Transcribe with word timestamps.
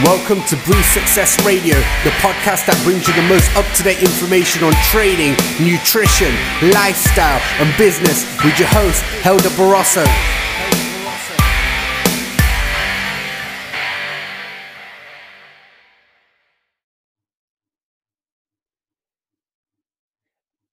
Welcome 0.00 0.42
to 0.44 0.56
Breathe 0.64 0.86
Success 0.86 1.36
Radio, 1.44 1.76
the 2.02 2.10
podcast 2.24 2.64
that 2.64 2.80
brings 2.82 3.06
you 3.06 3.12
the 3.12 3.28
most 3.28 3.54
up 3.54 3.68
to 3.76 3.82
date 3.82 4.00
information 4.00 4.64
on 4.64 4.72
training, 4.88 5.36
nutrition, 5.60 6.32
lifestyle, 6.72 7.38
and 7.60 7.68
business 7.76 8.24
with 8.42 8.58
your 8.58 8.68
host, 8.68 9.02
Helder 9.20 9.50
Barroso. 9.50 10.02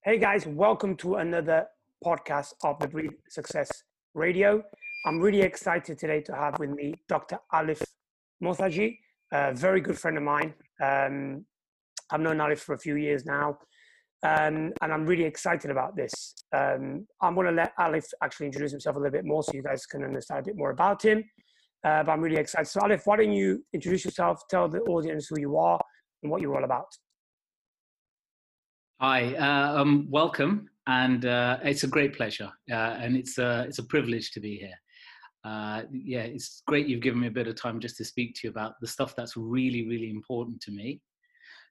Hey 0.01 0.17
guys, 0.17 0.47
welcome 0.47 0.95
to 0.95 1.15
another 1.15 1.67
podcast 2.04 2.54
of 2.63 2.79
the 2.79 2.88
Breathe 2.88 3.11
Success 3.27 3.83
Radio. 4.13 4.63
I'm 5.05 5.20
really 5.20 5.41
excited 5.41 5.99
today 5.99 6.21
to 6.21 6.33
have 6.33 6.57
with 6.57 6.70
me 6.70 6.95
Dr. 7.09 7.38
Alif 7.51 7.83
Mortaji 8.41 8.97
a 9.32 9.54
very 9.54 9.82
good 9.82 9.98
friend 9.98 10.18
of 10.18 10.23
mine. 10.23 10.53
Um, 10.81 11.45
I've 12.12 12.22
known 12.22 12.41
Alif 12.41 12.62
for 12.62 12.73
a 12.73 12.80
few 12.80 12.95
years 12.95 13.26
now, 13.26 13.59
um, 14.23 14.73
and 14.81 14.94
I'm 14.94 15.05
really 15.05 15.23
excited 15.23 15.70
about 15.70 15.95
this. 15.95 16.34
Um, 16.55 17.05
I'm 17.22 17.36
going 17.36 17.48
to 17.48 17.53
let 17.53 17.73
Alif 17.80 18.05
actually 18.23 18.48
introduce 18.48 18.72
himself 18.72 18.95
a 18.95 19.00
little 19.00 19.12
bit 19.12 19.26
more 19.26 19.44
so 19.44 19.53
you 19.53 19.63
guys 19.63 19.86
can 19.86 20.03
understand 20.03 20.39
a 20.41 20.44
bit 20.44 20.58
more 20.58 20.72
about 20.72 21.03
him. 21.03 21.23
Uh, 21.84 22.03
but 22.03 22.12
I'm 22.12 22.22
really 22.22 22.38
excited. 22.38 22.67
So, 22.67 22.81
Alif, 22.84 23.05
why 23.05 23.17
don't 23.17 23.31
you 23.31 23.63
introduce 23.73 24.03
yourself, 24.03 24.41
tell 24.50 24.67
the 24.67 24.80
audience 24.81 25.27
who 25.27 25.39
you 25.39 25.58
are 25.58 25.80
and 26.23 26.31
what 26.31 26.41
you're 26.41 26.55
all 26.55 26.66
about? 26.66 26.88
Hi, 29.00 29.34
uh, 29.36 29.81
um, 29.81 30.08
welcome, 30.09 30.70
and 30.88 31.25
uh, 31.25 31.59
it's 31.64 31.84
a 31.84 31.88
great 31.88 32.17
pleasure, 32.17 32.50
uh, 32.70 32.98
and 33.00 33.16
it's 33.16 33.38
a 33.38 33.64
it's 33.66 33.80
a 33.80 33.84
privilege 33.84 34.31
to 34.31 34.41
be 34.41 34.58
here 34.58 34.75
uh, 35.45 35.84
yeah, 35.91 36.21
it's 36.21 36.61
great 36.67 36.88
you've 36.88 37.02
given 37.02 37.21
me 37.21 37.27
a 37.27 37.31
bit 37.31 37.47
of 37.47 37.55
time 37.55 37.80
just 37.80 37.97
to 37.97 38.05
speak 38.05 38.35
to 38.35 38.41
you 38.45 38.49
about 38.49 38.73
the 38.81 38.88
stuff 38.88 39.16
that's 39.16 39.38
really, 39.38 39.88
really 39.88 40.09
important 40.09 40.59
to 40.61 40.71
me. 40.71 41.02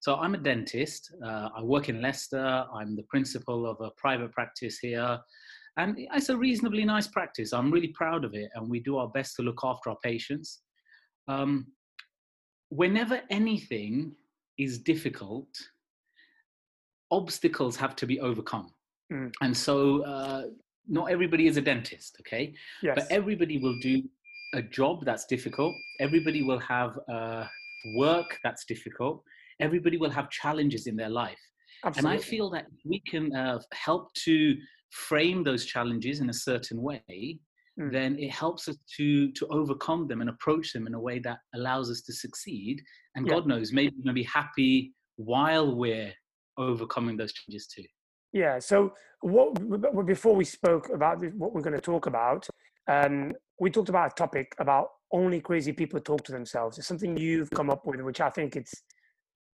So 0.00 0.16
I'm 0.16 0.34
a 0.34 0.38
dentist. 0.38 1.12
Uh, 1.24 1.48
I 1.56 1.62
work 1.62 1.88
in 1.88 2.01
Leicester. 2.01 2.65
I'm 2.73 2.96
the 2.96 3.02
principal 3.04 3.66
of 3.66 3.80
a 3.80 3.90
private 3.96 4.32
practice 4.32 4.78
here. 4.78 5.18
And 5.76 5.96
it's 5.98 6.28
a 6.28 6.37
reasonably 6.37 6.84
nice 6.84 7.06
practice. 7.09 7.52
I'm 7.52 7.70
really 7.70 7.88
proud 7.88 8.24
of 8.24 8.34
it. 8.34 8.51
And 8.54 8.68
we 8.68 8.80
do 8.80 8.96
our 8.98 9.09
best 9.09 9.37
to 9.37 9.43
look 9.43 9.60
after 9.62 9.90
our 9.90 9.98
patients. 10.02 10.60
Um, 11.26 11.66
whenever 12.71 13.21
anything 13.30 14.15
is 14.56 14.78
difficult, 14.78 15.48
obstacles 17.10 17.76
have 17.76 17.96
to 17.96 18.06
be 18.06 18.21
overcome. 18.21 18.73
Mm. 19.12 19.32
And 19.40 19.56
so 19.56 20.04
uh, 20.04 20.43
not 20.88 21.10
everybody 21.10 21.46
is 21.46 21.56
a 21.56 21.60
dentist, 21.60 22.16
okay? 22.20 22.54
Yes. 22.82 22.94
But 22.96 23.06
everybody 23.10 23.58
will 23.58 23.78
do 23.80 24.02
a 24.54 24.62
job 24.62 25.04
that's 25.04 25.26
difficult. 25.26 25.74
Everybody 26.00 26.42
will 26.42 26.58
have 26.60 26.98
uh, 27.12 27.46
work 27.96 28.38
that's 28.42 28.64
difficult. 28.64 29.22
Everybody 29.60 29.96
will 29.98 30.10
have 30.10 30.30
challenges 30.30 30.86
in 30.86 30.96
their 30.96 31.10
life. 31.10 31.38
Absolutely. 31.84 32.10
And 32.10 32.20
I 32.20 32.22
feel 32.22 32.50
that 32.50 32.66
we 32.84 33.02
can 33.06 33.34
uh, 33.34 33.60
help 33.72 34.12
to 34.14 34.56
frame 34.90 35.44
those 35.44 35.64
challenges 35.64 36.20
in 36.20 36.30
a 36.30 36.34
certain 36.34 36.80
way, 36.80 37.38
mm. 37.78 37.92
then 37.92 38.18
it 38.18 38.30
helps 38.30 38.68
us 38.68 38.76
to 38.96 39.30
to 39.32 39.46
overcome 39.48 40.09
them 40.09 40.20
and 40.20 40.30
approach 40.30 40.72
them 40.72 40.86
in 40.86 40.94
a 40.94 41.00
way 41.00 41.18
that 41.20 41.38
allows 41.54 41.90
us 41.90 42.00
to 42.02 42.12
succeed. 42.12 42.82
And 43.14 43.26
yeah. 43.26 43.34
God 43.34 43.46
knows, 43.46 43.72
maybe 43.72 43.92
we're 43.96 44.04
going 44.04 44.16
to 44.16 44.22
be 44.22 44.22
happy 44.22 44.92
while 45.16 45.74
we're 45.74 46.12
overcoming 46.56 47.16
those 47.16 47.32
challenges 47.32 47.66
too. 47.66 47.84
Yeah. 48.32 48.59
So 48.59 48.93
what 49.21 50.07
before 50.07 50.34
we 50.34 50.45
spoke 50.45 50.88
about 50.90 51.18
what 51.34 51.52
we're 51.52 51.62
going 51.62 51.76
to 51.76 51.80
talk 51.80 52.07
about, 52.07 52.46
um, 52.88 53.32
we 53.59 53.71
talked 53.71 53.88
about 53.88 54.12
a 54.12 54.15
topic 54.15 54.54
about 54.59 54.88
only 55.12 55.40
crazy 55.40 55.73
people 55.73 56.01
talk 56.01 56.24
to 56.24 56.32
themselves. 56.32 56.79
It's 56.79 56.87
something 56.87 57.16
you've 57.16 57.51
come 57.51 57.71
up 57.71 57.87
with, 57.87 58.01
which 58.02 58.21
I 58.21 58.30
think 58.30 58.56
it's 58.56 58.74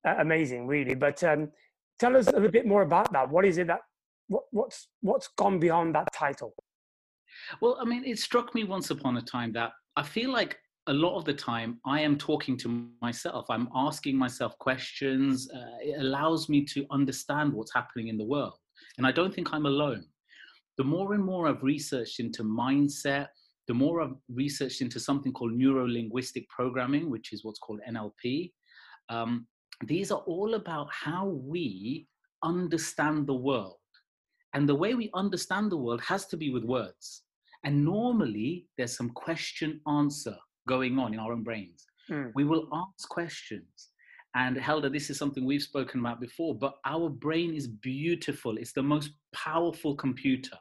uh, 0.06 0.16
amazing, 0.18 0.66
really. 0.66 0.94
But 0.94 1.22
um, 1.24 1.50
tell 1.98 2.16
us 2.16 2.26
a 2.26 2.32
little 2.32 2.50
bit 2.50 2.66
more 2.66 2.82
about 2.82 3.12
that. 3.12 3.30
What 3.30 3.44
is 3.44 3.58
it 3.58 3.68
that 3.68 3.80
what, 4.28 4.44
what's 4.50 4.88
what's 5.00 5.28
gone 5.36 5.58
beyond 5.58 5.94
that 5.94 6.08
title? 6.12 6.54
Well, 7.60 7.78
I 7.80 7.84
mean, 7.84 8.04
it 8.04 8.18
struck 8.18 8.54
me 8.54 8.64
once 8.64 8.90
upon 8.90 9.16
a 9.16 9.22
time 9.22 9.52
that 9.52 9.72
I 9.96 10.02
feel 10.02 10.30
like 10.30 10.58
a 10.86 10.92
lot 10.92 11.16
of 11.16 11.24
the 11.24 11.32
time 11.32 11.80
I 11.86 12.00
am 12.00 12.18
talking 12.18 12.56
to 12.58 12.88
myself. 13.00 13.46
I'm 13.48 13.68
asking 13.74 14.16
myself 14.16 14.56
questions. 14.58 15.48
Uh, 15.50 15.78
it 15.80 16.00
allows 16.00 16.48
me 16.48 16.64
to 16.66 16.84
understand 16.90 17.52
what's 17.52 17.72
happening 17.72 18.08
in 18.08 18.18
the 18.18 18.24
world. 18.24 18.58
And 18.98 19.06
I 19.06 19.12
don't 19.12 19.34
think 19.34 19.52
I'm 19.52 19.66
alone. 19.66 20.04
The 20.76 20.84
more 20.84 21.14
and 21.14 21.24
more 21.24 21.48
I've 21.48 21.62
researched 21.62 22.20
into 22.20 22.42
mindset, 22.42 23.28
the 23.66 23.74
more 23.74 24.02
I've 24.02 24.16
researched 24.28 24.82
into 24.82 25.00
something 25.00 25.32
called 25.32 25.52
neuro 25.52 25.86
linguistic 25.86 26.48
programming, 26.48 27.10
which 27.10 27.32
is 27.32 27.44
what's 27.44 27.58
called 27.58 27.80
NLP. 27.88 28.52
Um, 29.08 29.46
these 29.86 30.10
are 30.10 30.20
all 30.26 30.54
about 30.54 30.88
how 30.92 31.26
we 31.26 32.06
understand 32.42 33.26
the 33.26 33.34
world. 33.34 33.76
And 34.52 34.68
the 34.68 34.74
way 34.74 34.94
we 34.94 35.10
understand 35.14 35.72
the 35.72 35.76
world 35.76 36.00
has 36.02 36.26
to 36.26 36.36
be 36.36 36.50
with 36.50 36.64
words. 36.64 37.22
And 37.64 37.84
normally 37.84 38.66
there's 38.76 38.96
some 38.96 39.10
question 39.10 39.80
answer 39.88 40.36
going 40.68 40.98
on 40.98 41.14
in 41.14 41.20
our 41.20 41.32
own 41.32 41.42
brains. 41.42 41.84
Mm. 42.10 42.32
We 42.34 42.44
will 42.44 42.68
ask 42.72 43.08
questions 43.08 43.90
and 44.34 44.56
Helder, 44.56 44.88
this 44.88 45.10
is 45.10 45.18
something 45.18 45.44
we've 45.44 45.62
spoken 45.62 46.00
about 46.00 46.20
before, 46.20 46.56
but 46.56 46.74
our 46.84 47.08
brain 47.08 47.54
is 47.54 47.68
beautiful. 47.68 48.56
It's 48.56 48.72
the 48.72 48.82
most 48.82 49.10
powerful 49.32 49.94
computer. 49.94 50.58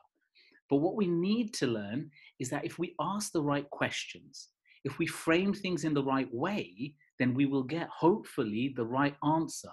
But 0.69 0.78
what 0.78 0.95
we 0.95 1.07
need 1.07 1.53
to 1.56 1.67
learn 1.67 2.09
is 2.39 2.50
that 2.50 2.66
if 2.66 2.78
we 2.78 2.95
ask 3.01 3.31
the 3.31 3.41
right 3.41 3.67
questions, 3.72 4.50
if 4.83 5.00
we 5.00 5.07
frame 5.07 5.53
things 5.53 5.85
in 5.85 5.94
the 5.94 6.03
right 6.03 6.31
way, 6.31 6.94
then 7.19 7.33
we 7.33 7.45
will 7.45 7.63
get 7.63 7.88
hopefully 7.89 8.73
the 8.75 8.85
right 8.85 9.16
answer. 9.25 9.72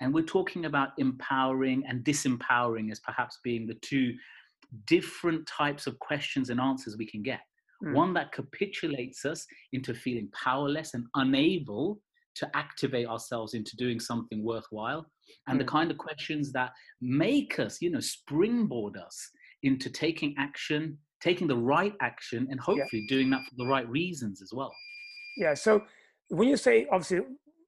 And 0.00 0.12
we're 0.12 0.24
talking 0.24 0.64
about 0.64 0.90
empowering 0.98 1.84
and 1.88 2.04
disempowering 2.04 2.90
as 2.90 3.00
perhaps 3.00 3.38
being 3.44 3.66
the 3.66 3.78
two 3.82 4.14
different 4.86 5.46
types 5.46 5.86
of 5.86 5.98
questions 6.00 6.50
and 6.50 6.60
answers 6.60 6.96
we 6.96 7.06
can 7.06 7.22
get. 7.22 7.40
Mm. 7.84 7.94
One 7.94 8.14
that 8.14 8.32
capitulates 8.32 9.24
us 9.24 9.46
into 9.72 9.94
feeling 9.94 10.28
powerless 10.32 10.94
and 10.94 11.06
unable 11.14 12.00
to 12.36 12.50
activate 12.54 13.06
ourselves 13.06 13.54
into 13.54 13.76
doing 13.76 13.98
something 13.98 14.44
worthwhile 14.44 15.06
and 15.48 15.56
mm. 15.56 15.64
the 15.64 15.68
kind 15.68 15.90
of 15.90 15.98
questions 15.98 16.52
that 16.52 16.70
make 17.00 17.58
us 17.58 17.80
you 17.80 17.90
know 17.90 18.00
springboard 18.00 18.96
us 18.96 19.30
into 19.62 19.90
taking 19.90 20.34
action 20.38 20.96
taking 21.22 21.46
the 21.46 21.56
right 21.56 21.94
action 22.00 22.46
and 22.50 22.60
hopefully 22.60 23.04
yeah. 23.08 23.16
doing 23.16 23.30
that 23.30 23.40
for 23.48 23.54
the 23.56 23.66
right 23.66 23.88
reasons 23.88 24.42
as 24.42 24.50
well 24.52 24.72
yeah 25.36 25.54
so 25.54 25.82
when 26.28 26.48
you 26.48 26.56
say 26.56 26.86
obviously 26.92 27.20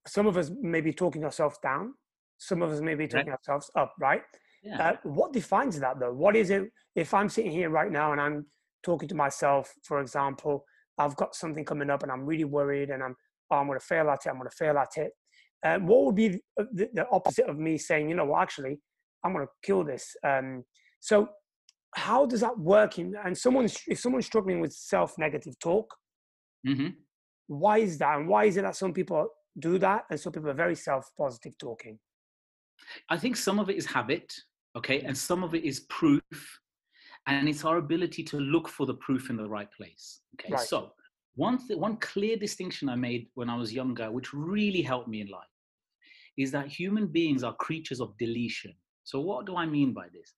some 0.07 0.27
of 0.27 0.37
us 0.37 0.51
may 0.61 0.81
be 0.81 0.93
talking 0.93 1.23
ourselves 1.23 1.57
down 1.61 1.93
some 2.37 2.61
of 2.61 2.71
us 2.71 2.79
may 2.79 2.95
be 2.95 3.07
talking 3.07 3.27
yeah. 3.27 3.33
ourselves 3.33 3.69
up 3.75 3.93
right 3.99 4.21
yeah. 4.63 4.89
Uh, 4.89 4.95
what 5.03 5.31
defines 5.31 5.79
that 5.79 5.99
though 5.99 6.13
what 6.13 6.35
is 6.35 6.49
it 6.49 6.69
if 6.95 7.13
i'm 7.13 7.29
sitting 7.29 7.51
here 7.51 7.69
right 7.69 7.91
now 7.91 8.11
and 8.11 8.21
i'm 8.21 8.45
talking 8.83 9.07
to 9.07 9.15
myself 9.15 9.73
for 9.83 10.01
example 10.01 10.65
i've 10.97 11.15
got 11.15 11.33
something 11.33 11.63
coming 11.63 11.89
up 11.89 12.03
and 12.03 12.11
i'm 12.11 12.25
really 12.25 12.43
worried 12.43 12.89
and 12.89 13.01
i'm 13.01 13.15
oh, 13.51 13.55
I'm 13.57 13.67
going 13.67 13.79
to 13.79 13.85
fail 13.85 14.09
at 14.09 14.19
it, 14.25 14.29
I'm 14.29 14.37
going 14.37 14.49
to 14.49 14.55
fail 14.55 14.77
at 14.77 14.89
it. 14.97 15.11
Uh, 15.65 15.77
what 15.79 16.05
would 16.05 16.15
be 16.15 16.39
the, 16.57 16.89
the, 16.93 17.05
opposite 17.11 17.49
of 17.49 17.57
me 17.57 17.77
saying, 17.77 18.09
you 18.09 18.15
know, 18.15 18.25
well, 18.25 18.41
actually, 18.41 18.79
I'm 19.23 19.33
going 19.33 19.45
to 19.45 19.51
kill 19.61 19.83
this? 19.83 20.15
Um, 20.25 20.63
so, 21.01 21.29
how 21.95 22.25
does 22.25 22.39
that 22.41 22.57
work? 22.57 22.97
In, 22.97 23.13
and 23.25 23.37
someone's 23.37 23.77
if 23.87 23.99
someone's 23.99 24.25
struggling 24.25 24.61
with 24.61 24.71
self-negative 24.71 25.59
talk, 25.59 25.93
mm-hmm. 26.65 26.89
why 27.47 27.79
is 27.79 27.97
that? 27.97 28.19
And 28.19 28.27
why 28.27 28.45
is 28.45 28.57
it 28.57 28.61
that 28.61 28.77
some 28.77 28.93
people 28.93 29.27
do 29.57 29.77
that 29.79 30.03
and 30.09 30.19
some 30.19 30.31
people 30.31 30.49
are 30.49 30.53
very 30.53 30.75
self-positive 30.75 31.57
talking? 31.57 31.99
I 33.09 33.17
think 33.17 33.35
some 33.35 33.59
of 33.59 33.69
it 33.69 33.75
is 33.75 33.85
habit, 33.85 34.33
okay, 34.77 35.01
and 35.01 35.17
some 35.17 35.43
of 35.43 35.53
it 35.55 35.65
is 35.65 35.81
proof, 35.81 36.21
and 37.27 37.49
it's 37.49 37.65
our 37.65 37.77
ability 37.77 38.23
to 38.23 38.37
look 38.39 38.69
for 38.69 38.85
the 38.85 38.93
proof 38.93 39.29
in 39.29 39.35
the 39.35 39.47
right 39.47 39.69
place. 39.71 40.21
Okay, 40.39 40.53
right. 40.53 40.61
so 40.61 40.93
one, 41.35 41.57
th- 41.65 41.79
one 41.79 41.97
clear 41.97 42.37
distinction 42.37 42.89
I 42.89 42.95
made 42.95 43.27
when 43.35 43.49
I 43.49 43.55
was 43.55 43.73
younger, 43.73 44.11
which 44.11 44.33
really 44.33 44.81
helped 44.81 45.07
me 45.07 45.21
in 45.21 45.27
life, 45.27 45.43
is 46.37 46.51
that 46.51 46.67
human 46.67 47.07
beings 47.07 47.43
are 47.43 47.55
creatures 47.55 48.01
of 48.01 48.17
deletion. 48.17 48.73
So, 49.03 49.19
what 49.19 49.45
do 49.45 49.55
I 49.55 49.65
mean 49.65 49.93
by 49.93 50.07
this? 50.13 50.33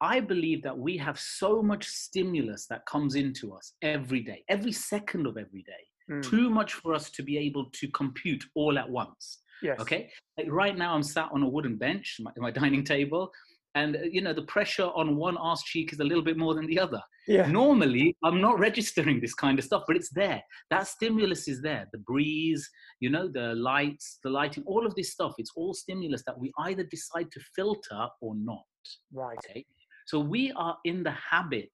I 0.00 0.18
believe 0.18 0.62
that 0.64 0.76
we 0.76 0.96
have 0.96 1.18
so 1.18 1.62
much 1.62 1.86
stimulus 1.86 2.66
that 2.66 2.84
comes 2.86 3.14
into 3.14 3.54
us 3.54 3.74
every 3.82 4.20
day, 4.20 4.44
every 4.48 4.72
second 4.72 5.26
of 5.26 5.36
every 5.36 5.62
day. 5.62 5.84
Mm. 6.10 6.28
Too 6.28 6.50
much 6.50 6.74
for 6.74 6.92
us 6.92 7.10
to 7.10 7.22
be 7.22 7.38
able 7.38 7.66
to 7.66 7.88
compute 7.88 8.44
all 8.56 8.78
at 8.78 8.88
once. 8.90 9.38
Yes. 9.62 9.78
Okay. 9.78 10.10
Like 10.36 10.48
right 10.50 10.76
now, 10.76 10.94
I'm 10.94 11.04
sat 11.04 11.28
on 11.32 11.44
a 11.44 11.48
wooden 11.48 11.76
bench, 11.76 12.16
my, 12.20 12.32
my 12.36 12.50
dining 12.50 12.82
table, 12.82 13.30
and 13.74 13.96
uh, 13.96 14.00
you 14.10 14.20
know 14.20 14.32
the 14.32 14.42
pressure 14.42 14.90
on 14.94 15.16
one 15.16 15.36
arse 15.36 15.62
cheek 15.62 15.92
is 15.92 16.00
a 16.00 16.04
little 16.04 16.22
bit 16.22 16.36
more 16.36 16.54
than 16.54 16.66
the 16.66 16.78
other. 16.78 17.00
Yeah. 17.28 17.46
normally 17.46 18.16
i'm 18.24 18.40
not 18.40 18.58
registering 18.58 19.20
this 19.20 19.32
kind 19.32 19.56
of 19.56 19.64
stuff 19.64 19.84
but 19.86 19.94
it's 19.94 20.10
there. 20.10 20.42
That 20.70 20.88
stimulus 20.88 21.46
is 21.46 21.62
there. 21.62 21.88
The 21.92 21.98
breeze 21.98 22.68
you 23.00 23.10
know 23.10 23.28
the 23.28 23.54
lights 23.54 24.18
the 24.24 24.30
lighting 24.30 24.64
all 24.66 24.84
of 24.86 24.94
this 24.96 25.12
stuff 25.12 25.34
it's 25.38 25.52
all 25.54 25.74
stimulus 25.74 26.22
that 26.26 26.38
we 26.38 26.52
either 26.60 26.84
decide 26.84 27.30
to 27.32 27.40
filter 27.54 28.08
or 28.20 28.34
not. 28.34 28.64
Right. 29.12 29.38
Okay? 29.38 29.64
So 30.06 30.18
we 30.18 30.52
are 30.52 30.76
in 30.84 31.04
the 31.04 31.14
habit 31.30 31.70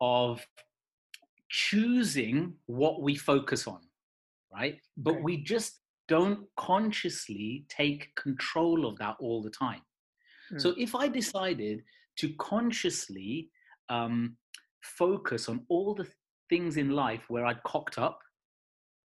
of 0.00 0.44
choosing 1.48 2.54
what 2.66 3.02
we 3.02 3.14
focus 3.14 3.66
on 3.68 3.78
right? 4.52 4.78
But 4.96 5.22
we 5.22 5.42
just 5.42 5.80
don't 6.08 6.46
consciously 6.56 7.64
take 7.68 8.14
control 8.16 8.86
of 8.86 8.96
that 8.98 9.16
all 9.20 9.42
the 9.42 9.50
time. 9.50 9.82
Mm. 10.52 10.60
So 10.60 10.74
if 10.76 10.94
I 10.94 11.08
decided 11.08 11.82
to 12.18 12.32
consciously 12.38 13.50
um, 13.88 14.36
focus 14.82 15.48
on 15.48 15.64
all 15.68 15.94
the 15.94 16.06
things 16.48 16.76
in 16.76 16.90
life 16.90 17.24
where 17.28 17.46
I'd 17.46 17.62
cocked 17.64 17.98
up, 17.98 18.20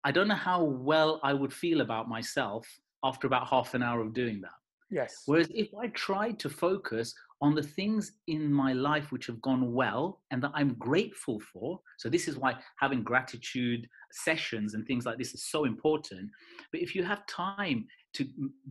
I 0.04 0.12
don't 0.12 0.28
know 0.28 0.34
how 0.34 0.62
well 0.62 1.20
I 1.22 1.32
would 1.32 1.52
feel 1.52 1.80
about 1.80 2.08
myself 2.08 2.66
after 3.02 3.26
about 3.26 3.48
half 3.48 3.74
an 3.74 3.82
hour 3.82 4.00
of 4.00 4.14
doing 4.14 4.40
that. 4.42 4.50
Yes. 4.90 5.22
Whereas 5.26 5.48
if 5.54 5.68
I 5.74 5.88
tried 5.88 6.38
to 6.40 6.50
focus 6.50 7.14
on 7.40 7.54
the 7.54 7.62
things 7.62 8.12
in 8.28 8.52
my 8.52 8.72
life 8.72 9.10
which 9.10 9.26
have 9.26 9.40
gone 9.42 9.72
well 9.72 10.20
and 10.30 10.42
that 10.42 10.52
I'm 10.54 10.74
grateful 10.74 11.40
for, 11.52 11.80
so 11.98 12.08
this 12.08 12.28
is 12.28 12.36
why 12.36 12.54
having 12.78 13.02
gratitude 13.02 13.88
sessions 14.12 14.74
and 14.74 14.86
things 14.86 15.04
like 15.04 15.18
this 15.18 15.34
is 15.34 15.50
so 15.50 15.64
important. 15.64 16.30
But 16.70 16.80
if 16.80 16.94
you 16.94 17.02
have 17.02 17.26
time 17.26 17.86
to 18.14 18.26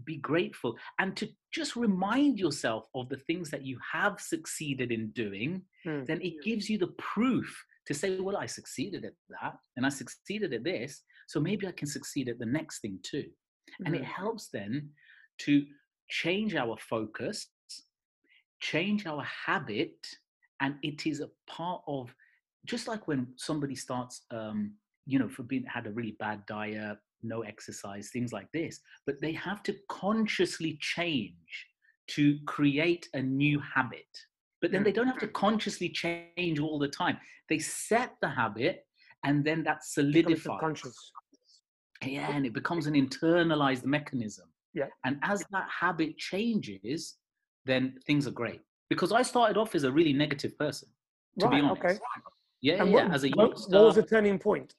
be 0.06 0.18
grateful 0.18 0.75
and 1.00 1.16
to 1.18 1.30
just 1.51 1.75
remind 1.75 2.40
yourself 2.40 2.88
of 2.95 3.10
the 3.10 3.18
things 3.18 3.50
that 3.51 3.66
you 3.66 3.78
have 3.92 4.19
succeeded 4.19 4.92
in 4.92 5.10
doing, 5.12 5.62
mm. 5.86 6.06
then 6.06 6.22
it 6.22 6.44
gives 6.44 6.69
you 6.69 6.78
the 6.78 6.94
proof 6.98 7.63
to 7.86 7.94
say, 7.94 8.19
well, 8.19 8.38
I 8.38 8.45
succeeded 8.45 9.06
at 9.06 9.13
that 9.30 9.57
and 9.75 9.86
I 9.86 9.90
succeeded 9.90 10.54
at 10.54 10.63
this. 10.63 11.01
So 11.28 11.40
maybe 11.40 11.68
I 11.68 11.72
can 11.72 11.88
succeed 11.88 12.30
at 12.30 12.40
the 12.40 12.45
next 12.45 12.80
thing 12.80 13.00
too. 13.04 13.25
Mm-hmm. 13.25 13.86
And 13.86 13.95
it 13.95 14.04
mm-hmm. 14.04 14.12
helps 14.12 14.50
then 14.50 14.90
to 15.40 15.66
change 16.10 16.56
our 16.56 16.78
focus, 16.78 17.48
change 18.62 19.06
our 19.06 19.24
habit, 19.24 19.96
and 20.62 20.75
it 20.81 21.06
is 21.06 21.19
a 21.19 21.30
part 21.48 21.81
of 21.88 22.13
just 22.66 22.88
like 22.88 23.07
when 23.07 23.28
somebody 23.36 23.75
starts, 23.75 24.22
um, 24.31 24.74
you 25.06 25.19
know, 25.19 25.28
for 25.28 25.44
being 25.44 25.66
had 25.66 25.88
a 25.88 25.92
really 25.92 26.16
bad 26.19 26.46
diet, 26.46 26.98
no 27.24 27.42
exercise, 27.42 28.10
things 28.12 28.34
like 28.34 28.52
this, 28.52 28.80
but 29.06 29.20
they 29.22 29.34
have 29.34 29.64
to 29.64 29.75
consciously 29.90 30.78
change 30.81 31.68
to 32.10 32.38
create 32.46 33.08
a 33.14 33.22
new 33.22 33.60
habit. 33.60 34.08
But 34.62 34.72
then 34.72 34.84
they 34.84 34.92
don't 34.92 35.08
have 35.08 35.20
to 35.20 35.25
mm-hmm. 35.25 35.34
consciously 35.34 35.90
change 35.90 36.60
all 36.60 36.80
the 36.80 36.88
time. 36.88 37.18
They 37.50 37.60
set 37.60 38.16
the 38.22 38.30
habit 38.30 38.86
and 39.25 39.44
then 39.44 39.64
that 39.64 39.84
solidifies. 39.84 40.60
Conscious. 40.60 41.12
Yeah, 42.06 42.36
and 42.36 42.46
it 42.46 42.54
becomes 42.54 42.88
an 42.88 42.94
internalized 42.94 43.86
mechanism. 43.86 44.48
Yeah. 44.74 44.88
And 45.06 45.18
as 45.22 45.44
that 45.52 45.68
habit 45.70 46.18
changes, 46.18 47.16
then 47.66 47.96
things 48.06 48.28
are 48.28 48.31
great. 48.31 48.62
Because 48.90 49.12
I 49.12 49.22
started 49.22 49.58
off 49.58 49.75
as 49.75 49.84
a 49.84 49.92
really 49.92 50.14
negative 50.14 50.58
person, 50.58 50.90
to 51.40 51.46
right, 51.46 51.62
be 51.62 51.68
honest. 51.68 51.84
Okay. 51.84 51.98
Yeah, 52.62 52.81
and 52.81 52.92
yeah. 52.92 53.06
What, 53.06 53.14
as 53.14 53.24
a 53.24 53.30
youngster, 53.30 53.78
what 53.78 53.86
was 53.86 53.96
the 53.96 54.04
turning 54.04 54.40
point? 54.40 54.74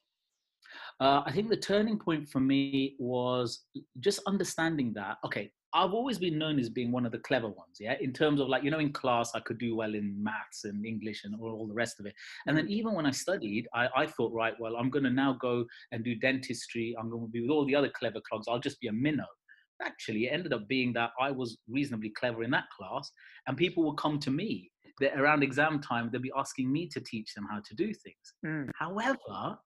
Uh, 0.99 1.21
I 1.25 1.31
think 1.31 1.49
the 1.49 1.57
turning 1.57 1.99
point 1.99 2.29
for 2.29 2.39
me 2.39 2.95
was 2.99 3.65
just 3.99 4.21
understanding 4.25 4.93
that, 4.93 5.17
okay, 5.25 5.51
I've 5.73 5.93
always 5.93 6.17
been 6.17 6.37
known 6.37 6.57
as 6.57 6.69
being 6.69 6.89
one 6.89 7.05
of 7.05 7.11
the 7.11 7.19
clever 7.19 7.49
ones, 7.49 7.77
yeah, 7.81 7.95
in 7.99 8.13
terms 8.13 8.39
of 8.39 8.47
like, 8.47 8.63
you 8.63 8.71
know, 8.71 8.79
in 8.79 8.93
class, 8.93 9.31
I 9.35 9.41
could 9.41 9.57
do 9.57 9.75
well 9.75 9.93
in 9.93 10.15
maths 10.23 10.63
and 10.63 10.85
English 10.85 11.25
and 11.25 11.35
all, 11.37 11.51
all 11.51 11.67
the 11.67 11.73
rest 11.73 11.99
of 11.99 12.05
it. 12.05 12.13
And 12.47 12.57
then 12.57 12.69
even 12.69 12.93
when 12.93 13.05
I 13.05 13.11
studied, 13.11 13.67
I, 13.73 13.89
I 13.93 14.07
thought, 14.07 14.31
right, 14.31 14.53
well, 14.57 14.77
I'm 14.77 14.89
going 14.89 15.03
to 15.03 15.09
now 15.09 15.33
go 15.33 15.65
and 15.91 16.01
do 16.01 16.15
dentistry. 16.15 16.95
I'm 16.97 17.09
going 17.09 17.23
to 17.25 17.29
be 17.29 17.41
with 17.41 17.49
all 17.49 17.65
the 17.65 17.75
other 17.75 17.91
clever 17.93 18.21
clogs. 18.29 18.47
I'll 18.47 18.57
just 18.59 18.79
be 18.79 18.87
a 18.87 18.93
minnow. 18.93 19.27
Actually, 19.83 20.27
it 20.27 20.29
ended 20.29 20.53
up 20.53 20.65
being 20.69 20.93
that 20.93 21.09
I 21.19 21.31
was 21.31 21.57
reasonably 21.67 22.13
clever 22.17 22.43
in 22.43 22.51
that 22.51 22.69
class, 22.77 23.11
and 23.47 23.57
people 23.57 23.83
would 23.83 23.97
come 23.97 24.17
to 24.19 24.31
me 24.31 24.71
that 25.01 25.19
around 25.19 25.43
exam 25.43 25.81
time, 25.81 26.09
they'd 26.09 26.21
be 26.21 26.31
asking 26.37 26.71
me 26.71 26.87
to 26.87 27.01
teach 27.01 27.33
them 27.33 27.45
how 27.51 27.59
to 27.59 27.75
do 27.75 27.93
things. 27.93 28.33
Mm. 28.45 28.69
However, 28.79 29.57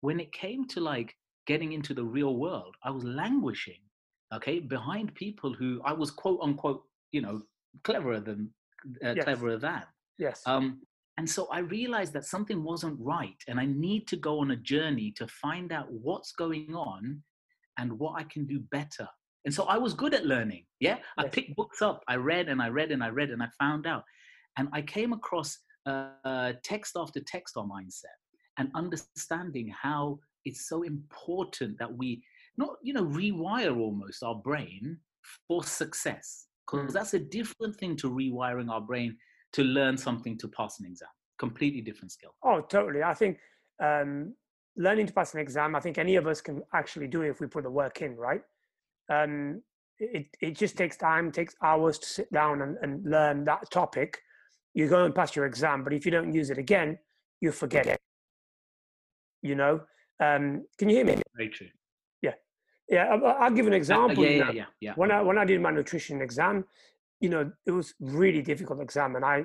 when 0.00 0.20
it 0.20 0.32
came 0.32 0.66
to 0.68 0.80
like 0.80 1.14
getting 1.46 1.72
into 1.72 1.94
the 1.94 2.04
real 2.04 2.36
world, 2.36 2.74
I 2.84 2.90
was 2.90 3.04
languishing, 3.04 3.80
okay, 4.34 4.60
behind 4.60 5.14
people 5.14 5.52
who 5.52 5.80
I 5.84 5.92
was 5.92 6.10
quote 6.10 6.40
unquote, 6.42 6.82
you 7.12 7.22
know, 7.22 7.42
cleverer 7.84 8.20
than, 8.20 8.50
uh, 9.04 9.14
yes. 9.14 9.24
cleverer 9.24 9.58
than. 9.58 9.82
Yes. 10.18 10.42
Um, 10.46 10.80
and 11.16 11.28
so 11.28 11.48
I 11.52 11.58
realized 11.60 12.12
that 12.14 12.24
something 12.24 12.62
wasn't 12.62 12.98
right, 12.98 13.36
and 13.46 13.60
I 13.60 13.66
need 13.66 14.06
to 14.08 14.16
go 14.16 14.40
on 14.40 14.52
a 14.52 14.56
journey 14.56 15.12
to 15.16 15.26
find 15.28 15.72
out 15.72 15.90
what's 15.90 16.32
going 16.32 16.74
on 16.74 17.22
and 17.78 17.98
what 17.98 18.18
I 18.18 18.24
can 18.24 18.46
do 18.46 18.60
better. 18.70 19.08
And 19.44 19.52
so 19.52 19.64
I 19.64 19.76
was 19.76 19.92
good 19.94 20.14
at 20.14 20.26
learning. 20.26 20.64
Yeah, 20.80 20.98
I 21.18 21.28
picked 21.28 21.56
books 21.56 21.82
up, 21.82 22.02
I 22.08 22.16
read 22.16 22.48
and 22.48 22.62
I 22.62 22.68
read 22.68 22.90
and 22.90 23.02
I 23.02 23.08
read 23.08 23.30
and 23.30 23.42
I 23.42 23.48
found 23.58 23.86
out, 23.86 24.04
and 24.56 24.68
I 24.72 24.82
came 24.82 25.12
across 25.12 25.58
uh, 25.86 26.52
text 26.62 26.96
after 26.96 27.20
text 27.20 27.56
on 27.56 27.68
mindset 27.68 28.19
and 28.60 28.70
understanding 28.74 29.72
how 29.82 30.18
it's 30.44 30.68
so 30.68 30.82
important 30.82 31.78
that 31.78 31.92
we 31.92 32.22
not 32.56 32.76
you 32.82 32.92
know 32.92 33.04
rewire 33.04 33.76
almost 33.76 34.22
our 34.22 34.36
brain 34.36 34.98
for 35.48 35.64
success 35.64 36.46
because 36.66 36.90
mm. 36.90 36.92
that's 36.92 37.14
a 37.14 37.18
different 37.18 37.74
thing 37.76 37.96
to 37.96 38.10
rewiring 38.10 38.70
our 38.70 38.80
brain 38.80 39.16
to 39.52 39.64
learn 39.64 39.96
something 39.96 40.36
to 40.38 40.46
pass 40.48 40.78
an 40.78 40.86
exam 40.86 41.08
completely 41.38 41.80
different 41.80 42.12
skill. 42.12 42.34
Oh 42.44 42.60
totally. 42.60 43.02
I 43.02 43.14
think 43.14 43.38
um, 43.82 44.34
learning 44.76 45.06
to 45.06 45.12
pass 45.12 45.32
an 45.34 45.40
exam 45.40 45.74
i 45.74 45.80
think 45.80 45.98
any 45.98 46.16
of 46.16 46.26
us 46.26 46.40
can 46.40 46.62
actually 46.74 47.08
do 47.08 47.22
it 47.22 47.30
if 47.30 47.40
we 47.40 47.46
put 47.46 47.64
the 47.64 47.70
work 47.70 48.02
in 48.02 48.14
right? 48.16 48.42
Um, 49.08 49.62
it, 49.98 50.26
it 50.40 50.56
just 50.56 50.76
takes 50.76 50.96
time 50.96 51.32
takes 51.32 51.54
hours 51.62 51.98
to 51.98 52.06
sit 52.06 52.32
down 52.32 52.62
and, 52.62 52.76
and 52.82 53.04
learn 53.04 53.44
that 53.44 53.70
topic. 53.70 54.18
You 54.72 54.88
go 54.88 55.04
and 55.04 55.14
pass 55.14 55.34
your 55.34 55.46
exam 55.46 55.82
but 55.82 55.92
if 55.92 56.04
you 56.04 56.12
don't 56.12 56.32
use 56.32 56.50
it 56.50 56.58
again 56.58 56.98
you 57.40 57.50
forget 57.52 57.86
it 57.86 57.99
you 59.42 59.54
know? 59.54 59.80
Um, 60.20 60.64
can 60.78 60.88
you 60.88 60.96
hear 60.96 61.04
me? 61.04 61.22
Very 61.36 61.48
true 61.48 61.68
yeah. 62.22 62.32
Yeah 62.88 63.04
i'll, 63.12 63.36
I'll 63.44 63.50
give 63.50 63.66
an 63.66 63.72
example 63.72 64.24
uh, 64.24 64.26
yeah, 64.26 64.44
yeah, 64.44 64.52
yeah, 64.52 64.64
yeah, 64.80 64.92
when 64.96 65.10
i 65.10 65.22
when 65.22 65.38
i 65.38 65.44
did 65.44 65.60
my 65.60 65.70
nutrition 65.70 66.20
exam 66.20 66.64
you 67.20 67.28
know 67.28 67.50
it 67.66 67.70
was 67.70 67.94
really 68.00 68.42
difficult 68.42 68.80
exam 68.80 69.16
and 69.16 69.24
i 69.24 69.44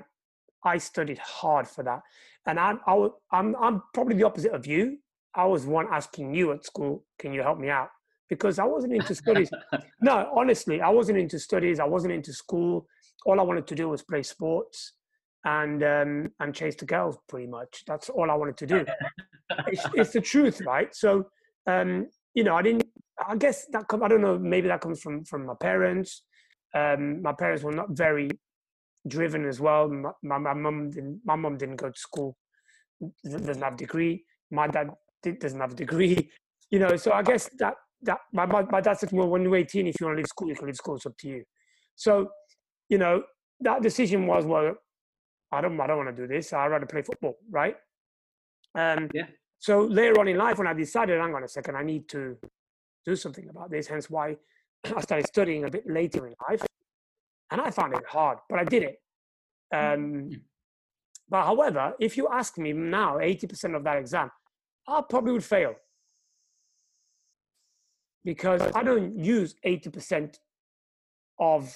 i 0.63 0.77
studied 0.77 1.19
hard 1.19 1.68
for 1.68 1.83
that. 1.83 2.01
And 2.47 2.59
i, 2.59 2.74
I 2.88 3.09
i'm 3.31 3.56
i'm 3.59 3.83
probably 3.94 4.15
the 4.15 4.24
opposite 4.24 4.53
of 4.53 4.65
you. 4.65 4.97
I 5.36 5.45
was 5.45 5.65
one 5.65 5.88
asking 5.92 6.33
you 6.33 6.51
at 6.53 6.65
school 6.65 7.06
can 7.19 7.33
you 7.33 7.41
help 7.41 7.59
me 7.59 7.69
out? 7.69 7.89
Because 8.30 8.57
i 8.59 8.65
wasn't 8.65 8.94
into 8.94 9.13
studies. 9.13 9.50
No 10.01 10.31
honestly 10.36 10.81
i 10.81 10.89
wasn't 10.89 11.18
into 11.19 11.39
studies. 11.39 11.80
I 11.80 11.86
wasn't 11.86 12.13
into 12.13 12.33
school. 12.33 12.88
All 13.25 13.39
i 13.39 13.44
wanted 13.44 13.68
to 13.68 13.75
do 13.75 13.89
was 13.89 14.01
play 14.01 14.24
sports 14.24 14.94
and 15.44 15.83
um, 15.83 16.31
and 16.39 16.56
chase 16.56 16.75
the 16.75 16.86
girls 16.86 17.18
pretty 17.30 17.48
much. 17.48 17.83
That's 17.86 18.09
all 18.09 18.31
I 18.31 18.33
wanted 18.33 18.57
to 18.57 18.65
do. 18.65 18.86
It's, 19.68 19.86
it's, 19.94 20.13
the 20.13 20.21
truth, 20.21 20.62
right? 20.65 20.94
So 20.95 21.27
um, 21.68 22.07
you 22.33 22.44
know, 22.44 22.56
I 22.56 22.62
didn't. 22.62 22.86
I 23.27 23.36
guess 23.38 23.65
that 23.71 23.88
come, 23.88 24.03
I 24.03 24.07
don't 24.07 24.21
know. 24.21 24.38
Maybe 24.38 24.68
that 24.68 24.81
comes 24.81 25.01
from 25.01 25.24
from 25.25 25.46
my 25.46 25.53
parents. 25.60 26.24
Um, 26.74 27.22
my 27.22 27.34
parents 27.34 27.63
were 27.63 27.72
not 27.72 27.91
very 27.91 28.29
driven 29.08 29.46
as 29.46 29.60
well. 29.60 29.88
My 30.22 30.38
my, 30.38 30.53
mom 30.53 30.89
didn't. 30.91 31.22
My 31.25 31.36
mom 31.36 31.58
didn't 31.58 31.77
go 31.77 31.89
to 31.89 32.00
school. 32.00 32.38
Doesn't 33.24 33.62
have 33.62 33.74
a 33.74 33.77
degree. 33.77 34.25
My 34.51 34.67
dad 34.67 34.89
did, 35.24 35.39
doesn't 35.39 35.60
have 35.60 35.72
a 35.72 35.75
degree. 35.75 36.29
You 36.72 36.79
know, 36.79 36.96
so 36.98 37.12
I 37.12 37.22
guess 37.22 37.48
that 37.60 37.75
that 38.01 38.17
my 38.34 38.48
my, 38.48 38.63
my 38.63 38.81
dad 38.81 38.98
said, 38.98 39.12
well, 39.12 39.29
when 39.29 39.43
you're 39.43 39.55
18, 39.55 39.86
if 39.86 40.01
you 40.01 40.08
want 40.08 40.17
to 40.17 40.22
leave 40.22 40.27
school, 40.27 40.50
you 40.50 40.55
can 40.55 40.65
leave 40.65 40.75
school. 40.75 40.96
It's 40.96 41.05
up 41.05 41.15
to 41.20 41.27
you. 41.27 41.43
So, 41.96 42.29
you 42.89 42.98
know, 42.98 43.22
that 43.62 43.84
decision 43.84 44.25
was 44.25 44.46
well 44.46 44.74
I 45.51 45.62
don't, 45.62 45.79
I 45.79 45.88
don't 45.88 45.98
want 45.98 46.15
to 46.15 46.22
do 46.22 46.27
this. 46.27 46.51
I'd 46.53 46.67
rather 46.67 46.86
play 46.86 47.01
football, 47.01 47.38
right? 47.50 47.75
Um, 48.75 49.10
yeah. 49.13 49.27
So 49.60 49.82
later 49.82 50.20
on 50.20 50.27
in 50.27 50.38
life, 50.38 50.58
when 50.58 50.67
I 50.67 50.74
decided, 50.74 51.20
hang 51.20 51.34
on 51.34 51.44
a 51.44 51.48
second, 51.48 51.75
I 51.75 51.84
need 51.84 52.08
to 52.10 52.38
do 53.05 53.15
something 53.15 53.50
about 53.50 53.72
this. 53.72 53.88
Hence 53.88 54.10
why 54.10 54.38
I 54.96 55.01
started 55.01 55.27
studying 55.27 55.65
a 55.65 55.70
bit 55.70 55.89
later 55.89 56.27
in 56.27 56.34
life, 56.50 56.65
and 57.51 57.62
I 57.62 57.72
found 57.72 57.94
it 57.94 58.03
hard, 58.08 58.39
but 58.50 58.60
I 58.60 58.63
did 58.63 58.84
it. 58.84 59.01
Um, 59.74 59.79
mm-hmm. 59.79 60.34
but 61.29 61.46
however, 61.46 61.94
if 62.00 62.17
you 62.17 62.27
ask 62.32 62.58
me 62.58 62.74
now, 62.74 63.20
eighty 63.20 63.48
percent 63.48 63.75
of 63.75 63.84
that 63.84 63.98
exam, 63.98 64.29
I 64.88 65.01
probably 65.10 65.34
would 65.34 65.44
fail 65.44 65.75
because 68.24 68.62
I 68.75 68.84
don't 68.84 69.17
use 69.17 69.55
eighty 69.63 69.89
percent 69.89 70.39
of 71.39 71.75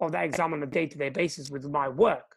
of 0.00 0.12
that 0.12 0.24
exam 0.24 0.52
on 0.52 0.62
a 0.62 0.66
day-to-day 0.66 1.08
basis 1.08 1.50
with 1.50 1.64
my 1.64 1.88
work. 1.88 2.36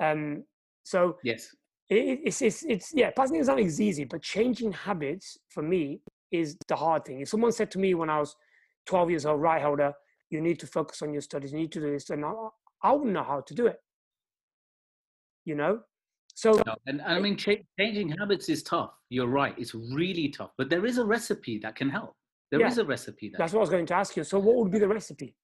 Um, 0.00 0.44
so 0.84 1.18
yes, 1.24 1.54
it's, 1.96 2.42
it's 2.42 2.64
it's 2.64 2.92
yeah, 2.94 3.10
passing 3.10 3.36
exam 3.36 3.58
is 3.58 3.80
easy, 3.80 4.04
but 4.04 4.22
changing 4.22 4.72
habits 4.72 5.38
for 5.48 5.62
me 5.62 6.00
is 6.30 6.56
the 6.68 6.76
hard 6.76 7.04
thing. 7.04 7.20
If 7.20 7.28
someone 7.28 7.52
said 7.52 7.70
to 7.72 7.78
me 7.78 7.94
when 7.94 8.10
I 8.10 8.18
was 8.18 8.36
12 8.86 9.10
years 9.10 9.26
old, 9.26 9.40
right, 9.40 9.60
Helder, 9.60 9.92
you 10.30 10.40
need 10.40 10.58
to 10.60 10.66
focus 10.66 11.02
on 11.02 11.12
your 11.12 11.22
studies, 11.22 11.52
you 11.52 11.58
need 11.58 11.72
to 11.72 11.80
do 11.80 11.90
this, 11.92 12.10
and 12.10 12.24
I, 12.24 12.32
I 12.82 12.92
wouldn't 12.92 13.12
know 13.12 13.22
how 13.22 13.40
to 13.40 13.54
do 13.54 13.66
it. 13.66 13.80
You 15.44 15.54
know, 15.54 15.80
so 16.34 16.52
no, 16.66 16.74
and 16.86 17.00
I 17.02 17.20
mean, 17.20 17.36
ch- 17.36 17.64
changing 17.78 18.08
habits 18.18 18.48
is 18.48 18.62
tough. 18.62 18.92
You're 19.08 19.28
right; 19.28 19.54
it's 19.56 19.74
really 19.74 20.28
tough. 20.28 20.50
But 20.58 20.68
there 20.68 20.84
is 20.84 20.98
a 20.98 21.04
recipe 21.04 21.58
that 21.58 21.76
can 21.76 21.88
help. 21.88 22.16
There 22.50 22.60
yeah, 22.60 22.68
is 22.68 22.78
a 22.78 22.84
recipe. 22.84 23.28
That 23.28 23.38
that's 23.38 23.52
what 23.52 23.60
I 23.60 23.62
was 23.62 23.70
going 23.70 23.86
to 23.86 23.94
ask 23.94 24.16
you. 24.16 24.24
So, 24.24 24.38
what 24.38 24.56
would 24.56 24.72
be 24.72 24.78
the 24.78 24.88
recipe? 24.88 25.34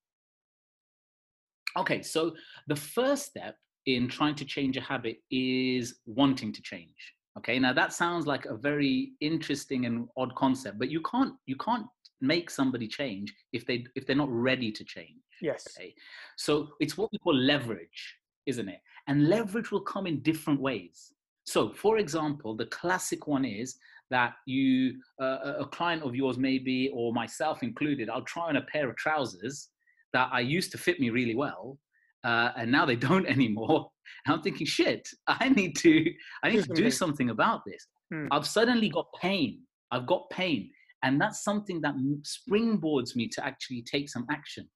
Okay, 1.76 2.02
so 2.02 2.34
the 2.66 2.74
first 2.74 3.26
step 3.26 3.56
in 3.86 4.08
trying 4.08 4.34
to 4.36 4.44
change 4.44 4.76
a 4.76 4.80
habit 4.80 5.16
is 5.30 5.96
wanting 6.06 6.52
to 6.52 6.62
change. 6.62 7.14
Okay, 7.38 7.58
now 7.58 7.72
that 7.72 7.92
sounds 7.92 8.26
like 8.26 8.44
a 8.46 8.56
very 8.56 9.12
interesting 9.20 9.86
and 9.86 10.08
odd 10.16 10.34
concept, 10.34 10.78
but 10.78 10.90
you 10.90 11.00
can't 11.02 11.34
you 11.46 11.56
can't 11.56 11.86
make 12.20 12.50
somebody 12.50 12.86
change 12.86 13.32
if 13.52 13.64
they 13.66 13.84
if 13.94 14.06
they're 14.06 14.16
not 14.16 14.30
ready 14.30 14.70
to 14.72 14.84
change. 14.84 15.20
Yes. 15.40 15.66
Okay. 15.76 15.94
So 16.36 16.68
it's 16.80 16.98
what 16.98 17.10
we 17.12 17.18
call 17.18 17.34
leverage, 17.34 18.16
isn't 18.46 18.68
it? 18.68 18.80
And 19.06 19.28
leverage 19.28 19.70
will 19.70 19.80
come 19.80 20.06
in 20.06 20.20
different 20.20 20.60
ways. 20.60 21.12
So, 21.44 21.72
for 21.72 21.98
example, 21.98 22.54
the 22.54 22.66
classic 22.66 23.26
one 23.26 23.44
is 23.44 23.76
that 24.10 24.34
you, 24.46 25.00
uh, 25.20 25.54
a 25.60 25.66
client 25.66 26.02
of 26.02 26.14
yours, 26.14 26.36
maybe, 26.36 26.90
or 26.92 27.12
myself 27.12 27.62
included, 27.62 28.10
I'll 28.10 28.22
try 28.22 28.48
on 28.48 28.56
a 28.56 28.62
pair 28.62 28.88
of 28.90 28.96
trousers 28.96 29.68
that 30.12 30.28
I 30.32 30.40
used 30.40 30.72
to 30.72 30.78
fit 30.78 31.00
me 31.00 31.10
really 31.10 31.34
well, 31.34 31.78
uh, 32.24 32.50
and 32.56 32.70
now 32.70 32.84
they 32.84 32.96
don't 32.96 33.26
anymore. 33.36 33.90
And 34.26 34.34
I'm 34.34 34.42
thinking, 34.42 34.66
shit, 34.66 35.08
I 35.26 35.48
need 35.48 35.76
to, 35.78 36.12
I 36.42 36.50
need 36.50 36.64
to 36.64 36.74
do 36.74 36.90
something 37.02 37.30
about 37.30 37.62
this. 37.66 37.86
Hmm. 38.12 38.26
I've 38.30 38.46
suddenly 38.46 38.88
got 38.88 39.06
pain. 39.20 39.60
I've 39.92 40.06
got 40.06 40.30
pain, 40.30 40.70
and 41.02 41.20
that's 41.20 41.42
something 41.42 41.80
that 41.80 41.94
springboards 42.22 43.16
me 43.16 43.28
to 43.28 43.44
actually 43.44 43.82
take 43.82 44.08
some 44.08 44.26
action. 44.30 44.68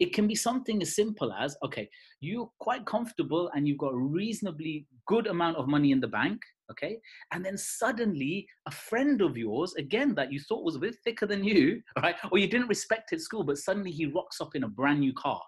It 0.00 0.12
can 0.12 0.26
be 0.26 0.34
something 0.34 0.82
as 0.82 0.94
simple 0.94 1.32
as, 1.32 1.56
okay, 1.64 1.88
you're 2.20 2.50
quite 2.60 2.84
comfortable 2.84 3.50
and 3.54 3.66
you've 3.66 3.78
got 3.78 3.94
a 3.94 3.98
reasonably 3.98 4.86
good 5.06 5.26
amount 5.26 5.56
of 5.56 5.68
money 5.68 5.92
in 5.92 6.00
the 6.00 6.08
bank, 6.08 6.40
okay? 6.70 6.98
And 7.32 7.44
then 7.44 7.56
suddenly 7.56 8.46
a 8.66 8.70
friend 8.70 9.22
of 9.22 9.36
yours, 9.36 9.74
again, 9.78 10.14
that 10.16 10.32
you 10.32 10.40
thought 10.40 10.64
was 10.64 10.76
a 10.76 10.80
bit 10.80 10.96
thicker 11.04 11.26
than 11.26 11.44
you, 11.44 11.80
right? 12.02 12.16
Or 12.30 12.38
you 12.38 12.48
didn't 12.48 12.68
respect 12.68 13.12
at 13.12 13.20
school, 13.20 13.44
but 13.44 13.58
suddenly 13.58 13.90
he 13.90 14.06
rocks 14.06 14.40
up 14.40 14.54
in 14.54 14.64
a 14.64 14.68
brand 14.68 15.00
new 15.00 15.12
car. 15.14 15.40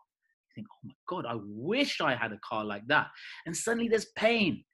You 0.50 0.62
think, 0.62 0.66
oh 0.72 0.88
my 0.88 0.94
God, 1.08 1.26
I 1.26 1.38
wish 1.42 2.00
I 2.00 2.14
had 2.14 2.32
a 2.32 2.38
car 2.38 2.64
like 2.64 2.86
that. 2.88 3.08
And 3.46 3.56
suddenly 3.56 3.88
there's 3.88 4.06
pain. 4.16 4.64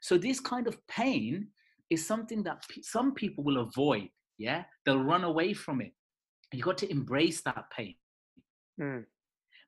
So 0.00 0.18
this 0.18 0.40
kind 0.40 0.66
of 0.66 0.78
pain 0.88 1.48
is 1.90 2.06
something 2.06 2.42
that 2.44 2.64
some 2.82 3.14
people 3.14 3.44
will 3.44 3.58
avoid. 3.58 4.08
Yeah, 4.38 4.64
they'll 4.84 5.02
run 5.02 5.24
away 5.24 5.54
from 5.54 5.80
it. 5.80 5.92
You 6.52 6.62
got 6.62 6.78
to 6.78 6.90
embrace 6.90 7.42
that 7.42 7.64
pain. 7.74 7.94
Mm. 8.80 9.04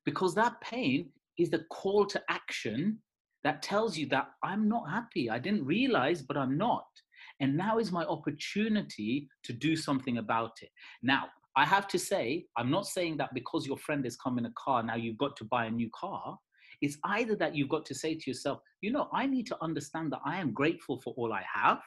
Because 0.04 0.34
that 0.34 0.60
pain 0.60 1.10
is 1.38 1.50
the 1.50 1.64
call 1.70 2.06
to 2.06 2.22
action 2.28 2.98
that 3.44 3.62
tells 3.62 3.96
you 3.96 4.06
that 4.08 4.30
I'm 4.42 4.68
not 4.68 4.90
happy. 4.90 5.30
I 5.30 5.38
didn't 5.38 5.64
realize, 5.64 6.22
but 6.22 6.36
I'm 6.36 6.58
not. 6.58 6.86
And 7.40 7.56
now 7.56 7.78
is 7.78 7.92
my 7.92 8.04
opportunity 8.04 9.28
to 9.44 9.52
do 9.52 9.76
something 9.76 10.18
about 10.18 10.52
it. 10.60 10.70
Now, 11.02 11.26
I 11.58 11.64
have 11.64 11.88
to 11.88 11.98
say, 11.98 12.46
I'm 12.56 12.70
not 12.70 12.86
saying 12.86 13.16
that 13.18 13.34
because 13.34 13.66
your 13.66 13.78
friend 13.78 14.04
has 14.04 14.16
come 14.16 14.38
in 14.38 14.46
a 14.46 14.52
car, 14.64 14.82
now 14.82 14.96
you've 14.96 15.18
got 15.18 15.36
to 15.38 15.44
buy 15.44 15.66
a 15.66 15.70
new 15.70 15.90
car. 15.98 16.38
It's 16.80 16.96
either 17.04 17.34
that 17.36 17.54
you've 17.56 17.68
got 17.76 17.84
to 17.86 17.94
say 17.94 18.14
to 18.14 18.30
yourself, 18.30 18.60
you 18.80 18.92
know, 18.92 19.08
I 19.12 19.26
need 19.26 19.46
to 19.48 19.56
understand 19.60 20.12
that 20.12 20.20
I 20.24 20.38
am 20.38 20.52
grateful 20.52 21.00
for 21.00 21.12
all 21.16 21.32
I 21.32 21.44
have, 21.52 21.80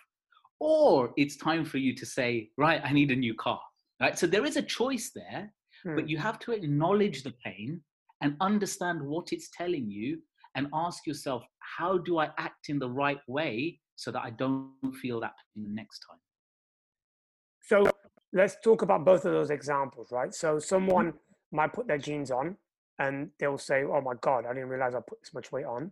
or 0.60 1.14
it's 1.16 1.38
time 1.38 1.64
for 1.66 1.78
you 1.78 1.96
to 1.96 2.06
say, 2.06 2.50
right, 2.58 2.82
I 2.84 2.92
need 2.92 3.12
a 3.12 3.16
new 3.16 3.36
car. 3.36 3.62
Right? 4.02 4.18
So 4.20 4.28
there 4.28 4.46
is 4.46 4.58
a 4.58 4.62
choice 4.62 5.12
there, 5.16 5.54
Hmm. 5.84 5.96
But 5.96 6.10
you 6.10 6.18
have 6.18 6.40
to 6.40 6.52
acknowledge 6.52 7.24
the 7.24 7.34
pain 7.44 7.82
and 8.22 8.36
understand 8.40 9.02
what 9.02 9.32
it's 9.32 9.50
telling 9.56 9.90
you 9.90 10.20
and 10.56 10.68
ask 10.74 11.08
yourself, 11.08 11.44
how 11.60 11.98
do 11.98 12.20
I 12.20 12.30
act 12.38 12.70
in 12.70 12.78
the 12.78 12.90
right 12.90 13.20
way 13.28 13.80
so 13.96 14.12
that 14.12 14.22
I 14.22 14.32
don't 14.32 14.74
feel 15.02 15.20
that 15.22 15.34
pain 15.56 15.64
the 15.64 15.74
next 15.74 16.00
time? 16.10 16.20
So 17.62 17.92
let's 18.34 18.56
talk 18.64 18.82
about 18.82 19.06
both 19.06 19.26
of 19.26 19.32
those 19.32 19.50
examples, 19.50 20.12
right? 20.12 20.34
So 20.34 20.60
someone 20.60 21.08
mm-hmm. 21.08 21.56
might 21.56 21.74
put 21.74 21.88
their 21.88 21.98
jeans 21.98 22.32
on 22.32 22.58
and 23.00 23.30
they'll 23.40 23.58
say, 23.58 23.84
oh 23.84 24.02
my 24.02 24.14
God, 24.22 24.46
I 24.46 24.54
didn't 24.54 24.70
realize 24.70 24.96
I 24.96 25.00
put 25.00 25.20
this 25.22 25.34
much 25.34 25.52
weight 25.52 25.66
on. 25.66 25.92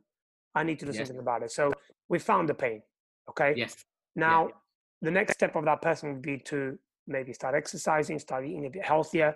I 0.55 0.63
need 0.63 0.79
to 0.79 0.86
do 0.86 0.91
yes. 0.91 0.98
something 0.98 1.19
about 1.19 1.43
it. 1.43 1.51
So 1.51 1.72
we 2.08 2.19
found 2.19 2.50
the 2.50 2.53
pain. 2.53 2.81
Okay. 3.29 3.53
Yes. 3.55 3.75
Now, 4.15 4.48
yeah. 4.48 4.53
the 5.01 5.12
next 5.12 5.34
step 5.34 5.55
of 5.55 5.65
that 5.65 5.81
person 5.81 6.13
would 6.13 6.22
be 6.22 6.38
to 6.46 6.77
maybe 7.08 7.34
start 7.34 7.55
exercising, 7.55 8.19
start 8.19 8.46
eating 8.46 8.65
a 8.65 8.69
bit 8.69 8.86
healthier, 8.86 9.36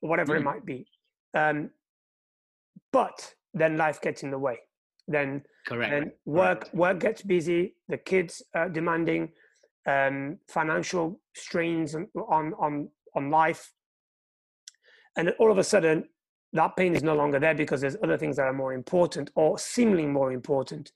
whatever 0.00 0.34
mm. 0.34 0.40
it 0.40 0.44
might 0.44 0.64
be. 0.64 0.86
Um, 1.34 1.70
but 2.92 3.34
then 3.54 3.76
life 3.76 4.00
gets 4.00 4.22
in 4.22 4.30
the 4.30 4.38
way. 4.38 4.58
Then, 5.08 5.42
Correct. 5.66 5.90
then 5.90 6.12
work 6.24 6.70
work 6.72 7.00
gets 7.00 7.22
busy. 7.22 7.74
The 7.88 7.98
kids 7.98 8.42
are 8.54 8.68
demanding 8.68 9.30
um, 9.86 10.38
financial 10.48 11.20
strains 11.34 11.94
on 11.94 12.52
on 12.58 12.88
on 13.14 13.30
life, 13.30 13.72
and 15.16 15.30
all 15.38 15.50
of 15.50 15.58
a 15.58 15.64
sudden 15.64 16.04
that 16.52 16.76
pain 16.76 16.94
is 16.94 17.02
no 17.02 17.14
longer 17.14 17.38
there 17.38 17.54
because 17.54 17.80
there's 17.80 17.96
other 18.02 18.18
things 18.18 18.36
that 18.36 18.42
are 18.42 18.52
more 18.52 18.72
important 18.72 19.30
or 19.34 19.58
seemingly 19.58 20.06
more 20.06 20.32
important 20.32 20.90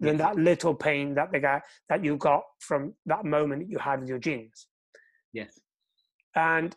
than 0.00 0.16
that 0.16 0.36
little 0.36 0.74
pain 0.74 1.14
that 1.14 1.32
the 1.32 1.40
guy 1.40 1.60
that 1.88 2.04
you 2.04 2.16
got 2.16 2.42
from 2.60 2.94
that 3.06 3.24
moment 3.24 3.62
that 3.62 3.70
you 3.70 3.78
had 3.78 4.00
with 4.00 4.08
your 4.08 4.18
jeans. 4.18 4.66
Yes. 5.32 5.58
And 6.34 6.74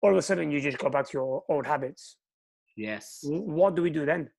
all 0.00 0.12
of 0.12 0.16
a 0.16 0.22
sudden 0.22 0.50
you 0.50 0.60
just 0.60 0.78
go 0.78 0.88
back 0.88 1.06
to 1.08 1.12
your 1.12 1.44
old 1.48 1.66
habits. 1.66 2.16
Yes. 2.76 3.20
What 3.22 3.76
do 3.76 3.82
we 3.82 3.90
do 3.90 4.06
then? 4.06 4.30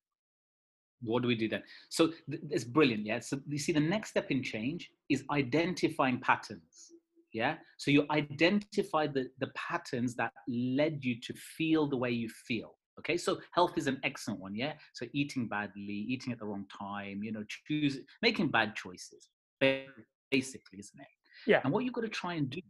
What 1.02 1.22
do 1.22 1.28
we 1.28 1.34
do 1.34 1.48
then? 1.48 1.62
So 1.88 2.08
th- 2.30 2.42
it's 2.50 2.64
brilliant. 2.64 3.04
Yeah. 3.06 3.20
So 3.20 3.40
you 3.48 3.58
see, 3.58 3.72
the 3.72 3.80
next 3.80 4.10
step 4.10 4.30
in 4.30 4.42
change 4.42 4.90
is 5.10 5.24
identifying 5.30 6.20
patterns. 6.20 6.92
Yeah. 7.32 7.56
So 7.78 7.90
you 7.90 8.06
identify 8.10 9.06
the, 9.08 9.28
the 9.40 9.48
patterns 9.56 10.14
that 10.16 10.32
led 10.48 10.98
you 11.02 11.20
to 11.20 11.34
feel 11.34 11.88
the 11.88 11.96
way 11.96 12.10
you 12.10 12.28
feel. 12.28 12.76
Okay. 13.00 13.16
So 13.16 13.40
health 13.52 13.76
is 13.76 13.86
an 13.86 13.98
excellent 14.04 14.40
one. 14.40 14.54
Yeah. 14.54 14.74
So 14.92 15.06
eating 15.12 15.48
badly, 15.48 16.06
eating 16.08 16.32
at 16.32 16.38
the 16.38 16.46
wrong 16.46 16.64
time, 16.78 17.22
you 17.22 17.32
know, 17.32 17.44
choose 17.66 17.98
making 18.22 18.48
bad 18.48 18.76
choices, 18.76 19.28
basically, 19.60 20.78
isn't 20.78 21.00
it? 21.00 21.06
Yeah. 21.46 21.60
And 21.64 21.72
what 21.72 21.84
you've 21.84 21.92
got 21.92 22.02
to 22.02 22.08
try 22.08 22.34
and 22.34 22.48
do 22.48 22.60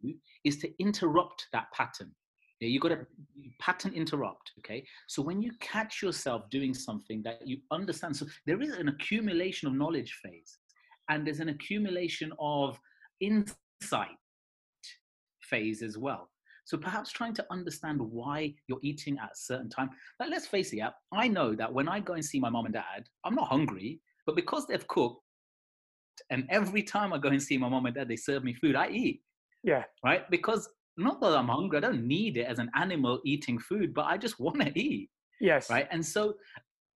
is 0.45 0.57
to 0.59 0.83
interrupt 0.83 1.47
that 1.53 1.67
pattern. 1.73 2.13
Yeah, 2.61 2.69
you 2.69 2.81
got 2.81 2.91
to 2.91 3.07
pattern 3.61 3.93
interrupt. 3.95 4.53
Okay. 4.61 4.87
So 5.09 5.23
when 5.23 5.43
you 5.43 5.53
catch 5.61 6.03
yourself 6.03 6.49
doing 6.51 6.73
something 6.73 7.23
that 7.23 7.47
you 7.47 7.59
understand, 7.71 8.17
so 8.17 8.27
there 8.47 8.61
is 8.63 8.71
an 8.75 8.89
accumulation 8.89 9.69
of 9.69 9.75
knowledge 9.75 10.19
phase 10.23 10.59
and 11.09 11.27
there's 11.27 11.41
an 11.41 11.49
accumulation 11.49 12.33
of 12.39 12.79
insight 13.21 14.17
phase 15.43 15.83
as 15.83 15.99
well. 15.99 16.31
So 16.65 16.79
perhaps 16.79 17.13
trying 17.13 17.35
to 17.35 17.47
understand 17.51 18.01
why 18.01 18.55
you're 18.69 18.79
eating 18.83 19.19
at 19.19 19.33
a 19.33 19.37
certain 19.37 19.69
time. 19.69 19.91
Like 20.19 20.31
let's 20.31 20.47
face 20.47 20.73
it, 20.73 20.77
yeah, 20.77 20.91
I 21.13 21.29
know 21.29 21.55
that 21.55 21.73
when 21.73 21.89
I 21.89 22.01
go 22.01 22.15
and 22.15 22.25
see 22.25 22.41
my 22.41 22.49
mom 22.49 22.65
and 22.65 22.75
dad, 22.75 23.07
I'm 23.25 23.35
not 23.35 23.49
hungry, 23.49 24.01
but 24.27 24.37
because 24.37 24.67
they've 24.67 24.87
cooked, 24.89 25.21
and 26.31 26.47
every 26.49 26.83
time 26.83 27.13
I 27.13 27.19
go 27.19 27.29
and 27.29 27.43
see 27.43 27.59
my 27.59 27.69
mom 27.69 27.87
and 27.87 27.95
dad, 27.95 28.09
they 28.09 28.17
serve 28.17 28.45
me 28.45 28.55
food, 28.55 28.77
I 28.77 28.89
eat. 28.89 29.23
Yeah. 29.63 29.83
Right? 30.03 30.31
Because 30.31 30.69
not 30.97 31.21
that 31.21 31.37
I'm 31.37 31.47
mm. 31.47 31.55
hungry, 31.55 31.79
I 31.79 31.81
don't 31.81 32.07
need 32.07 32.37
it 32.37 32.47
as 32.47 32.59
an 32.59 32.71
animal 32.75 33.21
eating 33.25 33.59
food, 33.59 33.95
but 33.95 34.07
I 34.07 34.17
just 34.17 34.41
want 34.41 34.61
to 34.61 34.79
eat. 34.79 35.11
Yes. 35.41 35.71
Right. 35.71 35.89
And 35.91 36.05
so 36.05 36.35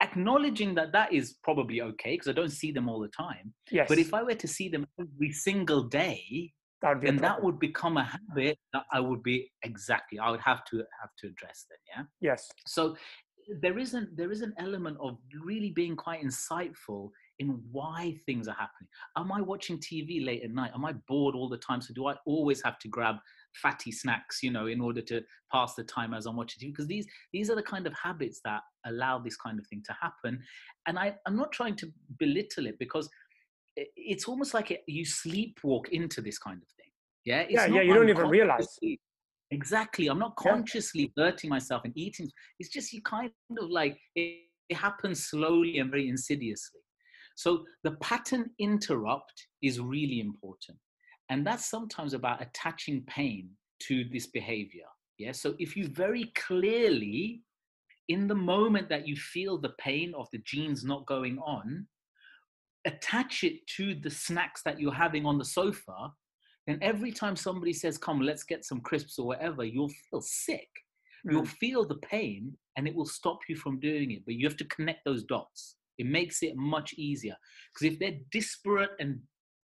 acknowledging 0.01 0.75
that 0.75 0.91
that 0.91 1.11
is 1.11 1.35
probably 1.43 1.81
okay 1.81 2.13
because 2.13 2.27
I 2.27 2.33
don't 2.33 2.51
see 2.51 2.71
them 2.71 2.87
all 2.87 2.99
the 2.99 3.07
time. 3.09 3.53
Yes. 3.71 3.87
But 3.89 3.97
if 3.97 4.13
I 4.13 4.23
were 4.23 4.35
to 4.35 4.47
see 4.47 4.69
them 4.69 4.85
every 4.99 5.31
single 5.31 5.83
day, 5.83 6.53
that 6.81 6.95
would 6.95 7.07
then 7.07 7.17
that 7.17 7.43
would 7.43 7.59
become 7.59 7.97
a 7.97 8.03
habit 8.03 8.59
that 8.73 8.83
I 8.93 8.99
would 8.99 9.23
be 9.23 9.51
exactly. 9.63 10.19
I 10.19 10.29
would 10.29 10.41
have 10.41 10.63
to 10.65 10.77
have 10.77 11.09
to 11.19 11.27
address 11.27 11.65
then. 11.69 11.79
Yeah. 12.21 12.31
Yes. 12.31 12.47
So 12.67 12.95
there 13.61 13.79
isn't 13.79 14.15
there 14.15 14.31
is 14.31 14.41
an 14.41 14.53
element 14.59 14.97
of 15.01 15.17
really 15.43 15.71
being 15.71 15.95
quite 15.95 16.23
insightful 16.23 17.09
in 17.39 17.59
why 17.71 18.15
things 18.25 18.47
are 18.47 18.55
happening. 18.55 18.89
Am 19.15 19.31
I 19.31 19.41
watching 19.41 19.77
TV 19.79 20.23
late 20.25 20.43
at 20.43 20.51
night? 20.51 20.71
Am 20.73 20.85
I 20.85 20.93
bored 21.07 21.35
all 21.35 21.49
the 21.49 21.57
time? 21.57 21.81
So 21.81 21.93
do 21.93 22.07
I 22.07 22.15
always 22.25 22.61
have 22.63 22.77
to 22.79 22.87
grab 22.87 23.15
fatty 23.61 23.91
snacks, 23.91 24.41
you 24.43 24.51
know, 24.51 24.67
in 24.67 24.81
order 24.81 25.01
to 25.01 25.21
pass 25.51 25.75
the 25.75 25.83
time 25.83 26.13
as 26.13 26.25
I'm 26.25 26.35
watching 26.35 26.61
TV. 26.61 26.71
Because 26.71 26.87
these 26.87 27.05
these 27.33 27.49
are 27.49 27.55
the 27.55 27.63
kind 27.63 27.87
of 27.87 27.93
habits 27.93 28.41
that 28.45 28.61
allow 28.85 29.19
this 29.19 29.37
kind 29.37 29.59
of 29.59 29.67
thing 29.67 29.83
to 29.85 29.95
happen. 29.99 30.41
And 30.87 30.97
I, 30.97 31.15
I'm 31.25 31.35
not 31.35 31.51
trying 31.51 31.75
to 31.77 31.91
belittle 32.19 32.67
it 32.67 32.79
because 32.79 33.09
it's 33.75 34.27
almost 34.27 34.53
like 34.53 34.71
it, 34.71 34.83
you 34.87 35.05
sleepwalk 35.05 35.89
into 35.89 36.21
this 36.21 36.39
kind 36.39 36.61
of 36.61 36.67
thing. 36.69 36.91
Yeah, 37.25 37.41
it's 37.41 37.53
yeah, 37.53 37.65
yeah. 37.67 37.81
You 37.81 37.93
don't 37.93 38.09
even 38.09 38.29
realize. 38.29 38.67
Exactly. 39.51 40.07
I'm 40.07 40.19
not 40.19 40.35
consciously 40.35 41.11
yeah. 41.15 41.25
hurting 41.25 41.49
myself 41.49 41.83
and 41.85 41.93
eating. 41.95 42.29
It's 42.59 42.69
just 42.69 42.91
you 42.91 43.01
kind 43.01 43.31
of 43.57 43.69
like 43.69 43.97
it, 44.15 44.41
it 44.69 44.75
happens 44.75 45.25
slowly 45.25 45.79
and 45.79 45.89
very 45.89 46.09
insidiously. 46.09 46.81
So 47.35 47.63
the 47.83 47.91
pattern 48.01 48.49
interrupt 48.59 49.47
is 49.61 49.79
really 49.79 50.19
important. 50.19 50.77
And 51.29 51.45
that's 51.45 51.69
sometimes 51.69 52.13
about 52.13 52.41
attaching 52.41 53.03
pain 53.07 53.49
to 53.83 54.05
this 54.11 54.27
behavior. 54.27 54.85
Yeah. 55.17 55.31
So 55.31 55.55
if 55.59 55.75
you 55.75 55.87
very 55.87 56.31
clearly, 56.35 57.41
in 58.07 58.27
the 58.27 58.35
moment 58.35 58.89
that 58.89 59.07
you 59.07 59.15
feel 59.15 59.57
the 59.57 59.73
pain 59.79 60.13
of 60.15 60.27
the 60.31 60.39
jeans 60.39 60.83
not 60.83 61.05
going 61.05 61.37
on, 61.39 61.87
attach 62.85 63.43
it 63.43 63.65
to 63.75 63.95
the 63.95 64.09
snacks 64.09 64.61
that 64.63 64.79
you're 64.79 64.93
having 64.93 65.25
on 65.25 65.37
the 65.37 65.45
sofa, 65.45 66.13
then 66.67 66.79
every 66.81 67.11
time 67.11 67.35
somebody 67.35 67.73
says, 67.73 67.97
Come, 67.97 68.21
let's 68.21 68.43
get 68.43 68.65
some 68.65 68.81
crisps 68.81 69.19
or 69.19 69.27
whatever, 69.27 69.63
you'll 69.63 69.91
feel 70.09 70.21
sick. 70.21 70.69
Mm. 71.25 71.31
You'll 71.31 71.45
feel 71.45 71.85
the 71.85 71.95
pain 71.97 72.55
and 72.77 72.87
it 72.87 72.95
will 72.95 73.05
stop 73.05 73.39
you 73.49 73.55
from 73.55 73.79
doing 73.79 74.11
it. 74.11 74.23
But 74.25 74.35
you 74.35 74.47
have 74.47 74.57
to 74.57 74.65
connect 74.65 75.03
those 75.05 75.23
dots. 75.23 75.75
It 75.97 76.05
makes 76.05 76.43
it 76.43 76.55
much 76.55 76.93
easier. 76.93 77.35
Because 77.73 77.93
if 77.93 77.99
they're 77.99 78.19
disparate 78.31 78.91
and 78.99 79.19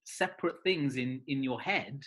separate 0.05 0.55
things 0.63 0.95
in 0.97 1.21
in 1.27 1.43
your 1.43 1.61
head 1.61 2.01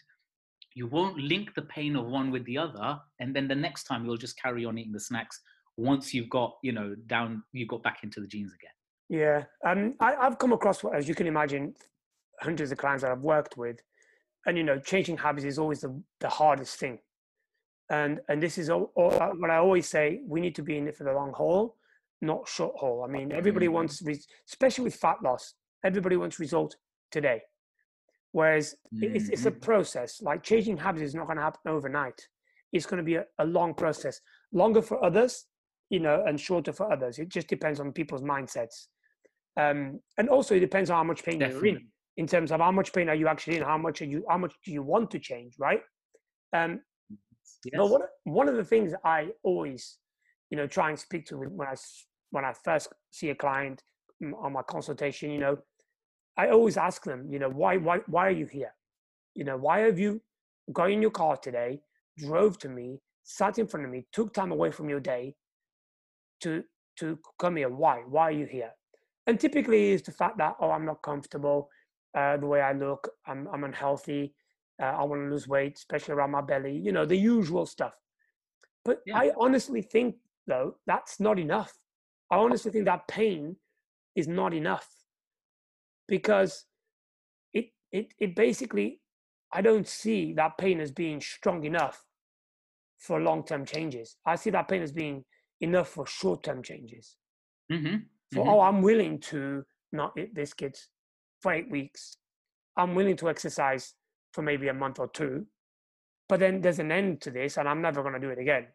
you 0.75 0.87
won't 0.87 1.17
link 1.19 1.55
the 1.55 1.63
pain 1.63 1.97
of 1.97 2.05
one 2.07 2.31
with 2.31 2.45
the 2.45 2.59
other 2.59 3.01
and 3.19 3.35
then 3.35 3.49
the 3.49 3.55
next 3.55 3.85
time 3.85 4.05
you'll 4.05 4.17
just 4.17 4.41
carry 4.41 4.65
on 4.65 4.77
eating 4.79 4.93
the 4.93 5.01
snacks 5.01 5.41
once 5.77 6.13
you've 6.15 6.29
got 6.31 6.57
you 6.63 6.73
know 6.73 6.95
down 7.07 7.43
you 7.53 7.67
got 7.67 7.83
back 7.83 7.99
into 8.03 8.21
the 8.21 8.27
jeans 8.27 8.53
again. 8.53 8.71
Yeah 9.09 9.45
um 9.69 9.95
I, 10.01 10.15
i've 10.17 10.39
come 10.39 10.53
across 10.53 10.85
as 10.85 11.09
you 11.09 11.15
can 11.15 11.27
imagine 11.27 11.75
hundreds 12.41 12.71
of 12.73 12.79
clients 12.79 13.03
that 13.03 13.13
i've 13.13 13.23
worked 13.23 13.57
with 13.57 13.81
and 14.47 14.57
you 14.57 14.65
know 14.65 14.79
changing 14.79 15.17
habits 15.17 15.45
is 15.45 15.59
always 15.59 15.81
the, 15.81 16.01
the 16.21 16.29
hardest 16.29 16.79
thing. 16.79 16.99
And 17.89 18.21
and 18.29 18.43
this 18.43 18.59
is 18.59 18.69
all, 18.69 18.93
all, 18.97 19.13
what 19.39 19.51
i 19.51 19.57
always 19.57 19.89
say 19.89 20.21
we 20.27 20.41
need 20.41 20.55
to 20.57 20.63
be 20.63 20.77
in 20.77 20.89
it 20.89 20.97
for 20.97 21.05
the 21.05 21.13
long 21.13 21.33
haul 21.33 21.77
not 22.23 22.49
short 22.49 22.75
haul. 22.77 23.05
I 23.05 23.11
mean 23.11 23.33
everybody 23.33 23.67
mm-hmm. 23.67 23.75
wants 23.75 24.03
especially 24.49 24.85
with 24.85 24.97
fat 24.97 25.19
loss 25.23 25.55
everybody 25.85 26.17
wants 26.17 26.41
result 26.41 26.77
today 27.11 27.43
whereas 28.37 28.75
mm-hmm. 28.95 29.17
it's, 29.17 29.31
it's 29.31 29.47
a 29.47 29.51
mm-hmm. 29.51 29.61
process 29.61 30.21
like 30.21 30.43
changing 30.43 30.77
habits 30.77 31.03
is 31.03 31.15
not 31.15 31.27
going 31.27 31.39
to 31.39 31.43
happen 31.43 31.73
overnight 31.73 32.21
it's 32.71 32.85
going 32.85 32.99
to 32.99 33.03
be 33.03 33.15
a, 33.15 33.25
a 33.39 33.47
long 33.47 33.73
process 33.73 34.21
longer 34.53 34.83
for 34.83 35.03
others 35.03 35.47
you 35.89 36.01
know 36.01 36.23
and 36.27 36.39
shorter 36.39 36.71
for 36.71 36.93
others 36.93 37.19
it 37.19 37.31
just 37.31 37.49
depends 37.49 37.81
on 37.81 37.93
people's 37.93 38.21
mindsets 38.21 38.89
um, 39.59 39.99
and 40.19 40.29
also 40.29 40.55
it 40.55 40.61
depends 40.61 40.91
on 40.91 40.97
how 40.99 41.05
much 41.05 41.25
pain 41.25 41.39
Definitely. 41.39 41.71
you're 41.71 41.79
in 41.79 41.87
in 42.19 42.27
terms 42.27 42.53
of 42.53 42.61
how 42.61 42.71
much 42.71 42.93
pain 42.93 43.09
are 43.09 43.15
you 43.15 43.27
actually 43.27 43.57
in 43.57 43.63
how 43.63 43.79
much 43.79 44.03
are 44.03 44.11
you 44.15 44.23
how 44.29 44.37
much 44.37 44.53
do 44.67 44.71
you 44.71 44.83
want 44.83 45.11
to 45.13 45.19
change 45.19 45.55
right 45.59 45.81
um 46.53 46.81
yes. 47.65 47.75
but 47.75 47.89
one, 47.89 48.03
one 48.25 48.49
of 48.51 48.57
the 48.57 48.65
things 48.65 48.93
i 49.03 49.29
always 49.45 49.97
you 50.51 50.59
know 50.59 50.67
try 50.67 50.91
and 50.91 50.99
speak 50.99 51.25
to 51.25 51.39
when 51.39 51.69
i 51.69 51.75
when 52.33 52.45
i 52.45 52.53
first 52.53 52.93
see 53.11 53.31
a 53.31 53.35
client 53.35 53.83
mm, 54.23 54.33
on 54.45 54.53
my 54.53 54.63
consultation 54.63 55.31
you 55.31 55.39
know 55.39 55.57
i 56.37 56.49
always 56.49 56.77
ask 56.77 57.05
them 57.05 57.27
you 57.31 57.39
know 57.39 57.51
why 57.51 57.77
why 57.77 57.99
why 58.07 58.27
are 58.27 58.39
you 58.43 58.47
here 58.47 58.73
you 59.35 59.45
know 59.45 59.57
why 59.57 59.81
have 59.81 59.99
you 59.99 60.21
got 60.73 60.91
in 60.91 61.03
your 61.03 61.11
car 61.11 61.37
today 61.37 61.81
drove 62.19 62.59
to 62.59 62.69
me 62.69 63.01
sat 63.23 63.59
in 63.59 63.67
front 63.67 63.85
of 63.85 63.93
me 63.93 64.07
took 64.13 64.33
time 64.33 64.53
away 64.53 64.71
from 64.71 64.89
your 64.89 65.01
day 65.01 65.35
to 66.41 66.63
to 66.97 67.19
come 67.39 67.57
here 67.57 67.69
why 67.69 68.03
why 68.09 68.23
are 68.23 68.39
you 68.43 68.47
here 68.47 68.71
and 69.27 69.39
typically 69.41 69.91
is 69.91 70.03
the 70.03 70.13
fact 70.13 70.39
that 70.39 70.55
oh 70.61 70.71
i'm 70.71 70.85
not 70.85 71.03
comfortable 71.03 71.69
uh, 72.17 72.37
the 72.39 72.47
way 72.47 72.61
I 72.61 72.73
look. 72.73 73.11
I'm, 73.27 73.47
I'm 73.53 73.65
unhealthy. 73.65 74.35
Uh, 74.83 74.87
I 74.87 75.05
want 75.05 75.23
to 75.23 75.31
lose 75.31 75.47
weight, 75.47 75.77
especially 75.77 76.15
around 76.15 76.31
my 76.31 76.41
belly. 76.41 76.77
You 76.77 76.93
know, 76.93 77.05
the 77.05 77.17
usual 77.17 77.67
stuff. 77.67 77.93
But 78.85 79.01
yeah. 79.07 79.19
I 79.19 79.33
honestly 79.39 79.83
think, 79.83 80.17
though, 80.47 80.77
that's 80.87 81.21
not 81.21 81.39
enough. 81.39 81.73
I 82.31 82.37
honestly 82.37 82.71
think 82.73 82.87
that 82.87 83.07
pain 83.07 83.57
is 84.17 84.27
not 84.27 84.55
enough 84.55 84.89
because 86.09 86.65
it 87.53 87.67
it 87.93 88.13
it 88.19 88.37
basically 88.37 89.01
I 89.53 89.63
don't 89.63 89.87
see 89.87 90.33
that 90.35 90.59
pain 90.59 90.81
as 90.81 90.91
being 90.91 91.21
strong 91.21 91.65
enough 91.65 92.05
for 92.99 93.21
long 93.21 93.45
term 93.45 93.65
changes. 93.65 94.17
I 94.27 94.37
see 94.37 94.51
that 94.51 94.69
pain 94.69 94.83
as 94.83 94.93
being 94.93 95.25
enough 95.61 95.89
for 95.89 96.07
short 96.07 96.43
term 96.43 96.63
changes. 96.63 97.17
Mm-hmm. 97.73 97.97
So, 98.35 98.41
mm-hmm. 98.41 98.49
oh, 98.49 98.61
I'm 98.61 98.83
willing 98.83 99.21
to 99.21 99.65
not 99.93 100.13
eat 100.19 100.35
biscuits 100.35 100.89
for 101.41 101.53
eight 101.53 101.71
weeks. 101.71 102.17
I'm 102.77 102.95
willing 102.95 103.17
to 103.17 103.29
exercise 103.29 103.95
for 104.33 104.43
maybe 104.43 104.69
a 104.69 104.75
month 104.75 104.99
or 104.99 105.09
two, 105.09 105.47
but 106.29 106.41
then 106.41 106.61
there's 106.61 106.79
an 106.79 106.93
end 106.93 107.21
to 107.23 107.31
this, 107.31 107.57
and 107.57 107.69
I'm 107.69 107.81
never 107.81 108.03
going 108.03 108.15
to 108.15 108.21
do 108.21 108.31
it 108.31 108.39
again. 108.39 108.67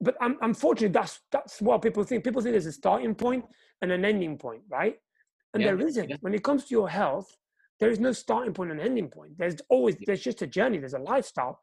But 0.00 0.16
I'm, 0.20 0.36
unfortunately, 0.42 0.92
that's 0.92 1.20
that's 1.32 1.60
what 1.60 1.82
people 1.82 2.04
think. 2.04 2.24
People 2.24 2.42
think 2.42 2.52
there's 2.52 2.66
a 2.66 2.72
starting 2.72 3.14
point 3.14 3.44
and 3.80 3.90
an 3.90 4.04
ending 4.04 4.38
point, 4.38 4.62
right? 4.68 4.96
And 5.54 5.62
yeah, 5.62 5.68
there 5.68 5.86
isn't. 5.86 6.10
Yeah. 6.10 6.16
When 6.20 6.34
it 6.34 6.44
comes 6.44 6.64
to 6.66 6.70
your 6.70 6.88
health, 6.88 7.28
there 7.80 7.90
is 7.90 8.00
no 8.00 8.12
starting 8.12 8.52
point 8.52 8.70
and 8.70 8.80
ending 8.80 9.08
point. 9.08 9.32
There's 9.38 9.56
always 9.68 9.96
there's 10.06 10.22
just 10.22 10.42
a 10.42 10.46
journey. 10.46 10.78
There's 10.78 10.94
a 10.94 10.98
lifestyle 10.98 11.60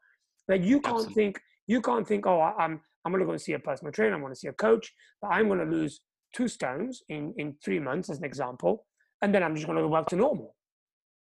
that 0.48 0.62
you 0.62 0.80
can't 0.80 0.96
Absolutely. 0.96 1.14
think. 1.14 1.40
You 1.66 1.80
can't 1.80 2.06
think. 2.06 2.26
Oh, 2.26 2.40
I'm 2.40 2.80
I'm 3.04 3.12
going 3.12 3.20
to 3.20 3.26
go 3.26 3.32
and 3.32 3.40
see 3.40 3.52
a 3.52 3.58
personal 3.58 3.92
trainer. 3.92 4.14
I'm 4.14 4.20
going 4.20 4.32
to 4.32 4.38
see 4.38 4.48
a 4.48 4.52
coach. 4.52 4.92
But 5.20 5.28
I'm 5.28 5.46
going 5.48 5.60
to 5.60 5.64
lose 5.64 6.00
two 6.34 6.48
stones 6.48 7.02
in 7.08 7.34
in 7.36 7.56
three 7.64 7.78
months, 7.78 8.10
as 8.10 8.18
an 8.18 8.24
example 8.24 8.86
and 9.22 9.34
then 9.34 9.42
I'm 9.42 9.54
just 9.54 9.66
going 9.66 9.76
to 9.76 9.82
go 9.82 9.92
back 9.92 10.06
to 10.08 10.16
normal. 10.16 10.54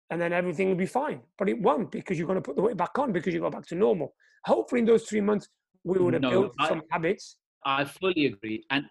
And 0.09 0.19
then 0.19 0.33
everything 0.33 0.69
will 0.69 0.75
be 0.75 0.85
fine. 0.85 1.21
But 1.37 1.49
it 1.49 1.61
won't 1.61 1.91
because 1.91 2.17
you're 2.17 2.27
going 2.27 2.41
to 2.41 2.41
put 2.41 2.55
the 2.55 2.61
weight 2.61 2.77
back 2.77 2.97
on 2.97 3.11
because 3.11 3.33
you 3.33 3.39
go 3.39 3.49
back 3.49 3.65
to 3.67 3.75
normal. 3.75 4.15
Hopefully, 4.45 4.79
in 4.81 4.85
those 4.85 5.03
three 5.03 5.21
months, 5.21 5.47
we 5.83 5.99
would 5.99 6.13
have 6.13 6.23
no, 6.23 6.29
built 6.29 6.53
I, 6.59 6.69
some 6.69 6.81
habits. 6.89 7.37
I 7.65 7.85
fully 7.85 8.25
agree. 8.25 8.63
And 8.69 8.85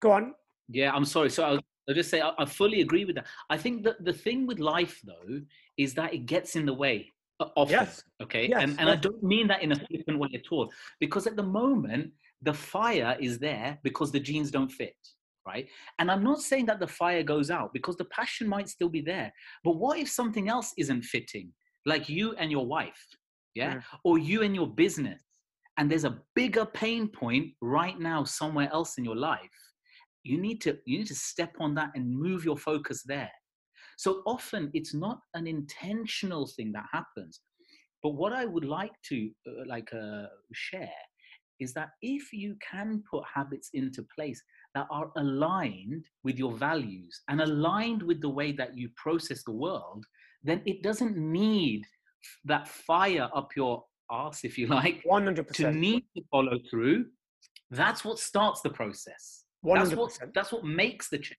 go 0.00 0.12
on. 0.12 0.34
Yeah, 0.68 0.92
I'm 0.92 1.04
sorry. 1.04 1.30
So 1.30 1.44
I'll, 1.44 1.60
I'll 1.88 1.94
just 1.94 2.10
say 2.10 2.20
I, 2.20 2.32
I, 2.38 2.44
fully 2.44 2.80
agree 2.80 3.04
with 3.04 3.16
that. 3.16 3.26
I 3.48 3.56
think 3.56 3.84
that 3.84 4.04
the 4.04 4.12
thing 4.12 4.46
with 4.46 4.58
life, 4.58 5.00
though, 5.04 5.40
is 5.76 5.94
that 5.94 6.12
it 6.12 6.26
gets 6.26 6.56
in 6.56 6.66
the 6.66 6.74
way 6.74 7.10
often. 7.40 7.72
Yes. 7.72 8.02
Okay. 8.22 8.48
Yes, 8.48 8.62
and 8.62 8.70
and 8.78 8.88
yes. 8.88 8.96
I 8.98 9.00
don't 9.00 9.22
mean 9.22 9.48
that 9.48 9.62
in 9.62 9.72
a 9.72 9.76
flippant 9.76 10.18
way 10.18 10.28
at 10.34 10.50
all. 10.50 10.70
Because 11.00 11.26
at 11.26 11.36
the 11.36 11.42
moment, 11.42 12.12
the 12.42 12.52
fire 12.52 13.16
is 13.20 13.38
there 13.38 13.78
because 13.82 14.12
the 14.12 14.20
jeans 14.20 14.50
don't 14.50 14.70
fit 14.70 14.96
right? 15.48 15.68
And 15.98 16.10
I'm 16.10 16.22
not 16.22 16.42
saying 16.42 16.66
that 16.66 16.78
the 16.78 16.86
fire 16.86 17.22
goes 17.22 17.50
out 17.50 17.72
because 17.72 17.96
the 17.96 18.04
passion 18.06 18.46
might 18.46 18.68
still 18.68 18.90
be 18.90 19.00
there. 19.00 19.32
But 19.64 19.76
what 19.76 19.98
if 19.98 20.08
something 20.10 20.48
else 20.48 20.74
isn't 20.76 21.02
fitting, 21.02 21.52
like 21.86 22.08
you 22.08 22.34
and 22.36 22.50
your 22.50 22.66
wife, 22.66 23.02
yeah, 23.54 23.76
mm. 23.76 23.82
or 24.04 24.18
you 24.18 24.42
and 24.42 24.54
your 24.54 24.66
business, 24.66 25.22
and 25.78 25.90
there's 25.90 26.04
a 26.04 26.18
bigger 26.34 26.66
pain 26.66 27.08
point 27.08 27.54
right 27.62 27.98
now 27.98 28.24
somewhere 28.24 28.68
else 28.72 28.98
in 28.98 29.04
your 29.04 29.16
life? 29.16 29.40
You 30.24 30.40
need 30.40 30.60
to 30.62 30.78
you 30.84 30.98
need 30.98 31.06
to 31.08 31.14
step 31.14 31.54
on 31.60 31.74
that 31.74 31.90
and 31.94 32.10
move 32.10 32.44
your 32.44 32.56
focus 32.56 33.02
there. 33.04 33.30
So 33.96 34.22
often 34.26 34.70
it's 34.74 34.94
not 34.94 35.20
an 35.34 35.46
intentional 35.46 36.46
thing 36.46 36.72
that 36.72 36.86
happens. 36.92 37.40
But 38.02 38.10
what 38.10 38.32
I 38.32 38.44
would 38.44 38.64
like 38.64 38.92
to 39.08 39.30
uh, 39.46 39.64
like 39.66 39.92
uh, 39.92 40.26
share 40.52 40.88
is 41.60 41.72
that 41.74 41.90
if 42.02 42.32
you 42.32 42.56
can 42.70 43.02
put 43.10 43.24
habits 43.32 43.70
into 43.74 44.06
place 44.14 44.40
that 44.74 44.86
are 44.90 45.10
aligned 45.16 46.04
with 46.22 46.38
your 46.38 46.52
values 46.52 47.20
and 47.28 47.40
aligned 47.40 48.02
with 48.02 48.20
the 48.20 48.28
way 48.28 48.52
that 48.52 48.76
you 48.76 48.88
process 48.96 49.42
the 49.44 49.52
world, 49.52 50.04
then 50.44 50.62
it 50.66 50.82
doesn't 50.82 51.16
need 51.16 51.84
that 52.44 52.68
fire 52.68 53.28
up 53.34 53.50
your 53.56 53.84
ass, 54.10 54.44
if 54.44 54.56
you 54.58 54.66
like, 54.68 55.02
100%. 55.04 55.52
to 55.54 55.72
need 55.72 56.04
to 56.16 56.22
follow 56.30 56.58
through. 56.70 57.06
That's 57.70 58.04
what 58.04 58.18
starts 58.18 58.60
the 58.60 58.70
process. 58.70 59.37
100%. 59.64 59.74
That's 59.74 59.96
what, 59.96 60.34
that's 60.34 60.52
what 60.52 60.64
makes 60.64 61.08
the 61.08 61.18
change. 61.18 61.38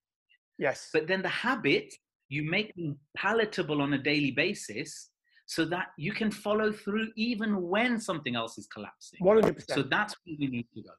Yes. 0.58 0.90
But 0.94 1.08
then 1.08 1.22
the 1.22 1.30
habit, 1.30 1.94
you 2.28 2.50
make 2.50 2.76
them 2.76 2.98
palatable 3.16 3.82
on 3.82 3.94
a 3.94 3.98
daily 3.98 4.32
basis 4.32 5.10
so 5.46 5.66
that 5.66 5.88
you 5.98 6.12
can 6.12 6.30
follow 6.30 6.72
through 6.72 7.08
even 7.16 7.62
when 7.62 8.00
something 8.00 8.36
else 8.36 8.58
is 8.58 8.68
collapsing. 8.68 9.20
100%. 9.24 9.64
So 9.70 9.82
that's 9.82 10.16
where 10.24 10.36
we 10.40 10.48
need 10.48 10.68
to 10.76 10.84
go. 10.84 10.92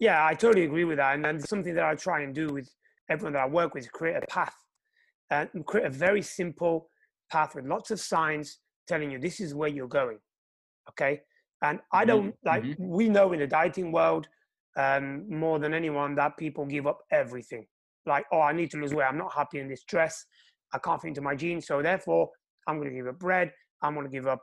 Yeah, 0.00 0.26
I 0.26 0.34
totally 0.34 0.64
agree 0.64 0.84
with 0.84 0.96
that. 0.96 1.14
And 1.14 1.24
then 1.24 1.38
something 1.38 1.74
that 1.74 1.84
I 1.84 1.94
try 1.94 2.22
and 2.22 2.34
do 2.34 2.48
with 2.48 2.68
everyone 3.08 3.34
that 3.34 3.44
I 3.44 3.46
work 3.46 3.74
with 3.74 3.84
is 3.84 3.90
create 3.90 4.16
a 4.16 4.26
path 4.26 4.54
and 5.30 5.48
create 5.66 5.86
a 5.86 5.90
very 5.90 6.22
simple 6.22 6.88
path 7.30 7.54
with 7.54 7.66
lots 7.66 7.90
of 7.92 8.00
signs 8.00 8.58
telling 8.88 9.10
you 9.10 9.18
this 9.18 9.40
is 9.40 9.54
where 9.54 9.68
you're 9.68 9.86
going. 9.86 10.18
Okay. 10.88 11.20
And 11.62 11.78
I 11.92 12.00
mm-hmm, 12.00 12.08
don't 12.08 12.34
like, 12.44 12.64
mm-hmm. 12.64 12.88
we 12.88 13.08
know 13.08 13.32
in 13.32 13.38
the 13.38 13.46
dieting 13.46 13.92
world 13.92 14.26
um, 14.76 15.28
more 15.28 15.58
than 15.58 15.74
anyone 15.74 16.14
that 16.16 16.36
people 16.36 16.64
give 16.66 16.86
up 16.86 16.98
everything. 17.10 17.66
Like, 18.06 18.24
oh, 18.32 18.40
I 18.40 18.52
need 18.52 18.70
to 18.72 18.78
lose 18.78 18.94
weight. 18.94 19.04
I'm 19.04 19.18
not 19.18 19.32
happy 19.32 19.58
in 19.58 19.68
this 19.68 19.84
dress. 19.84 20.24
I 20.72 20.78
can't 20.78 21.00
fit 21.00 21.08
into 21.08 21.20
my 21.20 21.34
jeans. 21.34 21.66
So 21.66 21.82
therefore, 21.82 22.30
I'm 22.66 22.78
going 22.78 22.90
to 22.90 22.94
give 22.94 23.06
up 23.06 23.18
bread. 23.18 23.52
I'm 23.82 23.94
going 23.94 24.06
to 24.06 24.12
give 24.12 24.26
up 24.26 24.40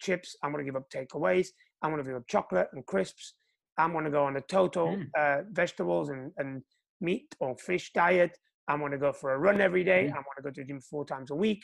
chips. 0.00 0.36
I'm 0.42 0.52
going 0.52 0.64
to 0.64 0.70
give 0.70 0.76
up 0.76 0.90
takeaways. 0.90 1.48
I'm 1.82 1.90
going 1.90 2.02
to 2.02 2.08
give 2.08 2.16
up 2.16 2.26
chocolate 2.28 2.68
and 2.72 2.84
crisps. 2.86 3.34
I'm 3.76 3.92
going 3.92 4.04
to 4.04 4.10
go 4.10 4.24
on 4.24 4.36
a 4.36 4.40
total 4.40 4.88
mm. 4.88 5.06
uh, 5.18 5.42
vegetables 5.50 6.08
and, 6.10 6.30
and 6.38 6.62
meat 7.00 7.34
or 7.40 7.56
fish 7.56 7.92
diet. 7.92 8.38
I'm 8.68 8.78
going 8.78 8.92
to 8.92 8.98
go 8.98 9.12
for 9.12 9.34
a 9.34 9.38
run 9.38 9.60
every 9.60 9.84
day. 9.84 10.04
Mm. 10.04 10.16
I'm 10.16 10.22
going 10.22 10.36
to 10.38 10.42
go 10.42 10.50
to 10.50 10.60
the 10.60 10.64
gym 10.66 10.80
four 10.80 11.04
times 11.04 11.30
a 11.30 11.34
week. 11.34 11.62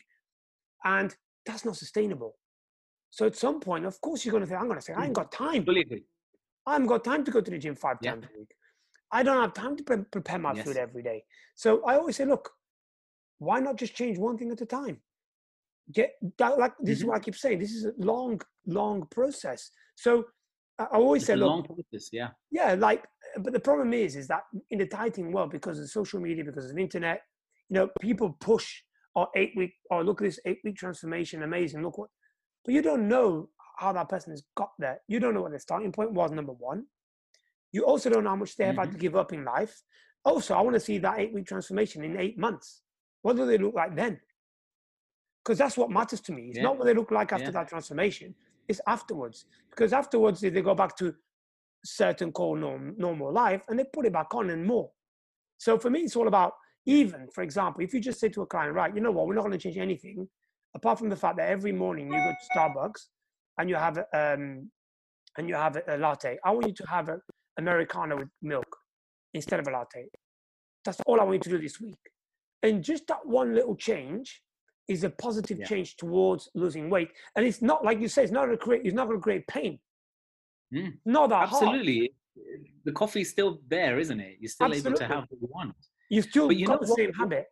And 0.85 1.15
that's 1.47 1.65
not 1.65 1.77
sustainable. 1.77 2.37
So 3.11 3.27
at 3.27 3.37
some 3.37 3.61
point, 3.61 3.87
of 3.87 4.01
course, 4.01 4.25
you're 4.25 4.33
going 4.33 4.43
to 4.43 4.49
think, 4.49 4.61
I'm 4.61 4.67
going 4.67 4.79
to 4.79 4.85
say, 4.85 4.93
I 4.93 5.05
ain't 5.05 5.13
mm. 5.13 5.17
got 5.17 5.33
time. 5.33 5.65
Believe 5.65 5.91
I 6.71 6.75
haven't 6.75 6.89
got 6.89 7.05
time 7.05 7.25
to 7.25 7.31
go 7.31 7.41
to 7.41 7.51
the 7.51 7.59
gym 7.59 7.75
five 7.75 7.97
yeah. 8.01 8.13
times 8.13 8.27
a 8.33 8.39
week. 8.39 8.53
I 9.13 9.23
don't 9.23 9.41
have 9.41 9.53
time 9.53 9.77
to 9.77 9.83
pre- 9.83 10.05
prepare 10.05 10.39
my 10.39 10.53
yes. 10.55 10.65
food 10.65 10.77
every 10.77 11.03
day. 11.03 11.25
So 11.57 11.85
I 11.85 11.97
always 11.97 12.17
say, 12.17 12.25
look, 12.25 12.51
why 13.39 13.59
not 13.59 13.77
just 13.77 13.95
change 13.95 14.19
one 14.19 14.39
thing 14.39 14.53
at 14.53 14.61
a 14.61 14.67
time? 14.67 14.99
Get 15.93 16.13
that, 16.39 16.59
like 16.59 16.75
this 16.79 16.99
mm-hmm. 16.99 17.03
is 17.03 17.05
what 17.05 17.17
I 17.17 17.21
keep 17.21 17.35
saying. 17.35 17.59
This 17.59 17.73
is 17.73 17.87
a 17.87 17.93
long, 17.99 18.41
long 18.67 19.07
process. 19.11 19.71
So 19.97 20.27
I 20.79 20.85
always 20.85 21.23
it's 21.23 21.27
say, 21.27 21.37
look, 21.37 21.49
long 21.49 21.65
process, 21.65 22.09
yeah, 22.13 22.29
yeah, 22.51 22.75
like, 22.75 23.05
but 23.41 23.53
the 23.53 23.61
problem 23.61 23.93
is, 23.93 24.17
is 24.17 24.29
that 24.29 24.43
in 24.71 24.79
the 24.79 24.87
dieting 24.87 25.33
world, 25.33 25.51
because 25.51 25.79
of 25.79 25.91
social 25.91 26.21
media, 26.21 26.45
because 26.45 26.71
of 26.71 26.79
internet, 26.79 27.21
you 27.69 27.75
know, 27.75 27.89
people 28.01 28.37
push 28.41 28.83
or 29.15 29.27
oh, 29.27 29.31
eight 29.39 29.53
week, 29.57 29.75
or 29.91 29.99
oh, 29.99 30.03
look 30.03 30.23
at 30.23 30.25
this 30.25 30.41
eight 30.47 30.61
week 30.65 30.77
transformation, 30.77 31.43
amazing, 31.43 31.83
look 31.83 31.99
what, 31.99 32.09
but 32.65 32.73
you 32.73 32.81
don't 32.81 33.09
know 33.09 33.49
how 33.81 33.93
that 33.95 34.11
person 34.11 34.31
has 34.33 34.43
got 34.55 34.73
there. 34.79 35.01
You 35.09 35.21
don't 35.21 35.33
know 35.33 35.41
what 35.43 35.53
their 35.53 35.59
starting 35.59 35.91
point 35.91 36.13
was. 36.13 36.31
Number 36.31 36.53
one, 36.53 36.85
you 37.73 37.85
also 37.85 38.11
don't 38.11 38.25
know 38.25 38.31
how 38.31 38.37
much 38.37 38.57
they 38.57 38.67
have 38.67 38.75
mm-hmm. 38.75 38.85
had 38.85 38.93
to 38.93 38.99
give 38.99 39.17
up 39.17 39.33
in 39.33 39.43
life. 39.43 39.83
Also, 40.23 40.55
I 40.55 40.61
want 40.61 40.75
to 40.75 40.81
see 40.81 40.99
that 40.99 41.19
eight 41.19 41.33
week 41.33 41.47
transformation 41.47 42.05
in 42.05 42.19
eight 42.19 42.39
months. 42.39 42.83
what 43.23 43.37
do 43.37 43.47
they 43.47 43.57
look 43.57 43.75
like 43.75 43.97
then? 43.97 44.21
Because 45.43 45.57
that's 45.57 45.79
what 45.79 45.91
matters 45.91 46.21
to 46.21 46.33
me. 46.33 46.49
It's 46.49 46.59
yeah. 46.59 46.65
not 46.65 46.77
what 46.77 46.85
they 46.85 46.93
look 46.93 47.11
like 47.11 47.33
after 47.33 47.47
yeah. 47.47 47.53
that 47.53 47.69
transformation. 47.69 48.35
It's 48.69 48.83
afterwards. 48.87 49.47
Because 49.71 49.95
afterwards, 49.95 50.43
they 50.43 50.51
go 50.51 50.75
back 50.75 50.95
to 50.99 51.15
certain 51.83 52.33
core 52.33 52.59
norm, 52.59 52.95
normal 52.99 53.33
life 53.33 53.63
and 53.69 53.79
they 53.79 53.85
put 53.85 54.05
it 54.05 54.13
back 54.13 54.35
on 54.35 54.51
and 54.51 54.65
more. 54.67 54.91
So 55.57 55.79
for 55.79 55.89
me, 55.89 56.01
it's 56.01 56.17
all 56.17 56.29
about 56.29 56.53
even, 56.85 57.29
for 57.35 57.43
example, 57.43 57.83
if 57.83 57.95
you 57.95 58.01
just 58.01 58.21
say 58.21 58.29
to 58.29 58.43
a 58.43 58.47
client, 58.47 58.75
right, 58.75 58.95
you 58.95 59.01
know 59.01 59.11
what, 59.11 59.27
we're 59.27 59.35
not 59.35 59.45
going 59.45 59.53
to 59.53 59.59
change 59.59 59.79
anything, 59.79 60.29
apart 60.75 60.99
from 60.99 61.09
the 61.09 61.17
fact 61.17 61.39
that 61.39 61.49
every 61.49 61.73
morning 61.73 62.07
you 62.07 62.13
go 62.13 62.33
to 62.33 62.59
Starbucks 62.59 63.07
and 63.61 63.69
you 63.69 63.77
have 63.77 63.99
um, 63.99 64.71
and 65.37 65.49
you 65.49 65.55
have 65.55 65.77
a, 65.87 65.97
latte. 65.99 66.39
I 66.45 66.51
want 66.51 66.67
you 66.67 66.75
to 66.75 66.87
have 66.89 67.09
an 67.09 67.21
americano 67.59 68.17
with 68.17 68.29
milk 68.43 68.77
instead 69.35 69.61
of 69.61 69.69
a 69.69 69.71
latte. 69.71 70.07
That's 70.85 71.01
all 71.07 71.21
I 71.21 71.25
want 71.25 71.35
you 71.35 71.51
to 71.51 71.51
do 71.51 71.63
this 71.63 71.81
week. 71.81 71.99
And 72.63 72.83
just 72.83 73.07
that 73.09 73.25
one 73.25 73.55
little 73.55 73.77
change 73.77 74.43
is 74.89 75.05
a 75.05 75.11
positive 75.11 75.59
yeah. 75.59 75.67
change 75.67 75.97
towards 75.97 76.51
losing 76.55 76.91
weight. 76.91 77.11
And 77.37 77.47
it's 77.47 77.63
not 77.63 77.85
like 77.85 78.01
you 78.01 78.09
say, 78.09 78.23
it's 78.23 78.33
not 78.33 78.47
going 78.47 78.59
to 78.59 78.65
create, 78.65 78.83
it's 78.85 78.95
not 78.95 79.07
going 79.07 79.19
to 79.19 79.23
create 79.23 79.47
pain. 79.47 79.79
Mm. 80.75 80.95
Not 81.05 81.29
that 81.31 81.43
Absolutely. 81.45 81.99
Hard. 82.35 82.67
The 82.85 82.93
coffee's 82.93 83.31
still 83.31 83.61
there, 83.69 83.99
isn't 83.99 84.21
it? 84.21 84.37
You're 84.41 84.49
still 84.49 84.67
Absolutely. 84.67 84.91
able 84.91 84.99
to 84.99 85.07
have 85.15 85.25
what 85.29 85.41
you 85.41 85.49
want. 85.53 85.75
You 86.11 86.23
still 86.23 86.49
but 86.49 86.57
you 86.57 86.67
got 86.67 86.81
know 86.81 86.87
the 86.87 86.91
what, 86.91 86.99
same 86.99 87.13
habit. 87.13 87.47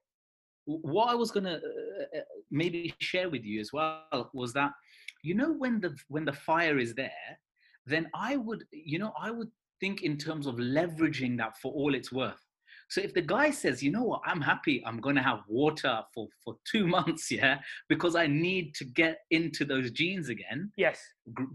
What 0.65 1.11
I 1.11 1.15
was 1.15 1.31
going 1.31 1.45
to 1.45 1.57
uh, 1.57 2.19
uh, 2.19 2.21
maybe 2.51 2.95
share 3.01 3.29
with 3.31 3.45
you 3.45 3.61
as 3.61 3.73
well 3.73 4.31
was 4.33 4.53
that, 4.55 4.73
you 5.23 5.35
know, 5.35 5.53
when 5.53 5.81
the 5.81 5.97
when 6.09 6.25
the 6.25 6.33
fire 6.33 6.79
is 6.79 6.95
there, 6.95 7.39
then 7.87 8.09
I 8.15 8.37
would, 8.37 8.65
you 8.71 8.99
know, 8.99 9.13
I 9.21 9.31
would 9.31 9.51
think 9.81 10.03
in 10.03 10.17
terms 10.17 10.47
of 10.47 10.57
leveraging 10.57 11.37
that 11.39 11.57
for 11.59 11.73
all 11.73 11.95
it's 11.95 12.13
worth. 12.13 12.43
So 12.91 13.03
if 13.03 13.13
the 13.13 13.23
guy 13.23 13.51
says, 13.51 13.83
you 13.83 13.91
know 13.91 14.03
what, 14.03 14.23
I'm 14.25 14.41
happy, 14.41 14.83
I'm 14.87 14.99
going 14.99 15.17
to 15.17 15.23
have 15.23 15.41
water 15.47 16.01
for, 16.15 16.29
for 16.43 16.57
two 16.71 16.87
months, 16.87 17.31
yeah, 17.31 17.59
because 17.89 18.17
I 18.17 18.27
need 18.27 18.75
to 18.77 18.85
get 18.85 19.19
into 19.31 19.65
those 19.65 19.91
jeans 19.91 20.29
again. 20.29 20.73
Yes. 20.77 21.01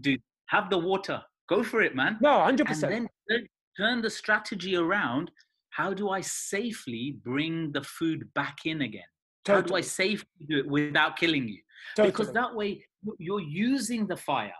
Dude, 0.00 0.22
have 0.46 0.70
the 0.70 0.78
water. 0.78 1.22
Go 1.48 1.62
for 1.62 1.82
it, 1.82 1.94
man. 1.94 2.18
No, 2.20 2.30
100%. 2.30 2.70
And 2.84 3.08
then 3.28 3.48
turn 3.76 4.00
the 4.00 4.10
strategy 4.10 4.76
around. 4.76 5.30
How 5.70 5.92
do 5.92 6.10
I 6.10 6.20
safely 6.20 7.18
bring 7.24 7.72
the 7.72 7.82
food 7.82 8.32
back 8.34 8.58
in 8.64 8.82
again? 8.82 9.02
Totally. 9.44 9.62
How 9.62 9.66
do 9.66 9.74
I 9.74 9.80
safely 9.80 10.46
do 10.48 10.58
it 10.58 10.66
without 10.66 11.16
killing 11.16 11.48
you? 11.48 11.58
Totally. 11.96 12.12
Because 12.12 12.32
that 12.32 12.54
way 12.54 12.84
you're 13.18 13.40
using 13.40 14.06
the 14.06 14.16
fire 14.16 14.54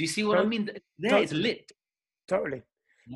do 0.00 0.04
you 0.04 0.08
see 0.08 0.24
what 0.24 0.38
I 0.38 0.44
mean? 0.46 0.64
There, 0.98 1.10
totally. 1.10 1.22
it's 1.24 1.32
lit. 1.34 1.72
Totally. 2.26 2.62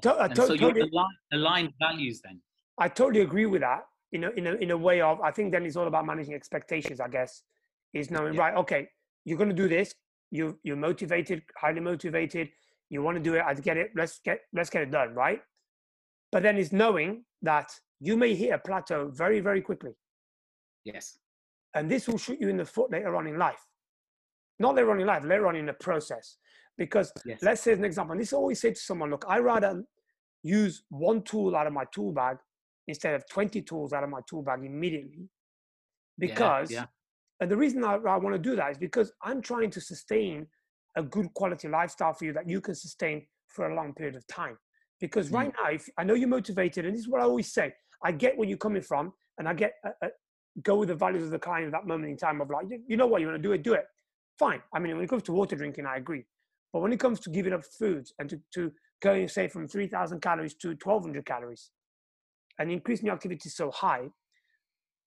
To- 0.02 0.14
uh, 0.16 0.28
to- 0.28 0.46
so 0.48 0.52
you're 0.52 0.68
totally. 0.68 0.90
aligned, 0.92 1.16
aligned 1.32 1.72
values 1.78 2.20
then. 2.22 2.42
I 2.78 2.88
totally 2.88 3.22
agree 3.22 3.46
with 3.46 3.62
that. 3.62 3.86
In 4.12 4.24
a, 4.24 4.30
in 4.32 4.46
a, 4.46 4.52
in 4.56 4.70
a 4.70 4.76
way 4.76 5.00
of, 5.00 5.18
I 5.22 5.30
think 5.30 5.50
then 5.50 5.64
it's 5.64 5.76
all 5.76 5.86
about 5.86 6.04
managing 6.04 6.34
expectations, 6.34 7.00
I 7.00 7.08
guess, 7.08 7.40
is 7.94 8.10
knowing, 8.10 8.34
yeah. 8.34 8.40
right, 8.40 8.54
okay, 8.56 8.86
you're 9.24 9.38
going 9.38 9.48
to 9.48 9.56
do 9.56 9.66
this. 9.66 9.94
You, 10.30 10.58
you're 10.62 10.76
motivated, 10.76 11.42
highly 11.56 11.80
motivated. 11.80 12.50
You 12.90 13.00
want 13.00 13.16
to 13.16 13.22
do 13.22 13.32
it. 13.32 13.42
I 13.46 13.54
get 13.54 13.78
it. 13.78 13.92
Let's 13.96 14.20
get, 14.22 14.40
let's 14.52 14.68
get 14.68 14.82
it 14.82 14.90
done. 14.90 15.14
Right. 15.14 15.40
But 16.32 16.42
then 16.42 16.58
it's 16.58 16.70
knowing 16.70 17.24
that 17.40 17.72
you 17.98 18.18
may 18.18 18.34
hit 18.34 18.50
a 18.50 18.58
plateau 18.58 19.08
very, 19.08 19.40
very 19.40 19.62
quickly. 19.62 19.92
Yes. 20.84 21.16
And 21.72 21.90
this 21.90 22.06
will 22.06 22.18
shoot 22.18 22.38
you 22.42 22.50
in 22.50 22.58
the 22.58 22.66
foot 22.66 22.90
later 22.92 23.16
on 23.16 23.26
in 23.26 23.38
life. 23.38 23.64
Not 24.58 24.74
later 24.76 24.90
on 24.90 25.00
in 25.00 25.06
life, 25.06 25.24
later 25.24 25.46
on 25.46 25.56
in 25.56 25.66
the 25.66 25.72
process. 25.72 26.36
Because 26.76 27.12
yes. 27.24 27.40
let's 27.42 27.60
say 27.60 27.72
as 27.72 27.78
an 27.78 27.84
example, 27.84 28.12
and 28.12 28.20
this 28.20 28.32
I 28.32 28.36
always 28.36 28.60
say 28.60 28.70
to 28.70 28.80
someone, 28.80 29.10
look, 29.10 29.24
I 29.28 29.38
rather 29.38 29.84
use 30.42 30.84
one 30.90 31.22
tool 31.22 31.56
out 31.56 31.66
of 31.66 31.72
my 31.72 31.84
tool 31.92 32.12
bag 32.12 32.36
instead 32.86 33.14
of 33.14 33.26
20 33.28 33.62
tools 33.62 33.92
out 33.92 34.04
of 34.04 34.10
my 34.10 34.20
tool 34.28 34.42
bag 34.42 34.64
immediately. 34.64 35.28
Because, 36.18 36.70
yeah, 36.70 36.80
yeah. 36.80 36.86
and 37.40 37.50
the 37.50 37.56
reason 37.56 37.82
I, 37.84 37.94
I 37.94 38.16
want 38.16 38.34
to 38.34 38.38
do 38.38 38.54
that 38.56 38.72
is 38.72 38.78
because 38.78 39.12
I'm 39.22 39.40
trying 39.40 39.70
to 39.70 39.80
sustain 39.80 40.46
a 40.96 41.02
good 41.02 41.32
quality 41.34 41.68
lifestyle 41.68 42.12
for 42.12 42.24
you 42.24 42.32
that 42.34 42.48
you 42.48 42.60
can 42.60 42.74
sustain 42.74 43.26
for 43.48 43.70
a 43.70 43.74
long 43.74 43.94
period 43.94 44.16
of 44.16 44.26
time. 44.26 44.56
Because 45.00 45.30
right 45.30 45.52
mm. 45.52 45.62
now, 45.62 45.70
if 45.70 45.88
I 45.98 46.04
know 46.04 46.14
you're 46.14 46.28
motivated, 46.28 46.86
and 46.86 46.94
this 46.94 47.02
is 47.02 47.08
what 47.08 47.20
I 47.20 47.24
always 47.24 47.52
say, 47.52 47.72
I 48.02 48.12
get 48.12 48.36
where 48.36 48.48
you're 48.48 48.58
coming 48.58 48.82
from, 48.82 49.12
and 49.38 49.48
I 49.48 49.54
get 49.54 49.74
uh, 49.84 49.90
uh, 50.02 50.08
go 50.62 50.76
with 50.76 50.88
the 50.88 50.94
values 50.94 51.24
of 51.24 51.30
the 51.30 51.38
client 51.38 51.66
at 51.66 51.72
that 51.72 51.86
moment 51.86 52.10
in 52.10 52.16
time 52.16 52.40
of 52.40 52.50
like, 52.50 52.66
you 52.86 52.96
know 52.96 53.06
what, 53.06 53.20
you 53.20 53.26
want 53.26 53.38
to 53.38 53.42
do 53.42 53.52
it, 53.52 53.62
do 53.62 53.74
it. 53.74 53.84
Fine. 54.38 54.62
I 54.72 54.78
mean, 54.78 54.96
when 54.96 55.04
it 55.04 55.10
comes 55.10 55.22
to 55.24 55.32
water 55.32 55.56
drinking, 55.56 55.86
I 55.86 55.96
agree. 55.96 56.24
But 56.72 56.80
when 56.80 56.92
it 56.92 56.98
comes 56.98 57.20
to 57.20 57.30
giving 57.30 57.52
up 57.52 57.64
foods 57.64 58.12
and 58.18 58.28
to, 58.28 58.40
to 58.54 58.72
going, 59.00 59.28
say, 59.28 59.48
from 59.48 59.68
3,000 59.68 60.20
calories 60.20 60.54
to 60.54 60.68
1,200 60.68 61.24
calories 61.24 61.70
and 62.58 62.70
increasing 62.70 63.06
your 63.06 63.14
activity 63.14 63.48
so 63.48 63.70
high, 63.70 64.08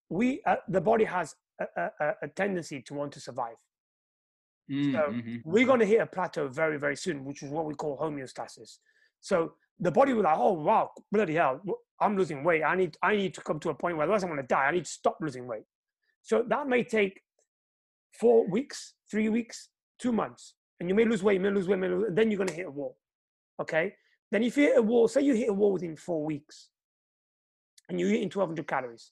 we, 0.09 0.41
uh, 0.45 0.55
the 0.69 0.79
body 0.79 1.03
has 1.03 1.35
a, 1.59 1.65
a, 1.99 2.13
a, 2.23 2.27
tendency 2.29 2.81
to 2.83 2.93
want 2.93 3.11
to 3.11 3.19
survive. 3.19 3.57
Mm, 4.71 4.93
so 4.93 4.99
mm-hmm. 4.99 5.35
we're 5.43 5.65
going 5.65 5.79
to 5.79 5.85
hit 5.85 5.99
a 5.99 6.05
plateau 6.05 6.47
very, 6.47 6.77
very 6.77 6.95
soon, 6.95 7.25
which 7.25 7.43
is 7.43 7.49
what 7.49 7.65
we 7.65 7.73
call 7.73 7.97
homeostasis. 7.97 8.77
So 9.19 9.53
the 9.79 9.91
body 9.91 10.13
will 10.13 10.23
like, 10.23 10.37
oh 10.37 10.53
wow, 10.53 10.91
bloody 11.11 11.35
hell, 11.35 11.61
I'm 11.99 12.17
losing 12.17 12.43
weight. 12.43 12.63
I 12.63 12.75
need, 12.75 12.97
I 13.01 13.15
need 13.15 13.33
to 13.33 13.41
come 13.41 13.59
to 13.61 13.69
a 13.69 13.73
point 13.73 13.97
where 13.97 14.03
otherwise 14.03 14.23
I'm 14.23 14.29
going 14.29 14.41
to 14.41 14.47
die. 14.47 14.65
I 14.65 14.71
need 14.71 14.85
to 14.85 14.91
stop 14.91 15.17
losing 15.19 15.47
weight. 15.47 15.63
So 16.21 16.45
that 16.47 16.67
may 16.67 16.83
take 16.83 17.21
four 18.19 18.49
weeks, 18.49 18.93
three 19.09 19.29
weeks, 19.29 19.69
two 19.99 20.11
months 20.11 20.55
and 20.79 20.89
you 20.89 20.95
may 20.95 21.05
lose 21.05 21.23
weight, 21.23 21.35
you 21.35 21.39
may 21.39 21.49
lose 21.49 21.67
weight, 21.67 21.79
may 21.79 21.89
lose, 21.89 22.05
then 22.11 22.29
you're 22.29 22.37
going 22.37 22.49
to 22.49 22.53
hit 22.53 22.67
a 22.67 22.71
wall. 22.71 22.97
Okay. 23.59 23.95
Then 24.31 24.43
if 24.43 24.57
you 24.57 24.63
hit 24.63 24.77
a 24.77 24.81
wall, 24.81 25.07
say 25.07 25.21
you 25.21 25.33
hit 25.33 25.49
a 25.49 25.53
wall 25.53 25.73
within 25.73 25.95
four 25.95 26.23
weeks, 26.23 26.69
and 27.89 27.99
you're 27.99 28.09
eating 28.09 28.29
1,200 28.29 28.67
calories, 28.67 29.11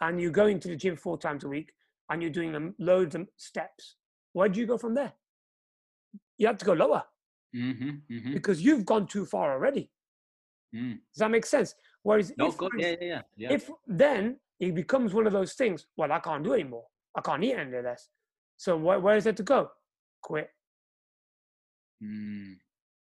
and 0.00 0.20
you 0.20 0.30
go 0.30 0.46
into 0.46 0.68
the 0.68 0.76
gym 0.76 0.96
four 0.96 1.18
times 1.18 1.44
a 1.44 1.48
week, 1.48 1.72
and 2.10 2.22
you're 2.22 2.30
doing 2.30 2.74
loads 2.78 3.14
of 3.14 3.28
steps, 3.36 3.96
where 4.32 4.48
do 4.48 4.58
you 4.58 4.66
go 4.66 4.78
from 4.78 4.94
there? 4.94 5.12
You 6.38 6.46
have 6.48 6.58
to 6.58 6.64
go 6.64 6.72
lower 6.72 7.04
mm-hmm, 7.54 7.90
mm-hmm. 8.10 8.32
because 8.32 8.60
you've 8.62 8.84
gone 8.84 9.06
too 9.06 9.24
far 9.24 9.52
already. 9.52 9.90
Mm. 10.74 10.98
Does 11.12 11.18
that 11.18 11.30
make 11.30 11.46
sense? 11.46 11.74
Whereas 12.02 12.32
no, 12.36 12.48
if, 12.48 12.56
yeah, 12.76 12.94
yeah, 13.00 13.22
yeah. 13.36 13.52
if 13.52 13.70
then 13.86 14.36
it 14.58 14.74
becomes 14.74 15.14
one 15.14 15.26
of 15.26 15.32
those 15.32 15.52
things, 15.52 15.86
well, 15.96 16.10
I 16.10 16.18
can't 16.18 16.42
do 16.42 16.54
anymore. 16.54 16.84
I 17.16 17.20
can't 17.20 17.44
eat 17.44 17.54
any 17.54 17.70
this. 17.70 18.08
So 18.56 18.76
where, 18.76 19.00
where 19.00 19.16
is 19.16 19.26
it 19.26 19.36
to 19.36 19.42
go? 19.42 19.70
Quit. 20.22 20.48
Mm. 22.02 22.54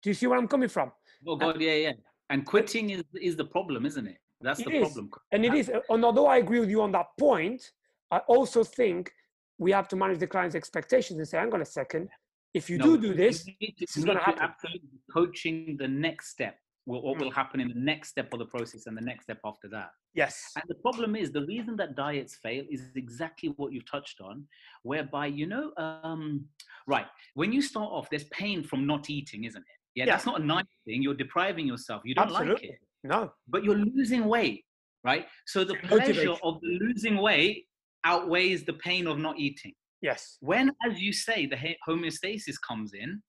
Do 0.03 0.09
you 0.09 0.13
see 0.13 0.27
where 0.27 0.37
I'm 0.37 0.47
coming 0.47 0.69
from? 0.69 0.91
Oh 1.27 1.35
God, 1.35 1.59
yeah, 1.59 1.73
yeah. 1.73 1.93
And 2.29 2.45
quitting 2.45 2.89
is 2.89 3.03
is 3.21 3.35
the 3.35 3.45
problem, 3.45 3.85
isn't 3.85 4.07
it? 4.07 4.17
That's 4.41 4.63
the 4.63 4.79
problem. 4.79 5.09
And 5.31 5.45
it 5.45 5.53
is. 5.53 5.71
And 5.89 6.05
although 6.05 6.27
I 6.27 6.37
agree 6.37 6.59
with 6.59 6.69
you 6.69 6.81
on 6.81 6.91
that 6.91 7.07
point, 7.19 7.71
I 8.11 8.19
also 8.19 8.63
think 8.63 9.11
we 9.57 9.71
have 9.71 9.87
to 9.89 9.95
manage 9.95 10.19
the 10.19 10.27
client's 10.27 10.55
expectations 10.55 11.17
and 11.19 11.27
say, 11.27 11.37
hang 11.39 11.53
on 11.53 11.61
a 11.61 11.65
second, 11.65 12.09
if 12.53 12.69
you 12.69 12.77
no, 12.77 12.85
do 12.85 12.97
do 12.97 13.13
this, 13.13 13.43
to, 13.45 13.51
this 13.79 13.97
is 13.97 14.05
going 14.05 14.17
to 14.17 14.23
happen. 14.23 14.43
Absolutely 14.43 14.99
coaching 15.11 15.75
the 15.79 15.87
next 15.87 16.29
step 16.29 16.57
what, 16.87 17.03
what 17.03 17.19
will 17.19 17.29
happen 17.29 17.59
in 17.59 17.67
the 17.67 17.79
next 17.79 18.09
step 18.09 18.31
of 18.31 18.39
the 18.39 18.45
process 18.45 18.87
and 18.87 18.97
the 18.97 19.01
next 19.01 19.25
step 19.25 19.39
after 19.43 19.67
that. 19.67 19.89
Yes. 20.13 20.51
And 20.55 20.63
the 20.69 20.75
problem 20.75 21.17
is 21.17 21.31
the 21.31 21.45
reason 21.45 21.75
that 21.75 21.95
diets 21.97 22.37
fail 22.41 22.63
is 22.71 22.83
exactly 22.95 23.53
what 23.57 23.73
you've 23.73 23.89
touched 23.89 24.21
on, 24.21 24.45
whereby, 24.83 25.25
you 25.27 25.47
know, 25.47 25.73
um, 25.77 26.45
right, 26.87 27.05
when 27.33 27.51
you 27.51 27.61
start 27.61 27.91
off, 27.91 28.09
there's 28.09 28.23
pain 28.25 28.63
from 28.63 28.87
not 28.87 29.09
eating, 29.09 29.43
isn't 29.43 29.59
it? 29.59 29.67
Yeah, 29.95 30.05
yeah. 30.05 30.13
that's 30.13 30.25
not 30.25 30.39
a 30.39 30.43
nice 30.43 30.63
thing. 30.85 31.01
You're 31.01 31.13
depriving 31.13 31.67
yourself. 31.67 32.03
You 32.05 32.15
don't 32.15 32.27
Absolutely. 32.27 32.53
like 32.53 32.63
it. 32.63 32.79
No. 33.03 33.31
But 33.49 33.65
you're 33.65 33.75
losing 33.75 34.25
weight, 34.25 34.63
right? 35.03 35.27
So 35.45 35.65
the 35.65 35.75
pleasure 35.75 36.35
of 36.41 36.61
the 36.61 36.79
losing 36.79 37.17
weight 37.17 37.65
outweighs 38.05 38.63
the 38.63 38.73
pain 38.73 39.07
of 39.07 39.17
not 39.17 39.37
eating. 39.37 39.73
Yes. 40.01 40.37
When, 40.39 40.71
as 40.89 41.01
you 41.01 41.11
say, 41.11 41.47
the 41.47 41.57
homeostasis 41.87 42.55
comes 42.65 42.93
in, 42.93 43.21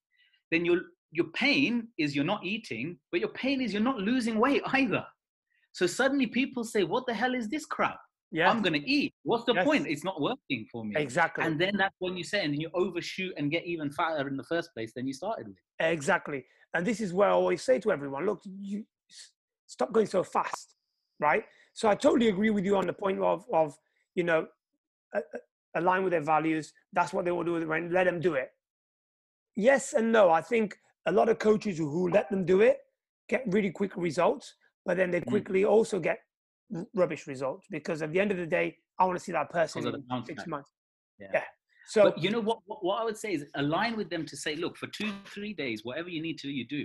then 0.53 0.65
you're 0.65 0.83
your 1.11 1.27
pain 1.35 1.89
is 1.99 2.15
you're 2.15 2.25
not 2.25 2.45
eating, 2.45 2.99
but 3.11 3.21
your 3.21 3.31
pain 3.31 3.61
is 3.61 3.73
you're 3.73 3.83
not 3.83 3.99
losing 3.99 4.39
weight 4.39 4.63
either. 4.73 5.05
So 5.73 5.87
suddenly 5.87 6.27
people 6.27 6.65
say, 6.65 6.85
What 6.85 7.07
the 7.07 7.15
hell 7.15 7.35
is 7.35 7.49
this 7.49 7.65
crap? 7.65 7.99
Yeah. 8.31 8.51
I'm 8.51 8.61
gonna 8.61 8.81
eat. 8.85 9.15
What's 9.23 9.45
the 9.45 9.55
yes. 9.55 9.65
point? 9.65 9.87
It's 9.87 10.05
not 10.05 10.21
working 10.21 10.67
for 10.71 10.85
me. 10.85 10.95
Exactly. 10.97 11.45
And 11.45 11.59
then 11.59 11.77
that's 11.77 11.95
when 11.99 12.17
you 12.17 12.25
say, 12.25 12.45
and 12.45 12.53
then 12.53 12.61
you 12.61 12.71
overshoot 12.75 13.33
and 13.39 13.51
get 13.51 13.65
even 13.65 13.91
fatter 13.91 14.29
in 14.29 14.37
the 14.37 14.45
first 14.45 14.71
place 14.75 14.93
than 14.95 15.07
you 15.07 15.15
started 15.15 15.49
with. 15.49 15.57
Exactly. 15.81 16.45
And 16.75 16.87
this 16.87 17.01
is 17.01 17.15
where 17.15 17.29
I 17.29 17.33
always 17.33 17.63
say 17.63 17.79
to 17.79 17.91
everyone, 17.91 18.27
look, 18.27 18.43
you 18.45 18.85
stop 19.67 19.93
going 19.93 20.07
so 20.07 20.23
fast, 20.23 20.75
right? 21.21 21.45
So 21.73 21.89
I 21.89 21.95
totally 21.95 22.29
agree 22.29 22.51
with 22.51 22.67
you 22.67 22.77
on 22.77 22.87
the 22.87 22.93
point 22.93 23.21
of 23.21 23.45
of 23.53 23.75
you 24.15 24.25
know, 24.25 24.49
align 25.77 26.03
with 26.03 26.11
their 26.11 26.21
values. 26.21 26.73
That's 26.93 27.13
what 27.13 27.25
they 27.25 27.31
will 27.31 27.45
do. 27.45 27.59
Let 27.59 28.05
them 28.05 28.21
do 28.21 28.35
it. 28.35 28.51
Yes 29.57 29.93
and 29.93 30.13
no. 30.13 30.31
I 30.31 30.41
think 30.41 30.77
a 31.09 31.13
lot 31.13 31.29
of 31.29 31.39
coaches 31.39 31.79
who 31.79 32.09
let 32.11 32.31
them 32.31 32.45
do 32.45 32.61
it 32.61 32.79
get 33.29 33.43
really 33.47 33.71
quick 33.71 33.97
results, 33.97 34.55
but 34.85 34.97
then 34.97 35.11
they 35.11 35.21
mm. 35.21 35.27
quickly 35.27 35.63
mm. 35.63 35.71
also 35.71 35.99
get 35.99 36.19
rubbish 36.95 37.27
results 37.27 37.67
because 37.71 38.03
at 38.03 38.13
the 38.13 38.21
end 38.21 38.31
of 38.31 38.37
the 38.37 38.47
day, 38.47 38.77
I 38.99 39.05
want 39.05 39.19
to 39.19 39.25
see 39.25 39.33
that 39.33 39.51
person 39.51 39.87
in 39.87 40.25
six 40.27 40.47
months. 40.47 40.71
Yeah. 41.19 41.29
yeah. 41.35 41.45
So 41.89 42.05
but 42.05 42.23
you 42.23 42.31
know 42.31 42.41
what, 42.41 42.59
what, 42.67 42.85
what? 42.85 43.01
I 43.01 43.05
would 43.05 43.17
say 43.17 43.33
is 43.33 43.47
align 43.55 43.97
with 43.97 44.11
them 44.11 44.27
to 44.27 44.37
say, 44.37 44.57
look, 44.57 44.77
for 44.77 44.89
two, 44.89 45.11
three 45.27 45.55
days, 45.55 45.81
whatever 45.85 46.09
you 46.09 46.21
need 46.21 46.39
to, 46.41 46.49
you 46.49 46.67
do. 46.67 46.85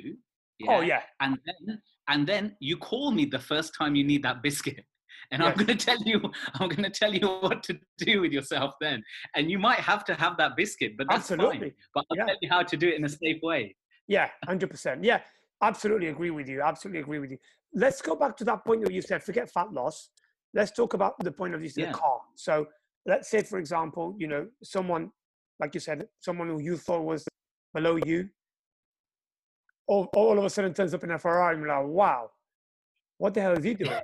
Yeah? 0.60 0.78
Oh 0.78 0.82
yeah. 0.82 1.02
And 1.20 1.38
then 1.46 1.82
and 2.08 2.28
then 2.28 2.56
you 2.60 2.78
call 2.78 3.12
me 3.12 3.26
the 3.26 3.40
first 3.40 3.74
time 3.78 3.96
you 3.96 4.04
need 4.04 4.24
that 4.24 4.42
biscuit. 4.42 4.86
and 5.32 5.42
yes. 5.42 5.52
I'm 5.52 5.66
going 5.66 5.78
to 5.78 5.86
tell 5.86 5.98
you, 6.04 6.22
I'm 6.56 6.70
going 6.70 6.84
to 6.84 6.90
tell 6.90 7.14
you 7.14 7.28
what 7.42 7.64
to 7.64 7.80
do 7.98 8.22
with 8.22 8.32
yourself 8.32 8.74
then. 8.82 9.04
And 9.36 9.50
you 9.50 9.60
might 9.60 9.80
have 9.80 10.04
to 10.06 10.16
have 10.16 10.38
that 10.38 10.56
biscuit, 10.56 10.94
but 10.98 11.08
that's 11.10 11.32
absolutely. 11.32 11.60
fine. 11.60 11.74
But 11.94 12.06
I'll 12.12 12.18
yeah. 12.18 12.26
tell 12.26 12.36
you 12.42 12.50
how 12.50 12.64
to 12.64 12.78
do 12.78 12.88
it 12.88 12.96
in 12.96 13.06
a 13.06 13.10
safe 13.10 13.42
way. 13.42 13.76
Yeah, 14.14 14.30
hundred 14.46 14.70
percent. 14.70 15.04
Yeah, 15.04 15.20
absolutely 15.62 16.08
agree 16.08 16.32
with 16.32 16.48
you. 16.48 16.62
Absolutely 16.62 17.02
agree 17.02 17.20
with 17.20 17.32
you. 17.32 17.40
Let's 17.74 18.02
go 18.02 18.16
back 18.16 18.38
to 18.38 18.44
that 18.46 18.64
point 18.64 18.82
where 18.82 18.92
you 18.92 19.02
said 19.02 19.24
forget 19.24 19.50
fat 19.50 19.74
loss. 19.74 20.10
Let's 20.54 20.72
talk 20.72 20.94
about 20.94 21.14
the 21.20 21.32
point 21.32 21.56
of 21.56 21.62
view 21.62 21.72
yeah. 21.76 21.88
the 21.88 21.98
calm. 21.98 22.22
So 22.36 22.68
let's 23.08 23.28
say, 23.30 23.42
for 23.42 23.58
example, 23.58 24.16
you 24.20 24.28
know, 24.28 24.48
someone 24.64 25.12
like 25.60 25.74
you 25.74 25.80
said, 25.80 26.08
someone 26.20 26.48
who 26.48 26.62
you 26.62 26.78
thought 26.78 27.04
was 27.04 27.26
below 27.74 27.98
you, 28.06 28.30
all, 29.88 30.10
all 30.16 30.38
of 30.38 30.46
a 30.46 30.50
sudden 30.50 30.74
turns 30.74 30.94
up 30.94 31.04
in 31.04 31.12
a 31.12 31.20
Ferrari 31.20 31.56
and 31.56 31.66
like, 31.68 31.86
wow, 31.86 32.30
what 33.18 33.34
the 33.34 33.42
hell 33.42 33.54
is 33.54 33.64
he 33.64 33.74
doing? 33.84 34.02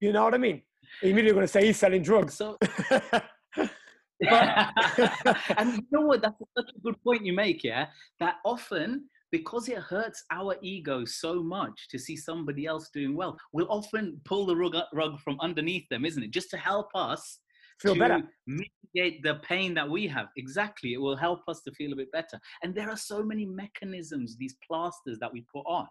you 0.00 0.12
know 0.12 0.24
what 0.24 0.34
I 0.34 0.38
mean? 0.38 0.62
Immediately 1.02 1.32
going 1.32 1.46
to 1.46 1.52
say 1.52 1.66
he's 1.66 1.78
selling 1.78 2.02
drugs. 2.02 2.34
So, 2.34 2.58
and 4.30 5.72
you 5.74 5.84
know 5.90 6.02
what? 6.02 6.22
That's 6.22 6.36
such 6.56 6.70
a 6.76 6.80
good 6.80 7.02
point 7.02 7.24
you 7.24 7.32
make, 7.32 7.64
yeah? 7.64 7.86
That 8.20 8.36
often, 8.44 9.08
because 9.32 9.68
it 9.68 9.78
hurts 9.78 10.22
our 10.30 10.56
ego 10.62 11.04
so 11.04 11.42
much 11.42 11.88
to 11.88 11.98
see 11.98 12.16
somebody 12.16 12.66
else 12.66 12.90
doing 12.92 13.16
well, 13.16 13.36
we'll 13.52 13.70
often 13.70 14.20
pull 14.24 14.46
the 14.46 14.54
rug, 14.54 14.76
rug 14.92 15.18
from 15.20 15.38
underneath 15.40 15.88
them, 15.88 16.04
isn't 16.04 16.22
it? 16.22 16.30
Just 16.30 16.50
to 16.50 16.58
help 16.58 16.88
us 16.94 17.40
feel 17.80 17.96
better. 17.96 18.22
mitigate 18.46 19.22
the 19.22 19.36
pain 19.42 19.74
that 19.74 19.88
we 19.88 20.06
have. 20.06 20.28
Exactly. 20.36 20.92
It 20.92 21.00
will 21.00 21.16
help 21.16 21.40
us 21.48 21.62
to 21.62 21.72
feel 21.72 21.92
a 21.92 21.96
bit 21.96 22.12
better. 22.12 22.38
And 22.62 22.74
there 22.74 22.90
are 22.90 22.96
so 22.96 23.22
many 23.22 23.46
mechanisms, 23.46 24.36
these 24.36 24.54
plasters 24.66 25.18
that 25.18 25.32
we 25.32 25.44
put 25.52 25.64
on, 25.66 25.88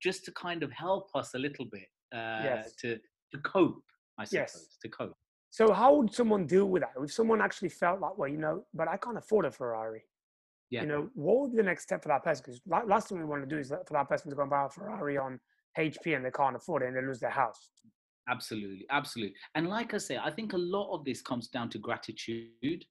just 0.00 0.24
to 0.26 0.32
kind 0.32 0.62
of 0.62 0.70
help 0.70 1.08
us 1.14 1.34
a 1.34 1.38
little 1.38 1.64
bit 1.64 1.88
uh, 2.14 2.44
yes. 2.44 2.74
to, 2.82 2.98
to 3.32 3.38
cope, 3.42 3.82
I 4.18 4.24
suppose, 4.24 4.52
yes. 4.54 4.76
to 4.82 4.88
cope. 4.90 5.16
So 5.50 5.72
how 5.72 5.94
would 5.94 6.14
someone 6.14 6.46
deal 6.46 6.66
with 6.66 6.82
that? 6.82 6.92
If 7.02 7.12
someone 7.12 7.40
actually 7.40 7.70
felt 7.70 8.00
like, 8.00 8.18
well, 8.18 8.28
you 8.28 8.36
know, 8.36 8.64
but 8.74 8.88
I 8.88 8.98
can't 8.98 9.16
afford 9.16 9.46
a 9.46 9.50
Ferrari. 9.50 10.02
Yeah. 10.70 10.82
You 10.82 10.88
know, 10.88 11.08
what 11.14 11.40
would 11.40 11.52
be 11.52 11.58
the 11.58 11.62
next 11.62 11.84
step 11.84 12.02
for 12.02 12.08
that 12.08 12.24
person? 12.24 12.44
Because 12.44 12.60
last 12.88 13.08
thing 13.08 13.18
we 13.18 13.24
want 13.24 13.48
to 13.48 13.54
do 13.54 13.60
is 13.60 13.68
for 13.68 13.92
that 13.92 14.08
person 14.08 14.30
to 14.30 14.36
go 14.36 14.42
and 14.42 14.50
buy 14.50 14.66
a 14.66 14.68
Ferrari 14.68 15.16
on 15.16 15.38
HP 15.78 16.16
and 16.16 16.24
they 16.24 16.30
can't 16.30 16.56
afford 16.56 16.82
it 16.82 16.86
and 16.86 16.96
they 16.96 17.02
lose 17.02 17.20
their 17.20 17.30
house. 17.30 17.70
Absolutely, 18.28 18.84
absolutely. 18.90 19.34
And 19.54 19.68
like 19.68 19.94
I 19.94 19.98
say, 19.98 20.18
I 20.18 20.30
think 20.30 20.52
a 20.52 20.58
lot 20.58 20.92
of 20.92 21.04
this 21.04 21.22
comes 21.22 21.48
down 21.48 21.70
to 21.70 21.78
gratitude. 21.78 22.84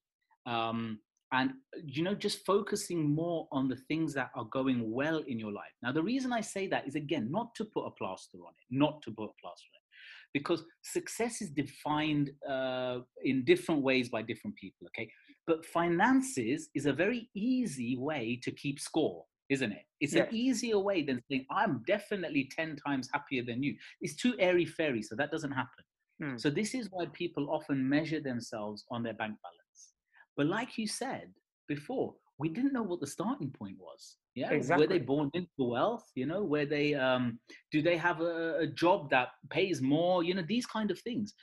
Um, 0.46 1.00
and 1.32 1.52
you 1.84 2.04
know 2.04 2.14
just 2.14 2.46
focusing 2.46 3.14
more 3.14 3.48
on 3.52 3.68
the 3.68 3.76
things 3.88 4.14
that 4.14 4.30
are 4.36 4.46
going 4.46 4.92
well 4.92 5.24
in 5.28 5.40
your 5.40 5.52
life 5.52 5.74
now 5.82 5.92
the 5.92 6.02
reason 6.02 6.32
i 6.32 6.42
say 6.42 6.68
that 6.68 6.88
is 6.88 6.96
again 6.96 7.30
not 7.32 7.54
to 7.56 7.66
put 7.66 7.86
a 7.86 7.92
plaster 7.92 8.38
on 8.38 8.54
it 8.60 8.68
not 8.70 9.02
to 9.02 9.12
put 9.12 9.26
a 9.26 9.42
plaster 9.42 9.70
on 9.74 9.82
it 9.82 9.86
because 10.34 10.64
success 10.84 11.42
is 11.42 11.50
defined 11.50 12.30
uh, 12.50 13.00
in 13.24 13.44
different 13.46 13.82
ways 13.82 14.10
by 14.10 14.22
different 14.22 14.56
people 14.56 14.88
okay 14.88 15.10
but 15.48 15.66
finances 15.66 16.70
is 16.74 16.86
a 16.86 16.94
very 16.94 17.30
easy 17.36 17.98
way 17.98 18.40
to 18.44 18.52
keep 18.52 18.80
score 18.80 19.26
isn't 19.50 19.72
it? 19.72 19.86
It's 20.02 20.14
an 20.14 20.28
easier 20.32 20.80
way 20.80 21.04
than 21.04 21.22
saying, 21.30 21.46
I'm 21.52 21.84
definitely 21.88 22.50
10 22.56 22.78
times 22.86 23.10
happier 23.14 23.44
than 23.44 23.64
you. 23.64 23.76
It's 24.02 24.16
too 24.16 24.34
airy 24.40 24.66
fairy, 24.66 25.02
so 25.02 25.16
that 25.16 25.32
doesn't 25.32 25.52
happen. 25.52 25.84
Mm. 26.22 26.40
So, 26.40 26.50
this 26.50 26.74
is 26.74 26.90
why 26.92 27.06
people 27.14 27.50
often 27.50 27.88
measure 27.88 28.20
themselves 28.20 28.86
on 28.90 29.04
their 29.04 29.14
bank 29.14 29.36
balance. 29.44 29.94
But, 30.38 30.48
like 30.48 30.78
you 30.78 30.88
said 30.88 31.32
before, 31.68 32.16
we 32.38 32.50
didn't 32.50 32.74
know 32.74 32.84
what 32.84 33.02
the 33.02 33.08
starting 33.08 33.52
point 33.52 33.78
was. 33.80 34.18
Yeah, 34.34 34.52
exactly. 34.52 34.86
were 34.86 34.94
they 34.94 35.00
born 35.00 35.30
into 35.34 35.50
wealth? 35.60 36.10
You 36.16 36.26
know, 36.26 36.44
where 36.44 36.66
they 36.66 36.94
um, 36.94 37.40
do 37.72 37.82
they 37.82 37.98
have 37.98 38.22
a, 38.22 38.60
a 38.60 38.68
job 38.68 39.10
that 39.12 39.30
pays 39.50 39.82
more? 39.82 40.24
You 40.24 40.36
know, 40.36 40.44
these 40.48 40.66
kind 40.66 40.92
of 40.92 41.00
things. 41.00 41.34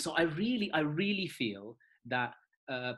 So 0.00 0.12
I 0.12 0.22
really, 0.22 0.72
I 0.72 0.80
really 0.80 1.28
feel 1.28 1.76
that 2.06 2.34
uh, 2.68 2.92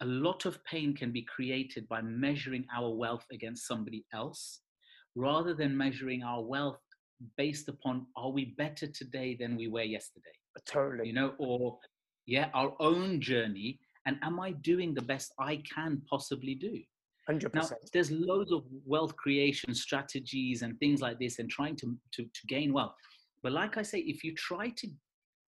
a 0.00 0.06
lot 0.06 0.46
of 0.46 0.62
pain 0.64 0.94
can 0.94 1.12
be 1.12 1.22
created 1.22 1.88
by 1.88 2.00
measuring 2.02 2.64
our 2.76 2.90
wealth 2.90 3.24
against 3.32 3.66
somebody 3.66 4.04
else 4.12 4.60
rather 5.14 5.54
than 5.54 5.76
measuring 5.76 6.22
our 6.22 6.42
wealth 6.42 6.80
based 7.36 7.68
upon 7.68 8.06
are 8.16 8.30
we 8.30 8.54
better 8.58 8.86
today 8.86 9.36
than 9.38 9.56
we 9.56 9.68
were 9.68 9.82
yesterday 9.82 10.36
totally 10.66 11.06
you 11.06 11.14
know 11.14 11.32
or 11.38 11.78
yeah 12.26 12.48
our 12.52 12.74
own 12.80 13.20
journey 13.20 13.78
and 14.06 14.18
am 14.22 14.38
i 14.40 14.50
doing 14.50 14.92
the 14.92 15.02
best 15.02 15.32
i 15.38 15.62
can 15.74 16.02
possibly 16.10 16.54
do 16.54 16.78
100%. 17.28 17.54
Now, 17.54 17.68
there's 17.92 18.10
loads 18.10 18.52
of 18.52 18.62
wealth 18.84 19.16
creation 19.16 19.74
strategies 19.74 20.62
and 20.62 20.78
things 20.78 21.00
like 21.00 21.18
this 21.18 21.40
and 21.40 21.50
trying 21.50 21.74
to, 21.76 21.96
to, 22.12 22.22
to 22.22 22.46
gain 22.46 22.72
wealth. 22.72 22.94
But 23.42 23.52
like 23.52 23.76
I 23.76 23.82
say, 23.82 23.98
if 23.98 24.22
you 24.22 24.32
try 24.34 24.68
to 24.70 24.88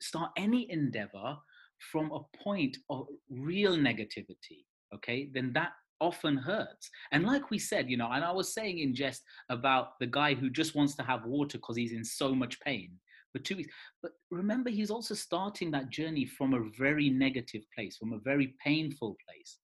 start 0.01 0.31
any 0.37 0.71
endeavor 0.71 1.37
from 1.79 2.11
a 2.13 2.21
point 2.43 2.77
of 2.91 3.07
real 3.31 3.77
negativity, 3.77 4.65
okay, 4.95 5.31
then 5.33 5.53
that 5.55 5.73
often 6.01 6.37
hurts. 6.37 6.91
And 7.13 7.25
like 7.25 7.51
we 7.51 7.59
said, 7.59 7.91
you 7.91 7.97
know, 7.97 8.11
and 8.11 8.25
I 8.25 8.33
was 8.33 8.55
saying 8.55 8.79
in 8.79 8.95
jest 8.95 9.23
about 9.49 9.99
the 10.01 10.07
guy 10.07 10.35
who 10.35 10.51
just 10.51 10.75
wants 10.75 10.95
to 10.97 11.03
have 11.03 11.25
water 11.25 11.59
because 11.59 11.77
he's 11.77 11.93
in 11.93 12.05
so 12.05 12.35
much 12.35 12.61
pain 12.61 12.93
for 13.33 13.39
two 13.41 13.57
weeks. 13.57 13.75
But 14.03 14.13
remember, 14.31 14.71
he's 14.71 14.91
also 14.91 15.15
starting 15.15 15.71
that 15.73 15.91
journey 15.91 16.25
from 16.25 16.55
a 16.55 16.71
very 16.79 17.11
negative 17.11 17.63
place, 17.75 17.97
from 17.97 18.13
a 18.13 18.21
very 18.21 18.55
painful 18.65 19.17
place. 19.27 19.59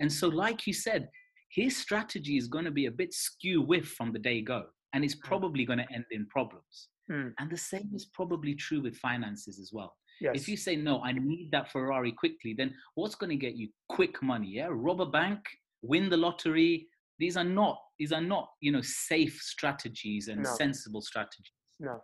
And 0.00 0.12
so, 0.12 0.28
like 0.28 0.66
you 0.66 0.72
said, 0.72 1.08
his 1.50 1.76
strategy 1.76 2.36
is 2.36 2.48
going 2.48 2.64
to 2.64 2.70
be 2.70 2.86
a 2.86 2.90
bit 2.90 3.14
skew 3.14 3.62
whiff 3.62 3.88
from 3.92 4.12
the 4.12 4.18
day 4.18 4.42
go, 4.42 4.64
and 4.92 5.04
it's 5.04 5.14
hmm. 5.14 5.26
probably 5.26 5.64
going 5.64 5.78
to 5.78 5.92
end 5.92 6.04
in 6.10 6.26
problems. 6.26 6.88
Mm. 7.10 7.32
And 7.38 7.50
the 7.50 7.56
same 7.56 7.90
is 7.94 8.04
probably 8.04 8.54
true 8.54 8.82
with 8.82 8.96
finances 8.96 9.58
as 9.58 9.70
well. 9.72 9.94
Yes. 10.20 10.34
If 10.36 10.48
you 10.48 10.56
say 10.56 10.76
no, 10.76 11.00
I 11.02 11.12
need 11.12 11.50
that 11.52 11.70
Ferrari 11.70 12.12
quickly, 12.12 12.54
then 12.56 12.74
what's 12.94 13.14
going 13.14 13.30
to 13.30 13.36
get 13.36 13.56
you 13.56 13.68
quick 13.88 14.22
money? 14.22 14.48
Yeah, 14.48 14.68
rob 14.70 15.00
a 15.00 15.06
bank, 15.06 15.40
win 15.82 16.08
the 16.10 16.16
lottery. 16.16 16.88
These 17.18 17.36
are 17.36 17.44
not 17.44 17.78
these 17.98 18.12
are 18.12 18.20
not 18.20 18.48
you 18.60 18.72
know 18.72 18.82
safe 18.82 19.38
strategies 19.40 20.28
and 20.28 20.42
no. 20.42 20.54
sensible 20.54 21.02
strategies. 21.02 21.52
No, 21.80 22.00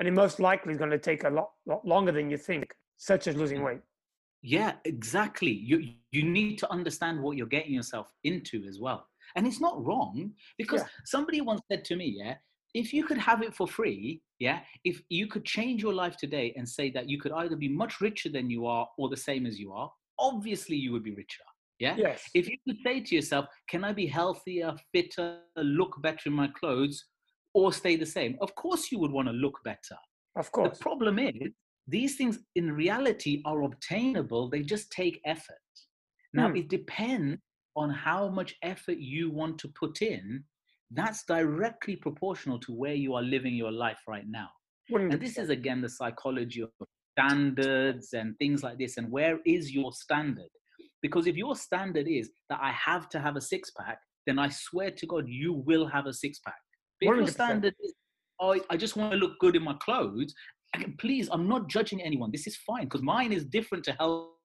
and 0.00 0.08
it 0.08 0.12
most 0.12 0.40
likely 0.40 0.72
is 0.72 0.78
going 0.78 0.90
to 0.90 0.98
take 0.98 1.24
a 1.24 1.30
lot, 1.30 1.50
lot 1.66 1.86
longer 1.86 2.10
than 2.10 2.30
you 2.30 2.38
think, 2.38 2.74
such 2.96 3.26
as 3.26 3.36
losing 3.36 3.60
mm. 3.60 3.66
weight. 3.66 3.80
Yeah, 4.42 4.72
exactly. 4.86 5.50
You 5.50 5.92
you 6.10 6.22
need 6.22 6.58
to 6.58 6.72
understand 6.72 7.20
what 7.20 7.36
you're 7.36 7.46
getting 7.46 7.74
yourself 7.74 8.10
into 8.24 8.64
as 8.66 8.80
well. 8.80 9.06
And 9.36 9.46
it's 9.46 9.60
not 9.60 9.84
wrong 9.84 10.32
because 10.56 10.80
yeah. 10.80 10.86
somebody 11.04 11.42
once 11.42 11.60
said 11.70 11.84
to 11.84 11.96
me, 11.96 12.16
yeah, 12.18 12.34
if 12.74 12.94
you 12.94 13.04
could 13.04 13.18
have 13.18 13.42
it 13.42 13.54
for 13.54 13.68
free, 13.68 14.22
yeah, 14.40 14.60
if 14.84 15.02
you 15.10 15.26
could 15.26 15.44
change 15.44 15.82
your 15.82 15.92
life 15.92 16.16
today 16.16 16.52
and 16.56 16.66
say 16.66 16.90
that 16.92 17.08
you 17.08 17.20
could 17.20 17.32
either 17.32 17.56
be 17.56 17.68
much 17.68 18.00
richer 18.00 18.30
than 18.30 18.48
you 18.48 18.66
are 18.66 18.88
or 18.96 19.10
the 19.10 19.16
same 19.16 19.44
as 19.46 19.58
you 19.58 19.72
are, 19.72 19.92
obviously 20.18 20.76
you 20.76 20.92
would 20.92 21.04
be 21.04 21.14
richer. 21.14 21.44
Yeah. 21.78 21.94
Yes. 21.96 22.22
If 22.34 22.48
you 22.48 22.56
could 22.66 22.78
say 22.84 23.00
to 23.00 23.14
yourself, 23.14 23.46
can 23.68 23.84
I 23.84 23.92
be 23.92 24.06
healthier, 24.06 24.74
fitter, 24.92 25.40
look 25.56 26.00
better 26.02 26.22
in 26.26 26.32
my 26.32 26.48
clothes, 26.48 27.04
or 27.52 27.72
stay 27.72 27.96
the 27.96 28.06
same? 28.06 28.38
Of 28.40 28.54
course 28.54 28.90
you 28.90 28.98
would 28.98 29.12
want 29.12 29.28
to 29.28 29.32
look 29.32 29.58
better. 29.62 29.96
Of 30.36 30.50
course. 30.52 30.78
The 30.78 30.82
problem 30.82 31.18
is 31.18 31.52
these 31.86 32.16
things 32.16 32.38
in 32.56 32.72
reality 32.72 33.42
are 33.44 33.62
obtainable, 33.62 34.48
they 34.48 34.62
just 34.62 34.90
take 34.90 35.20
effort. 35.26 35.56
Now 36.32 36.48
hmm. 36.48 36.56
it 36.56 36.68
depends 36.68 37.40
on 37.76 37.90
how 37.90 38.28
much 38.28 38.56
effort 38.62 38.98
you 38.98 39.30
want 39.30 39.58
to 39.58 39.68
put 39.68 40.00
in 40.00 40.44
that's 40.92 41.24
directly 41.24 41.96
proportional 41.96 42.58
to 42.60 42.72
where 42.72 42.94
you 42.94 43.14
are 43.14 43.22
living 43.22 43.54
your 43.54 43.72
life 43.72 44.00
right 44.08 44.26
now. 44.28 44.48
100%. 44.90 45.12
And 45.12 45.20
this 45.20 45.38
is 45.38 45.50
again 45.50 45.80
the 45.80 45.88
psychology 45.88 46.62
of 46.62 46.70
standards 47.16 48.12
and 48.12 48.36
things 48.38 48.62
like 48.62 48.78
this. 48.78 48.96
And 48.96 49.10
where 49.10 49.38
is 49.46 49.72
your 49.72 49.92
standard? 49.92 50.48
Because 51.02 51.26
if 51.26 51.36
your 51.36 51.54
standard 51.56 52.08
is 52.08 52.30
that 52.48 52.58
I 52.60 52.72
have 52.72 53.08
to 53.10 53.20
have 53.20 53.36
a 53.36 53.40
six 53.40 53.70
pack, 53.70 53.98
then 54.26 54.38
I 54.38 54.48
swear 54.48 54.90
to 54.90 55.06
God, 55.06 55.24
you 55.28 55.52
will 55.52 55.86
have 55.86 56.06
a 56.06 56.12
six 56.12 56.40
pack. 56.40 56.58
If 57.00 57.16
your 57.16 57.26
standard 57.28 57.74
is, 57.82 57.94
oh, 58.40 58.60
I 58.68 58.76
just 58.76 58.96
want 58.96 59.12
to 59.12 59.18
look 59.18 59.38
good 59.38 59.56
in 59.56 59.62
my 59.62 59.74
clothes, 59.74 60.34
please, 60.98 61.28
I'm 61.32 61.48
not 61.48 61.68
judging 61.68 62.02
anyone. 62.02 62.30
This 62.30 62.46
is 62.46 62.56
fine 62.56 62.84
because 62.84 63.02
mine 63.02 63.32
is 63.32 63.44
different 63.44 63.84
to 63.84 63.92
help 63.92 64.36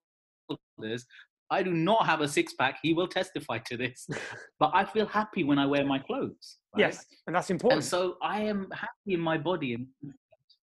others. 0.79 1.05
I 1.51 1.61
do 1.63 1.71
not 1.71 2.05
have 2.05 2.21
a 2.21 2.27
six 2.27 2.53
pack. 2.53 2.79
He 2.81 2.93
will 2.93 3.07
testify 3.07 3.59
to 3.59 3.77
this. 3.77 4.07
but 4.59 4.71
I 4.73 4.83
feel 4.83 5.05
happy 5.05 5.43
when 5.43 5.59
I 5.59 5.65
wear 5.65 5.85
my 5.85 5.99
clothes. 5.99 6.57
Right? 6.75 6.81
Yes, 6.81 7.05
and 7.27 7.35
that's 7.35 7.49
important. 7.49 7.81
And 7.81 7.85
so 7.85 8.15
I 8.21 8.41
am 8.41 8.67
happy 8.71 9.13
in 9.13 9.19
my 9.19 9.37
body. 9.37 9.73
And 9.73 9.87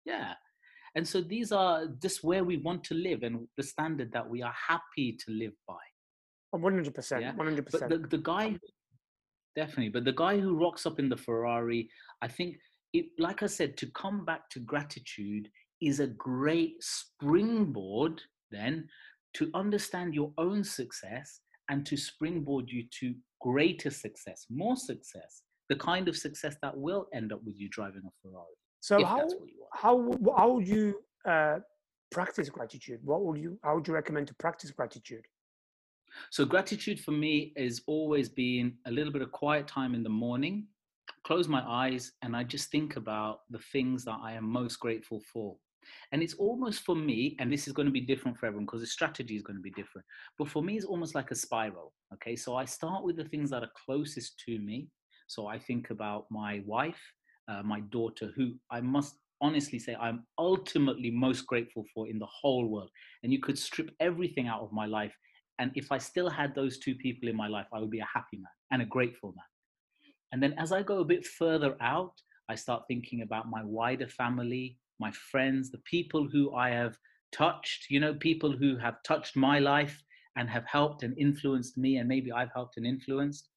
yeah. 0.05 0.33
And 0.95 1.07
so 1.07 1.21
these 1.21 1.51
are 1.51 1.85
just 2.01 2.23
where 2.23 2.43
we 2.43 2.57
want 2.57 2.83
to 2.85 2.95
live 2.95 3.23
and 3.23 3.47
the 3.57 3.63
standard 3.63 4.11
that 4.11 4.27
we 4.27 4.41
are 4.41 4.53
happy 4.67 5.17
to 5.25 5.31
live 5.31 5.53
by. 5.67 5.75
100%. 6.53 7.21
Yeah? 7.21 7.33
100%. 7.33 7.71
But 7.71 7.89
the, 7.89 7.97
the 8.09 8.17
guy, 8.17 8.57
definitely, 9.55 9.89
but 9.89 10.03
the 10.03 10.11
guy 10.11 10.37
who 10.37 10.59
rocks 10.59 10.85
up 10.85 10.99
in 10.99 11.07
the 11.07 11.15
Ferrari, 11.15 11.89
I 12.21 12.27
think, 12.27 12.57
it, 12.93 13.05
like 13.17 13.41
I 13.41 13.45
said, 13.45 13.77
to 13.77 13.85
come 13.91 14.25
back 14.25 14.49
to 14.49 14.59
gratitude 14.59 15.49
is 15.81 16.01
a 16.01 16.07
great 16.07 16.75
springboard 16.81 18.21
then 18.51 18.87
to 19.33 19.49
understand 19.53 20.13
your 20.13 20.31
own 20.37 20.63
success 20.63 21.41
and 21.69 21.85
to 21.85 21.95
springboard 21.95 22.69
you 22.69 22.83
to 22.99 23.15
greater 23.39 23.89
success, 23.89 24.45
more 24.49 24.75
success, 24.75 25.43
the 25.69 25.75
kind 25.75 26.07
of 26.07 26.17
success 26.17 26.55
that 26.61 26.75
will 26.75 27.07
end 27.13 27.31
up 27.31 27.41
with 27.45 27.57
you 27.57 27.69
driving 27.69 28.01
a 28.05 28.11
Ferrari. 28.21 28.55
So 28.81 29.03
how 29.05 29.27
how 29.73 30.11
how 30.37 30.51
would 30.53 30.67
you 30.67 31.01
uh, 31.25 31.59
practice 32.11 32.49
gratitude? 32.49 32.99
What 33.03 33.23
would 33.23 33.39
you? 33.39 33.59
How 33.63 33.75
would 33.75 33.87
you 33.87 33.93
recommend 33.93 34.27
to 34.27 34.35
practice 34.35 34.71
gratitude? 34.71 35.25
So 36.29 36.43
gratitude 36.45 36.99
for 36.99 37.11
me 37.11 37.53
is 37.55 37.81
always 37.87 38.27
being 38.27 38.73
a 38.85 38.91
little 38.91 39.13
bit 39.13 39.21
of 39.21 39.31
quiet 39.31 39.65
time 39.67 39.95
in 39.95 40.03
the 40.03 40.09
morning, 40.09 40.67
close 41.23 41.47
my 41.47 41.63
eyes, 41.65 42.11
and 42.21 42.35
I 42.35 42.43
just 42.43 42.69
think 42.69 42.97
about 42.97 43.41
the 43.49 43.59
things 43.71 44.03
that 44.05 44.17
I 44.21 44.33
am 44.33 44.43
most 44.43 44.77
grateful 44.79 45.21
for. 45.31 45.55
And 46.11 46.21
it's 46.21 46.33
almost 46.35 46.81
for 46.81 46.95
me, 46.95 47.35
and 47.39 47.51
this 47.51 47.67
is 47.67 47.73
going 47.73 47.85
to 47.85 47.91
be 47.91 48.01
different 48.01 48.37
for 48.37 48.45
everyone 48.45 48.65
because 48.65 48.81
the 48.81 48.87
strategy 48.87 49.35
is 49.35 49.43
going 49.43 49.57
to 49.57 49.61
be 49.61 49.71
different. 49.71 50.05
But 50.37 50.49
for 50.49 50.61
me, 50.61 50.75
it's 50.75 50.85
almost 50.85 51.15
like 51.15 51.31
a 51.31 51.35
spiral. 51.35 51.93
Okay. 52.13 52.35
So 52.35 52.55
I 52.55 52.65
start 52.65 53.03
with 53.03 53.17
the 53.17 53.25
things 53.25 53.49
that 53.51 53.63
are 53.63 53.71
closest 53.85 54.41
to 54.45 54.59
me. 54.59 54.87
So 55.27 55.47
I 55.47 55.57
think 55.57 55.89
about 55.89 56.25
my 56.29 56.61
wife, 56.65 57.01
uh, 57.47 57.63
my 57.63 57.79
daughter, 57.91 58.31
who 58.35 58.53
I 58.69 58.81
must 58.81 59.15
honestly 59.41 59.79
say 59.79 59.95
I'm 59.95 60.23
ultimately 60.37 61.09
most 61.09 61.47
grateful 61.47 61.83
for 61.93 62.07
in 62.07 62.19
the 62.19 62.27
whole 62.27 62.67
world. 62.67 62.89
And 63.23 63.31
you 63.31 63.39
could 63.39 63.57
strip 63.57 63.91
everything 63.99 64.47
out 64.47 64.61
of 64.61 64.71
my 64.71 64.85
life. 64.85 65.15
And 65.59 65.71
if 65.75 65.91
I 65.91 65.97
still 65.97 66.29
had 66.29 66.55
those 66.55 66.79
two 66.79 66.95
people 66.95 67.29
in 67.29 67.35
my 67.35 67.47
life, 67.47 67.67
I 67.73 67.79
would 67.79 67.89
be 67.91 67.99
a 67.99 68.07
happy 68.13 68.37
man 68.37 68.51
and 68.71 68.81
a 68.81 68.85
grateful 68.85 69.29
man. 69.29 69.45
And 70.31 70.41
then 70.41 70.53
as 70.57 70.71
I 70.71 70.81
go 70.81 70.99
a 70.99 71.05
bit 71.05 71.25
further 71.25 71.75
out, 71.81 72.13
I 72.49 72.55
start 72.55 72.83
thinking 72.87 73.21
about 73.21 73.49
my 73.49 73.63
wider 73.63 74.07
family, 74.07 74.77
my 75.01 75.11
friends, 75.31 75.69
the 75.69 75.83
people 75.95 76.27
who 76.31 76.55
I 76.55 76.69
have 76.69 76.95
touched, 77.33 77.87
you 77.89 77.99
know, 77.99 78.13
people 78.13 78.51
who 78.51 78.77
have 78.77 79.03
touched 79.03 79.35
my 79.35 79.59
life 79.59 80.01
and 80.37 80.49
have 80.49 80.65
helped 80.65 81.03
and 81.03 81.17
influenced 81.17 81.77
me, 81.77 81.97
and 81.97 82.07
maybe 82.07 82.31
I've 82.31 82.53
helped 82.53 82.77
and 82.77 82.85
influenced. 82.85 83.49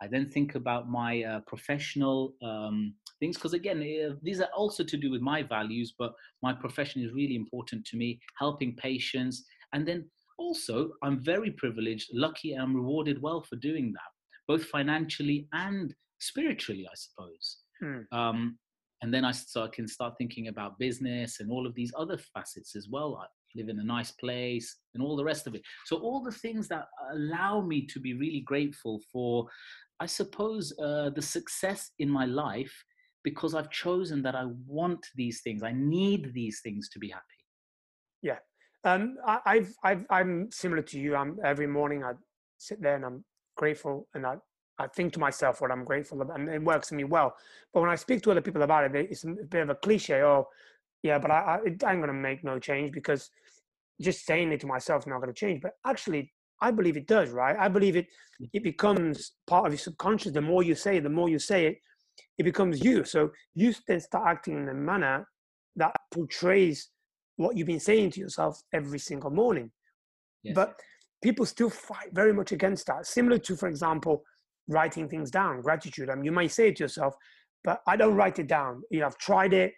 I 0.00 0.06
then 0.06 0.26
think 0.26 0.54
about 0.54 0.88
my 0.88 1.22
uh, 1.24 1.40
professional 1.46 2.34
um, 2.42 2.94
things 3.20 3.36
because 3.36 3.52
again, 3.52 3.78
uh, 3.80 4.14
these 4.22 4.40
are 4.40 4.50
also 4.56 4.84
to 4.84 4.96
do 4.96 5.10
with 5.10 5.20
my 5.20 5.42
values, 5.42 5.94
but 5.98 6.12
my 6.42 6.52
profession 6.52 7.02
is 7.02 7.12
really 7.12 7.36
important 7.36 7.84
to 7.86 7.96
me, 7.96 8.20
helping 8.38 8.76
patients, 8.76 9.44
and 9.72 9.86
then 9.86 10.08
also 10.38 10.90
I'm 11.02 11.18
very 11.20 11.50
privileged, 11.50 12.10
lucky, 12.12 12.52
and 12.52 12.62
I'm 12.62 12.74
rewarded 12.74 13.20
well 13.20 13.42
for 13.42 13.56
doing 13.56 13.92
that, 13.92 14.10
both 14.46 14.64
financially 14.66 15.48
and 15.52 15.94
spiritually, 16.20 16.86
I 16.90 16.96
suppose. 16.96 17.58
Hmm. 17.80 18.18
Um, 18.18 18.58
and 19.02 19.14
then 19.14 19.24
I, 19.24 19.32
so 19.32 19.64
I 19.64 19.68
can 19.68 19.86
start 19.86 20.14
thinking 20.18 20.48
about 20.48 20.78
business 20.78 21.40
and 21.40 21.50
all 21.50 21.66
of 21.66 21.74
these 21.74 21.92
other 21.96 22.18
facets 22.34 22.74
as 22.74 22.88
well. 22.90 23.20
I 23.22 23.26
live 23.54 23.68
in 23.68 23.78
a 23.78 23.84
nice 23.84 24.10
place 24.10 24.76
and 24.94 25.02
all 25.02 25.16
the 25.16 25.24
rest 25.24 25.46
of 25.46 25.54
it. 25.54 25.62
So 25.86 25.98
all 25.98 26.22
the 26.22 26.32
things 26.32 26.68
that 26.68 26.86
allow 27.12 27.60
me 27.60 27.86
to 27.86 28.00
be 28.00 28.14
really 28.14 28.40
grateful 28.40 29.00
for, 29.12 29.46
I 30.00 30.06
suppose, 30.06 30.76
uh, 30.78 31.10
the 31.10 31.22
success 31.22 31.90
in 31.98 32.10
my 32.10 32.24
life 32.26 32.72
because 33.22 33.54
I've 33.54 33.70
chosen 33.70 34.22
that 34.22 34.34
I 34.34 34.46
want 34.66 35.06
these 35.14 35.42
things. 35.42 35.62
I 35.62 35.72
need 35.72 36.32
these 36.34 36.60
things 36.62 36.88
to 36.90 36.98
be 36.98 37.08
happy. 37.08 37.24
Yeah. 38.22 38.38
Um, 38.84 39.16
I, 39.26 39.38
I've, 39.44 39.72
I've, 39.84 40.06
I'm 40.10 40.50
similar 40.50 40.82
to 40.82 40.98
you. 40.98 41.14
I'm 41.14 41.38
every 41.44 41.66
morning 41.66 42.04
I 42.04 42.12
sit 42.58 42.80
there 42.82 42.96
and 42.96 43.04
I'm 43.04 43.24
grateful 43.56 44.08
and 44.14 44.26
I 44.26 44.36
I 44.78 44.86
think 44.86 45.12
to 45.14 45.20
myself 45.20 45.60
what 45.60 45.70
I'm 45.70 45.84
grateful 45.84 46.22
about, 46.22 46.38
and 46.38 46.48
it 46.48 46.62
works 46.62 46.90
for 46.90 46.94
me 46.94 47.04
well. 47.04 47.34
But 47.72 47.80
when 47.80 47.90
I 47.90 47.96
speak 47.96 48.22
to 48.22 48.30
other 48.30 48.40
people 48.40 48.62
about 48.62 48.84
it, 48.84 49.08
it's 49.10 49.24
a 49.24 49.28
bit 49.28 49.62
of 49.62 49.70
a 49.70 49.74
cliche. 49.74 50.22
Oh, 50.22 50.48
yeah, 51.02 51.18
but 51.18 51.30
I, 51.30 51.58
I, 51.64 51.66
ain't 51.66 51.80
going 51.80 52.06
to 52.06 52.12
make 52.12 52.44
no 52.44 52.58
change 52.58 52.92
because 52.92 53.30
just 54.00 54.24
saying 54.24 54.52
it 54.52 54.60
to 54.60 54.66
myself 54.66 55.02
is 55.02 55.06
not 55.06 55.18
going 55.18 55.32
to 55.32 55.38
change. 55.38 55.60
But 55.62 55.72
actually, 55.84 56.32
I 56.60 56.70
believe 56.70 56.96
it 56.96 57.06
does, 57.06 57.30
right? 57.30 57.56
I 57.58 57.68
believe 57.68 57.96
it. 57.96 58.06
Mm. 58.40 58.50
It 58.52 58.62
becomes 58.62 59.32
part 59.46 59.66
of 59.66 59.72
your 59.72 59.78
subconscious. 59.78 60.32
The 60.32 60.40
more 60.40 60.62
you 60.62 60.74
say 60.74 60.98
it, 60.98 61.02
the 61.02 61.10
more 61.10 61.28
you 61.28 61.38
say 61.38 61.66
it, 61.66 61.78
it 62.36 62.44
becomes 62.44 62.82
you. 62.82 63.04
So 63.04 63.30
you 63.54 63.74
then 63.86 64.00
start 64.00 64.26
acting 64.26 64.58
in 64.58 64.68
a 64.68 64.74
manner 64.74 65.26
that 65.76 65.94
portrays 66.12 66.90
what 67.36 67.56
you've 67.56 67.66
been 67.66 67.80
saying 67.80 68.10
to 68.12 68.20
yourself 68.20 68.60
every 68.72 68.98
single 68.98 69.30
morning. 69.30 69.70
Yes. 70.42 70.54
But 70.54 70.74
people 71.22 71.46
still 71.46 71.70
fight 71.70 72.12
very 72.12 72.32
much 72.32 72.52
against 72.52 72.86
that. 72.86 73.06
Similar 73.06 73.38
to, 73.38 73.56
for 73.56 73.68
example, 73.68 74.22
writing 74.68 75.08
things 75.08 75.30
down, 75.30 75.60
gratitude. 75.60 76.10
I 76.10 76.14
mean, 76.14 76.24
you 76.24 76.32
might 76.32 76.52
say 76.52 76.68
it 76.68 76.76
to 76.76 76.84
yourself, 76.84 77.14
but 77.64 77.80
I 77.86 77.96
don't 77.96 78.14
write 78.14 78.38
it 78.38 78.46
down. 78.46 78.82
You 78.90 79.00
know, 79.00 79.06
I've 79.06 79.18
tried 79.18 79.52
it, 79.52 79.72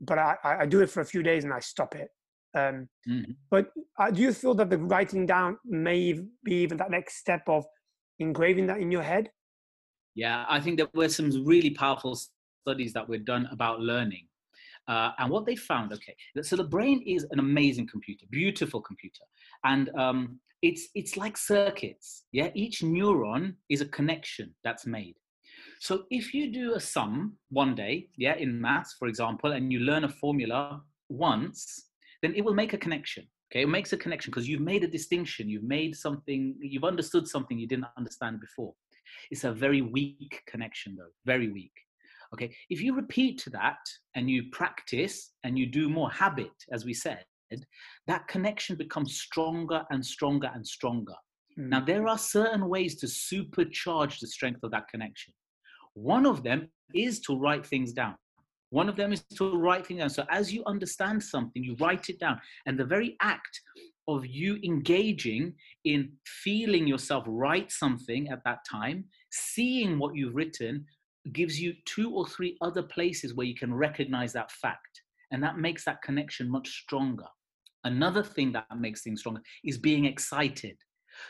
but 0.00 0.18
I, 0.18 0.36
I 0.42 0.66
do 0.66 0.80
it 0.80 0.90
for 0.90 1.00
a 1.00 1.04
few 1.04 1.22
days 1.22 1.44
and 1.44 1.52
I 1.52 1.60
stop 1.60 1.94
it. 1.94 2.08
Um, 2.54 2.88
mm-hmm. 3.08 3.32
But 3.50 3.70
uh, 3.98 4.10
do 4.10 4.22
you 4.22 4.32
feel 4.32 4.54
that 4.54 4.70
the 4.70 4.78
writing 4.78 5.26
down 5.26 5.58
may 5.64 6.14
be 6.44 6.54
even 6.54 6.78
that 6.78 6.90
next 6.90 7.16
step 7.16 7.42
of 7.48 7.64
engraving 8.18 8.66
that 8.66 8.78
in 8.78 8.90
your 8.90 9.02
head? 9.02 9.30
Yeah, 10.14 10.44
I 10.48 10.60
think 10.60 10.78
there 10.78 10.88
were 10.94 11.08
some 11.08 11.30
really 11.44 11.70
powerful 11.70 12.18
studies 12.62 12.92
that 12.92 13.08
were 13.08 13.18
done 13.18 13.48
about 13.50 13.80
learning. 13.80 14.26
Uh, 14.86 15.12
and 15.18 15.30
what 15.30 15.46
they 15.46 15.56
found, 15.56 15.92
okay, 15.92 16.14
so 16.42 16.56
the 16.56 16.64
brain 16.64 17.02
is 17.06 17.26
an 17.30 17.38
amazing 17.38 17.86
computer, 17.86 18.26
beautiful 18.30 18.80
computer. 18.82 19.24
And 19.64 19.88
um, 19.98 20.40
it's 20.64 20.88
it's 20.94 21.16
like 21.16 21.36
circuits 21.36 22.24
yeah? 22.32 22.48
Each 22.54 22.80
neuron 22.80 23.54
is 23.68 23.82
a 23.82 23.88
connection 23.98 24.54
that's 24.64 24.86
made. 24.86 25.16
So 25.78 26.04
if 26.10 26.32
you 26.32 26.50
do 26.50 26.74
a 26.74 26.80
sum 26.80 27.36
one 27.50 27.74
day 27.74 28.08
yeah 28.16 28.36
in 28.36 28.60
maths 28.60 28.94
for 28.98 29.06
example 29.08 29.52
and 29.52 29.70
you 29.72 29.80
learn 29.80 30.04
a 30.04 30.08
formula 30.22 30.82
once 31.10 31.90
then 32.22 32.34
it 32.34 32.42
will 32.44 32.54
make 32.62 32.72
a 32.72 32.78
connection 32.78 33.24
okay? 33.50 33.62
It 33.62 33.68
makes 33.68 33.92
a 33.92 33.98
connection 33.98 34.30
because 34.30 34.48
you've 34.48 34.68
made 34.72 34.84
a 34.84 34.94
distinction 34.98 35.50
you've 35.50 35.70
made 35.78 35.94
something 35.94 36.56
you've 36.60 36.90
understood 36.92 37.28
something 37.28 37.58
you 37.58 37.68
didn't 37.68 37.92
understand 37.98 38.40
before. 38.40 38.72
It's 39.30 39.44
a 39.44 39.52
very 39.52 39.82
weak 39.82 40.32
connection 40.46 40.96
though 40.98 41.12
very 41.26 41.48
weak 41.58 41.76
okay 42.34 42.54
if 42.70 42.80
you 42.80 42.94
repeat 42.94 43.44
that 43.52 43.78
and 44.14 44.28
you 44.28 44.44
practice 44.52 45.32
and 45.44 45.58
you 45.58 45.66
do 45.66 45.88
more 45.88 46.10
habit 46.10 46.52
as 46.70 46.84
we 46.84 46.92
said 46.92 47.24
that 48.06 48.28
connection 48.28 48.76
becomes 48.76 49.16
stronger 49.16 49.84
and 49.90 50.04
stronger 50.04 50.50
and 50.54 50.66
stronger. 50.66 51.14
Mm. 51.58 51.68
Now, 51.68 51.80
there 51.84 52.08
are 52.08 52.18
certain 52.18 52.68
ways 52.68 52.96
to 52.96 53.06
supercharge 53.06 54.20
the 54.20 54.26
strength 54.26 54.60
of 54.62 54.70
that 54.72 54.88
connection. 54.88 55.32
One 55.94 56.26
of 56.26 56.42
them 56.42 56.68
is 56.94 57.20
to 57.20 57.38
write 57.38 57.64
things 57.64 57.92
down. 57.92 58.16
One 58.70 58.88
of 58.88 58.96
them 58.96 59.12
is 59.12 59.22
to 59.36 59.56
write 59.56 59.86
things 59.86 60.00
down. 60.00 60.10
So, 60.10 60.24
as 60.30 60.52
you 60.52 60.64
understand 60.66 61.22
something, 61.22 61.62
you 61.62 61.76
write 61.78 62.08
it 62.08 62.18
down. 62.18 62.40
And 62.66 62.78
the 62.78 62.84
very 62.84 63.16
act 63.20 63.60
of 64.08 64.26
you 64.26 64.58
engaging 64.64 65.54
in 65.84 66.12
feeling 66.26 66.86
yourself 66.86 67.24
write 67.26 67.70
something 67.72 68.28
at 68.28 68.42
that 68.44 68.58
time, 68.70 69.04
seeing 69.30 69.98
what 69.98 70.14
you've 70.14 70.34
written, 70.34 70.84
gives 71.32 71.60
you 71.60 71.74
two 71.84 72.14
or 72.14 72.26
three 72.26 72.56
other 72.60 72.82
places 72.82 73.34
where 73.34 73.46
you 73.46 73.54
can 73.54 73.72
recognize 73.72 74.32
that 74.32 74.50
fact. 74.50 75.02
And 75.30 75.42
that 75.42 75.58
makes 75.58 75.84
that 75.84 76.02
connection 76.02 76.48
much 76.48 76.68
stronger. 76.82 77.26
Another 77.84 78.22
thing 78.22 78.52
that 78.52 78.66
makes 78.78 79.02
things 79.02 79.20
stronger 79.20 79.42
is 79.64 79.78
being 79.78 80.04
excited. 80.04 80.76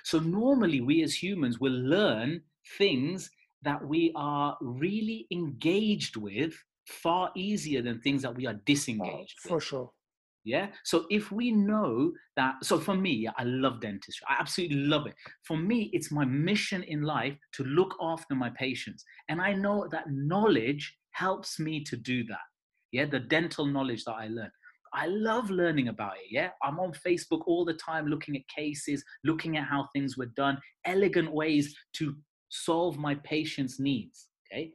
So, 0.03 0.19
normally, 0.19 0.81
we 0.81 1.03
as 1.03 1.15
humans 1.15 1.61
will 1.61 1.73
learn 1.73 2.43
things 2.79 3.31
that 3.63 3.85
we 3.87 4.13
are 4.15 4.57
really 4.61 5.27
engaged 5.31 6.17
with 6.17 6.55
far 6.87 7.31
easier 7.35 7.83
than 7.83 8.01
things 8.01 8.23
that 8.23 8.35
we 8.35 8.47
are 8.47 8.55
oh, 8.55 8.61
disengaged 8.65 9.39
oh, 9.45 9.49
for 9.49 9.61
sure 9.61 9.91
yeah 10.45 10.69
so 10.85 11.07
if 11.11 11.33
we 11.33 11.51
know 11.51 12.13
that 12.37 12.55
so 12.63 12.79
for 12.79 12.95
me 12.95 13.29
i 13.37 13.45
love 13.45 13.81
dentistry 13.81 14.27
i 14.29 14.37
absolutely 14.39 14.77
love 14.77 15.07
it 15.07 15.15
for 15.43 15.57
me 15.57 15.91
it's 15.93 16.11
my 16.11 16.25
mission 16.25 16.83
in 16.85 17.03
life 17.03 17.37
to 17.53 17.65
look 17.65 17.95
after 18.01 18.35
my 18.35 18.51
patients 18.51 19.05
and 19.29 19.41
i 19.41 19.53
know 19.53 19.89
that 19.91 20.05
knowledge 20.11 20.97
helps 21.13 21.59
me 21.59 21.83
to 21.83 21.97
do 21.97 22.25
that 22.25 22.47
yeah 22.93 23.05
the 23.05 23.21
dental 23.21 23.67
knowledge 23.67 24.05
that 24.05 24.15
i 24.15 24.29
learn 24.29 24.51
I 24.97 25.07
love 25.09 25.51
learning 25.51 25.89
about 25.89 26.13
it. 26.15 26.27
Yeah. 26.31 26.51
I'm 26.63 26.79
on 26.79 26.93
Facebook 26.93 27.43
all 27.47 27.65
the 27.65 27.75
time 27.75 28.07
looking 28.07 28.37
at 28.37 28.43
cases, 28.47 29.05
looking 29.25 29.57
at 29.57 29.65
how 29.65 29.89
things 29.93 30.17
were 30.17 30.31
done, 30.37 30.57
elegant 30.85 31.33
ways 31.33 31.75
to 31.95 32.15
solve 32.49 32.97
my 32.97 33.17
patient's 33.17 33.81
needs. 33.81 34.29
Okay. 34.47 34.71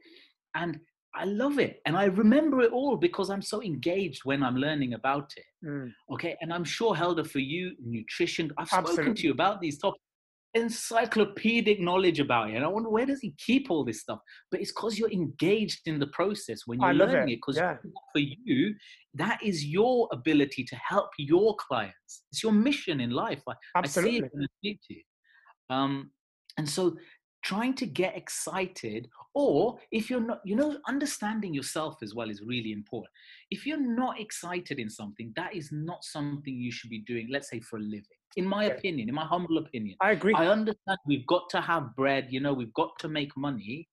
And 0.54 0.78
I 1.14 1.24
love 1.24 1.58
it. 1.58 1.80
And 1.86 1.96
I 1.96 2.04
remember 2.04 2.60
it 2.60 2.72
all 2.72 2.96
because 2.96 3.30
I'm 3.30 3.42
so 3.42 3.62
engaged 3.62 4.20
when 4.24 4.42
I'm 4.42 4.56
learning 4.56 4.94
about 4.94 5.32
it. 5.36 5.66
Mm. 5.66 5.92
Okay. 6.12 6.36
And 6.40 6.52
I'm 6.52 6.64
sure, 6.64 6.94
Helder, 6.94 7.24
for 7.24 7.40
you, 7.40 7.72
nutrition, 7.84 8.52
I've 8.58 8.68
spoken 8.68 9.14
to 9.14 9.22
you 9.22 9.32
about 9.32 9.60
these 9.60 9.78
topics 9.78 10.02
encyclopedic 10.54 11.80
knowledge 11.80 12.18
about 12.18 12.50
it. 12.50 12.56
And 12.56 12.64
I 12.64 12.68
wonder 12.68 12.88
where 12.88 13.06
does 13.06 13.20
he 13.20 13.34
keep 13.38 13.70
all 13.70 13.84
this 13.84 14.00
stuff? 14.00 14.18
But 14.50 14.60
it's 14.60 14.72
because 14.72 14.98
you're 14.98 15.10
engaged 15.10 15.80
in 15.86 15.98
the 15.98 16.08
process 16.08 16.62
when 16.66 16.80
you're 16.80 16.94
learning 16.94 17.34
it. 17.34 17.36
Because 17.36 17.56
yeah. 17.56 17.76
for 18.12 18.18
you, 18.20 18.74
that 19.14 19.38
is 19.42 19.64
your 19.64 20.08
ability 20.12 20.64
to 20.64 20.76
help 20.76 21.10
your 21.18 21.54
clients. 21.56 22.24
It's 22.32 22.42
your 22.42 22.52
mission 22.52 23.00
in 23.00 23.10
life. 23.10 23.42
I, 23.48 23.52
Absolutely. 23.76 24.10
I 24.10 24.12
see 24.12 24.18
it 24.24 24.30
when 24.32 24.42
I 24.42 24.46
speak 24.58 24.80
to 24.88 24.94
you. 24.94 25.02
Um, 25.70 26.10
and 26.58 26.68
so 26.68 26.96
trying 27.44 27.74
to 27.74 27.86
get 27.86 28.16
excited 28.16 29.08
or 29.34 29.78
if 29.92 30.10
you're 30.10 30.20
not 30.20 30.40
you 30.44 30.56
know 30.56 30.76
understanding 30.88 31.54
yourself 31.54 31.98
as 32.02 32.14
well 32.14 32.28
is 32.28 32.42
really 32.42 32.72
important 32.72 33.12
if 33.50 33.64
you're 33.64 33.80
not 33.80 34.20
excited 34.20 34.78
in 34.78 34.90
something 34.90 35.32
that 35.36 35.54
is 35.54 35.70
not 35.70 36.02
something 36.02 36.54
you 36.54 36.72
should 36.72 36.90
be 36.90 37.00
doing 37.00 37.28
let's 37.30 37.48
say 37.48 37.60
for 37.60 37.76
a 37.76 37.80
living 37.80 38.20
in 38.36 38.46
my 38.46 38.66
okay. 38.66 38.76
opinion, 38.76 39.08
in 39.08 39.14
my 39.14 39.24
humble 39.24 39.58
opinion. 39.58 39.96
I 40.00 40.12
agree. 40.12 40.34
I 40.34 40.46
understand 40.46 40.98
we've 41.06 41.26
got 41.26 41.48
to 41.50 41.60
have 41.60 41.94
bread, 41.96 42.28
you 42.30 42.40
know, 42.40 42.52
we've 42.52 42.74
got 42.74 42.98
to 43.00 43.08
make 43.08 43.36
money, 43.36 43.88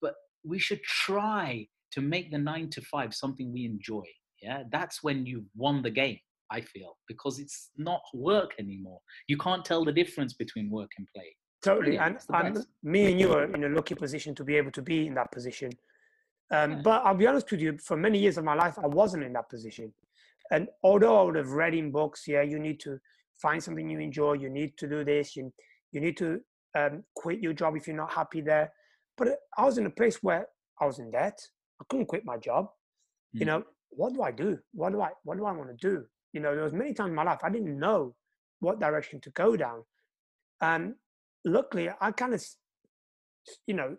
but 0.00 0.14
we 0.44 0.58
should 0.58 0.82
try 0.82 1.66
to 1.92 2.00
make 2.00 2.30
the 2.30 2.38
nine 2.38 2.70
to 2.70 2.80
five 2.82 3.14
something 3.14 3.52
we 3.52 3.64
enjoy. 3.64 4.04
yeah, 4.42 4.64
that's 4.70 5.02
when 5.02 5.26
you've 5.26 5.48
won 5.54 5.82
the 5.82 5.90
game. 5.90 6.18
I 6.48 6.60
feel 6.60 6.96
because 7.08 7.40
it's 7.40 7.70
not 7.76 8.02
work 8.14 8.52
anymore. 8.60 9.00
You 9.26 9.36
can't 9.36 9.64
tell 9.64 9.84
the 9.84 9.92
difference 9.92 10.32
between 10.34 10.70
work 10.70 10.90
and 10.96 11.06
play. 11.14 11.34
Totally, 11.66 11.98
and, 11.98 12.18
and 12.30 12.66
me 12.82 13.10
and 13.10 13.20
you 13.20 13.32
are 13.32 13.44
in 13.44 13.64
a 13.64 13.68
lucky 13.68 13.94
position 13.94 14.34
to 14.36 14.44
be 14.44 14.56
able 14.56 14.70
to 14.72 14.82
be 14.82 15.06
in 15.06 15.14
that 15.14 15.32
position. 15.32 15.70
Um, 16.52 16.72
yeah. 16.72 16.80
But 16.82 17.04
I'll 17.04 17.14
be 17.14 17.26
honest 17.26 17.50
with 17.50 17.60
you, 17.60 17.76
for 17.78 17.96
many 17.96 18.18
years 18.18 18.38
of 18.38 18.44
my 18.44 18.54
life, 18.54 18.78
I 18.78 18.86
wasn't 18.86 19.24
in 19.24 19.32
that 19.32 19.48
position. 19.48 19.92
And 20.52 20.68
although 20.84 21.20
I 21.20 21.22
would 21.24 21.34
have 21.34 21.50
read 21.50 21.74
in 21.74 21.90
books, 21.90 22.24
yeah, 22.28 22.42
you 22.42 22.58
need 22.58 22.78
to 22.80 22.98
find 23.42 23.62
something 23.62 23.90
you 23.90 23.98
enjoy, 23.98 24.34
you 24.34 24.48
need 24.48 24.76
to 24.78 24.88
do 24.88 25.04
this, 25.04 25.34
you, 25.36 25.52
you 25.92 26.00
need 26.00 26.16
to 26.18 26.40
um, 26.76 27.02
quit 27.14 27.40
your 27.40 27.52
job 27.52 27.76
if 27.76 27.86
you're 27.86 27.96
not 27.96 28.12
happy 28.12 28.40
there. 28.40 28.72
But 29.18 29.28
I 29.58 29.64
was 29.64 29.78
in 29.78 29.86
a 29.86 29.90
place 29.90 30.22
where 30.22 30.46
I 30.80 30.86
was 30.86 30.98
in 30.98 31.10
debt. 31.10 31.38
I 31.80 31.84
couldn't 31.88 32.06
quit 32.06 32.24
my 32.24 32.36
job. 32.36 32.66
Mm. 33.34 33.40
You 33.40 33.46
know, 33.46 33.62
what 33.90 34.14
do 34.14 34.22
I 34.22 34.30
do? 34.30 34.58
What 34.72 34.92
do 34.92 35.00
I 35.00 35.10
what 35.24 35.36
do 35.36 35.46
I 35.46 35.52
want 35.52 35.70
to 35.70 35.76
do? 35.90 36.04
You 36.32 36.40
know, 36.40 36.54
there 36.54 36.64
was 36.64 36.72
many 36.72 36.92
times 36.92 37.10
in 37.10 37.14
my 37.14 37.22
life 37.22 37.40
I 37.42 37.50
didn't 37.50 37.78
know 37.78 38.14
what 38.60 38.78
direction 38.78 39.20
to 39.22 39.30
go 39.30 39.56
down. 39.56 39.82
And 40.60 40.94
luckily 41.46 41.88
I 42.00 42.10
kind 42.10 42.34
of 42.34 42.44
you 43.66 43.74
know, 43.74 43.96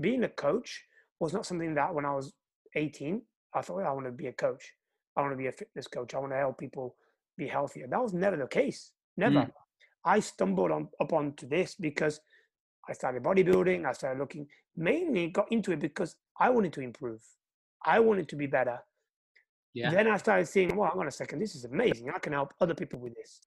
being 0.00 0.24
a 0.24 0.28
coach 0.28 0.82
was 1.18 1.32
not 1.32 1.46
something 1.46 1.74
that 1.74 1.94
when 1.94 2.04
I 2.04 2.14
was 2.14 2.32
18, 2.74 3.22
I 3.54 3.62
thought 3.62 3.82
I 3.82 3.92
want 3.92 4.06
to 4.06 4.12
be 4.12 4.28
a 4.28 4.32
coach. 4.32 4.72
I 5.16 5.22
want 5.22 5.32
to 5.32 5.36
be 5.36 5.48
a 5.48 5.52
fitness 5.52 5.86
coach. 5.86 6.14
I 6.14 6.18
want 6.18 6.32
to 6.32 6.38
help 6.38 6.58
people 6.58 6.96
be 7.36 7.48
healthier. 7.48 7.86
That 7.88 8.02
was 8.02 8.12
never 8.12 8.36
the 8.36 8.46
case. 8.46 8.92
Never. 9.16 9.40
Mm. 9.40 9.50
I 10.04 10.20
stumbled 10.20 10.70
on 10.70 10.88
up 11.00 11.12
onto 11.12 11.48
this 11.48 11.74
because 11.74 12.20
I 12.88 12.92
started 12.92 13.22
bodybuilding. 13.22 13.84
I 13.84 13.92
started 13.92 14.18
looking, 14.18 14.46
mainly 14.76 15.28
got 15.28 15.50
into 15.50 15.72
it 15.72 15.80
because 15.80 16.16
I 16.38 16.48
wanted 16.50 16.72
to 16.74 16.80
improve. 16.80 17.20
I 17.84 18.00
wanted 18.00 18.28
to 18.28 18.36
be 18.36 18.46
better. 18.46 18.78
Yeah. 19.74 19.90
Then 19.90 20.08
I 20.08 20.16
started 20.16 20.46
seeing, 20.46 20.74
well, 20.74 20.90
hang 20.90 21.00
on 21.00 21.08
a 21.08 21.10
second, 21.10 21.40
this 21.40 21.54
is 21.54 21.64
amazing. 21.64 22.10
I 22.14 22.18
can 22.18 22.32
help 22.32 22.54
other 22.60 22.74
people 22.74 22.98
with 22.98 23.14
this. 23.14 23.40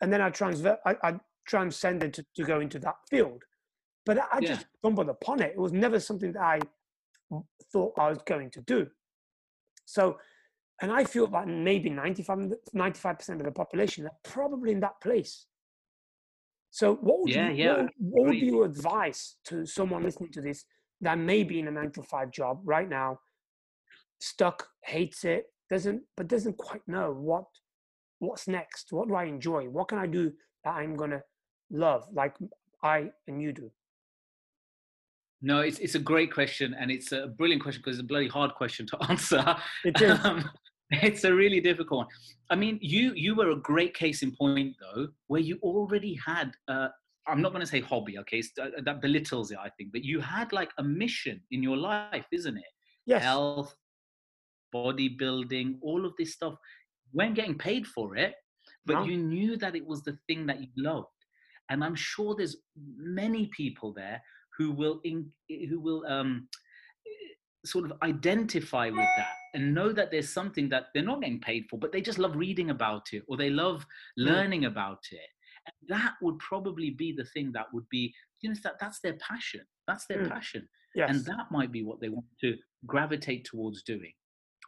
And 0.00 0.12
then 0.12 0.20
I 0.20 0.30
transfer, 0.30 0.78
I, 0.86 0.96
I 1.02 1.14
transcended 1.46 2.14
to, 2.14 2.26
to 2.36 2.44
go 2.44 2.60
into 2.60 2.78
that 2.80 2.96
field. 3.08 3.42
But 4.06 4.18
I 4.32 4.40
just 4.40 4.62
yeah. 4.62 4.66
stumbled 4.78 5.08
upon 5.08 5.40
it. 5.40 5.52
It 5.52 5.58
was 5.58 5.72
never 5.72 5.98
something 5.98 6.32
that 6.32 6.42
I 6.42 6.60
thought 7.72 7.94
I 7.98 8.08
was 8.08 8.18
going 8.26 8.50
to 8.50 8.60
do. 8.62 8.86
So, 9.86 10.18
and 10.82 10.92
I 10.92 11.04
feel 11.04 11.26
that 11.28 11.48
maybe 11.48 11.88
95, 11.88 12.52
95% 12.74 13.28
of 13.30 13.44
the 13.44 13.52
population 13.52 14.06
are 14.06 14.12
probably 14.22 14.72
in 14.72 14.80
that 14.80 15.00
place. 15.00 15.46
So 16.70 16.96
what 16.96 17.20
would, 17.20 17.30
yeah, 17.30 17.50
you, 17.50 17.64
yeah. 17.64 17.74
What, 17.76 17.90
what 17.98 18.26
would 18.26 18.40
be 18.40 18.46
your 18.46 18.64
advice 18.64 19.36
to 19.46 19.64
someone 19.64 20.02
listening 20.02 20.32
to 20.32 20.40
this 20.40 20.64
that 21.00 21.18
may 21.18 21.44
be 21.44 21.60
in 21.60 21.68
a 21.68 21.70
nine 21.70 21.92
to 21.92 22.02
five 22.02 22.30
job 22.30 22.60
right 22.64 22.88
now, 22.88 23.20
stuck, 24.20 24.66
hates 24.82 25.24
it, 25.24 25.46
doesn't, 25.70 26.02
but 26.16 26.28
doesn't 26.28 26.58
quite 26.58 26.82
know 26.86 27.12
what, 27.12 27.44
what's 28.18 28.48
next? 28.48 28.92
What 28.92 29.08
do 29.08 29.14
I 29.14 29.24
enjoy? 29.24 29.64
What 29.64 29.88
can 29.88 29.98
I 29.98 30.06
do 30.06 30.32
that 30.64 30.74
I'm 30.74 30.96
gonna 30.96 31.22
love, 31.74 32.06
like 32.12 32.34
I 32.82 33.10
and 33.26 33.42
you 33.42 33.52
do? 33.52 33.70
No, 35.42 35.60
it's 35.60 35.78
it's 35.78 35.94
a 35.94 35.98
great 35.98 36.32
question, 36.32 36.74
and 36.78 36.90
it's 36.90 37.12
a 37.12 37.26
brilliant 37.26 37.62
question 37.62 37.82
because 37.84 37.98
it's 37.98 38.04
a 38.04 38.06
bloody 38.06 38.28
hard 38.28 38.54
question 38.54 38.86
to 38.86 38.98
answer. 39.10 39.56
It 39.84 40.00
is. 40.00 40.24
Um, 40.24 40.50
it's 40.90 41.24
a 41.24 41.34
really 41.34 41.60
difficult 41.60 41.98
one. 41.98 42.06
I 42.50 42.56
mean, 42.56 42.78
you 42.80 43.12
you 43.14 43.34
were 43.34 43.50
a 43.50 43.56
great 43.56 43.94
case 43.94 44.22
in 44.22 44.32
point 44.32 44.76
though, 44.80 45.08
where 45.26 45.40
you 45.40 45.58
already 45.62 46.18
had. 46.24 46.52
Uh, 46.68 46.88
I'm 47.26 47.40
not 47.40 47.52
going 47.52 47.62
to 47.62 47.66
say 47.66 47.80
hobby, 47.80 48.18
okay? 48.18 48.42
Uh, 48.60 48.68
that 48.84 49.00
belittles 49.00 49.50
it, 49.50 49.58
I 49.58 49.70
think. 49.70 49.92
But 49.92 50.04
you 50.04 50.20
had 50.20 50.52
like 50.52 50.70
a 50.76 50.82
mission 50.82 51.40
in 51.52 51.62
your 51.62 51.76
life, 51.78 52.26
isn't 52.30 52.56
it? 52.56 52.72
Yes. 53.06 53.22
Health, 53.22 53.74
bodybuilding, 54.74 55.78
all 55.80 56.04
of 56.04 56.12
this 56.18 56.34
stuff. 56.34 56.54
You 57.12 57.18
weren't 57.18 57.34
getting 57.34 57.56
paid 57.56 57.86
for 57.86 58.16
it, 58.16 58.34
but 58.84 58.94
no. 58.94 59.04
you 59.04 59.16
knew 59.16 59.56
that 59.56 59.74
it 59.74 59.86
was 59.86 60.02
the 60.02 60.18
thing 60.26 60.46
that 60.46 60.60
you 60.60 60.68
loved. 60.76 61.08
And 61.70 61.82
I'm 61.82 61.94
sure 61.94 62.34
there's 62.34 62.56
many 62.96 63.50
people 63.56 63.92
there 63.92 64.22
who 64.58 64.70
will 64.72 65.00
in, 65.04 65.30
who 65.48 65.80
will 65.80 66.04
um, 66.06 66.48
sort 67.64 67.84
of 67.84 67.92
identify 68.02 68.86
with 68.86 69.08
that 69.16 69.34
and 69.54 69.74
know 69.74 69.92
that 69.92 70.10
there's 70.10 70.28
something 70.28 70.68
that 70.68 70.86
they're 70.92 71.02
not 71.02 71.20
getting 71.20 71.40
paid 71.40 71.64
for, 71.70 71.78
but 71.78 71.92
they 71.92 72.00
just 72.00 72.18
love 72.18 72.36
reading 72.36 72.70
about 72.70 73.08
it 73.12 73.22
or 73.28 73.36
they 73.36 73.50
love 73.50 73.86
learning 74.16 74.62
mm. 74.62 74.66
about 74.66 75.00
it. 75.10 75.20
And 75.66 75.88
that 75.88 76.14
would 76.20 76.38
probably 76.38 76.90
be 76.90 77.12
the 77.16 77.24
thing 77.24 77.52
that 77.52 77.66
would 77.72 77.88
be, 77.88 78.12
you 78.42 78.50
know, 78.50 78.56
that 78.64 78.74
that's 78.80 79.00
their 79.00 79.14
passion. 79.14 79.62
That's 79.86 80.06
their 80.06 80.24
mm. 80.24 80.28
passion. 80.28 80.68
Yes. 80.94 81.10
And 81.10 81.24
that 81.24 81.46
might 81.50 81.72
be 81.72 81.82
what 81.82 82.00
they 82.00 82.10
want 82.10 82.26
to 82.42 82.56
gravitate 82.86 83.46
towards 83.46 83.82
doing. 83.82 84.12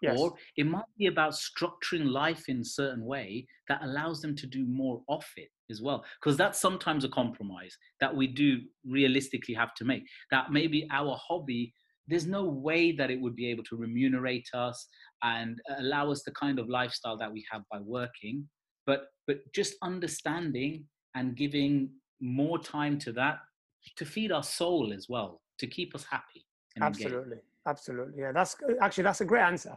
Yes. 0.02 0.18
Or 0.18 0.34
it 0.56 0.66
might 0.66 0.84
be 0.98 1.06
about 1.06 1.32
structuring 1.32 2.10
life 2.10 2.48
in 2.48 2.60
a 2.60 2.64
certain 2.64 3.04
way 3.04 3.46
that 3.68 3.82
allows 3.82 4.20
them 4.20 4.36
to 4.36 4.46
do 4.46 4.66
more 4.66 5.02
of 5.08 5.24
it 5.36 5.48
as 5.70 5.80
well. 5.80 6.04
Because 6.20 6.36
that's 6.36 6.60
sometimes 6.60 7.04
a 7.04 7.08
compromise 7.08 7.76
that 8.00 8.14
we 8.14 8.26
do 8.26 8.60
realistically 8.84 9.54
have 9.54 9.74
to 9.74 9.84
make. 9.84 10.04
That 10.30 10.52
maybe 10.52 10.86
our 10.90 11.16
hobby 11.16 11.72
there's 12.08 12.26
no 12.26 12.44
way 12.44 12.92
that 12.92 13.10
it 13.10 13.20
would 13.20 13.34
be 13.34 13.50
able 13.50 13.64
to 13.64 13.76
remunerate 13.76 14.48
us 14.54 14.86
and 15.22 15.58
allow 15.78 16.10
us 16.10 16.22
the 16.22 16.30
kind 16.32 16.58
of 16.58 16.68
lifestyle 16.68 17.16
that 17.16 17.32
we 17.32 17.44
have 17.50 17.62
by 17.70 17.78
working 17.80 18.48
but 18.86 19.08
but 19.26 19.38
just 19.52 19.74
understanding 19.82 20.84
and 21.14 21.36
giving 21.36 21.90
more 22.20 22.58
time 22.58 22.98
to 22.98 23.12
that 23.12 23.38
to 23.96 24.04
feed 24.04 24.32
our 24.32 24.42
soul 24.42 24.92
as 24.92 25.06
well 25.08 25.42
to 25.58 25.66
keep 25.66 25.94
us 25.94 26.04
happy 26.04 26.46
absolutely 26.80 27.38
absolutely 27.66 28.22
yeah 28.22 28.32
that's 28.32 28.56
actually 28.80 29.04
that's 29.04 29.20
a 29.20 29.24
great 29.24 29.42
answer 29.42 29.74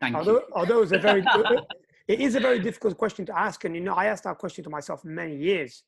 Thank 0.00 0.14
although, 0.14 0.32
you. 0.32 0.42
although 0.54 0.82
it's 0.82 0.92
a 0.92 0.98
very 0.98 1.24
it 2.08 2.20
is 2.20 2.34
a 2.34 2.40
very 2.40 2.58
difficult 2.58 2.96
question 2.96 3.24
to 3.26 3.38
ask 3.38 3.64
and 3.64 3.74
you 3.74 3.80
know 3.80 3.94
i 3.94 4.06
asked 4.06 4.24
that 4.24 4.38
question 4.38 4.62
to 4.64 4.70
myself 4.70 5.04
many 5.04 5.36
years 5.36 5.84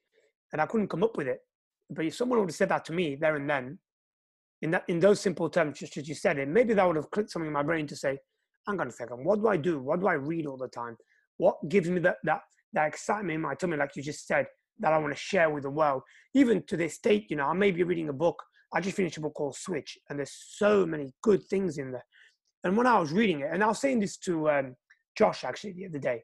and 0.52 0.60
i 0.60 0.66
couldn't 0.66 0.88
come 0.88 1.02
up 1.02 1.16
with 1.16 1.28
it 1.28 1.40
but 1.90 2.04
if 2.04 2.14
someone 2.14 2.38
would 2.38 2.48
have 2.48 2.56
said 2.56 2.68
that 2.68 2.84
to 2.86 2.92
me 2.92 3.16
there 3.16 3.36
and 3.36 3.48
then 3.48 3.78
in 4.62 4.70
that 4.72 4.84
in 4.88 5.00
those 5.00 5.20
simple 5.20 5.48
terms, 5.48 5.78
just 5.78 5.96
as 5.96 6.08
you 6.08 6.14
said 6.14 6.38
it, 6.38 6.48
maybe 6.48 6.74
that 6.74 6.86
would 6.86 6.96
have 6.96 7.10
clicked 7.10 7.30
something 7.30 7.46
in 7.46 7.52
my 7.52 7.62
brain 7.62 7.86
to 7.86 7.96
say, 7.96 8.18
hang 8.66 8.80
on 8.80 8.88
a 8.88 8.92
second, 8.92 9.24
what 9.24 9.40
do 9.40 9.48
I 9.48 9.56
do? 9.56 9.80
What 9.80 10.00
do 10.00 10.08
I 10.08 10.14
read 10.14 10.46
all 10.46 10.56
the 10.56 10.68
time? 10.68 10.96
What 11.36 11.56
gives 11.68 11.88
me 11.88 12.00
that 12.00 12.16
that 12.24 12.40
that 12.72 12.88
excitement 12.88 13.36
in 13.36 13.40
my 13.40 13.54
tummy, 13.54 13.76
like 13.76 13.94
you 13.96 14.02
just 14.02 14.26
said, 14.26 14.46
that 14.80 14.92
I 14.92 14.98
want 14.98 15.14
to 15.14 15.20
share 15.20 15.50
with 15.50 15.62
the 15.62 15.70
world? 15.70 16.02
Even 16.34 16.62
to 16.66 16.76
this 16.76 16.98
date, 16.98 17.26
you 17.30 17.36
know, 17.36 17.44
I 17.44 17.54
may 17.54 17.70
be 17.70 17.82
reading 17.84 18.08
a 18.08 18.12
book. 18.12 18.42
I 18.74 18.80
just 18.80 18.96
finished 18.96 19.16
a 19.16 19.20
book 19.20 19.34
called 19.34 19.56
Switch, 19.56 19.98
and 20.08 20.18
there's 20.18 20.36
so 20.56 20.84
many 20.84 21.12
good 21.22 21.42
things 21.44 21.78
in 21.78 21.90
there. 21.92 22.04
And 22.64 22.76
when 22.76 22.86
I 22.86 22.98
was 22.98 23.12
reading 23.12 23.40
it, 23.40 23.50
and 23.52 23.62
I 23.62 23.68
was 23.68 23.80
saying 23.80 24.00
this 24.00 24.16
to 24.18 24.50
um, 24.50 24.76
Josh 25.16 25.44
actually 25.44 25.72
the 25.72 25.86
other 25.86 25.98
day, 25.98 26.22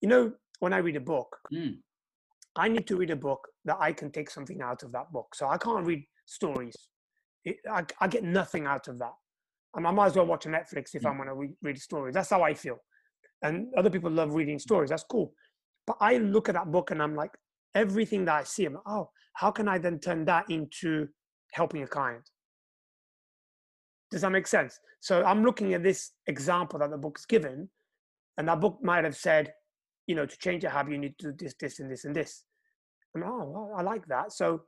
you 0.00 0.08
know, 0.08 0.32
when 0.58 0.72
I 0.72 0.78
read 0.78 0.96
a 0.96 1.00
book, 1.00 1.36
mm. 1.52 1.76
I 2.56 2.68
need 2.68 2.86
to 2.88 2.96
read 2.96 3.10
a 3.10 3.16
book 3.16 3.46
that 3.64 3.78
I 3.80 3.92
can 3.92 4.10
take 4.10 4.30
something 4.30 4.60
out 4.60 4.82
of 4.82 4.92
that 4.92 5.12
book. 5.12 5.34
So 5.34 5.48
I 5.48 5.56
can't 5.56 5.86
read 5.86 6.04
stories 6.26 6.76
it, 7.44 7.56
I, 7.70 7.84
I, 8.00 8.08
get 8.08 8.24
nothing 8.24 8.66
out 8.66 8.88
of 8.88 8.98
that. 8.98 9.12
And 9.74 9.86
I 9.86 9.90
might 9.90 10.06
as 10.06 10.16
well 10.16 10.26
watch 10.26 10.46
a 10.46 10.48
Netflix 10.48 10.94
if 10.94 11.02
mm. 11.02 11.10
I'm 11.10 11.16
going 11.16 11.28
to 11.28 11.34
re- 11.34 11.54
read 11.62 11.78
stories. 11.78 12.14
That's 12.14 12.30
how 12.30 12.42
I 12.42 12.54
feel. 12.54 12.78
And 13.42 13.68
other 13.76 13.90
people 13.90 14.10
love 14.10 14.34
reading 14.34 14.58
stories. 14.58 14.90
That's 14.90 15.04
cool. 15.04 15.32
But 15.86 15.96
I 16.00 16.18
look 16.18 16.48
at 16.48 16.54
that 16.54 16.70
book 16.70 16.90
and 16.90 17.02
I'm 17.02 17.14
like, 17.14 17.30
everything 17.74 18.24
that 18.26 18.34
I 18.34 18.42
see, 18.44 18.66
I'm 18.66 18.74
like, 18.74 18.82
oh, 18.86 19.10
how 19.34 19.50
can 19.50 19.68
I 19.68 19.78
then 19.78 19.98
turn 19.98 20.24
that 20.26 20.50
into 20.50 21.08
helping 21.52 21.82
a 21.82 21.86
client? 21.86 22.28
Does 24.10 24.22
that 24.22 24.32
make 24.32 24.46
sense? 24.46 24.78
So 25.00 25.24
I'm 25.24 25.44
looking 25.44 25.74
at 25.74 25.82
this 25.82 26.10
example 26.26 26.78
that 26.80 26.90
the 26.90 26.98
book's 26.98 27.24
given, 27.26 27.68
and 28.36 28.48
that 28.48 28.60
book 28.60 28.78
might 28.82 29.04
have 29.04 29.16
said, 29.16 29.52
you 30.06 30.14
know, 30.14 30.26
to 30.26 30.38
change 30.38 30.64
a 30.64 30.70
habit, 30.70 30.92
you 30.92 30.98
need 30.98 31.18
to 31.18 31.32
do 31.32 31.44
this, 31.44 31.54
this, 31.60 31.80
and 31.80 31.90
this, 31.90 32.04
and 32.04 32.14
this. 32.14 32.44
And 33.14 33.24
oh, 33.24 33.44
well, 33.44 33.74
I 33.76 33.82
like 33.82 34.06
that. 34.06 34.32
So 34.32 34.62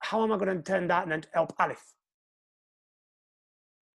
how 0.00 0.22
am 0.22 0.32
I 0.32 0.36
going 0.36 0.56
to 0.56 0.62
turn 0.62 0.88
that 0.88 1.04
and 1.04 1.12
then 1.12 1.22
help 1.32 1.52
Alif? 1.58 1.82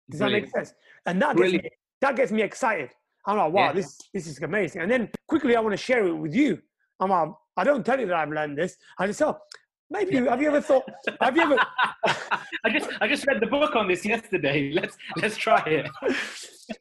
Does 0.09 0.19
Brilliant. 0.19 0.45
that 0.45 0.57
make 0.57 0.67
sense? 0.67 0.75
And 1.05 1.21
that 1.21 1.37
gets, 1.37 1.53
me, 1.53 1.69
that 2.01 2.15
gets 2.15 2.31
me 2.31 2.41
excited. 2.41 2.89
I'm 3.25 3.37
like, 3.37 3.53
wow, 3.53 3.65
yeah. 3.67 3.73
this 3.73 3.97
this 4.13 4.27
is 4.27 4.41
amazing. 4.41 4.81
And 4.81 4.91
then 4.91 5.09
quickly, 5.27 5.55
I 5.55 5.61
want 5.61 5.73
to 5.73 5.77
share 5.77 6.05
it 6.05 6.13
with 6.13 6.35
you. 6.35 6.61
I'm 6.99 7.09
like, 7.09 7.29
I 7.55 7.63
don't 7.63 7.85
tell 7.85 7.99
you 7.99 8.05
that 8.07 8.15
I've 8.15 8.29
learned 8.29 8.57
this. 8.57 8.75
I 8.99 9.07
just 9.07 9.21
oh, 9.21 9.37
maybe 9.93 10.15
you, 10.15 10.25
have 10.25 10.41
you 10.41 10.47
ever 10.49 10.59
thought? 10.59 10.83
Have 11.21 11.37
you 11.37 11.43
ever? 11.43 11.57
I 12.65 12.69
just 12.69 12.89
I 12.99 13.07
just 13.07 13.25
read 13.27 13.39
the 13.39 13.47
book 13.47 13.75
on 13.75 13.87
this 13.87 14.03
yesterday. 14.05 14.71
Let's 14.79 14.97
let's 15.21 15.37
try 15.37 15.61
it. 15.65 15.87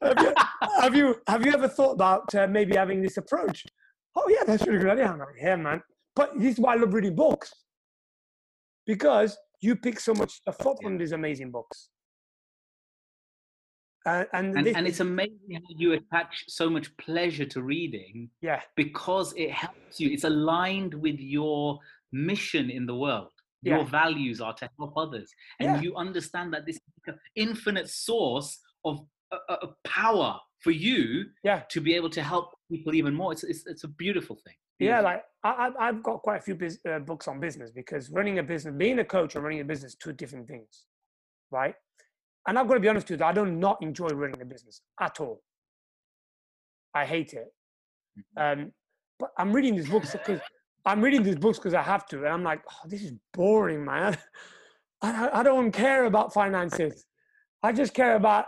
have, 0.01 0.19
you, 0.19 0.33
have 0.81 0.95
you 0.95 1.21
have 1.27 1.45
you 1.45 1.53
ever 1.53 1.67
thought 1.67 1.93
about 1.93 2.33
uh, 2.35 2.47
maybe 2.47 2.75
having 2.75 3.01
this 3.01 3.17
approach? 3.17 3.65
Oh 4.15 4.27
yeah, 4.29 4.43
that's 4.45 4.65
really 4.65 4.79
good 4.79 4.91
idea. 4.91 5.07
I'm 5.07 5.19
like, 5.19 5.27
yeah, 5.41 5.55
man. 5.55 5.81
But 6.15 6.37
this 6.37 6.53
is 6.53 6.59
why 6.59 6.73
I 6.73 6.75
love 6.77 6.93
reading 6.93 7.15
books 7.15 7.53
because 8.85 9.37
you 9.61 9.75
pick 9.75 9.99
so 9.99 10.13
much 10.13 10.31
stuff 10.31 10.65
up 10.67 10.77
from 10.81 10.97
these 10.97 11.13
amazing 11.13 11.51
books. 11.51 11.89
Uh, 14.05 14.25
and, 14.33 14.57
and, 14.57 14.67
and, 14.67 14.85
it's 14.85 14.99
amazing 14.99 15.53
how 15.53 15.61
you 15.69 15.93
attach 15.93 16.43
so 16.49 16.69
much 16.69 16.95
pleasure 16.97 17.45
to 17.45 17.61
reading 17.61 18.29
yeah 18.41 18.59
because 18.75 19.33
it 19.37 19.49
helps 19.49 19.97
you 19.97 20.09
it's 20.11 20.25
aligned 20.25 20.93
with 20.93 21.17
your 21.21 21.79
mission 22.13 22.69
in 22.69 22.85
the 22.85 22.95
world 22.95 23.31
yeah. 23.63 23.77
your 23.77 23.85
values 23.85 24.39
are 24.41 24.53
to 24.53 24.69
help 24.77 24.93
others 24.97 25.29
and 25.59 25.75
yeah. 25.75 25.81
you 25.81 25.95
understand 25.95 26.53
that 26.53 26.65
this 26.65 26.79
infinite 27.35 27.89
source 27.89 28.59
of 28.85 28.99
uh, 29.31 29.37
uh, 29.49 29.67
power 29.83 30.39
for 30.59 30.71
you 30.71 31.25
yeah. 31.43 31.61
to 31.69 31.81
be 31.81 31.93
able 31.93 32.09
to 32.09 32.23
help 32.23 32.51
people 32.71 32.93
even 32.95 33.13
more. 33.13 33.33
It's, 33.33 33.43
it's, 33.43 33.65
it's 33.67 33.83
a 33.83 33.87
beautiful 33.87 34.37
thing. 34.45 34.55
Yeah, 34.79 35.01
like 35.01 35.23
I, 35.43 35.69
I've 35.79 36.03
got 36.03 36.21
quite 36.23 36.37
a 36.37 36.41
few 36.41 36.55
biz, 36.55 36.79
uh, 36.89 36.99
books 36.99 37.27
on 37.27 37.39
business 37.39 37.71
because 37.71 38.09
running 38.09 38.39
a 38.39 38.43
business, 38.43 38.73
being 38.77 38.99
a 38.99 39.05
coach 39.05 39.35
and 39.35 39.43
running 39.43 39.61
a 39.61 39.65
business, 39.65 39.95
two 39.95 40.11
different 40.11 40.47
things, 40.47 40.85
right? 41.51 41.75
And 42.47 42.59
I've 42.59 42.67
got 42.67 42.73
to 42.73 42.79
be 42.79 42.89
honest 42.89 43.09
with 43.09 43.19
you, 43.19 43.25
I 43.25 43.31
do 43.31 43.45
not 43.45 43.77
enjoy 43.81 44.07
running 44.07 44.41
a 44.41 44.45
business 44.45 44.81
at 44.99 45.21
all. 45.21 45.41
I 46.93 47.05
hate 47.05 47.33
it. 47.33 47.47
Mm-hmm. 48.37 48.61
Um, 48.61 48.71
but 49.19 49.29
I'm 49.37 49.53
reading 49.53 49.75
these 49.75 49.89
books 49.89 50.11
because 50.11 50.41
I'm 50.85 51.01
reading 51.01 51.23
these 51.23 51.37
books 51.37 51.57
because 51.57 51.73
I 51.73 51.81
have 51.81 52.05
to, 52.07 52.17
and 52.19 52.27
I'm 52.27 52.43
like, 52.43 52.61
oh, 52.69 52.87
this 52.87 53.03
is 53.03 53.13
boring, 53.33 53.85
man. 53.85 54.17
I, 55.01 55.29
I 55.39 55.43
don't 55.43 55.71
care 55.71 56.05
about 56.05 56.33
finances. 56.33 57.05
I 57.61 57.71
just 57.71 57.93
care 57.93 58.15
about 58.15 58.45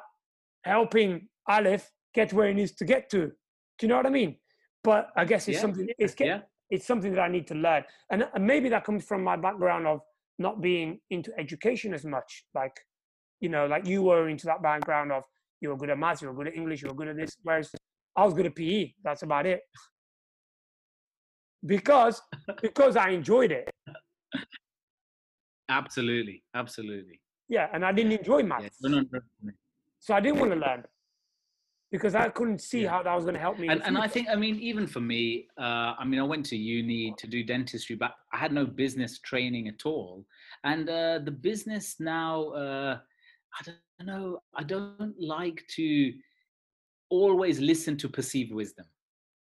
helping 0.63 1.27
Aleph 1.47 1.89
get 2.13 2.33
where 2.33 2.47
he 2.47 2.53
needs 2.53 2.73
to 2.73 2.85
get 2.85 3.09
to. 3.11 3.27
Do 3.27 3.31
you 3.81 3.87
know 3.87 3.97
what 3.97 4.05
I 4.05 4.09
mean? 4.09 4.37
But 4.83 5.09
I 5.15 5.25
guess 5.25 5.47
it's 5.47 5.55
yeah, 5.55 5.61
something. 5.61 5.87
It's 5.97 6.15
yeah. 6.19 6.41
it's 6.69 6.85
something 6.85 7.13
that 7.13 7.21
I 7.21 7.27
need 7.27 7.47
to 7.47 7.55
learn, 7.55 7.83
and, 8.11 8.27
and 8.33 8.45
maybe 8.45 8.69
that 8.69 8.83
comes 8.83 9.03
from 9.03 9.23
my 9.23 9.35
background 9.35 9.87
of 9.87 10.01
not 10.37 10.61
being 10.61 10.99
into 11.09 11.31
education 11.39 11.93
as 11.93 12.05
much. 12.05 12.45
Like, 12.53 12.77
you 13.39 13.49
know, 13.49 13.65
like 13.65 13.87
you 13.87 14.03
were 14.03 14.29
into 14.29 14.45
that 14.47 14.61
background 14.61 15.11
of 15.11 15.23
you 15.61 15.69
were 15.69 15.77
good 15.77 15.89
at 15.89 15.97
maths, 15.97 16.21
you 16.21 16.27
were 16.27 16.33
good 16.33 16.47
at 16.47 16.55
English, 16.55 16.81
you 16.81 16.89
were 16.89 16.93
good 16.95 17.07
at 17.07 17.17
this. 17.17 17.37
Whereas 17.43 17.71
I 18.15 18.25
was 18.25 18.33
good 18.33 18.45
at 18.45 18.55
PE. 18.55 18.93
That's 19.03 19.23
about 19.23 19.45
it. 19.45 19.61
Because 21.65 22.21
because 22.61 22.95
I 22.95 23.09
enjoyed 23.09 23.51
it. 23.51 23.69
Absolutely, 25.69 26.43
absolutely. 26.53 27.19
Yeah, 27.47 27.69
and 27.73 27.85
I 27.85 27.91
didn't 27.91 28.13
enjoy 28.13 28.43
maths. 28.43 28.77
Yeah. 28.81 29.01
So 29.99 30.13
I 30.13 30.19
didn't 30.19 30.39
want 30.39 30.51
to 30.51 30.59
learn 30.59 30.83
because 31.91 32.15
I 32.15 32.29
couldn't 32.29 32.61
see 32.61 32.83
yeah. 32.83 32.89
how 32.89 33.03
that 33.03 33.15
was 33.15 33.23
going 33.23 33.35
to 33.35 33.39
help 33.39 33.57
me. 33.57 33.67
And, 33.67 33.81
and 33.83 33.97
I 33.97 34.07
think, 34.07 34.27
I 34.29 34.35
mean, 34.35 34.59
even 34.59 34.85
for 34.85 34.99
me, 34.99 35.47
uh, 35.59 35.93
I 35.97 36.03
mean, 36.05 36.19
I 36.19 36.23
went 36.23 36.45
to 36.47 36.57
uni 36.57 37.13
to 37.17 37.27
do 37.27 37.43
dentistry, 37.43 37.95
but 37.95 38.11
I 38.33 38.37
had 38.37 38.51
no 38.51 38.65
business 38.65 39.19
training 39.19 39.67
at 39.67 39.85
all. 39.85 40.25
And 40.63 40.89
uh, 40.89 41.19
the 41.23 41.31
business 41.31 41.95
now, 41.99 42.49
uh, 42.49 42.97
I 43.59 43.63
don't 43.63 44.07
know, 44.07 44.39
I 44.55 44.63
don't 44.63 45.15
like 45.19 45.63
to 45.75 46.13
always 47.09 47.59
listen 47.59 47.97
to 47.97 48.09
perceived 48.09 48.51
wisdom. 48.51 48.85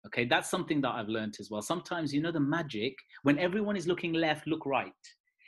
Okay, 0.07 0.25
that's 0.25 0.49
something 0.49 0.81
that 0.81 0.91
I've 0.91 1.07
learned 1.07 1.37
as 1.39 1.49
well. 1.49 1.61
Sometimes, 1.61 2.13
you 2.13 2.21
know, 2.21 2.31
the 2.31 2.39
magic, 2.39 2.95
when 3.23 3.39
everyone 3.39 3.77
is 3.77 3.87
looking 3.87 4.13
left, 4.13 4.47
look 4.47 4.65
right. 4.65 4.91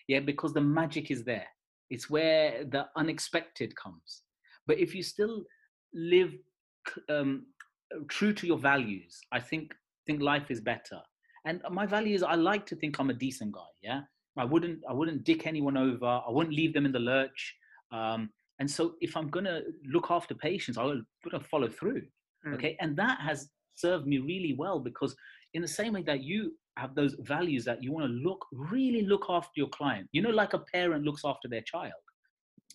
Yeah, 0.08 0.22
because 0.22 0.54
the 0.54 0.62
magic 0.62 1.12
is 1.12 1.24
there. 1.24 1.48
It's 1.90 2.10
where 2.10 2.64
the 2.64 2.86
unexpected 2.96 3.76
comes. 3.76 4.22
But 4.66 4.80
if 4.80 4.96
you 4.96 5.04
still 5.04 5.44
live 5.94 6.34
um, 7.10 7.48
true 8.08 8.34
to 8.34 8.48
your 8.48 8.58
values, 8.58 9.20
I 9.32 9.40
think 9.40 9.74
think 10.06 10.22
life 10.22 10.50
is 10.50 10.62
better. 10.62 11.00
And 11.46 11.62
my 11.72 11.86
values, 11.86 12.24
I 12.24 12.36
like 12.36 12.66
to 12.68 12.76
think 12.76 13.00
I'm 13.00 13.10
a 13.10 13.14
decent 13.14 13.52
guy. 13.52 13.62
Yeah, 13.84 14.02
I 14.38 14.46
wouldn't 14.46 14.80
I 14.90 14.94
wouldn't 14.94 15.24
dick 15.24 15.46
anyone 15.48 15.78
over. 15.78 16.06
I 16.06 16.30
wouldn't 16.30 16.56
leave 16.56 16.74
them 16.74 16.86
in 16.86 16.92
the 16.92 17.00
lurch. 17.00 17.56
Um, 17.92 18.30
and 18.60 18.70
so 18.70 18.96
if 19.02 19.16
I'm 19.18 19.30
gonna 19.30 19.62
look 19.86 20.08
after 20.10 20.34
patients, 20.34 20.78
I'm 20.78 21.06
gonna 21.30 21.44
follow 21.44 21.68
through. 21.68 22.04
Mm. 22.48 22.56
Okay, 22.56 22.78
and 22.80 22.96
that 22.98 23.20
has 23.22 23.50
served 23.76 24.08
me 24.08 24.18
really 24.18 24.56
well 24.58 24.80
because 24.80 25.16
in 25.54 25.62
the 25.62 25.68
same 25.68 25.94
way 25.94 26.04
that 26.04 26.24
you 26.24 26.54
have 26.78 26.96
those 26.96 27.16
values 27.20 27.64
that 27.66 27.82
you 27.82 27.92
want 27.92 28.06
to 28.06 28.12
look 28.12 28.46
really 28.52 29.04
look 29.04 29.26
after 29.30 29.52
your 29.56 29.70
client 29.70 30.08
you 30.12 30.22
know 30.22 30.30
like 30.30 30.54
a 30.54 30.60
parent 30.60 31.04
looks 31.04 31.22
after 31.24 31.48
their 31.48 31.62
child 31.62 31.94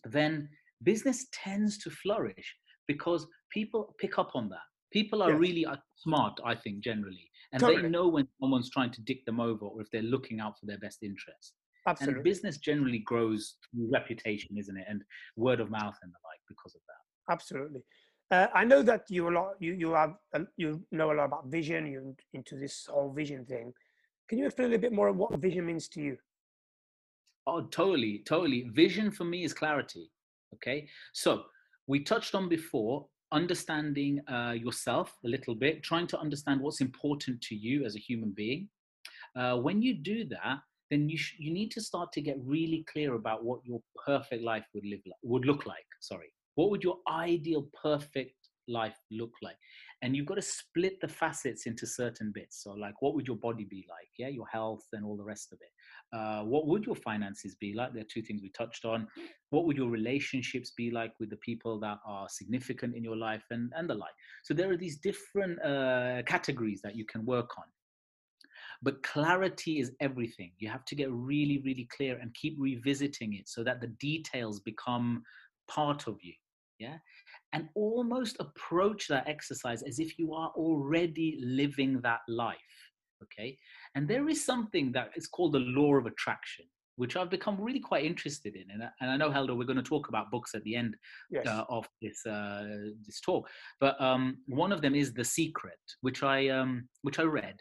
then 0.05 0.49
business 0.83 1.27
tends 1.33 1.77
to 1.79 1.91
flourish 1.91 2.57
because 2.89 3.27
people 3.53 3.95
pick 3.99 4.19
up 4.19 4.31
on 4.35 4.49
that 4.49 4.67
people 4.93 5.23
are 5.23 5.33
yes. 5.33 5.41
really 5.41 5.67
uh, 5.67 5.77
smart 5.97 6.39
i 6.45 6.55
think 6.55 6.83
generally 6.83 7.31
and 7.53 7.61
totally. 7.61 7.83
they 7.83 7.89
know 7.89 8.09
when 8.09 8.27
someone's 8.41 8.71
trying 8.71 8.91
to 8.91 9.03
dick 9.03 9.25
them 9.27 9.41
over 9.41 9.67
or 9.67 9.81
if 9.81 9.91
they're 9.91 10.03
looking 10.03 10.41
out 10.41 10.59
for 10.59 10.67
their 10.67 10.79
best 10.79 11.03
interest 11.03 11.55
Absolutely. 11.87 12.17
and 12.17 12.25
business 12.25 12.59
generally 12.59 12.99
grows 13.01 13.57
through 13.71 13.91
reputation 13.93 14.57
isn't 14.59 14.77
it 14.77 14.87
and 14.89 15.03
word 15.37 15.61
of 15.61 15.71
mouth 15.71 15.97
and 16.03 16.13
the 16.13 16.19
like 16.25 16.41
because 16.49 16.75
of 16.75 16.81
that 16.89 17.33
absolutely 17.33 17.83
uh, 18.31 18.47
I 18.55 18.65
know 18.65 18.83
that 18.83 19.11
you 19.11 19.29
a 19.29 19.33
lot. 19.33 19.55
You 19.59 19.73
you 19.75 19.93
have 19.93 20.15
you 20.57 20.83
know 20.93 21.13
a 21.13 21.15
lot 21.15 21.25
about 21.25 21.47
vision. 21.47 21.87
You 21.87 22.17
into 22.33 22.57
this 22.57 22.87
whole 22.87 23.13
vision 23.13 23.45
thing. 23.45 23.73
Can 24.29 24.39
you 24.39 24.47
explain 24.47 24.69
a 24.69 24.71
little 24.71 24.83
bit 24.83 24.93
more 24.93 25.11
what 25.13 25.39
vision 25.41 25.67
means 25.67 25.89
to 25.89 26.01
you? 26.01 26.17
Oh, 27.47 27.63
totally, 27.63 28.23
totally. 28.27 28.69
Vision 28.73 29.11
for 29.11 29.25
me 29.25 29.45
is 29.45 29.53
clarity. 29.53 30.11
Okay, 30.55 30.89
so 31.13 31.45
we 31.87 32.01
touched 32.01 32.35
on 32.35 32.49
before 32.49 33.07
understanding 33.33 34.21
uh, 34.29 34.53
yourself 34.53 35.17
a 35.25 35.29
little 35.29 35.55
bit, 35.55 35.83
trying 35.83 36.07
to 36.09 36.19
understand 36.19 36.61
what's 36.61 36.81
important 36.81 37.41
to 37.43 37.55
you 37.55 37.85
as 37.85 37.97
a 37.97 37.99
human 37.99 38.31
being. 38.31 38.69
Uh, 39.37 39.57
when 39.57 39.81
you 39.81 39.95
do 39.95 40.25
that, 40.27 40.59
then 40.91 41.09
you 41.09 41.17
sh- 41.17 41.37
you 41.39 41.53
need 41.53 41.71
to 41.71 41.81
start 41.81 42.13
to 42.13 42.21
get 42.21 42.37
really 42.45 42.85
clear 42.93 43.15
about 43.15 43.45
what 43.45 43.61
your 43.65 43.81
perfect 44.05 44.43
life 44.43 44.65
would 44.75 44.85
live 44.85 45.01
like, 45.07 45.19
would 45.23 45.45
look 45.45 45.67
like. 45.67 45.87
Sorry, 46.01 46.33
what 46.55 46.71
would 46.71 46.83
your 46.83 46.99
ideal 47.09 47.69
perfect 47.83 48.35
life 48.69 48.97
look 49.11 49.33
like? 49.43 49.57
And 50.03 50.17
you've 50.17 50.27
got 50.27 50.37
to 50.37 50.43
split 50.43 51.01
the 51.01 51.09
facets 51.09 51.67
into 51.67 51.87
certain 51.87 52.33
bits. 52.33 52.63
So 52.63 52.73
like 52.73 53.03
what 53.03 53.15
would 53.15 53.27
your 53.27 53.37
body 53.37 53.65
be 53.65 53.87
like? 53.89 54.09
Yeah 54.19 54.29
your 54.29 54.47
health 54.47 54.87
and 54.93 55.05
all 55.05 55.17
the 55.17 55.25
rest 55.25 55.53
of 55.53 55.59
it. 55.61 56.17
Uh, 56.17 56.45
what 56.45 56.67
would 56.67 56.87
your 56.87 56.95
finances 56.95 57.55
be 57.55 57.75
like? 57.75 57.93
There 57.93 58.03
are 58.03 58.13
two 58.13 58.23
things 58.23 58.43
we 58.43 58.51
touched 58.51 58.85
on. 58.85 59.07
What 59.51 59.67
would 59.67 59.77
your 59.77 59.91
relationships 59.91 60.73
be 60.77 60.91
like 60.91 61.13
with 61.21 61.31
the 61.31 61.37
people 61.37 61.79
that 61.81 61.99
are 62.07 62.29
significant 62.29 62.97
in 62.97 63.05
your 63.05 63.17
life 63.17 63.45
and 63.51 63.73
and 63.77 63.89
the 63.89 63.95
like? 63.95 64.15
So 64.43 64.55
there 64.55 64.71
are 64.71 64.77
these 64.77 64.99
different 64.99 65.63
uh, 65.63 66.23
categories 66.27 66.81
that 66.83 66.97
you 66.97 67.05
can 67.05 67.27
work 67.27 67.51
on. 67.59 67.65
But 68.83 69.03
clarity 69.03 69.79
is 69.79 69.93
everything. 70.01 70.53
You 70.59 70.71
have 70.71 70.87
to 70.87 70.95
get 70.95 71.11
really 71.11 71.61
really 71.65 71.89
clear 71.95 72.19
and 72.19 72.33
keep 72.35 72.57
revisiting 72.59 73.35
it 73.35 73.49
so 73.49 73.63
that 73.65 73.81
the 73.81 73.89
details 73.89 74.61
become 74.61 75.23
part 75.75 76.07
of 76.07 76.17
you 76.23 76.35
yeah? 76.81 76.97
And 77.53 77.69
almost 77.75 78.37
approach 78.41 79.07
that 79.09 79.29
exercise 79.29 79.83
as 79.83 79.99
if 79.99 80.19
you 80.19 80.33
are 80.33 80.51
already 80.57 81.39
living 81.43 82.01
that 82.03 82.21
life 82.27 82.57
okay? 83.23 83.59
And 83.95 84.09
there 84.09 84.29
is 84.29 84.45
something 84.45 84.93
that 84.93 85.11
is 85.15 85.27
called 85.27 85.53
the 85.53 85.59
law 85.61 85.95
of 85.95 86.07
attraction 86.07 86.65
which 86.97 87.17
i've 87.17 87.31
become 87.31 87.59
really 87.59 87.81
quite 87.81 88.05
interested 88.05 88.55
in 88.57 88.65
and, 88.73 88.83
and 89.01 89.11
i 89.11 89.17
know 89.17 89.31
helder 89.31 89.55
we're 89.55 89.65
going 89.65 89.85
to 89.85 89.93
talk 89.95 90.09
about 90.09 90.31
books 90.31 90.55
at 90.55 90.63
the 90.65 90.75
end 90.75 90.95
yes. 91.31 91.47
uh, 91.47 91.65
of 91.71 91.89
this 92.03 92.27
uh, 92.27 92.67
this 93.07 93.21
talk 93.21 93.49
but 93.81 93.99
um, 94.01 94.37
one 94.49 94.71
of 94.71 94.83
them 94.83 94.95
is 94.95 95.15
the 95.15 95.25
secret 95.25 95.79
which 96.03 96.23
i 96.23 96.49
um, 96.49 96.87
which 97.01 97.19
i 97.19 97.23
read 97.23 97.55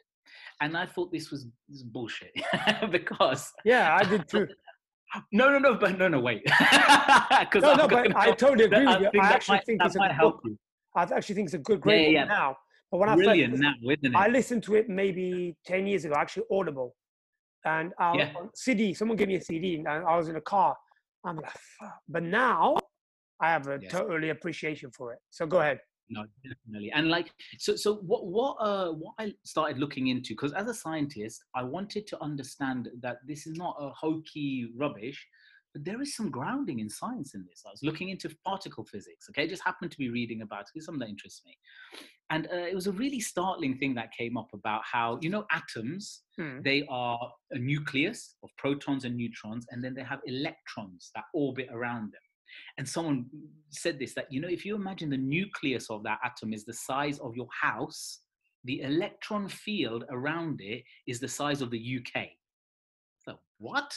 and 0.61 0.75
i 0.75 0.85
thought 0.85 1.09
this 1.11 1.31
was, 1.31 1.45
this 1.69 1.77
was 1.77 1.83
bullshit 1.83 2.33
because 2.91 3.49
yeah 3.63 3.95
i 3.95 4.03
did 4.03 4.27
too 4.27 4.45
no, 5.31 5.49
no, 5.49 5.59
no, 5.59 5.75
but 5.75 5.97
no, 5.97 6.07
no, 6.07 6.19
wait. 6.19 6.41
no, 7.55 7.75
no, 7.75 7.87
but 7.87 8.15
I 8.15 8.31
totally 8.31 8.65
agree 8.65 8.85
with 8.85 9.01
you. 9.13 9.21
I, 9.21 9.25
I 9.25 9.29
actually 9.31 9.57
might, 9.57 9.65
think 9.65 9.81
it's 9.83 9.95
a 9.95 9.99
good 9.99 10.11
help 10.11 10.43
book. 10.43 10.53
I 10.95 11.03
actually 11.03 11.35
think 11.35 11.47
it's 11.47 11.53
a 11.53 11.59
good, 11.59 11.81
great 11.81 12.11
yeah, 12.11 12.19
yeah, 12.19 12.25
now. 12.25 12.57
But 12.91 12.97
when 12.99 13.15
Brilliant 13.15 13.53
I 13.53 13.57
first, 13.57 13.61
now, 13.61 13.91
isn't 13.91 14.05
it? 14.05 14.15
I 14.15 14.27
listened 14.27 14.63
to 14.63 14.75
it 14.75 14.89
maybe 14.89 15.55
ten 15.65 15.85
years 15.85 16.05
ago, 16.05 16.15
actually 16.17 16.43
Audible, 16.51 16.95
and 17.65 17.91
I 17.99 18.17
yeah. 18.17 18.33
on 18.35 18.49
CD. 18.55 18.93
Someone 18.93 19.17
gave 19.17 19.27
me 19.27 19.35
a 19.35 19.41
CD, 19.41 19.75
and 19.75 19.87
I 19.87 20.17
was 20.17 20.27
in 20.27 20.35
a 20.35 20.41
car. 20.41 20.75
I'm 21.23 21.35
like, 21.35 21.51
Fuck. 21.51 21.99
but 22.07 22.23
now 22.23 22.77
I 23.41 23.49
have 23.49 23.67
a 23.67 23.77
yes. 23.81 23.91
totally 23.91 24.29
appreciation 24.29 24.89
for 24.95 25.13
it. 25.13 25.19
So 25.29 25.45
go 25.45 25.59
ahead 25.59 25.79
no 26.09 26.25
definitely. 26.43 26.91
And 26.91 27.09
like 27.09 27.31
so 27.57 27.75
so 27.75 27.95
what 27.97 28.25
what 28.25 28.55
uh 28.59 28.91
what 28.91 29.13
i 29.19 29.33
started 29.43 29.77
looking 29.77 30.07
into 30.07 30.33
because 30.33 30.53
as 30.53 30.67
a 30.67 30.73
scientist 30.73 31.43
i 31.55 31.63
wanted 31.63 32.07
to 32.07 32.21
understand 32.21 32.89
that 33.01 33.17
this 33.25 33.45
is 33.47 33.57
not 33.57 33.75
a 33.79 33.89
hokey 33.89 34.69
rubbish 34.75 35.25
but 35.73 35.85
there 35.85 36.01
is 36.01 36.15
some 36.15 36.31
grounding 36.31 36.79
in 36.79 36.89
science 36.89 37.35
in 37.35 37.45
this. 37.47 37.61
I 37.63 37.69
was 37.69 37.83
looking 37.83 38.09
into 38.09 38.35
particle 38.43 38.83
physics 38.85 39.27
okay? 39.29 39.43
I 39.43 39.47
just 39.47 39.63
happened 39.63 39.91
to 39.91 39.97
be 39.97 40.09
reading 40.09 40.41
about 40.41 40.61
it 40.61 40.67
it's 40.75 40.85
something 40.85 40.99
that 40.99 41.09
interests 41.09 41.43
me. 41.45 41.57
And 42.31 42.47
uh, 42.47 42.57
it 42.57 42.75
was 42.75 42.87
a 42.87 42.91
really 42.91 43.19
startling 43.19 43.77
thing 43.77 43.95
that 43.95 44.11
came 44.11 44.37
up 44.37 44.49
about 44.53 44.81
how 44.83 45.19
you 45.21 45.29
know 45.29 45.45
atoms 45.51 46.23
hmm. 46.37 46.61
they 46.63 46.85
are 46.89 47.19
a 47.51 47.59
nucleus 47.59 48.35
of 48.43 48.49
protons 48.57 49.05
and 49.05 49.15
neutrons 49.15 49.65
and 49.69 49.83
then 49.83 49.93
they 49.93 50.03
have 50.03 50.19
electrons 50.25 51.11
that 51.15 51.25
orbit 51.33 51.67
around 51.71 52.11
them 52.13 52.21
and 52.77 52.87
someone 52.87 53.25
said 53.69 53.99
this 53.99 54.13
that, 54.13 54.31
you 54.31 54.41
know, 54.41 54.47
if 54.47 54.65
you 54.65 54.75
imagine 54.75 55.09
the 55.09 55.17
nucleus 55.17 55.89
of 55.89 56.03
that 56.03 56.19
atom 56.23 56.53
is 56.53 56.65
the 56.65 56.73
size 56.73 57.19
of 57.19 57.35
your 57.35 57.47
house, 57.61 58.19
the 58.65 58.81
electron 58.81 59.47
field 59.47 60.05
around 60.09 60.61
it 60.61 60.83
is 61.07 61.19
the 61.19 61.27
size 61.27 61.61
of 61.61 61.71
the 61.71 61.99
UK. 61.99 62.27
So, 63.19 63.39
what? 63.57 63.93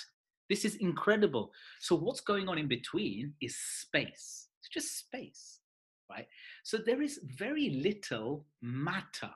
This 0.48 0.64
is 0.64 0.76
incredible. 0.76 1.52
So, 1.80 1.96
what's 1.96 2.20
going 2.20 2.48
on 2.48 2.58
in 2.58 2.68
between 2.68 3.34
is 3.40 3.56
space. 3.56 4.48
It's 4.60 4.68
just 4.72 4.98
space, 4.98 5.60
right? 6.10 6.26
So, 6.62 6.78
there 6.78 7.02
is 7.02 7.20
very 7.24 7.70
little 7.70 8.46
matter. 8.60 9.30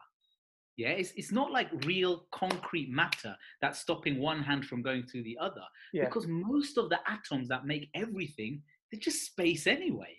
Yeah, 0.77 0.91
it's, 0.91 1.12
it's 1.17 1.33
not 1.33 1.51
like 1.51 1.69
real 1.87 2.27
concrete 2.33 2.91
matter 2.91 3.35
that's 3.62 3.81
stopping 3.81 4.21
one 4.21 4.43
hand 4.43 4.67
from 4.67 4.83
going 4.83 5.05
through 5.05 5.23
the 5.23 5.39
other. 5.41 5.62
Yeah. 5.95 6.05
Because 6.05 6.27
most 6.27 6.77
of 6.77 6.91
the 6.91 6.99
atoms 7.09 7.49
that 7.49 7.64
make 7.64 7.89
everything 7.95 8.61
they're 8.97 9.12
just 9.12 9.26
space 9.26 9.66
anyway. 9.66 10.16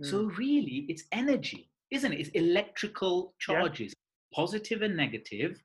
Mm. 0.00 0.10
So 0.10 0.24
really, 0.36 0.86
it's 0.88 1.04
energy. 1.12 1.70
isn't 1.90 2.12
it? 2.12 2.20
It's 2.20 2.30
electrical 2.30 3.34
charges, 3.38 3.92
yeah. 3.92 4.36
positive 4.36 4.82
and 4.82 4.96
negative. 4.96 5.62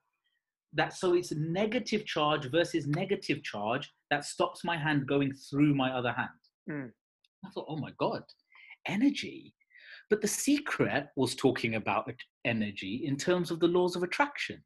That 0.73 0.93
so 0.93 1.15
it's 1.15 1.33
negative 1.33 2.05
charge 2.05 2.49
versus 2.49 2.87
negative 2.87 3.43
charge 3.43 3.91
that 4.09 4.23
stops 4.23 4.63
my 4.63 4.77
hand 4.77 5.07
going 5.07 5.33
through 5.33 5.75
my 5.75 5.91
other 5.91 6.13
hand. 6.13 6.29
Mm. 6.69 6.91
I 7.45 7.49
thought, 7.49 7.65
oh 7.67 7.77
my 7.77 7.91
god, 7.97 8.23
energy. 8.87 9.53
But 10.09 10.21
the 10.21 10.27
secret 10.27 11.07
was 11.15 11.35
talking 11.35 11.75
about 11.75 12.11
energy 12.45 13.03
in 13.05 13.17
terms 13.17 13.49
of 13.51 13.59
the 13.59 13.67
laws 13.67 13.95
of 13.95 14.03
attraction. 14.03 14.61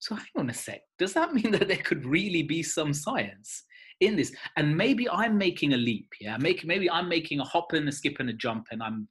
So 0.00 0.14
hang 0.16 0.26
on 0.36 0.50
a 0.50 0.54
sec. 0.54 0.80
Does 0.98 1.12
that 1.12 1.32
mean 1.34 1.52
that 1.52 1.68
there 1.68 1.76
could 1.76 2.04
really 2.04 2.42
be 2.42 2.62
some 2.62 2.92
science 2.92 3.64
in 4.02 4.16
this? 4.16 4.32
And 4.56 4.76
maybe 4.76 5.08
I'm 5.08 5.38
making 5.38 5.72
a 5.72 5.76
leap. 5.76 6.08
Yeah, 6.20 6.36
Make, 6.38 6.64
maybe 6.64 6.90
I'm 6.90 7.08
making 7.08 7.40
a 7.40 7.44
hop 7.44 7.72
and 7.72 7.88
a 7.88 7.92
skip 7.92 8.16
and 8.20 8.30
a 8.30 8.32
jump, 8.32 8.66
and 8.70 8.82
I'm 8.82 9.08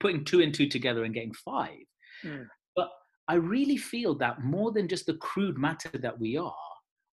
putting 0.00 0.24
two 0.24 0.40
and 0.40 0.52
two 0.52 0.68
together 0.68 1.04
and 1.04 1.14
getting 1.14 1.34
five. 1.34 1.78
Mm. 2.24 2.46
But 2.74 2.90
I 3.28 3.34
really 3.34 3.76
feel 3.76 4.14
that 4.16 4.42
more 4.42 4.72
than 4.72 4.88
just 4.88 5.06
the 5.06 5.14
crude 5.14 5.58
matter 5.58 5.90
that 6.02 6.18
we 6.18 6.36
are, 6.36 6.54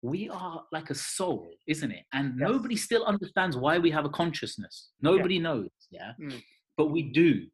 we 0.02 0.28
are 0.28 0.62
like 0.72 0.90
a 0.90 0.94
soul, 0.94 1.50
isn't 1.66 1.90
it? 1.90 2.04
And 2.12 2.34
yes. 2.38 2.48
nobody 2.48 2.76
still 2.76 3.04
understands 3.04 3.56
why 3.56 3.78
we 3.78 3.90
have 3.90 4.04
a 4.04 4.10
consciousness. 4.10 4.90
Nobody 5.00 5.36
yeah. 5.36 5.42
knows. 5.42 5.70
Yeah. 5.90 6.12
Mm. 6.20 6.42
But 6.76 6.90
we 6.90 7.02
do. 7.02 7.46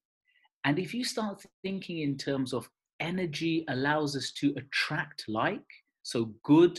And 0.64 0.78
if 0.78 0.94
you 0.94 1.04
start 1.04 1.44
thinking 1.62 2.00
in 2.00 2.16
terms 2.16 2.52
of 2.52 2.68
energy 3.02 3.64
allows 3.68 4.16
us 4.16 4.32
to 4.32 4.54
attract 4.56 5.24
like. 5.28 5.60
So 6.04 6.32
good 6.42 6.78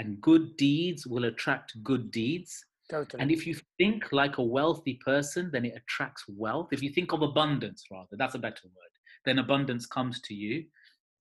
and 0.00 0.18
good 0.22 0.56
deeds 0.56 1.06
will 1.06 1.26
attract 1.26 1.82
good 1.84 2.10
deeds. 2.10 2.64
Totally. 2.90 3.20
And 3.20 3.30
if 3.30 3.46
you 3.46 3.54
think 3.76 4.10
like 4.12 4.38
a 4.38 4.42
wealthy 4.42 4.94
person, 5.04 5.50
then 5.52 5.66
it 5.66 5.74
attracts 5.76 6.24
wealth. 6.26 6.68
If 6.72 6.82
you 6.82 6.90
think 6.90 7.12
of 7.12 7.20
abundance, 7.20 7.84
rather, 7.90 8.16
that's 8.16 8.34
a 8.34 8.38
better 8.38 8.64
word, 8.64 8.94
then 9.26 9.38
abundance 9.38 9.84
comes 9.84 10.22
to 10.22 10.34
you. 10.34 10.64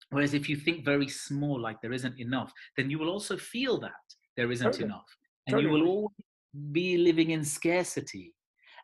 Whereas 0.10 0.34
if 0.34 0.50
you 0.50 0.58
think 0.58 0.84
very 0.84 1.08
small, 1.08 1.60
like 1.60 1.82
there 1.82 1.94
isn't 1.94 2.20
enough, 2.20 2.52
then 2.76 2.90
you 2.90 3.00
will 3.00 3.10
also 3.10 3.38
feel 3.38 3.80
that 3.80 4.06
there 4.36 4.52
isn't 4.52 4.66
totally. 4.66 4.86
enough. 4.86 5.08
And 5.48 5.56
totally. 5.56 5.74
you 5.74 5.84
will 5.84 5.90
always 5.90 6.72
be 6.74 6.98
living 6.98 7.32
in 7.32 7.46
scarcity. 7.46 8.34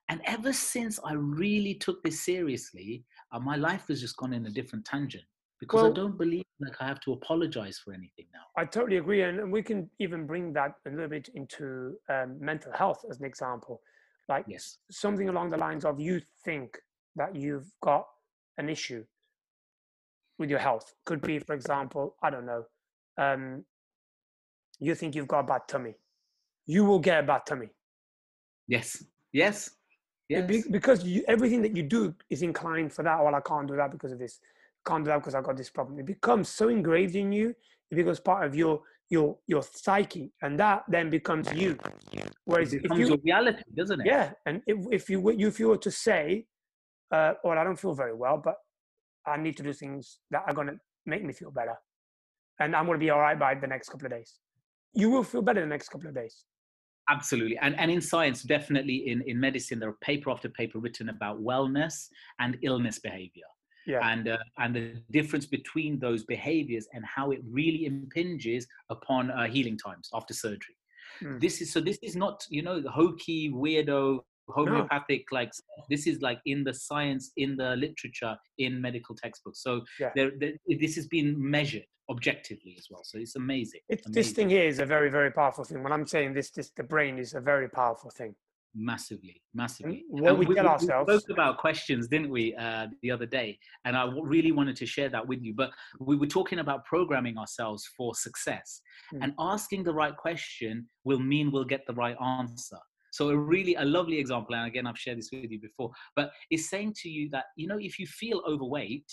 And 0.07 0.21
ever 0.25 0.53
since 0.53 0.99
I 1.05 1.13
really 1.13 1.75
took 1.75 2.01
this 2.01 2.21
seriously, 2.21 3.03
uh, 3.33 3.39
my 3.39 3.57
life 3.57 3.89
has 3.89 3.99
just 3.99 4.15
gone 4.15 4.31
in 4.31 4.45
a 4.45 4.49
different 4.49 4.85
tangent 4.85 5.25
because 5.61 5.83
well, 5.83 5.91
I 5.91 5.93
don't 5.93 6.17
believe 6.17 6.43
like 6.59 6.73
I 6.81 6.87
have 6.87 6.99
to 7.01 7.13
apologize 7.13 7.77
for 7.77 7.93
anything 7.93 8.25
now. 8.33 8.41
I 8.57 8.65
totally 8.65 8.97
agree, 8.97 9.21
and 9.21 9.51
we 9.51 9.61
can 9.61 9.89
even 9.99 10.25
bring 10.25 10.51
that 10.53 10.73
a 10.87 10.89
little 10.89 11.07
bit 11.07 11.29
into 11.35 11.95
um, 12.09 12.35
mental 12.39 12.73
health 12.73 13.05
as 13.09 13.19
an 13.19 13.25
example. 13.25 13.79
Like 14.27 14.45
yes. 14.47 14.79
something 14.89 15.29
along 15.29 15.51
the 15.51 15.57
lines 15.57 15.85
of 15.85 15.99
you 15.99 16.21
think 16.43 16.79
that 17.15 17.35
you've 17.35 17.71
got 17.81 18.07
an 18.57 18.69
issue 18.69 19.05
with 20.39 20.49
your 20.49 20.59
health. 20.59 20.93
Could 21.05 21.21
be, 21.21 21.37
for 21.37 21.53
example, 21.53 22.15
I 22.23 22.31
don't 22.31 22.45
know, 22.45 22.65
um, 23.17 23.63
you 24.79 24.95
think 24.95 25.13
you've 25.13 25.27
got 25.27 25.41
a 25.41 25.43
bad 25.43 25.61
tummy. 25.67 25.93
You 26.65 26.85
will 26.85 26.99
get 26.99 27.23
a 27.23 27.27
bad 27.27 27.41
tummy. 27.45 27.69
Yes. 28.67 29.03
Yes. 29.31 29.71
Yes. 30.29 30.47
Be, 30.47 30.63
because 30.71 31.03
you, 31.03 31.23
everything 31.27 31.61
that 31.61 31.75
you 31.75 31.83
do 31.83 32.15
is 32.29 32.41
inclined 32.41 32.93
for 32.93 33.03
that. 33.03 33.23
Well, 33.23 33.35
I 33.35 33.41
can't 33.41 33.67
do 33.67 33.75
that 33.75 33.91
because 33.91 34.11
of 34.11 34.19
this 34.19 34.39
can't 34.85 35.03
do 35.03 35.09
that 35.09 35.19
because 35.19 35.35
I've 35.35 35.43
got 35.43 35.57
this 35.57 35.69
problem. 35.69 35.99
It 35.99 36.05
becomes 36.05 36.49
so 36.49 36.69
engraved 36.69 37.15
in 37.15 37.31
you, 37.31 37.53
it 37.89 37.95
becomes 37.95 38.19
part 38.19 38.45
of 38.45 38.55
your 38.55 38.81
your 39.09 39.37
your 39.47 39.61
psyche, 39.61 40.31
and 40.41 40.59
that 40.59 40.83
then 40.87 41.09
becomes 41.09 41.51
you. 41.53 41.77
Whereas 42.45 42.73
it 42.73 42.83
becomes 42.83 43.01
if 43.01 43.09
you, 43.09 43.21
reality, 43.23 43.63
doesn't 43.75 44.01
it? 44.01 44.07
Yeah, 44.07 44.31
and 44.45 44.61
if, 44.65 44.77
if 44.91 45.09
you 45.09 45.29
if 45.29 45.59
you 45.59 45.67
were 45.67 45.77
to 45.77 45.91
say, 45.91 46.45
uh, 47.11 47.33
"Well, 47.43 47.57
I 47.57 47.63
don't 47.63 47.79
feel 47.79 47.93
very 47.93 48.13
well, 48.13 48.41
but 48.43 48.55
I 49.25 49.37
need 49.37 49.57
to 49.57 49.63
do 49.63 49.73
things 49.73 50.19
that 50.31 50.43
are 50.47 50.53
going 50.53 50.67
to 50.67 50.77
make 51.05 51.23
me 51.23 51.33
feel 51.33 51.51
better, 51.51 51.75
and 52.59 52.75
I'm 52.75 52.85
going 52.85 52.99
to 52.99 53.03
be 53.03 53.09
all 53.09 53.19
right 53.19 53.37
by 53.37 53.55
the 53.55 53.67
next 53.67 53.89
couple 53.89 54.05
of 54.05 54.11
days," 54.11 54.39
you 54.93 55.09
will 55.09 55.23
feel 55.23 55.41
better 55.41 55.61
the 55.61 55.67
next 55.67 55.89
couple 55.89 56.07
of 56.07 56.15
days. 56.15 56.45
Absolutely. 57.09 57.57
And, 57.57 57.77
and 57.77 57.91
in 57.91 57.99
science, 57.99 58.43
definitely 58.43 59.09
in, 59.09 59.21
in 59.23 59.37
medicine, 59.37 59.79
there 59.79 59.89
are 59.89 59.97
paper 60.01 60.29
after 60.29 60.47
paper 60.47 60.79
written 60.79 61.09
about 61.09 61.41
wellness 61.41 62.07
and 62.39 62.57
illness 62.61 62.99
behavior 62.99 63.43
yeah. 63.85 64.11
and 64.11 64.27
uh, 64.27 64.37
and 64.57 64.75
the 64.75 64.93
difference 65.11 65.45
between 65.45 65.99
those 65.99 66.23
behaviors 66.23 66.87
and 66.93 67.03
how 67.05 67.31
it 67.31 67.41
really 67.49 67.85
impinges 67.85 68.67
upon 68.89 69.31
uh, 69.31 69.47
healing 69.47 69.77
times 69.77 70.09
after 70.13 70.33
surgery. 70.33 70.75
Mm. 71.21 71.39
This 71.39 71.61
is 71.61 71.71
so. 71.71 71.79
This 71.79 71.99
is 72.01 72.15
not 72.15 72.45
you 72.49 72.61
know 72.61 72.79
the 72.79 72.91
hokey 72.91 73.51
weirdo 73.51 74.19
homeopathic 74.49 75.25
no. 75.31 75.39
like 75.39 75.51
this 75.89 76.07
is 76.07 76.21
like 76.21 76.39
in 76.45 76.63
the 76.63 76.73
science 76.73 77.31
in 77.37 77.55
the 77.55 77.75
literature 77.75 78.35
in 78.57 78.81
medical 78.81 79.15
textbooks 79.15 79.61
so 79.61 79.81
yeah. 79.99 80.09
there, 80.15 80.31
there, 80.39 80.53
this 80.79 80.95
has 80.95 81.07
been 81.07 81.35
measured 81.37 81.85
objectively 82.09 82.75
as 82.77 82.87
well 82.89 83.01
so 83.03 83.17
it's 83.17 83.35
amazing. 83.35 83.79
It's, 83.87 84.05
amazing. 84.05 84.13
this 84.13 84.31
thing 84.31 84.49
here 84.49 84.63
is 84.65 84.79
a 84.79 84.85
very 84.85 85.09
very 85.09 85.31
powerful 85.31 85.63
thing 85.63 85.83
when 85.83 85.93
i'm 85.93 86.05
saying 86.05 86.33
this 86.33 86.51
this 86.51 86.71
the 86.75 86.83
brain 86.83 87.17
is 87.17 87.33
a 87.33 87.39
very 87.39 87.69
powerful 87.69 88.09
thing 88.09 88.35
massively 88.75 89.41
massively. 89.53 90.05
What 90.09 90.37
we, 90.37 90.45
we 90.45 90.55
tell 90.55 90.67
ourselves 90.67 91.07
we 91.07 91.19
spoke 91.19 91.29
about 91.29 91.57
questions 91.57 92.07
didn't 92.07 92.29
we 92.29 92.55
uh, 92.55 92.87
the 93.01 93.11
other 93.11 93.25
day? 93.25 93.59
And 93.85 93.97
i 93.97 94.09
really 94.21 94.51
wanted 94.51 94.75
to 94.77 94.85
share 94.85 95.09
that 95.09 95.27
with 95.27 95.41
you 95.41 95.53
but 95.53 95.71
we 95.99 96.15
were 96.15 96.27
talking 96.27 96.59
about 96.59 96.85
programming 96.85 97.37
ourselves 97.37 97.89
for 97.97 98.15
success. 98.15 98.81
Mm. 99.13 99.23
and 99.23 99.33
asking 99.39 99.83
the 99.83 99.93
right 99.93 100.15
question 100.15 100.87
will 101.03 101.19
mean 101.19 101.51
we'll 101.51 101.65
get 101.65 101.85
the 101.85 101.93
right 101.93 102.15
answer. 102.21 102.77
So 103.11 103.29
a 103.29 103.37
really 103.37 103.75
a 103.75 103.83
lovely 103.83 104.17
example 104.19 104.55
and 104.55 104.67
again 104.67 104.87
i've 104.87 104.97
shared 104.97 105.17
this 105.17 105.29
with 105.31 105.51
you 105.51 105.59
before 105.59 105.91
but 106.15 106.31
it's 106.49 106.69
saying 106.69 106.93
to 107.01 107.09
you 107.09 107.29
that 107.31 107.45
you 107.57 107.67
know 107.67 107.77
if 107.77 107.99
you 107.99 108.07
feel 108.07 108.41
overweight 108.47 109.11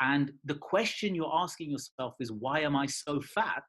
and 0.00 0.32
the 0.44 0.54
question 0.54 1.14
you're 1.14 1.34
asking 1.34 1.70
yourself 1.70 2.14
is 2.20 2.32
why 2.32 2.60
am 2.60 2.76
i 2.76 2.86
so 2.86 3.20
fat? 3.20 3.64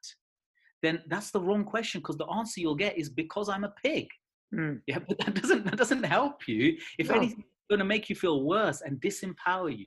then 0.83 1.01
that's 1.07 1.31
the 1.31 1.39
wrong 1.39 1.63
question 1.63 1.99
because 2.01 2.17
the 2.17 2.27
answer 2.27 2.61
you'll 2.61 2.75
get 2.75 2.97
is 2.97 3.09
because 3.09 3.49
i'm 3.49 3.63
a 3.63 3.73
pig 3.83 4.07
Mm. 4.53 4.81
Yeah, 4.87 4.99
but 4.99 5.17
that 5.19 5.35
doesn't 5.35 5.65
that 5.65 5.77
doesn't 5.77 6.03
help 6.03 6.47
you. 6.47 6.77
If 6.97 7.09
no. 7.09 7.15
anything, 7.15 7.39
it's 7.39 7.67
going 7.69 7.79
to 7.79 7.85
make 7.85 8.09
you 8.09 8.15
feel 8.15 8.43
worse 8.43 8.81
and 8.81 8.99
disempower 9.01 9.77
you. 9.77 9.85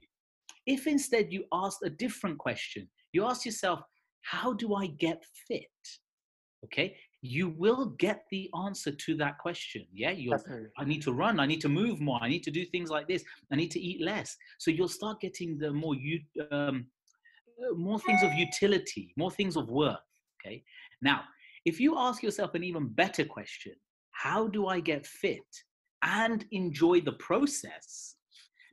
If 0.67 0.87
instead 0.87 1.33
you 1.33 1.45
ask 1.51 1.79
a 1.83 1.89
different 1.89 2.37
question, 2.37 2.87
you 3.13 3.25
ask 3.25 3.45
yourself, 3.45 3.81
"How 4.21 4.53
do 4.53 4.75
I 4.75 4.87
get 4.87 5.23
fit?" 5.47 5.65
Okay, 6.65 6.95
you 7.23 7.49
will 7.49 7.87
get 7.97 8.25
the 8.29 8.51
answer 8.65 8.91
to 8.91 9.15
that 9.17 9.39
question. 9.39 9.87
Yeah, 9.91 10.11
you 10.11 10.35
I 10.77 10.85
need 10.85 11.01
to 11.03 11.11
run. 11.11 11.39
I 11.39 11.47
need 11.47 11.61
to 11.61 11.69
move 11.69 11.99
more. 11.99 12.19
I 12.21 12.29
need 12.29 12.43
to 12.43 12.51
do 12.51 12.63
things 12.65 12.91
like 12.91 13.07
this. 13.07 13.23
I 13.51 13.55
need 13.55 13.71
to 13.71 13.79
eat 13.79 14.01
less. 14.01 14.37
So 14.59 14.69
you'll 14.69 14.87
start 14.87 15.21
getting 15.21 15.57
the 15.57 15.71
more 15.71 15.95
you 15.95 16.19
um, 16.51 16.85
uh, 17.61 17.73
more 17.75 17.99
things 17.99 18.21
of 18.23 18.33
utility, 18.33 19.13
more 19.17 19.31
things 19.31 19.55
of 19.55 19.69
worth. 19.69 19.97
Okay. 20.39 20.63
Now, 21.01 21.21
if 21.65 21.79
you 21.79 21.97
ask 21.97 22.23
yourself 22.23 22.55
an 22.55 22.63
even 22.63 22.87
better 22.87 23.25
question, 23.25 23.73
how 24.21 24.47
do 24.47 24.67
I 24.67 24.79
get 24.79 25.05
fit 25.05 25.49
and 26.03 26.45
enjoy 26.51 27.01
the 27.01 27.13
process, 27.13 28.15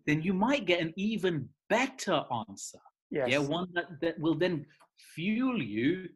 then 0.06 0.22
you 0.22 0.34
might 0.34 0.66
get 0.66 0.80
an 0.80 0.92
even 0.96 1.48
better 1.70 2.22
answer. 2.48 2.78
Yes. 3.10 3.28
Yeah, 3.30 3.38
one 3.38 3.68
that, 3.74 3.86
that 4.02 4.18
will 4.20 4.34
then 4.34 4.66
fuel 5.14 5.62
you 5.62 6.08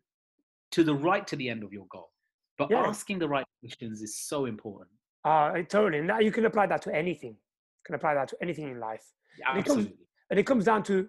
to 0.72 0.84
the 0.84 0.94
right 0.94 1.26
to 1.26 1.36
the 1.36 1.48
end 1.48 1.62
of 1.62 1.72
your 1.72 1.86
goal. 1.90 2.10
But 2.58 2.70
yeah. 2.70 2.82
asking 2.82 3.18
the 3.20 3.28
right 3.28 3.46
questions 3.60 4.02
is 4.02 4.18
so 4.18 4.44
important. 4.44 4.90
Uh, 5.24 5.62
totally. 5.68 6.02
Now 6.02 6.18
you 6.18 6.32
can 6.32 6.44
apply 6.44 6.66
that 6.66 6.82
to 6.82 6.94
anything. 6.94 7.30
You 7.30 7.84
can 7.86 7.94
apply 7.94 8.14
that 8.14 8.28
to 8.28 8.36
anything 8.42 8.68
in 8.70 8.80
life. 8.80 9.04
Yeah, 9.38 9.50
and 9.50 9.60
absolutely. 9.60 9.84
It 9.84 9.88
comes, 9.88 10.06
and 10.30 10.40
it 10.40 10.46
comes 10.46 10.64
down 10.66 10.82
to, 10.84 11.08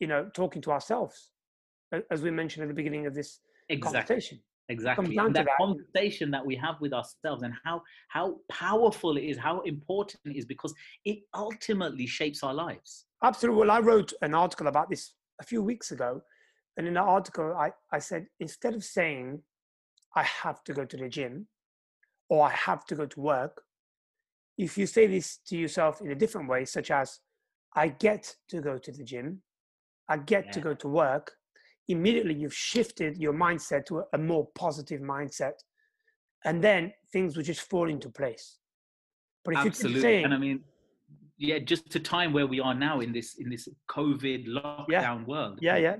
you 0.00 0.08
know, 0.08 0.28
talking 0.34 0.62
to 0.62 0.72
ourselves, 0.72 1.30
as 2.10 2.22
we 2.22 2.30
mentioned 2.30 2.62
at 2.64 2.68
the 2.68 2.74
beginning 2.74 3.06
of 3.06 3.14
this 3.14 3.40
exactly. 3.68 4.00
conversation. 4.00 4.40
Exactly. 4.68 5.16
And 5.16 5.34
that, 5.34 5.46
that, 5.46 5.56
conversation 5.58 6.30
that 6.30 6.44
we 6.44 6.56
have 6.56 6.80
with 6.80 6.92
ourselves 6.92 7.42
and 7.42 7.52
how 7.64 7.82
how 8.08 8.36
powerful 8.50 9.16
it 9.16 9.24
is, 9.24 9.36
how 9.36 9.60
important 9.62 10.20
it 10.24 10.36
is, 10.36 10.44
because 10.44 10.72
it 11.04 11.18
ultimately 11.34 12.06
shapes 12.06 12.42
our 12.42 12.54
lives. 12.54 13.06
Absolutely. 13.22 13.60
Well, 13.60 13.70
I 13.70 13.80
wrote 13.80 14.12
an 14.22 14.34
article 14.34 14.68
about 14.68 14.88
this 14.88 15.14
a 15.40 15.44
few 15.44 15.62
weeks 15.62 15.90
ago. 15.92 16.22
And 16.76 16.86
in 16.86 16.94
the 16.94 17.00
article, 17.00 17.54
I, 17.54 17.70
I 17.92 17.98
said, 17.98 18.26
instead 18.40 18.74
of 18.74 18.82
saying, 18.82 19.42
I 20.16 20.22
have 20.22 20.64
to 20.64 20.72
go 20.72 20.84
to 20.84 20.96
the 20.96 21.08
gym 21.08 21.46
or 22.28 22.46
I 22.46 22.50
have 22.50 22.86
to 22.86 22.94
go 22.94 23.06
to 23.06 23.20
work, 23.20 23.62
if 24.56 24.78
you 24.78 24.86
say 24.86 25.06
this 25.06 25.38
to 25.48 25.56
yourself 25.56 26.00
in 26.00 26.10
a 26.10 26.14
different 26.14 26.48
way, 26.48 26.64
such 26.64 26.90
as, 26.90 27.20
I 27.74 27.88
get 27.88 28.36
to 28.48 28.60
go 28.60 28.78
to 28.78 28.92
the 28.92 29.04
gym, 29.04 29.42
I 30.08 30.18
get 30.18 30.46
yeah. 30.46 30.52
to 30.52 30.60
go 30.60 30.74
to 30.74 30.88
work, 30.88 31.32
immediately 31.88 32.34
you've 32.34 32.54
shifted 32.54 33.16
your 33.18 33.32
mindset 33.32 33.84
to 33.86 34.02
a 34.12 34.18
more 34.18 34.48
positive 34.54 35.00
mindset 35.00 35.54
and 36.44 36.62
then 36.62 36.92
things 37.12 37.36
will 37.36 37.42
just 37.42 37.62
fall 37.62 37.88
into 37.88 38.08
place 38.08 38.58
but 39.44 39.54
if 39.54 39.60
Absolutely. 39.60 39.96
you 39.96 40.02
saying, 40.02 40.24
and 40.24 40.34
i 40.34 40.38
mean 40.38 40.60
yeah 41.38 41.58
just 41.58 41.90
to 41.90 41.98
time 41.98 42.32
where 42.32 42.46
we 42.46 42.60
are 42.60 42.74
now 42.74 43.00
in 43.00 43.12
this 43.12 43.34
in 43.34 43.50
this 43.50 43.68
covid 43.90 44.46
lockdown 44.46 44.86
yeah. 44.88 45.24
world 45.24 45.58
yeah 45.60 45.76
yeah 45.76 45.96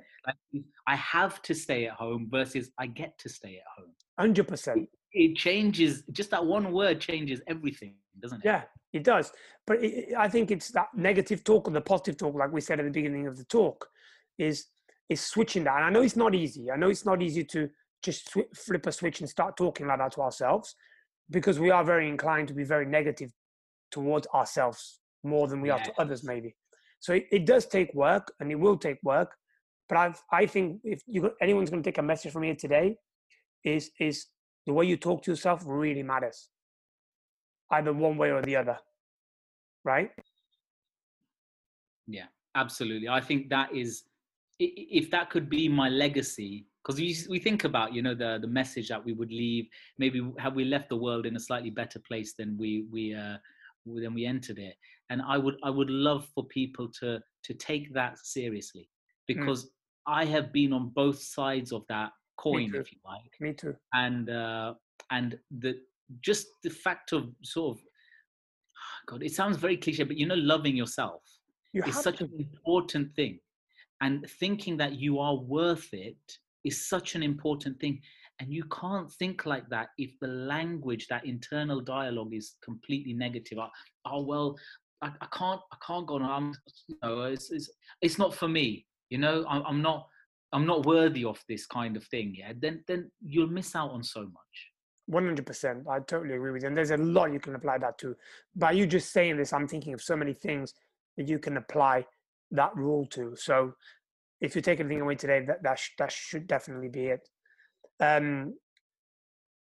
i 0.86 0.94
have 0.94 1.42
to 1.42 1.54
stay 1.54 1.86
at 1.86 1.94
home 1.94 2.28
versus 2.30 2.70
i 2.78 2.86
get 2.86 3.18
to 3.18 3.28
stay 3.28 3.56
at 3.56 3.64
home 3.76 3.90
100% 4.20 4.86
it 5.12 5.36
changes. 5.36 6.02
Just 6.12 6.30
that 6.30 6.44
one 6.44 6.72
word 6.72 7.00
changes 7.00 7.40
everything, 7.46 7.94
doesn't 8.20 8.38
it? 8.38 8.44
Yeah, 8.44 8.62
it 8.92 9.04
does. 9.04 9.32
But 9.66 9.82
it, 9.82 10.14
I 10.16 10.28
think 10.28 10.50
it's 10.50 10.70
that 10.70 10.88
negative 10.94 11.44
talk 11.44 11.66
and 11.66 11.76
the 11.76 11.80
positive 11.80 12.16
talk, 12.16 12.34
like 12.34 12.52
we 12.52 12.60
said 12.60 12.80
at 12.80 12.84
the 12.84 12.90
beginning 12.90 13.26
of 13.26 13.36
the 13.36 13.44
talk, 13.44 13.88
is 14.38 14.66
is 15.12 15.20
switching 15.20 15.64
that. 15.64 15.76
And 15.76 15.84
I 15.84 15.90
know 15.90 16.02
it's 16.02 16.16
not 16.16 16.34
easy. 16.34 16.70
I 16.70 16.76
know 16.76 16.88
it's 16.88 17.06
not 17.06 17.22
easy 17.22 17.44
to 17.44 17.68
just 18.02 18.30
sw- 18.30 18.52
flip 18.54 18.86
a 18.86 18.92
switch 18.92 19.20
and 19.20 19.28
start 19.28 19.56
talking 19.56 19.86
like 19.86 19.98
that 19.98 20.12
to 20.12 20.22
ourselves, 20.22 20.74
because 21.30 21.60
we 21.60 21.70
are 21.70 21.84
very 21.84 22.08
inclined 22.08 22.48
to 22.48 22.54
be 22.54 22.64
very 22.64 22.86
negative 22.86 23.30
towards 23.90 24.26
ourselves 24.34 25.00
more 25.22 25.46
than 25.46 25.60
we 25.60 25.68
yes. 25.68 25.80
are 25.80 25.92
to 25.92 26.00
others, 26.00 26.24
maybe. 26.24 26.56
So 27.00 27.14
it, 27.14 27.26
it, 27.30 27.46
does 27.46 27.66
take 27.66 27.92
work, 27.94 28.32
and 28.40 28.50
it 28.50 28.56
will 28.56 28.76
take 28.76 28.98
work. 29.02 29.34
But 29.88 29.98
I've, 29.98 30.22
I 30.32 30.46
think 30.46 30.80
if 30.84 31.02
you 31.06 31.32
anyone's 31.40 31.70
going 31.70 31.82
to 31.82 31.88
take 31.88 31.98
a 31.98 32.02
message 32.02 32.32
from 32.32 32.44
here 32.44 32.54
today, 32.54 32.96
is 33.64 33.90
is 34.00 34.26
the 34.66 34.72
way 34.72 34.86
you 34.86 34.96
talk 34.96 35.22
to 35.24 35.30
yourself 35.30 35.62
really 35.66 36.02
matters, 36.02 36.48
either 37.70 37.92
one 37.92 38.16
way 38.16 38.30
or 38.30 38.42
the 38.42 38.56
other, 38.56 38.78
right? 39.84 40.10
Yeah, 42.06 42.26
absolutely. 42.54 43.08
I 43.08 43.20
think 43.20 43.48
that 43.50 43.74
is 43.74 44.04
if 44.64 45.10
that 45.10 45.30
could 45.30 45.48
be 45.48 45.68
my 45.68 45.88
legacy 45.88 46.66
because 46.82 47.00
we, 47.00 47.16
we 47.28 47.38
think 47.38 47.64
about 47.64 47.92
you 47.92 48.02
know 48.02 48.14
the 48.14 48.38
the 48.40 48.46
message 48.46 48.88
that 48.88 49.04
we 49.04 49.12
would 49.12 49.30
leave 49.30 49.66
maybe 49.98 50.32
have 50.38 50.54
we 50.54 50.64
left 50.64 50.88
the 50.88 50.96
world 50.96 51.26
in 51.26 51.36
a 51.36 51.40
slightly 51.40 51.70
better 51.70 51.98
place 52.00 52.34
than 52.34 52.56
we 52.58 52.86
we 52.90 53.14
uh 53.14 53.36
than 53.86 54.14
we 54.14 54.24
entered 54.24 54.58
it 54.58 54.74
and 55.10 55.22
i 55.22 55.36
would 55.36 55.56
i 55.64 55.70
would 55.70 55.90
love 55.90 56.26
for 56.34 56.44
people 56.46 56.88
to 56.88 57.20
to 57.42 57.54
take 57.54 57.92
that 57.92 58.18
seriously 58.18 58.88
hmm. 59.28 59.34
because 59.34 59.64
mm. 59.64 59.68
i 60.06 60.24
have 60.24 60.52
been 60.52 60.72
on 60.72 60.88
both 60.90 61.20
sides 61.20 61.72
of 61.72 61.84
that 61.88 62.10
coin 62.36 62.72
if 62.74 62.92
you 62.92 62.98
like 63.04 63.40
me 63.40 63.52
too 63.52 63.74
and 63.94 64.30
uh 64.30 64.74
and 65.10 65.38
the 65.60 65.74
just 66.20 66.46
the 66.62 66.70
fact 66.70 67.12
of 67.12 67.28
sort 67.42 67.76
of 67.76 67.84
god 69.06 69.22
it 69.22 69.32
sounds 69.32 69.56
very 69.56 69.76
cliche 69.76 70.04
but 70.04 70.16
you 70.16 70.26
know 70.26 70.34
loving 70.34 70.76
yourself 70.76 71.22
you 71.72 71.82
is 71.84 71.96
such 71.96 72.18
to. 72.18 72.24
an 72.24 72.30
important 72.38 73.14
thing 73.14 73.38
and 74.02 74.28
thinking 74.38 74.76
that 74.76 74.96
you 74.96 75.18
are 75.20 75.36
worth 75.36 75.88
it 75.92 76.16
is 76.64 76.88
such 76.88 77.14
an 77.14 77.22
important 77.22 77.80
thing. 77.80 78.00
And 78.40 78.52
you 78.52 78.64
can't 78.64 79.10
think 79.12 79.46
like 79.46 79.68
that 79.70 79.88
if 79.96 80.10
the 80.20 80.26
language 80.26 81.06
that 81.08 81.24
internal 81.24 81.80
dialogue 81.80 82.34
is 82.34 82.56
completely 82.62 83.14
negative. 83.14 83.58
Oh, 83.58 83.68
oh 84.04 84.22
well 84.24 84.56
I, 85.00 85.10
I, 85.20 85.26
can't 85.36 85.60
i 85.72 85.76
can't 85.84 86.06
go 86.06 86.16
on 86.16 86.54
you 86.88 86.96
know 87.02 87.22
it's, 87.22 87.50
it's, 87.50 87.70
it's 88.00 88.18
not 88.18 88.34
for 88.34 88.48
me 88.48 88.86
you 89.10 89.18
know? 89.18 89.44
I'm, 89.48 89.62
I'm 89.66 89.82
not 89.82 90.06
i'm 90.52 90.66
not 90.66 90.86
worthy 90.86 91.24
of 91.24 91.42
this 91.48 91.66
kind 91.66 91.96
of 91.96 92.04
thing 92.04 92.34
yeah? 92.38 92.52
Then 92.56 92.84
then 92.88 93.10
you'll 93.24 93.48
miss 93.48 93.74
out 93.76 93.90
on 93.90 94.02
so 94.02 94.22
much. 94.22 94.54
100% 95.10 95.88
i 95.88 95.98
totally 96.00 96.34
agree 96.34 96.52
with 96.52 96.62
you. 96.62 96.68
And 96.68 96.76
there's 96.76 96.92
a 96.92 96.96
lot 96.96 97.32
you 97.32 97.40
can 97.40 97.54
apply 97.54 97.78
that 97.78 97.98
to. 97.98 98.16
By 98.56 98.72
you 98.72 98.86
just 98.86 99.12
saying 99.12 99.36
this 99.36 99.52
i'm 99.52 99.68
thinking 99.68 99.94
of 99.94 100.02
so 100.02 100.16
many 100.16 100.32
things 100.32 100.74
that 101.16 101.28
you 101.28 101.38
can 101.38 101.56
apply 101.56 102.04
that 102.52 102.74
rule 102.76 103.06
to. 103.06 103.34
So 103.36 103.74
if 104.40 104.54
you 104.56 104.62
take 104.62 104.80
anything 104.80 105.00
away 105.00 105.14
today, 105.16 105.44
that 105.46 105.62
that, 105.62 105.78
sh- 105.78 105.90
that 105.98 106.12
should 106.12 106.46
definitely 106.46 106.88
be 106.88 107.06
it. 107.06 107.28
Um, 108.00 108.54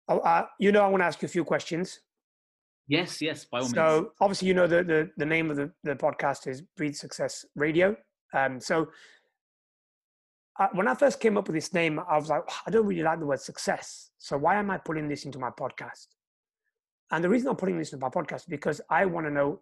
oh, 0.07 0.19
uh, 0.19 0.45
you 0.59 0.71
know, 0.71 0.84
I 0.84 0.88
want 0.88 1.01
to 1.01 1.05
ask 1.05 1.21
you 1.21 1.26
a 1.28 1.30
few 1.30 1.43
questions. 1.43 1.99
Yes, 2.88 3.21
yes, 3.21 3.45
by 3.45 3.59
all 3.59 3.65
so, 3.65 3.67
means. 3.67 3.76
So 3.76 4.11
obviously, 4.21 4.47
you 4.47 4.53
know 4.53 4.67
the, 4.67 4.84
the 4.84 5.09
the 5.17 5.26
name 5.26 5.49
of 5.49 5.57
the 5.57 5.71
the 5.84 5.95
podcast 5.95 6.47
is 6.47 6.61
Breathe 6.61 6.95
Success 6.95 7.45
Radio. 7.55 7.95
Um, 8.34 8.59
so 8.59 8.89
uh, 10.59 10.67
when 10.73 10.88
I 10.88 10.95
first 10.95 11.19
came 11.19 11.38
up 11.38 11.47
with 11.47 11.55
this 11.55 11.73
name, 11.73 11.99
I 11.99 12.17
was 12.17 12.30
like, 12.30 12.43
I 12.65 12.71
don't 12.71 12.86
really 12.86 13.03
like 13.03 13.19
the 13.19 13.26
word 13.26 13.41
success. 13.41 14.11
So 14.17 14.38
why 14.38 14.55
am 14.55 14.71
I 14.71 14.78
putting 14.78 15.07
this 15.07 15.26
into 15.26 15.39
my 15.39 15.49
podcast? 15.49 16.07
And 17.11 17.23
the 17.23 17.30
reason 17.30 17.49
I'm 17.49 17.55
putting 17.55 17.78
this 17.78 17.91
into 17.91 18.03
my 18.03 18.09
podcast 18.09 18.41
is 18.41 18.45
because 18.45 18.82
I 18.89 19.05
want 19.05 19.28
to 19.28 19.32
know 19.32 19.61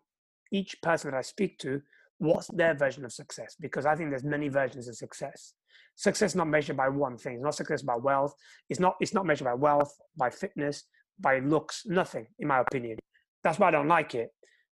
each 0.52 0.82
person 0.82 1.12
that 1.12 1.18
I 1.18 1.22
speak 1.22 1.58
to 1.60 1.82
what's 2.20 2.48
their 2.48 2.74
version 2.74 3.06
of 3.06 3.12
success? 3.12 3.56
Because 3.60 3.86
i 3.86 3.96
think 3.96 4.10
there's 4.10 4.24
many 4.24 4.50
versions 4.50 4.88
of 4.88 4.96
success. 4.96 5.54
Success 5.96 6.34
not 6.34 6.48
measured 6.48 6.78
by 6.78 6.90
one 6.90 7.18
thing. 7.18 7.36
It's 7.36 7.44
not 7.44 7.56
success 7.56 7.84
by 7.84 7.96
wealth. 7.96 8.34
It's 8.70 8.80
not 8.80 8.96
it's 9.00 9.14
not 9.14 9.26
measured 9.26 9.46
by 9.46 9.54
wealth 9.54 9.94
by 10.18 10.30
fitness 10.30 10.84
by 11.20 11.40
looks 11.40 11.84
nothing 11.86 12.26
in 12.40 12.48
my 12.48 12.60
opinion. 12.60 12.98
That's 13.44 13.60
why 13.60 13.68
i 13.68 13.72
don't 13.72 13.88
like 13.88 14.16
it. 14.16 14.30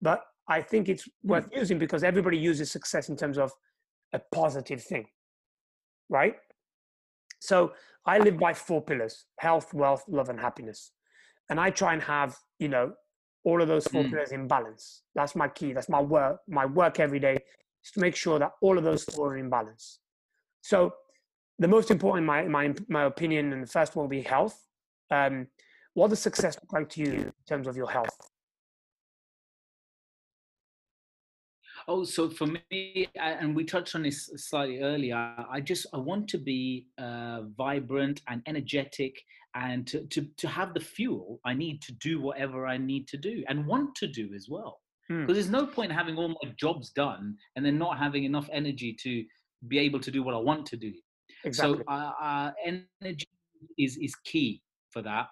But 0.02 0.22
i 0.48 0.62
think 0.62 0.90
it's 0.90 1.08
worth 1.24 1.50
mm. 1.50 1.58
using 1.58 1.80
because 1.80 2.04
everybody 2.04 2.38
uses 2.38 2.72
success 2.72 3.10
in 3.10 3.16
terms 3.16 3.38
of 3.38 3.52
a 4.14 4.22
positive 4.34 4.84
thing 4.84 5.06
right? 6.10 6.36
So 7.40 7.74
i 8.06 8.18
live 8.18 8.38
by 8.38 8.54
four 8.54 8.82
pillars 8.82 9.26
health 9.40 9.74
wealth 9.74 10.04
love 10.08 10.30
and 10.30 10.40
happiness. 10.40 10.92
And 11.50 11.60
i 11.60 11.70
try 11.70 11.94
and 11.94 12.02
have 12.04 12.38
you 12.60 12.70
know 12.70 12.94
all 13.44 13.62
of 13.62 13.68
those 13.68 13.86
four 13.88 14.04
mm. 14.04 14.10
pillars 14.10 14.32
in 14.32 14.48
balance. 14.48 15.04
That's 15.16 15.36
my 15.36 15.48
key. 15.48 15.74
That's 15.74 15.90
my 15.90 16.02
work. 16.02 16.40
My 16.48 16.66
work 16.66 17.00
every 17.00 17.20
day 17.20 17.38
is 17.84 17.92
to 17.92 18.00
make 18.00 18.16
sure 18.16 18.40
that 18.40 18.52
all 18.62 18.78
of 18.78 18.84
those 18.84 19.04
four 19.04 19.34
are 19.34 19.38
in 19.38 19.50
balance. 19.50 20.00
So 20.62 20.94
the 21.60 21.68
most 21.68 21.92
important, 21.92 22.24
in 22.24 22.26
my 22.26 22.44
my 22.44 22.74
my 22.88 23.04
opinion, 23.04 23.54
and 23.54 23.64
the 23.64 23.68
first 23.68 23.96
one 23.96 24.06
will 24.06 24.10
be 24.10 24.22
health. 24.22 24.60
Um, 25.12 25.48
what 25.94 26.10
does 26.10 26.20
success 26.20 26.58
look 26.62 26.74
like 26.74 26.90
to 26.90 27.02
you 27.02 27.12
in 27.12 27.34
terms 27.48 27.68
of 27.68 27.76
your 27.76 27.90
health? 27.90 28.18
Oh, 31.88 32.06
so 32.06 32.30
for 32.30 32.48
me, 32.48 33.10
and 33.16 33.56
we 33.56 33.66
touched 33.66 33.94
on 33.94 34.04
this 34.04 34.32
slightly 34.38 34.80
earlier. 34.80 35.18
I 35.52 35.60
just 35.60 35.86
I 35.94 35.98
want 35.98 36.30
to 36.30 36.38
be 36.38 36.88
uh, 36.98 37.42
vibrant 37.58 38.22
and 38.28 38.42
energetic, 38.48 39.22
and 39.56 39.86
to, 39.88 40.06
to 40.08 40.28
to 40.38 40.48
have 40.48 40.74
the 40.74 40.80
fuel 40.80 41.40
I 41.46 41.54
need 41.54 41.82
to 41.84 41.94
do 41.94 42.22
whatever 42.22 42.66
I 42.66 42.78
need 42.78 43.08
to 43.10 43.18
do 43.18 43.44
and 43.48 43.66
want 43.66 43.96
to 43.96 44.08
do 44.08 44.30
as 44.36 44.48
well. 44.50 44.80
Because 45.10 45.26
hmm. 45.28 45.34
there's 45.34 45.50
no 45.50 45.66
point 45.66 45.92
having 45.92 46.18
all 46.18 46.30
my 46.30 46.52
jobs 46.58 46.92
done 46.92 47.36
and 47.56 47.66
then 47.66 47.78
not 47.78 47.98
having 47.98 48.24
enough 48.24 48.50
energy 48.54 48.96
to 49.04 49.24
be 49.68 49.80
able 49.80 50.00
to 50.00 50.12
do 50.12 50.24
what 50.24 50.34
I 50.34 50.40
want 50.40 50.66
to 50.68 50.78
do. 50.78 50.94
Exactly. 51.44 51.78
So 51.78 51.84
uh, 51.88 52.12
uh, 52.22 52.52
energy 52.66 53.28
is 53.78 53.98
is 53.98 54.16
key 54.24 54.62
for 54.92 55.02
that. 55.02 55.28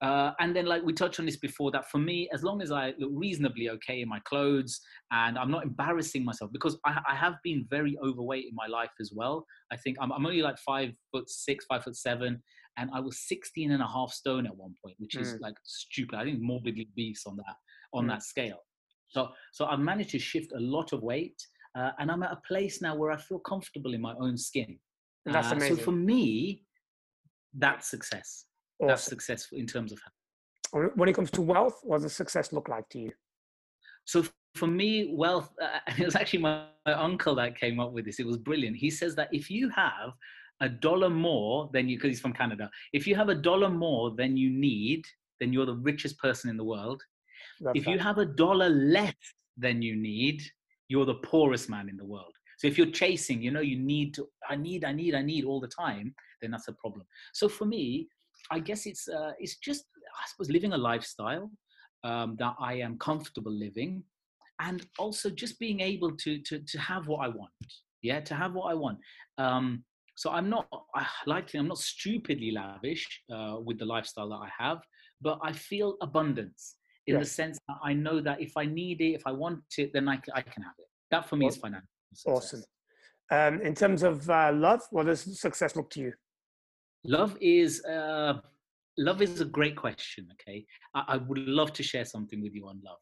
Uh, 0.00 0.30
and 0.38 0.54
then, 0.54 0.66
like 0.66 0.82
we 0.82 0.92
touched 0.92 1.18
on 1.18 1.26
this 1.26 1.36
before, 1.36 1.70
that 1.72 1.90
for 1.90 1.98
me, 1.98 2.28
as 2.32 2.42
long 2.42 2.62
as 2.62 2.70
I 2.70 2.94
look 2.98 3.10
reasonably 3.12 3.70
okay 3.70 4.02
in 4.02 4.08
my 4.08 4.20
clothes 4.20 4.80
and 5.10 5.38
I'm 5.38 5.50
not 5.50 5.64
embarrassing 5.64 6.24
myself, 6.24 6.52
because 6.52 6.78
I, 6.84 7.00
I 7.08 7.14
have 7.14 7.34
been 7.42 7.66
very 7.68 7.96
overweight 8.04 8.44
in 8.44 8.54
my 8.54 8.66
life 8.66 8.92
as 9.00 9.12
well. 9.14 9.44
I 9.72 9.76
think 9.76 9.96
I'm, 10.00 10.12
I'm, 10.12 10.26
only 10.26 10.42
like 10.42 10.58
five 10.58 10.92
foot 11.10 11.28
six, 11.28 11.64
five 11.66 11.82
foot 11.82 11.96
seven, 11.96 12.42
and 12.76 12.90
I 12.92 13.00
was 13.00 13.20
16 13.28 13.70
and 13.70 13.82
a 13.82 13.86
half 13.86 14.12
stone 14.12 14.46
at 14.46 14.56
one 14.56 14.74
point, 14.84 14.96
which 14.98 15.16
is 15.16 15.34
mm. 15.34 15.40
like 15.40 15.54
stupid. 15.62 16.18
I 16.18 16.24
think 16.24 16.40
morbidly 16.40 16.88
obese 16.90 17.24
on 17.26 17.36
that 17.36 17.56
on 17.92 18.06
mm. 18.06 18.08
that 18.08 18.22
scale. 18.22 18.58
So, 19.08 19.28
so 19.52 19.66
I've 19.66 19.78
managed 19.78 20.10
to 20.10 20.18
shift 20.18 20.52
a 20.52 20.60
lot 20.60 20.92
of 20.92 21.02
weight, 21.02 21.40
uh, 21.78 21.90
and 21.98 22.10
I'm 22.10 22.22
at 22.22 22.32
a 22.32 22.40
place 22.46 22.82
now 22.82 22.96
where 22.96 23.12
I 23.12 23.16
feel 23.16 23.38
comfortable 23.38 23.94
in 23.94 24.00
my 24.00 24.14
own 24.20 24.36
skin. 24.36 24.78
That's 25.24 25.52
amazing. 25.52 25.74
Uh, 25.74 25.76
so 25.76 25.82
for 25.84 25.92
me, 25.92 26.64
that's 27.56 27.88
success 27.88 28.46
awesome. 28.78 28.88
that's 28.88 29.04
successful 29.04 29.58
in 29.58 29.66
terms 29.66 29.92
of 29.92 30.00
health. 30.02 30.90
When 30.96 31.08
it 31.08 31.14
comes 31.14 31.30
to 31.32 31.42
wealth, 31.42 31.80
what 31.82 32.02
does 32.02 32.12
success 32.14 32.52
look 32.52 32.68
like 32.68 32.88
to 32.90 32.98
you? 32.98 33.12
So 34.04 34.24
for 34.54 34.66
me, 34.66 35.14
wealth, 35.14 35.50
uh, 35.62 35.78
it 35.98 36.04
was 36.04 36.16
actually 36.16 36.40
my, 36.40 36.66
my 36.86 36.92
uncle 36.92 37.34
that 37.36 37.58
came 37.58 37.80
up 37.80 37.92
with 37.92 38.04
this. 38.04 38.18
It 38.18 38.26
was 38.26 38.36
brilliant. 38.36 38.76
He 38.76 38.90
says 38.90 39.14
that 39.16 39.28
if 39.32 39.50
you 39.50 39.68
have 39.70 40.12
a 40.60 40.68
dollar 40.68 41.10
more 41.10 41.70
than 41.72 41.88
you, 41.88 41.96
because 41.96 42.08
he's 42.08 42.20
from 42.20 42.32
Canada, 42.32 42.70
if 42.92 43.06
you 43.06 43.14
have 43.14 43.28
a 43.28 43.34
dollar 43.34 43.68
more 43.68 44.12
than 44.16 44.36
you 44.36 44.50
need, 44.50 45.04
then 45.40 45.52
you're 45.52 45.66
the 45.66 45.76
richest 45.76 46.18
person 46.18 46.48
in 46.50 46.56
the 46.56 46.64
world. 46.64 47.02
That's 47.60 47.78
if 47.78 47.86
you 47.86 47.98
have 47.98 48.18
a 48.18 48.26
dollar 48.26 48.68
less 48.68 49.14
than 49.56 49.82
you 49.82 49.96
need, 49.96 50.42
you're 50.88 51.06
the 51.06 51.14
poorest 51.14 51.68
man 51.68 51.88
in 51.88 51.96
the 51.96 52.04
world. 52.04 52.32
So 52.58 52.68
if 52.68 52.78
you're 52.78 52.90
chasing, 52.90 53.42
you 53.42 53.50
know, 53.50 53.60
you 53.60 53.78
need 53.78 54.14
to, 54.14 54.28
I 54.48 54.56
need, 54.56 54.84
I 54.84 54.92
need, 54.92 55.14
I 55.14 55.22
need 55.22 55.44
all 55.44 55.60
the 55.60 55.68
time, 55.68 56.14
then 56.40 56.52
that's 56.52 56.68
a 56.68 56.72
problem. 56.72 57.04
So 57.32 57.48
for 57.48 57.64
me, 57.64 58.08
I 58.50 58.58
guess 58.58 58.86
it's 58.86 59.08
uh, 59.08 59.32
it's 59.38 59.56
just 59.56 59.84
I 60.22 60.26
suppose 60.28 60.50
living 60.50 60.72
a 60.72 60.78
lifestyle 60.78 61.50
um, 62.04 62.36
that 62.38 62.54
I 62.60 62.74
am 62.74 62.98
comfortable 62.98 63.52
living, 63.52 64.02
and 64.60 64.86
also 64.98 65.30
just 65.30 65.58
being 65.58 65.80
able 65.80 66.16
to 66.16 66.38
to 66.38 66.58
to 66.58 66.78
have 66.78 67.08
what 67.08 67.24
I 67.24 67.28
want. 67.28 67.52
Yeah, 68.02 68.20
to 68.20 68.34
have 68.34 68.52
what 68.52 68.70
I 68.70 68.74
want. 68.74 68.98
Um, 69.38 69.84
so 70.14 70.30
I'm 70.30 70.48
not 70.48 70.66
I 70.94 71.06
like 71.26 71.54
I'm 71.54 71.68
not 71.68 71.78
stupidly 71.78 72.52
lavish 72.52 73.22
uh, 73.34 73.56
with 73.62 73.78
the 73.78 73.84
lifestyle 73.84 74.28
that 74.30 74.36
I 74.36 74.48
have, 74.58 74.78
but 75.20 75.38
I 75.42 75.52
feel 75.52 75.96
abundance 76.00 76.76
in 77.06 77.18
the 77.18 77.24
sense 77.24 77.58
that 77.68 77.76
I 77.82 77.92
know 77.92 78.20
that 78.20 78.40
if 78.40 78.56
I 78.56 78.64
need 78.64 79.00
it, 79.00 79.12
if 79.12 79.22
I 79.26 79.32
want 79.32 79.60
it, 79.76 79.92
then 79.92 80.08
I, 80.08 80.18
I 80.34 80.40
can 80.40 80.62
have 80.62 80.72
it. 80.78 80.86
That 81.10 81.28
for 81.28 81.36
me 81.36 81.46
awesome. 81.46 81.56
is 81.56 81.60
financial. 81.60 81.88
Success. 82.14 82.34
Awesome. 82.36 82.64
Um, 83.30 83.60
in 83.62 83.74
terms 83.74 84.02
of 84.02 84.28
uh, 84.28 84.52
love, 84.54 84.82
what 84.90 85.06
does 85.06 85.40
success 85.40 85.76
look 85.76 85.90
to 85.90 86.00
you? 86.00 86.12
Love 87.04 87.36
is 87.40 87.84
uh, 87.84 88.34
love 88.98 89.20
is 89.22 89.40
a 89.40 89.44
great 89.44 89.76
question. 89.76 90.28
Okay, 90.32 90.64
I, 90.94 91.04
I 91.08 91.16
would 91.16 91.38
love 91.38 91.72
to 91.74 91.82
share 91.82 92.04
something 92.04 92.42
with 92.42 92.54
you 92.54 92.66
on 92.68 92.80
love. 92.84 92.98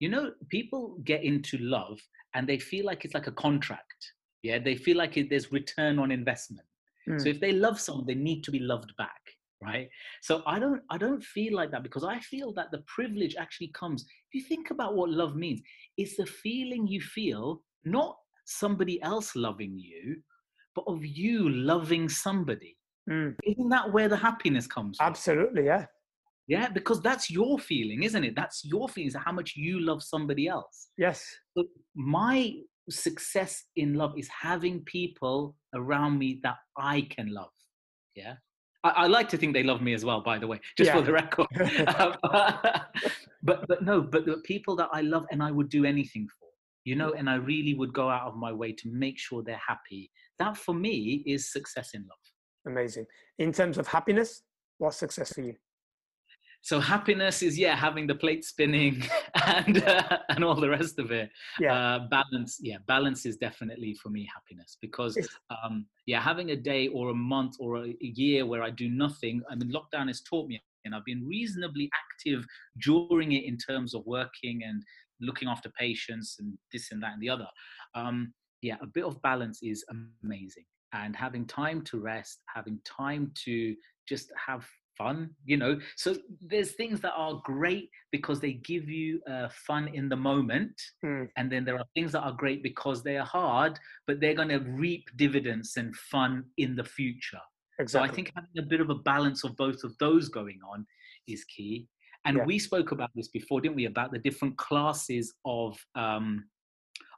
You 0.00 0.08
know, 0.08 0.32
people 0.48 0.98
get 1.04 1.22
into 1.22 1.58
love 1.58 1.98
and 2.34 2.48
they 2.48 2.58
feel 2.58 2.86
like 2.86 3.04
it's 3.04 3.14
like 3.14 3.26
a 3.26 3.32
contract. 3.32 4.12
Yeah, 4.42 4.58
they 4.58 4.76
feel 4.76 4.96
like 4.96 5.16
it, 5.16 5.30
there's 5.30 5.52
return 5.52 5.98
on 5.98 6.10
investment. 6.10 6.66
Mm. 7.08 7.20
So 7.20 7.28
if 7.28 7.40
they 7.40 7.52
love 7.52 7.80
someone, 7.80 8.06
they 8.06 8.14
need 8.14 8.42
to 8.44 8.50
be 8.50 8.58
loved 8.58 8.92
back. 8.96 9.20
right 9.62 9.88
so 10.20 10.42
i 10.46 10.58
don't 10.58 10.82
i 10.90 10.98
don't 10.98 11.22
feel 11.22 11.54
like 11.54 11.70
that 11.70 11.82
because 11.82 12.04
i 12.04 12.18
feel 12.18 12.52
that 12.52 12.70
the 12.70 12.82
privilege 12.86 13.36
actually 13.38 13.68
comes 13.68 14.02
if 14.02 14.34
you 14.34 14.42
think 14.42 14.70
about 14.70 14.96
what 14.96 15.10
love 15.10 15.36
means 15.36 15.60
it's 15.96 16.16
the 16.16 16.26
feeling 16.26 16.86
you 16.86 17.00
feel 17.00 17.62
not 17.84 18.16
somebody 18.44 19.00
else 19.02 19.36
loving 19.36 19.78
you 19.78 20.16
but 20.74 20.84
of 20.86 21.04
you 21.04 21.48
loving 21.48 22.08
somebody 22.08 22.76
mm. 23.08 23.34
isn't 23.44 23.68
that 23.68 23.92
where 23.92 24.08
the 24.08 24.16
happiness 24.16 24.66
comes 24.66 24.96
from? 24.96 25.06
absolutely 25.06 25.64
yeah 25.64 25.86
yeah 26.48 26.68
because 26.68 27.00
that's 27.00 27.30
your 27.30 27.58
feeling 27.58 28.02
isn't 28.02 28.24
it 28.24 28.34
that's 28.34 28.64
your 28.64 28.88
feelings 28.88 29.14
how 29.24 29.32
much 29.32 29.54
you 29.56 29.80
love 29.80 30.02
somebody 30.02 30.48
else 30.48 30.88
yes 30.98 31.24
so 31.56 31.64
my 31.94 32.52
success 32.92 33.64
in 33.76 33.94
love 33.94 34.12
is 34.16 34.28
having 34.28 34.80
people 34.84 35.56
around 35.74 36.18
me 36.18 36.40
that 36.42 36.56
i 36.76 37.00
can 37.10 37.32
love 37.32 37.50
yeah 38.14 38.34
I, 38.84 38.90
I, 38.90 39.06
like 39.06 39.28
to 39.30 39.36
think 39.36 39.54
they 39.54 39.62
love 39.62 39.80
me 39.80 39.94
as 39.94 40.04
well, 40.04 40.20
by 40.20 40.38
the 40.38 40.46
way, 40.46 40.60
just 40.76 40.88
yeah. 40.88 40.96
for 40.96 41.02
the 41.02 41.12
record. 41.12 41.46
Um, 41.98 42.14
but 43.42 43.66
but 43.68 43.82
no, 43.82 44.00
but 44.00 44.26
the 44.26 44.38
people 44.44 44.76
that 44.76 44.88
I 44.92 45.02
love 45.02 45.24
and 45.30 45.42
I 45.42 45.50
would 45.50 45.68
do 45.68 45.84
anything 45.84 46.26
for, 46.26 46.48
you 46.84 46.96
know, 46.96 47.12
and 47.12 47.30
I 47.30 47.36
really 47.36 47.74
would 47.74 47.92
go 47.92 48.08
out 48.08 48.26
of 48.26 48.36
my 48.36 48.52
way 48.52 48.72
to 48.72 48.90
make 48.90 49.18
sure 49.18 49.42
they're 49.42 49.60
happy. 49.66 50.10
That 50.38 50.56
for 50.56 50.74
me 50.74 51.22
is 51.26 51.52
success 51.52 51.90
in 51.94 52.00
love. 52.02 52.18
Amazing. 52.66 53.06
In 53.38 53.52
terms 53.52 53.78
of 53.78 53.86
happiness, 53.86 54.42
what's 54.78 54.96
success 54.96 55.32
for 55.32 55.42
you? 55.42 55.54
So 56.62 56.78
happiness 56.78 57.42
is 57.42 57.58
yeah 57.58 57.74
having 57.74 58.06
the 58.06 58.14
plate 58.14 58.44
spinning 58.44 59.02
and 59.46 59.82
uh, 59.82 60.18
and 60.28 60.44
all 60.44 60.54
the 60.54 60.68
rest 60.68 60.98
of 60.98 61.10
it. 61.10 61.30
Yeah. 61.58 61.74
Uh, 61.74 62.08
balance 62.08 62.58
yeah 62.62 62.78
balance 62.86 63.26
is 63.26 63.36
definitely 63.36 63.94
for 63.94 64.08
me 64.08 64.28
happiness 64.32 64.78
because 64.80 65.18
um 65.50 65.86
yeah 66.06 66.20
having 66.20 66.50
a 66.50 66.56
day 66.56 66.88
or 66.88 67.10
a 67.10 67.14
month 67.14 67.56
or 67.58 67.76
a, 67.78 67.88
a 67.88 67.96
year 68.14 68.46
where 68.46 68.62
i 68.62 68.70
do 68.70 68.88
nothing 68.88 69.42
i 69.50 69.54
mean 69.54 69.72
lockdown 69.72 70.06
has 70.06 70.20
taught 70.22 70.48
me 70.48 70.60
and 70.84 70.94
i've 70.94 71.04
been 71.04 71.26
reasonably 71.26 71.90
active 71.94 72.46
during 72.80 73.32
it 73.32 73.44
in 73.44 73.56
terms 73.56 73.94
of 73.94 74.06
working 74.06 74.62
and 74.64 74.82
looking 75.20 75.48
after 75.48 75.68
patients 75.70 76.36
and 76.40 76.56
this 76.72 76.90
and 76.90 77.02
that 77.02 77.12
and 77.12 77.22
the 77.22 77.28
other. 77.28 77.46
Um 77.94 78.32
yeah 78.62 78.76
a 78.80 78.86
bit 78.86 79.04
of 79.04 79.20
balance 79.22 79.62
is 79.62 79.84
amazing 80.22 80.64
and 80.92 81.16
having 81.16 81.46
time 81.46 81.82
to 81.82 81.98
rest 81.98 82.40
having 82.54 82.78
time 82.84 83.32
to 83.44 83.74
just 84.08 84.30
have 84.36 84.64
fun 85.02 85.30
you 85.44 85.56
know 85.56 85.78
so 85.96 86.14
there's 86.40 86.72
things 86.72 87.00
that 87.00 87.12
are 87.16 87.40
great 87.44 87.90
because 88.10 88.40
they 88.40 88.52
give 88.52 88.88
you 88.88 89.20
uh, 89.30 89.48
fun 89.66 89.88
in 89.88 90.08
the 90.08 90.16
moment 90.16 90.74
mm. 91.04 91.28
and 91.36 91.50
then 91.50 91.64
there 91.64 91.76
are 91.76 91.84
things 91.94 92.12
that 92.12 92.20
are 92.20 92.32
great 92.32 92.62
because 92.62 93.02
they 93.02 93.16
are 93.16 93.26
hard 93.26 93.78
but 94.06 94.20
they're 94.20 94.34
going 94.34 94.48
to 94.48 94.58
reap 94.58 95.04
dividends 95.16 95.74
and 95.76 95.94
fun 95.96 96.44
in 96.58 96.76
the 96.76 96.84
future 96.84 97.44
exactly. 97.78 98.08
so 98.08 98.12
i 98.12 98.14
think 98.14 98.32
having 98.34 98.58
a 98.58 98.68
bit 98.72 98.80
of 98.80 98.90
a 98.90 98.94
balance 99.12 99.44
of 99.44 99.56
both 99.56 99.82
of 99.84 99.92
those 99.98 100.28
going 100.28 100.60
on 100.72 100.86
is 101.26 101.44
key 101.44 101.88
and 102.24 102.36
yeah. 102.36 102.44
we 102.44 102.58
spoke 102.58 102.92
about 102.92 103.10
this 103.14 103.28
before 103.28 103.60
didn't 103.60 103.76
we 103.76 103.86
about 103.86 104.12
the 104.12 104.18
different 104.18 104.56
classes 104.56 105.34
of 105.44 105.76
um, 105.94 106.44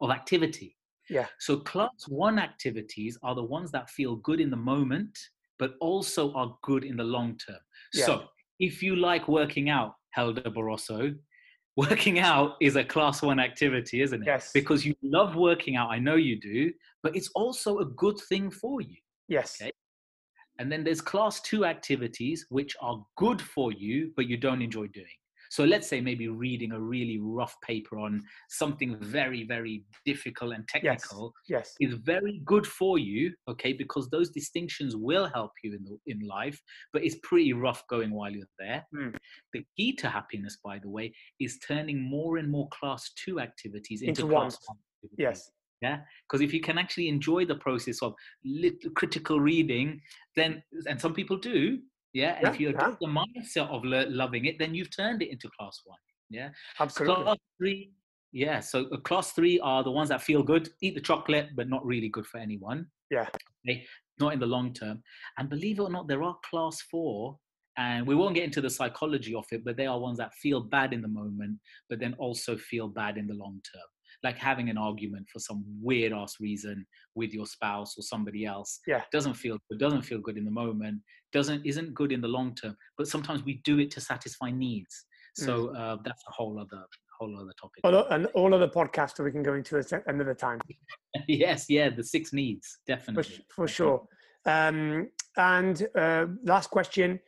of 0.00 0.10
activity 0.10 0.76
yeah 1.10 1.26
so 1.38 1.58
class 1.58 2.08
one 2.08 2.38
activities 2.38 3.18
are 3.22 3.34
the 3.34 3.48
ones 3.56 3.70
that 3.70 3.90
feel 3.90 4.16
good 4.16 4.40
in 4.40 4.50
the 4.50 4.64
moment 4.72 5.16
but 5.58 5.74
also 5.80 6.32
are 6.34 6.56
good 6.62 6.84
in 6.84 6.96
the 6.96 7.04
long 7.04 7.38
term. 7.38 7.58
Yeah. 7.94 8.06
So 8.06 8.24
if 8.60 8.82
you 8.82 8.96
like 8.96 9.28
working 9.28 9.70
out, 9.70 9.94
Helder 10.10 10.42
Barroso, 10.42 11.16
working 11.76 12.18
out 12.18 12.54
is 12.60 12.76
a 12.76 12.84
class 12.84 13.22
one 13.22 13.40
activity, 13.40 14.02
isn't 14.02 14.22
it? 14.22 14.26
Yes. 14.26 14.50
Because 14.52 14.84
you 14.84 14.94
love 15.02 15.34
working 15.36 15.76
out, 15.76 15.90
I 15.90 15.98
know 15.98 16.16
you 16.16 16.38
do, 16.38 16.72
but 17.02 17.16
it's 17.16 17.30
also 17.34 17.78
a 17.78 17.84
good 17.84 18.18
thing 18.28 18.50
for 18.50 18.80
you. 18.80 18.96
Yes. 19.28 19.56
Okay? 19.60 19.72
And 20.58 20.70
then 20.70 20.84
there's 20.84 21.00
class 21.00 21.40
two 21.40 21.64
activities 21.64 22.46
which 22.48 22.76
are 22.80 23.04
good 23.16 23.42
for 23.42 23.72
you, 23.72 24.12
but 24.14 24.28
you 24.28 24.36
don't 24.36 24.62
enjoy 24.62 24.86
doing. 24.88 25.06
So 25.54 25.62
let's 25.62 25.88
say 25.88 26.00
maybe 26.00 26.26
reading 26.26 26.72
a 26.72 26.80
really 26.80 27.20
rough 27.20 27.54
paper 27.60 27.96
on 28.00 28.24
something 28.48 28.96
very, 28.98 29.44
very 29.44 29.84
difficult 30.04 30.52
and 30.52 30.66
technical 30.66 31.32
yes, 31.48 31.76
yes. 31.78 31.92
is 31.92 31.94
very 32.00 32.42
good 32.44 32.66
for 32.66 32.98
you, 32.98 33.32
okay, 33.46 33.72
because 33.72 34.10
those 34.10 34.30
distinctions 34.30 34.96
will 34.96 35.30
help 35.32 35.52
you 35.62 35.76
in, 35.76 35.84
the, 35.84 35.96
in 36.12 36.26
life, 36.26 36.60
but 36.92 37.04
it's 37.04 37.14
pretty 37.22 37.52
rough 37.52 37.84
going 37.88 38.10
while 38.10 38.32
you're 38.32 38.48
there. 38.58 38.84
Mm. 38.92 39.14
The 39.52 39.64
key 39.76 39.94
to 39.94 40.08
happiness, 40.08 40.58
by 40.64 40.80
the 40.80 40.88
way, 40.88 41.14
is 41.38 41.60
turning 41.60 42.02
more 42.02 42.38
and 42.38 42.50
more 42.50 42.68
class 42.70 43.12
two 43.14 43.38
activities 43.38 44.02
into, 44.02 44.22
into 44.22 44.34
class 44.34 44.58
one. 44.66 44.78
Activities. 45.04 45.16
Yes 45.18 45.50
yeah 45.82 45.98
because 46.22 46.40
if 46.40 46.54
you 46.54 46.60
can 46.60 46.78
actually 46.78 47.08
enjoy 47.08 47.44
the 47.44 47.56
process 47.56 48.00
of 48.00 48.14
critical 48.94 49.40
reading 49.40 50.00
then 50.36 50.62
and 50.88 51.00
some 51.00 51.12
people 51.12 51.36
do 51.36 51.78
yeah, 52.14 52.36
and 52.36 52.44
yeah, 52.44 52.50
if 52.50 52.60
you 52.60 52.68
adopt 52.70 52.98
yeah. 53.00 53.08
the 53.08 53.40
mindset 53.40 53.68
of 53.68 53.84
lo- 53.84 54.06
loving 54.08 54.46
it, 54.46 54.58
then 54.58 54.74
you've 54.74 54.94
turned 54.94 55.20
it 55.20 55.30
into 55.30 55.50
class 55.58 55.80
one. 55.84 55.98
Yeah, 56.30 56.50
absolutely. 56.80 57.24
Class 57.24 57.36
three, 57.58 57.92
yeah. 58.32 58.60
So 58.60 58.86
uh, 58.92 58.98
class 58.98 59.32
three 59.32 59.58
are 59.60 59.82
the 59.82 59.90
ones 59.90 60.08
that 60.08 60.22
feel 60.22 60.42
good, 60.42 60.70
eat 60.80 60.94
the 60.94 61.00
chocolate, 61.00 61.50
but 61.56 61.68
not 61.68 61.84
really 61.84 62.08
good 62.08 62.26
for 62.26 62.38
anyone. 62.38 62.86
Yeah, 63.10 63.26
okay? 63.68 63.84
not 64.20 64.32
in 64.32 64.38
the 64.38 64.46
long 64.46 64.72
term. 64.72 65.02
And 65.38 65.50
believe 65.50 65.80
it 65.80 65.82
or 65.82 65.90
not, 65.90 66.06
there 66.06 66.22
are 66.22 66.36
class 66.48 66.80
four, 66.88 67.36
and 67.76 68.06
we 68.06 68.14
won't 68.14 68.36
get 68.36 68.44
into 68.44 68.60
the 68.60 68.70
psychology 68.70 69.34
of 69.34 69.44
it, 69.50 69.64
but 69.64 69.76
they 69.76 69.86
are 69.86 69.98
ones 69.98 70.18
that 70.18 70.32
feel 70.34 70.60
bad 70.60 70.92
in 70.92 71.02
the 71.02 71.08
moment, 71.08 71.58
but 71.90 71.98
then 71.98 72.14
also 72.18 72.56
feel 72.56 72.88
bad 72.88 73.18
in 73.18 73.26
the 73.26 73.34
long 73.34 73.60
term 73.72 73.82
like 74.24 74.38
having 74.38 74.70
an 74.70 74.78
argument 74.78 75.26
for 75.32 75.38
some 75.38 75.62
weird 75.80 76.12
ass 76.12 76.36
reason 76.40 76.84
with 77.14 77.32
your 77.32 77.46
spouse 77.46 77.94
or 77.96 78.02
somebody 78.02 78.44
else 78.44 78.80
yeah 78.86 79.02
doesn't 79.12 79.34
feel 79.34 79.58
good 79.68 79.78
doesn't 79.78 80.02
feel 80.02 80.18
good 80.18 80.36
in 80.36 80.44
the 80.44 80.50
moment 80.50 81.00
doesn't 81.34 81.66
isn't 81.66 81.92
good 81.92 82.12
in 82.12 82.20
the 82.20 82.28
long 82.28 82.54
term 82.54 82.74
but 82.96 83.06
sometimes 83.06 83.44
we 83.44 83.60
do 83.64 83.78
it 83.78 83.90
to 83.90 84.00
satisfy 84.00 84.50
needs. 84.50 85.04
So 85.36 85.52
mm. 85.66 85.80
uh, 85.80 85.96
that's 86.04 86.22
a 86.28 86.32
whole 86.32 86.58
other 86.58 86.82
whole 87.18 87.34
other 87.40 87.52
topic. 87.60 87.80
And 88.10 88.26
all 88.34 88.54
other 88.54 88.68
podcasts 88.68 89.22
we 89.22 89.32
can 89.32 89.42
go 89.42 89.54
into 89.54 89.72
another 90.06 90.34
time. 90.34 90.60
Yes 91.28 91.66
yeah 91.68 91.90
the 91.90 92.02
six 92.02 92.32
needs 92.32 92.78
definitely. 92.86 93.22
for, 93.22 93.54
for 93.54 93.68
sure. 93.68 94.02
Um, 94.46 95.08
and 95.36 95.86
uh, 95.96 96.26
last 96.44 96.70
question. 96.70 97.20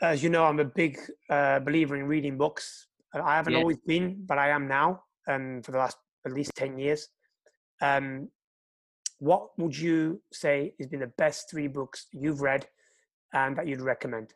As 0.00 0.22
you 0.22 0.30
know 0.30 0.44
i'm 0.44 0.60
a 0.60 0.70
big 0.82 0.98
uh, 1.30 1.58
believer 1.60 1.96
in 1.96 2.06
reading 2.06 2.36
books. 2.38 2.88
I 3.14 3.36
haven't 3.36 3.56
always 3.56 3.78
been 3.86 4.06
but 4.26 4.38
i 4.38 4.48
am 4.48 4.66
now 4.66 4.88
um, 5.28 5.60
for 5.62 5.72
the 5.72 5.78
last 5.78 5.96
at 6.26 6.32
least 6.32 6.52
10 6.56 6.78
years. 6.78 7.08
Um, 7.80 8.28
what 9.18 9.48
would 9.58 9.76
you 9.76 10.20
say 10.32 10.74
has 10.78 10.88
been 10.88 11.00
the 11.00 11.12
best 11.18 11.50
three 11.50 11.68
books 11.68 12.06
you've 12.12 12.42
read 12.42 12.66
and 13.32 13.56
that 13.56 13.66
you'd 13.66 13.80
recommend? 13.80 14.34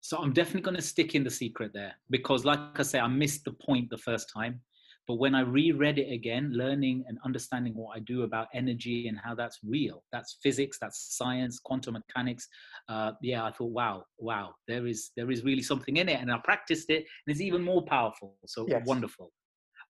So 0.00 0.18
I'm 0.18 0.32
definitely 0.32 0.62
going 0.62 0.76
to 0.76 0.82
stick 0.82 1.14
in 1.14 1.24
the 1.24 1.30
secret 1.30 1.72
there 1.74 1.94
because, 2.10 2.44
like 2.44 2.60
I 2.76 2.82
say, 2.82 2.98
I 2.98 3.08
missed 3.08 3.44
the 3.44 3.52
point 3.52 3.90
the 3.90 3.98
first 3.98 4.30
time. 4.34 4.60
But 5.08 5.14
when 5.14 5.34
I 5.34 5.40
reread 5.40 5.98
it 5.98 6.12
again, 6.12 6.52
learning 6.52 7.04
and 7.08 7.18
understanding 7.24 7.74
what 7.74 7.96
I 7.96 8.00
do 8.00 8.24
about 8.24 8.48
energy 8.52 9.08
and 9.08 9.18
how 9.18 9.34
that's 9.34 9.58
real, 9.64 10.04
that's 10.12 10.36
physics, 10.42 10.76
that's 10.78 11.16
science, 11.16 11.58
quantum 11.58 11.94
mechanics. 11.94 12.46
Uh, 12.90 13.12
yeah, 13.22 13.42
I 13.44 13.50
thought, 13.50 13.70
wow, 13.70 14.04
wow, 14.18 14.54
there 14.68 14.86
is 14.86 15.10
there 15.16 15.30
is 15.30 15.44
really 15.44 15.62
something 15.62 15.96
in 15.96 16.10
it, 16.10 16.20
and 16.20 16.30
I 16.30 16.36
practiced 16.44 16.90
it, 16.90 16.98
and 16.98 17.32
it's 17.32 17.40
even 17.40 17.62
more 17.62 17.82
powerful. 17.86 18.36
So 18.46 18.66
yes. 18.68 18.86
wonderful. 18.86 19.32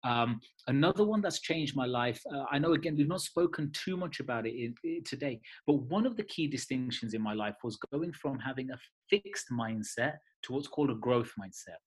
Um, 0.03 0.39
another 0.67 1.03
one 1.03 1.21
that's 1.21 1.39
changed 1.39 1.75
my 1.75 1.85
life, 1.85 2.21
uh, 2.33 2.43
I 2.51 2.59
know 2.59 2.73
again, 2.73 2.95
we've 2.95 3.07
not 3.07 3.21
spoken 3.21 3.71
too 3.73 3.97
much 3.97 4.19
about 4.19 4.45
it 4.45 4.55
in, 4.55 4.75
in, 4.83 5.03
today, 5.03 5.41
but 5.65 5.81
one 5.83 6.05
of 6.05 6.15
the 6.15 6.23
key 6.23 6.47
distinctions 6.47 7.13
in 7.13 7.21
my 7.21 7.33
life 7.33 7.55
was 7.63 7.77
going 7.91 8.13
from 8.13 8.39
having 8.39 8.69
a 8.71 8.77
fixed 9.09 9.47
mindset 9.51 10.13
to 10.43 10.53
what's 10.53 10.67
called 10.67 10.91
a 10.91 10.95
growth 10.95 11.31
mindset. 11.39 11.77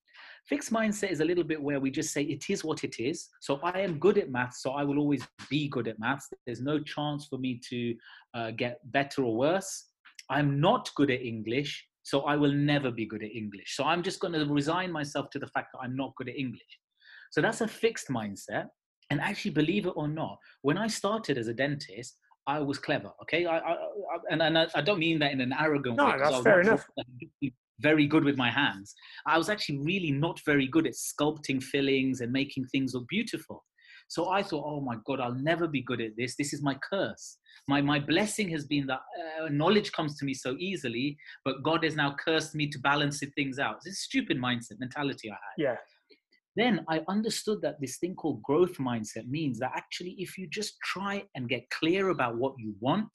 Fixed 0.47 0.73
mindset 0.73 1.11
is 1.13 1.21
a 1.21 1.25
little 1.25 1.45
bit 1.45 1.63
where 1.63 1.81
we 1.81 1.91
just 1.91 2.13
say 2.13 2.23
it 2.23 2.51
is 2.51 2.65
what 2.65 2.85
it 2.85 2.99
is. 2.99 3.29
So 3.41 3.61
I 3.63 3.81
am 3.81 3.99
good 3.99 4.19
at 4.19 4.31
maths, 4.31 4.63
so 4.63 4.73
I 4.73 4.83
will 4.83 4.99
always 4.99 5.23
be 5.49 5.69
good 5.69 5.89
at 5.89 5.99
maths. 5.99 6.29
There's 6.47 6.61
no 6.61 6.81
chance 6.81 7.27
for 7.27 7.39
me 7.39 7.61
to 7.71 7.95
uh, 8.35 8.51
get 8.51 8.81
better 8.91 9.23
or 9.23 9.37
worse. 9.37 9.87
I'm 10.29 10.61
not 10.61 10.91
good 10.95 11.11
at 11.11 11.23
English, 11.23 11.87
so 12.03 12.23
I 12.23 12.37
will 12.37 12.53
never 12.53 12.91
be 12.91 13.07
good 13.07 13.23
at 13.23 13.31
English. 13.31 13.77
So 13.77 13.85
I'm 13.85 14.03
just 14.03 14.21
going 14.21 14.33
to 14.35 14.45
resign 14.47 14.91
myself 14.91 15.31
to 15.31 15.39
the 15.39 15.47
fact 15.49 15.69
that 15.73 15.81
I'm 15.81 15.97
not 15.97 16.15
good 16.17 16.29
at 16.29 16.37
English. 16.37 16.80
So 17.31 17.41
that's 17.41 17.61
a 17.61 17.69
fixed 17.69 18.09
mindset. 18.09 18.67
And 19.11 19.21
actually, 19.21 19.53
believe 19.53 19.87
it 19.87 19.95
or 19.97 20.07
not, 20.07 20.39
when 20.63 20.79
I 20.79 20.87
started 20.87 21.37
as 21.39 21.49
a 21.49 21.55
dentist, 21.55 22.17
I 22.47 22.61
was 22.61 22.79
clever. 22.79 23.11
Okay, 23.23 23.47
I, 23.47 23.59
I, 23.59 23.73
I 23.73 23.77
and, 24.31 24.43
and 24.43 24.59
I, 24.59 24.81
don't 24.81 24.99
mean 24.99 25.19
that 25.21 25.33
in 25.33 25.41
an 25.41 25.55
arrogant 25.59 25.97
no, 25.97 26.07
way. 26.07 26.13
No, 26.13 26.19
that's 26.19 26.43
fair 26.43 26.61
enough. 26.61 26.87
Very 27.81 28.07
good 28.07 28.25
with 28.25 28.37
my 28.37 28.51
hands. 28.51 28.95
I 29.27 29.39
was 29.39 29.49
actually 29.49 29.79
really 29.79 30.11
not 30.11 30.39
very 30.45 30.67
good 30.67 30.87
at 30.87 30.93
sculpting 30.93 31.63
fillings 31.63 32.21
and 32.21 32.31
making 32.31 32.67
things 32.67 32.95
look 32.95 33.09
beautiful. 33.09 33.65
So 34.09 34.29
I 34.29 34.43
thought, 34.43 34.65
oh 34.67 34.81
my 34.81 34.97
God, 35.07 35.21
I'll 35.21 35.35
never 35.35 35.67
be 35.67 35.83
good 35.83 36.01
at 36.01 36.17
this. 36.17 36.35
This 36.37 36.53
is 36.53 36.63
my 36.63 36.77
curse. 36.89 37.39
My, 37.69 37.81
my 37.81 37.99
blessing 37.99 38.51
has 38.51 38.67
been 38.67 38.87
that 38.89 39.01
uh, 39.41 39.49
knowledge 39.51 39.93
comes 39.93 40.19
to 40.19 40.25
me 40.25 40.35
so 40.35 40.57
easily, 40.59 41.17
but 41.45 41.63
God 41.63 41.85
has 41.85 41.95
now 41.95 42.17
cursed 42.23 42.55
me 42.55 42.69
to 42.69 42.79
balance 42.81 43.23
things 43.37 43.59
out. 43.59 43.77
It's 43.77 43.87
a 43.87 43.93
stupid 43.93 44.39
mindset 44.39 44.81
mentality 44.81 45.31
I 45.31 45.35
had. 45.35 45.39
Yeah 45.57 45.77
then 46.57 46.85
I 46.89 47.01
understood 47.09 47.63
that 47.63 47.81
this 47.81 47.99
thing 47.99 48.15
called 48.15 48.43
growth 48.43 48.77
mindset 48.79 49.29
means 49.29 49.59
that 49.61 49.73
actually, 49.75 50.17
if 50.19 50.37
you 50.37 50.49
just 50.49 50.75
try 50.83 51.25
and 51.35 51.49
get 51.49 51.69
clear 51.71 52.09
about 52.09 52.37
what 52.37 52.55
you 52.59 52.75
want, 52.81 53.11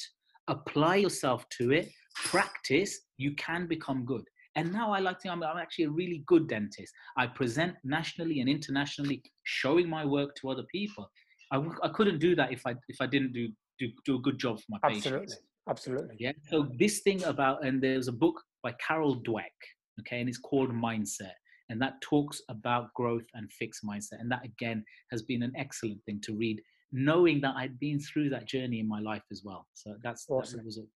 apply 0.48 0.98
yourself 0.98 1.46
to 1.58 1.72
it, 1.72 1.90
practice, 2.16 3.02
you 3.18 3.36
can 3.36 3.68
become 3.68 4.06
good. 4.06 4.24
And 4.56 4.72
now 4.72 4.92
I 4.94 5.00
like 5.00 5.20
to, 5.20 5.30
I'm, 5.30 5.44
I'm 5.44 5.58
actually 5.58 5.86
a 5.86 5.90
really 5.90 6.24
good 6.28 6.48
dentist. 6.48 6.94
I 7.18 7.28
present 7.28 7.76
nationally 7.84 8.40
and 8.40 8.50
internationally, 8.50 9.22
showing 9.44 9.90
my 9.90 10.06
work 10.06 10.34
to 10.36 10.50
other 10.50 10.64
people. 10.72 11.10
I, 11.52 11.62
I 11.84 11.90
couldn't 11.90 12.20
do 12.20 12.36
that 12.36 12.52
if 12.52 12.66
I 12.66 12.74
if 12.88 12.98
I 13.02 13.06
didn't 13.06 13.34
do 13.34 13.50
do, 13.80 13.90
do 14.06 14.16
a 14.16 14.20
good 14.20 14.40
job 14.40 14.58
for 14.58 14.66
my 14.70 14.80
patients. 14.90 15.06
Absolutely. 15.08 15.36
Absolutely. 15.70 16.16
Yeah. 16.20 16.32
So 16.50 16.70
this 16.78 17.02
thing 17.02 17.24
about 17.24 17.66
and 17.66 17.82
there's 17.82 18.08
a 18.08 18.12
book 18.12 18.42
by 18.64 18.74
Carol 18.86 19.22
Dweck, 19.22 19.58
okay, 20.00 20.20
and 20.20 20.30
it's 20.30 20.38
called 20.38 20.72
Mindset, 20.72 21.34
and 21.70 21.82
that 21.82 22.00
talks 22.02 22.42
about 22.50 22.94
growth 22.94 23.26
and 23.34 23.52
fixed 23.52 23.84
mindset, 23.84 24.20
and 24.20 24.32
that 24.32 24.46
again 24.46 24.84
has 25.12 25.24
been 25.24 25.44
an 25.44 25.54
excellent 25.58 26.04
thing 26.06 26.20
to 26.24 26.36
read, 26.36 26.62
knowing 26.92 27.42
that 27.42 27.56
I'd 27.56 27.80
been 27.80 28.00
through 28.00 28.30
that 28.30 28.48
journey 28.48 28.80
in 28.80 28.88
my 28.88 29.00
life 29.00 29.24
as 29.32 29.42
well. 29.44 29.68
So 29.74 29.96
that's 30.04 30.26
awesome. 30.30 30.58
that 30.58 30.66
was 30.66 30.78
an 30.78 30.88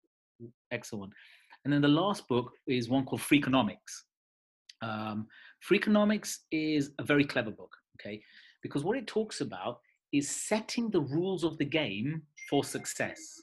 excellent. 0.70 1.12
And 1.64 1.72
then 1.72 1.82
the 1.82 1.88
last 1.88 2.28
book 2.28 2.52
is 2.66 2.88
one 2.88 3.04
called 3.04 3.20
Freakonomics. 3.20 4.04
Um, 4.82 5.26
Freakonomics 5.68 6.36
is 6.52 6.92
a 6.98 7.02
very 7.02 7.24
clever 7.24 7.50
book, 7.50 7.74
okay, 8.00 8.22
because 8.62 8.84
what 8.84 8.96
it 8.96 9.06
talks 9.06 9.40
about 9.40 9.80
is 10.12 10.30
setting 10.30 10.90
the 10.90 11.00
rules 11.00 11.44
of 11.44 11.58
the 11.58 11.64
game 11.64 12.22
for 12.48 12.64
success. 12.64 13.40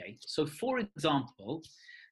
Okay, 0.00 0.16
so 0.20 0.46
for 0.46 0.78
example, 0.78 1.62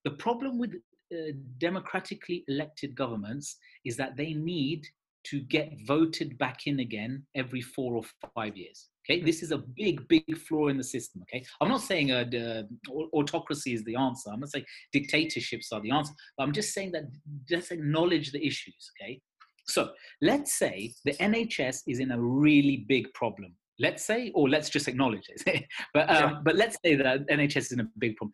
the 0.06 0.12
problem 0.12 0.56
with 0.56 0.72
uh, 1.12 1.32
democratically 1.58 2.44
elected 2.46 2.94
governments 2.94 3.56
is 3.84 3.96
that 3.96 4.16
they 4.16 4.34
need 4.34 4.86
to 5.24 5.40
get 5.40 5.72
voted 5.84 6.38
back 6.38 6.68
in 6.68 6.78
again 6.78 7.26
every 7.34 7.60
four 7.60 7.96
or 7.96 8.04
five 8.36 8.56
years. 8.56 8.88
Okay, 9.02 9.20
this 9.20 9.42
is 9.42 9.50
a 9.50 9.58
big, 9.58 10.06
big 10.06 10.38
flaw 10.46 10.68
in 10.68 10.76
the 10.76 10.84
system. 10.84 11.22
Okay, 11.22 11.44
I'm 11.60 11.68
not 11.68 11.80
saying 11.80 12.12
uh, 12.12 12.24
the 12.30 12.68
autocracy 13.12 13.74
is 13.74 13.82
the 13.82 13.96
answer. 13.96 14.30
I'm 14.32 14.38
not 14.38 14.50
saying 14.50 14.66
dictatorships 14.92 15.72
are 15.72 15.80
the 15.80 15.90
answer. 15.90 16.12
But 16.36 16.44
I'm 16.44 16.52
just 16.52 16.72
saying 16.72 16.92
that 16.92 17.04
just 17.48 17.72
acknowledge 17.72 18.30
the 18.30 18.46
issues. 18.46 18.92
Okay, 18.94 19.20
so 19.66 19.90
let's 20.22 20.56
say 20.56 20.94
the 21.04 21.14
NHS 21.14 21.82
is 21.88 21.98
in 21.98 22.12
a 22.12 22.20
really 22.20 22.84
big 22.88 23.12
problem 23.12 23.56
let's 23.78 24.04
say, 24.04 24.30
or 24.34 24.48
let's 24.48 24.70
just 24.70 24.88
acknowledge 24.88 25.28
it. 25.28 25.64
but 25.94 26.08
um, 26.10 26.16
yeah. 26.16 26.38
but 26.44 26.56
let's 26.56 26.76
say 26.84 26.94
that 26.96 27.28
NHS 27.28 27.56
is 27.56 27.72
in 27.72 27.80
a 27.80 27.88
big 27.98 28.16
problem. 28.16 28.32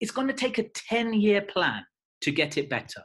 It's 0.00 0.12
going 0.12 0.28
to 0.28 0.34
take 0.34 0.58
a 0.58 0.68
ten-year 0.70 1.42
plan 1.42 1.82
to 2.22 2.30
get 2.30 2.56
it 2.56 2.68
better. 2.70 3.02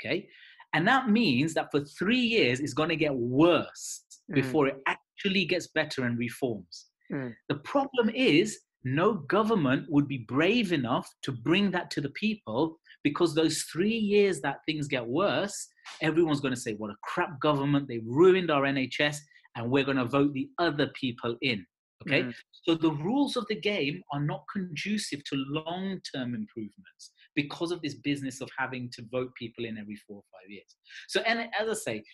Okay, 0.00 0.28
and 0.72 0.86
that 0.88 1.08
means 1.08 1.54
that 1.54 1.70
for 1.70 1.80
three 1.80 2.20
years 2.20 2.60
it's 2.60 2.74
going 2.74 2.88
to 2.88 2.96
get 2.96 3.14
worse 3.14 4.02
mm. 4.30 4.34
before 4.34 4.68
it 4.68 4.76
actually 4.86 5.44
gets 5.44 5.68
better 5.68 6.04
and 6.04 6.18
reforms. 6.18 6.86
Mm. 7.12 7.34
The 7.48 7.56
problem 7.56 8.10
is 8.10 8.58
no 8.84 9.14
government 9.14 9.86
would 9.88 10.08
be 10.08 10.18
brave 10.18 10.72
enough 10.72 11.08
to 11.22 11.32
bring 11.32 11.70
that 11.70 11.90
to 11.92 12.00
the 12.00 12.10
people 12.10 12.78
because 13.04 13.34
those 13.34 13.62
three 13.62 13.96
years 13.96 14.40
that 14.40 14.58
things 14.66 14.88
get 14.88 15.06
worse, 15.06 15.68
everyone's 16.00 16.40
going 16.40 16.54
to 16.54 16.60
say, 16.60 16.74
What 16.74 16.90
a 16.90 16.96
crap 17.02 17.40
government, 17.40 17.88
they 17.88 18.00
ruined 18.04 18.50
our 18.50 18.62
NHS 18.62 19.18
and 19.56 19.70
we're 19.70 19.84
going 19.84 19.96
to 19.96 20.04
vote 20.04 20.32
the 20.32 20.48
other 20.58 20.90
people 20.98 21.36
in. 21.42 21.64
Okay. 22.06 22.22
Mm. 22.24 22.34
So 22.64 22.74
the 22.74 22.90
rules 22.90 23.36
of 23.36 23.46
the 23.48 23.60
game 23.60 24.02
are 24.12 24.20
not 24.20 24.44
conducive 24.52 25.22
to 25.24 25.36
long 25.36 26.00
term 26.14 26.34
improvements 26.34 27.12
because 27.34 27.70
of 27.72 27.80
this 27.82 27.94
business 27.94 28.40
of 28.40 28.50
having 28.58 28.90
to 28.94 29.04
vote 29.10 29.30
people 29.38 29.64
in 29.64 29.78
every 29.78 29.96
four 30.06 30.16
or 30.16 30.22
five 30.32 30.50
years. 30.50 30.76
So, 31.08 31.20
and 31.22 31.48
as 31.58 31.68
I 31.68 31.74
say, 31.74 32.04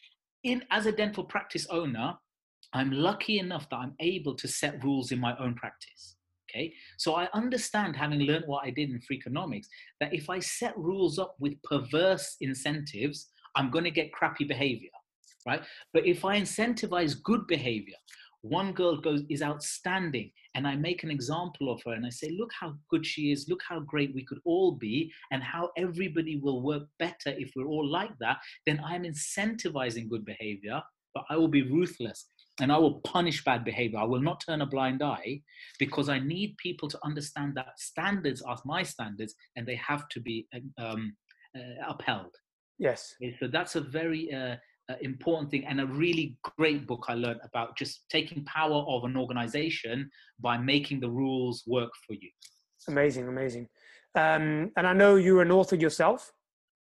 in 0.45 0.63
as 0.71 0.87
a 0.87 0.93
dental 0.93 1.25
practice 1.25 1.67
owner, 1.71 2.15
I'm 2.73 2.93
lucky 2.93 3.39
enough 3.39 3.69
that 3.71 3.77
I'm 3.77 3.95
able 4.01 4.35
to 4.37 4.49
set 4.49 4.83
rules 4.85 5.11
in 5.11 5.19
my 5.19 5.37
own 5.39 5.55
practice. 5.55 6.17
Okay, 6.51 6.73
so 6.97 7.15
I 7.15 7.29
understand, 7.35 7.95
having 7.95 8.21
learned 8.21 8.45
what 8.47 8.65
I 8.65 8.71
did 8.71 8.89
in 8.89 9.01
Freakonomics, 9.01 9.67
that 10.01 10.15
if 10.15 10.31
I 10.31 10.39
set 10.39 10.77
rules 10.79 11.19
up 11.19 11.37
with 11.39 11.63
perverse 11.63 12.37
incentives, 12.41 13.29
I'm 13.55 13.71
going 13.71 13.85
to 13.85 13.91
get 13.91 14.13
crappy 14.13 14.45
behavior 14.45 14.89
right? 15.49 15.63
But 15.93 16.07
if 16.07 16.25
I 16.25 16.41
incentivize 16.41 17.23
good 17.23 17.47
behavior, 17.47 17.97
one 18.43 18.73
girl 18.73 18.97
goes 19.01 19.23
is 19.29 19.43
outstanding 19.43 20.31
and 20.55 20.67
i 20.67 20.77
make 20.77 21.03
an 21.03 21.11
example 21.11 21.73
of 21.73 21.83
her 21.85 21.93
and 21.93 22.07
i 22.07 22.09
say 22.09 22.31
look 22.39 22.51
how 22.59 22.73
good 22.89 23.05
she 23.05 23.33
is 23.33 23.49
look 23.49 23.61
how 23.69 23.81
great 23.81 24.15
we 24.15 24.25
could 24.25 24.39
all 24.45 24.73
be 24.73 25.13
and 25.33 25.43
how 25.43 25.71
everybody 25.77 26.39
will 26.41 26.63
work 26.63 26.85
better 26.99 27.35
if 27.37 27.51
we're 27.57 27.67
all 27.67 27.87
like 27.87 28.17
that 28.21 28.39
then 28.67 28.81
i'm 28.85 29.03
incentivizing 29.03 30.09
good 30.09 30.25
behavior 30.25 30.81
but 31.15 31.25
i 31.31 31.37
will 31.37 31.49
be 31.49 31.63
ruthless 31.63 32.27
and 32.61 32.73
i 32.73 32.79
will 32.79 33.01
punish 33.01 33.45
bad 33.45 33.65
behavior. 33.65 33.99
I 34.01 34.05
will 34.05 34.21
not 34.21 34.43
turn 34.45 34.63
a 34.63 34.67
blind 34.67 35.03
eye 35.03 35.41
because 35.79 36.09
i 36.09 36.19
need 36.19 36.57
people 36.57 36.89
to 36.89 36.99
understand 37.05 37.55
that 37.55 37.79
standards 37.79 38.43
are 38.43 38.59
my 38.65 38.83
standards 38.83 39.35
and 39.57 39.67
they 39.67 39.77
have 39.77 40.09
to 40.11 40.21
be 40.21 40.47
um, 40.79 41.15
uh, 41.57 41.89
upheld. 41.89 42.35
Yes. 42.79 43.15
So 43.41 43.49
that's 43.49 43.75
a 43.75 43.81
very 43.81 44.33
uh, 44.33 44.57
important 45.01 45.51
thing 45.51 45.65
and 45.67 45.81
a 45.81 45.87
really 45.87 46.37
great 46.57 46.87
book 46.87 47.07
I 47.09 47.15
learned 47.15 47.41
about 47.45 47.77
just 47.77 48.09
taking 48.11 48.45
power 48.45 48.85
of 48.89 49.05
an 49.05 49.17
organization 49.17 50.11
by 50.41 50.57
making 50.57 51.01
the 51.01 51.11
rules 51.11 51.65
work 51.67 51.91
for 52.07 52.15
you. 52.15 52.31
Amazing, 52.89 53.29
amazing. 53.29 53.69
Um, 54.15 54.73
and 54.77 54.87
I 54.87 54.93
know 54.93 55.17
you're 55.17 55.43
an 55.43 55.53
author 55.53 55.77
yourself. 55.77 56.33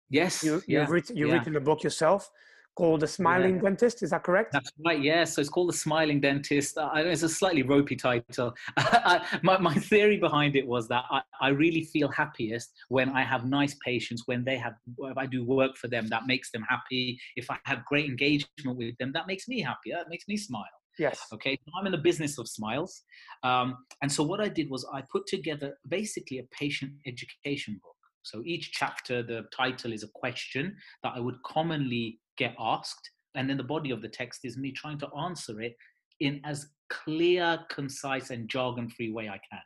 Yes. 0.09 0.43
You, 0.43 0.53
have 0.53 0.63
yeah, 0.67 0.85
written, 0.87 1.17
you've 1.17 1.29
yeah. 1.29 1.35
written 1.35 1.53
the 1.53 1.59
book 1.59 1.83
yourself 1.83 2.29
called 2.75 3.01
The 3.01 3.07
Smiling 3.07 3.55
yeah. 3.55 3.61
Dentist. 3.61 4.03
Is 4.03 4.11
that 4.11 4.23
correct? 4.23 4.53
That's 4.53 4.71
right, 4.85 5.01
yeah. 5.01 5.23
So 5.23 5.41
it's 5.41 5.49
called 5.49 5.69
The 5.69 5.77
Smiling 5.77 6.21
Dentist. 6.21 6.77
Uh, 6.77 6.89
it's 6.95 7.23
a 7.23 7.29
slightly 7.29 7.63
ropey 7.63 7.95
title. 7.95 8.53
my, 9.43 9.57
my 9.57 9.73
theory 9.73 10.17
behind 10.17 10.55
it 10.55 10.65
was 10.65 10.87
that 10.87 11.03
I, 11.09 11.21
I 11.39 11.49
really 11.49 11.83
feel 11.83 12.09
happiest 12.09 12.71
when 12.89 13.09
I 13.09 13.23
have 13.23 13.45
nice 13.45 13.75
patients, 13.85 14.23
when 14.25 14.43
they 14.43 14.57
have, 14.57 14.73
if 14.99 15.17
I 15.17 15.25
do 15.25 15.43
work 15.43 15.77
for 15.77 15.87
them, 15.87 16.07
that 16.09 16.27
makes 16.27 16.51
them 16.51 16.63
happy. 16.67 17.19
If 17.35 17.49
I 17.49 17.57
have 17.65 17.85
great 17.85 18.09
engagement 18.09 18.77
with 18.77 18.97
them, 18.97 19.11
that 19.13 19.27
makes 19.27 19.47
me 19.47 19.61
happy. 19.61 19.91
That 19.91 20.09
makes 20.09 20.27
me 20.27 20.37
smile. 20.37 20.63
Yes. 20.99 21.21
Okay. 21.33 21.57
So 21.65 21.71
I'm 21.79 21.85
in 21.85 21.91
the 21.91 21.97
business 21.97 22.37
of 22.37 22.47
smiles. 22.47 23.03
Um, 23.43 23.77
and 24.01 24.11
so 24.11 24.23
what 24.23 24.41
I 24.41 24.49
did 24.49 24.69
was 24.69 24.85
I 24.93 25.03
put 25.11 25.25
together 25.25 25.77
basically 25.87 26.39
a 26.39 26.43
patient 26.51 26.91
education 27.05 27.79
book. 27.81 27.95
So 28.23 28.43
each 28.45 28.71
chapter, 28.71 29.23
the 29.23 29.45
title 29.55 29.93
is 29.93 30.03
a 30.03 30.07
question 30.13 30.75
that 31.03 31.13
I 31.15 31.19
would 31.19 31.41
commonly 31.43 32.19
get 32.41 32.55
asked. 32.59 33.09
And 33.35 33.49
then 33.49 33.57
the 33.57 33.71
body 33.75 33.91
of 33.91 34.01
the 34.01 34.09
text 34.09 34.41
is 34.43 34.57
me 34.57 34.71
trying 34.71 34.99
to 34.99 35.09
answer 35.25 35.61
it 35.61 35.75
in 36.19 36.41
as 36.43 36.67
clear, 36.89 37.59
concise, 37.69 38.29
and 38.29 38.49
jargon 38.49 38.89
free 38.89 39.11
way 39.11 39.29
I 39.29 39.39
can. 39.49 39.65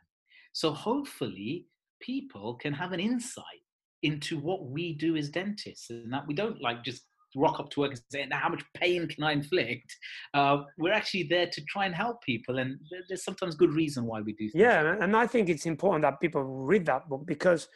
So 0.52 0.70
hopefully, 0.72 1.66
people 2.00 2.54
can 2.54 2.72
have 2.72 2.92
an 2.92 3.00
insight 3.00 3.62
into 4.02 4.38
what 4.38 4.66
we 4.66 4.92
do 4.92 5.16
as 5.16 5.28
dentists 5.30 5.90
and 5.90 6.12
that 6.12 6.26
we 6.28 6.34
don't 6.34 6.62
like 6.62 6.84
just 6.84 7.02
rock 7.34 7.60
up 7.60 7.68
to 7.70 7.80
work 7.80 7.90
and 7.90 8.00
say, 8.10 8.24
now 8.26 8.38
how 8.38 8.48
much 8.48 8.64
pain 8.74 9.06
can 9.08 9.24
I 9.24 9.32
inflict? 9.32 9.94
Uh, 10.32 10.58
we're 10.78 10.92
actually 10.92 11.24
there 11.24 11.46
to 11.46 11.60
try 11.64 11.84
and 11.86 11.94
help 11.94 12.22
people. 12.22 12.58
And 12.58 12.78
there's 13.08 13.24
sometimes 13.24 13.54
good 13.54 13.74
reason 13.74 14.06
why 14.06 14.20
we 14.20 14.32
do. 14.32 14.48
Yeah. 14.54 14.96
And 15.00 15.14
I 15.16 15.26
think 15.26 15.48
it's 15.48 15.66
important 15.66 16.02
that 16.02 16.20
people 16.20 16.42
read 16.42 16.86
that 16.86 17.08
book 17.08 17.24
because 17.26 17.68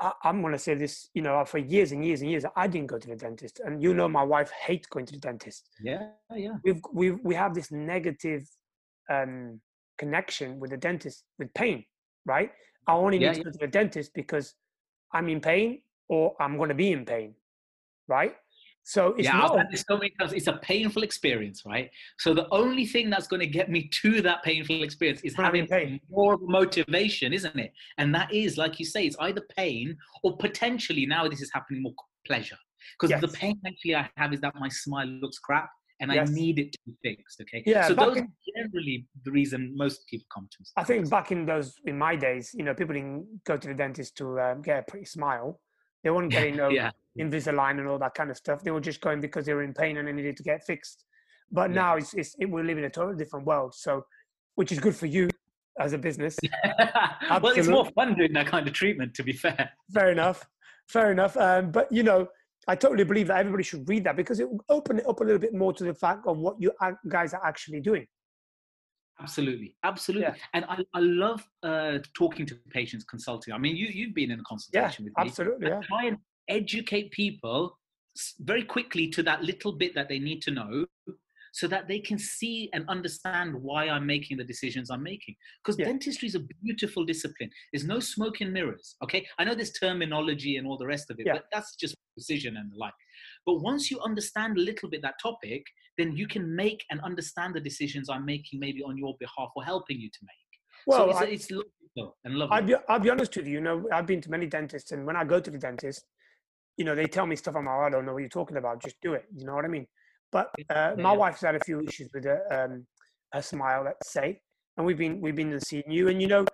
I, 0.00 0.12
am 0.24 0.40
going 0.40 0.52
to 0.52 0.58
say 0.58 0.74
this, 0.74 1.10
you 1.14 1.22
know, 1.22 1.44
for 1.44 1.58
years 1.58 1.92
and 1.92 2.04
years 2.04 2.22
and 2.22 2.30
years, 2.30 2.44
I 2.56 2.66
didn't 2.66 2.88
go 2.88 2.98
to 2.98 3.08
the 3.08 3.16
dentist, 3.16 3.60
and 3.64 3.82
you 3.82 3.92
know, 3.92 4.08
my 4.08 4.22
wife 4.22 4.50
hates 4.50 4.86
going 4.86 5.06
to 5.06 5.12
the 5.12 5.18
dentist. 5.18 5.68
Yeah, 5.82 6.08
yeah. 6.34 6.56
We've 6.64 6.80
we 6.92 7.10
we 7.10 7.34
have 7.34 7.54
this 7.54 7.70
negative 7.70 8.48
um, 9.10 9.60
connection 9.98 10.58
with 10.58 10.70
the 10.70 10.76
dentist 10.78 11.24
with 11.38 11.52
pain, 11.54 11.84
right? 12.24 12.50
I 12.86 12.94
only 12.94 13.18
yeah, 13.18 13.28
need 13.28 13.34
to 13.34 13.40
yeah. 13.40 13.44
go 13.44 13.50
to 13.50 13.58
the 13.58 13.66
dentist 13.68 14.12
because 14.14 14.54
I'm 15.12 15.28
in 15.28 15.40
pain 15.40 15.82
or 16.08 16.34
I'm 16.40 16.56
going 16.56 16.70
to 16.70 16.74
be 16.74 16.92
in 16.92 17.04
pain, 17.04 17.34
right? 18.08 18.34
So 18.82 19.14
it's 19.16 19.24
yeah, 19.24 19.32
not. 19.32 19.66
It's, 19.70 19.84
so 19.86 20.00
it's 20.00 20.46
a 20.46 20.54
painful 20.54 21.02
experience, 21.02 21.62
right? 21.66 21.90
So 22.18 22.34
the 22.34 22.48
only 22.50 22.86
thing 22.86 23.10
that's 23.10 23.28
going 23.28 23.40
to 23.40 23.46
get 23.46 23.70
me 23.70 23.88
to 24.02 24.20
that 24.22 24.42
painful 24.42 24.82
experience 24.82 25.20
is 25.22 25.34
having 25.36 25.66
pain. 25.66 26.00
more 26.10 26.38
motivation, 26.40 27.32
isn't 27.32 27.58
it? 27.58 27.72
And 27.98 28.14
that 28.14 28.32
is, 28.32 28.56
like 28.56 28.78
you 28.78 28.86
say, 28.86 29.06
it's 29.06 29.16
either 29.20 29.42
pain 29.56 29.96
or 30.22 30.36
potentially 30.36 31.06
now 31.06 31.28
this 31.28 31.40
is 31.40 31.50
happening 31.52 31.82
more 31.82 31.94
pleasure. 32.26 32.56
Because 32.98 33.10
yes. 33.10 33.20
the 33.20 33.28
pain 33.28 33.60
actually 33.66 33.96
I 33.96 34.08
have 34.16 34.32
is 34.32 34.40
that 34.40 34.54
my 34.58 34.68
smile 34.68 35.06
looks 35.06 35.38
crap 35.38 35.70
and 36.00 36.12
yes. 36.12 36.28
I 36.28 36.32
need 36.32 36.58
it 36.58 36.72
to 36.72 36.78
be 36.86 36.94
fixed. 37.02 37.40
Okay. 37.42 37.62
Yeah. 37.66 37.86
So 37.86 37.94
those 37.94 38.16
in, 38.16 38.24
are 38.24 38.28
generally 38.56 39.06
the 39.24 39.30
reason 39.30 39.74
most 39.76 40.06
people 40.08 40.26
come 40.32 40.48
to 40.50 40.62
us. 40.62 40.72
I 40.76 40.84
think 40.84 41.08
back 41.10 41.30
in 41.30 41.44
those 41.46 41.74
in 41.84 41.98
my 41.98 42.16
days, 42.16 42.52
you 42.54 42.64
know, 42.64 42.74
people 42.74 42.94
didn't 42.94 43.44
go 43.44 43.56
to 43.56 43.68
the 43.68 43.74
dentist 43.74 44.16
to 44.16 44.40
um, 44.40 44.62
get 44.62 44.80
a 44.80 44.82
pretty 44.90 45.06
smile. 45.06 45.60
They 46.02 46.10
weren't 46.10 46.32
getting 46.32 46.56
no 46.62 46.70
yeah. 46.70 46.90
Invisalign 47.18 47.78
and 47.78 47.88
all 47.88 47.98
that 47.98 48.14
kind 48.14 48.30
of 48.30 48.36
stuff. 48.36 48.62
They 48.62 48.70
were 48.70 48.80
just 48.80 49.00
going 49.00 49.20
because 49.20 49.46
they 49.46 49.54
were 49.54 49.62
in 49.62 49.74
pain 49.74 49.96
and 49.96 50.06
they 50.06 50.12
needed 50.12 50.36
to 50.36 50.42
get 50.42 50.64
fixed. 50.64 51.04
But 51.50 51.70
yeah. 51.70 51.76
now 51.76 51.96
it's, 51.96 52.14
it's 52.14 52.34
it, 52.38 52.46
we're 52.46 52.64
living 52.64 52.84
in 52.84 52.90
a 52.90 52.92
totally 52.92 53.16
different 53.16 53.46
world. 53.46 53.74
So, 53.74 54.04
which 54.54 54.72
is 54.72 54.78
good 54.78 54.94
for 54.94 55.06
you 55.06 55.28
as 55.78 55.92
a 55.92 55.98
business. 55.98 56.36
well, 57.30 57.46
it's 57.48 57.68
more 57.68 57.86
fun 57.96 58.14
doing 58.14 58.32
that 58.34 58.46
kind 58.46 58.66
of 58.66 58.74
treatment, 58.74 59.14
to 59.14 59.22
be 59.22 59.32
fair. 59.32 59.70
Fair 59.92 60.10
enough. 60.10 60.46
Fair 60.88 61.10
enough. 61.10 61.36
Um, 61.36 61.70
but 61.70 61.90
you 61.90 62.02
know, 62.02 62.28
I 62.68 62.76
totally 62.76 63.04
believe 63.04 63.28
that 63.28 63.38
everybody 63.38 63.64
should 63.64 63.88
read 63.88 64.04
that 64.04 64.16
because 64.16 64.38
it 64.38 64.48
will 64.48 64.64
open 64.68 64.98
it 64.98 65.08
up 65.08 65.20
a 65.20 65.24
little 65.24 65.38
bit 65.38 65.54
more 65.54 65.72
to 65.72 65.84
the 65.84 65.94
fact 65.94 66.26
of 66.26 66.38
what 66.38 66.56
you 66.60 66.72
guys 67.08 67.34
are 67.34 67.44
actually 67.44 67.80
doing. 67.80 68.06
Absolutely, 69.20 69.76
absolutely. 69.84 70.28
Yeah. 70.28 70.34
And 70.54 70.64
I, 70.66 70.78
I 70.94 71.00
love 71.00 71.46
uh, 71.62 71.98
talking 72.14 72.46
to 72.46 72.56
patients, 72.70 73.04
consulting. 73.04 73.52
I 73.52 73.58
mean, 73.58 73.76
you 73.76 73.86
you've 73.86 74.14
been 74.14 74.30
in 74.30 74.40
a 74.40 74.42
consultation 74.44 75.04
yeah, 75.04 75.10
with 75.10 75.24
me. 75.24 75.28
Absolutely. 75.30 75.68
Yeah. 75.68 75.80
Try 75.82 76.06
and 76.06 76.18
educate 76.50 77.10
people 77.12 77.78
very 78.40 78.64
quickly 78.64 79.08
to 79.08 79.22
that 79.22 79.42
little 79.42 79.72
bit 79.72 79.94
that 79.94 80.08
they 80.08 80.18
need 80.18 80.42
to 80.42 80.50
know 80.50 80.84
so 81.52 81.66
that 81.66 81.88
they 81.88 81.98
can 81.98 82.18
see 82.18 82.70
and 82.72 82.84
understand 82.88 83.54
why 83.54 83.88
I'm 83.88 84.06
making 84.06 84.36
the 84.36 84.44
decisions 84.44 84.90
I'm 84.90 85.02
making. 85.02 85.34
Because 85.64 85.78
yeah. 85.78 85.86
dentistry 85.86 86.28
is 86.28 86.34
a 86.34 86.40
beautiful 86.62 87.04
discipline. 87.04 87.50
There's 87.72 87.84
no 87.84 88.00
smoke 88.00 88.40
and 88.40 88.52
mirrors. 88.52 88.96
Okay. 89.02 89.26
I 89.38 89.44
know 89.44 89.54
there's 89.54 89.72
terminology 89.72 90.56
and 90.56 90.66
all 90.66 90.78
the 90.78 90.86
rest 90.86 91.10
of 91.10 91.18
it, 91.18 91.26
yeah. 91.26 91.34
but 91.34 91.44
that's 91.52 91.74
just 91.76 91.96
precision 92.14 92.56
and 92.56 92.70
the 92.72 92.76
like. 92.76 92.92
But 93.46 93.60
once 93.62 93.90
you 93.90 94.00
understand 94.00 94.58
a 94.58 94.60
little 94.60 94.88
bit 94.88 95.02
that 95.02 95.14
topic, 95.22 95.64
then 95.98 96.16
you 96.16 96.28
can 96.28 96.54
make 96.54 96.84
and 96.90 97.00
understand 97.00 97.54
the 97.54 97.60
decisions 97.60 98.08
I'm 98.08 98.24
making 98.24 98.60
maybe 98.60 98.82
on 98.82 98.96
your 98.96 99.16
behalf 99.18 99.50
or 99.56 99.64
helping 99.64 99.98
you 99.98 100.08
to 100.08 100.18
make. 100.22 100.86
Well, 100.86 100.98
so 100.98 101.10
it's, 101.10 101.20
I, 101.20 101.24
it's 101.24 101.50
logical 101.50 102.16
and 102.24 102.34
lovely. 102.34 102.56
I'll 102.56 102.62
be, 102.62 102.74
I'll 102.88 103.00
be 103.00 103.10
honest 103.10 103.36
with 103.36 103.46
you. 103.46 103.54
You 103.54 103.60
know, 103.60 103.86
I've 103.92 104.06
been 104.06 104.20
to 104.22 104.30
many 104.30 104.46
dentists, 104.46 104.92
and 104.92 105.04
when 105.04 105.16
I 105.16 105.24
go 105.24 105.40
to 105.40 105.50
the 105.50 105.58
dentist, 105.58 106.04
you 106.80 106.86
know, 106.86 106.94
they 106.94 107.04
tell 107.04 107.26
me 107.26 107.36
stuff. 107.36 107.56
I'm 107.56 107.66
like, 107.66 107.74
oh, 107.76 107.82
I 107.82 107.90
don't 107.90 108.06
know 108.06 108.14
what 108.14 108.20
you're 108.20 108.30
talking 108.30 108.56
about. 108.56 108.82
Just 108.82 108.96
do 109.02 109.12
it. 109.12 109.26
You 109.36 109.44
know 109.44 109.54
what 109.54 109.66
I 109.66 109.68
mean? 109.68 109.86
But 110.32 110.50
uh, 110.70 110.94
my 110.96 111.12
wife's 111.12 111.42
had 111.42 111.54
a 111.54 111.62
few 111.62 111.82
issues 111.82 112.08
with 112.14 112.24
her, 112.24 112.40
um, 112.50 112.86
her 113.34 113.42
smile, 113.42 113.82
let's 113.84 114.10
say, 114.10 114.40
and 114.78 114.86
we've 114.86 114.96
been 114.96 115.20
we've 115.20 115.36
been 115.36 115.60
seeing 115.60 115.90
you. 115.90 116.08
And 116.08 116.22
you 116.22 116.28
know, 116.28 116.46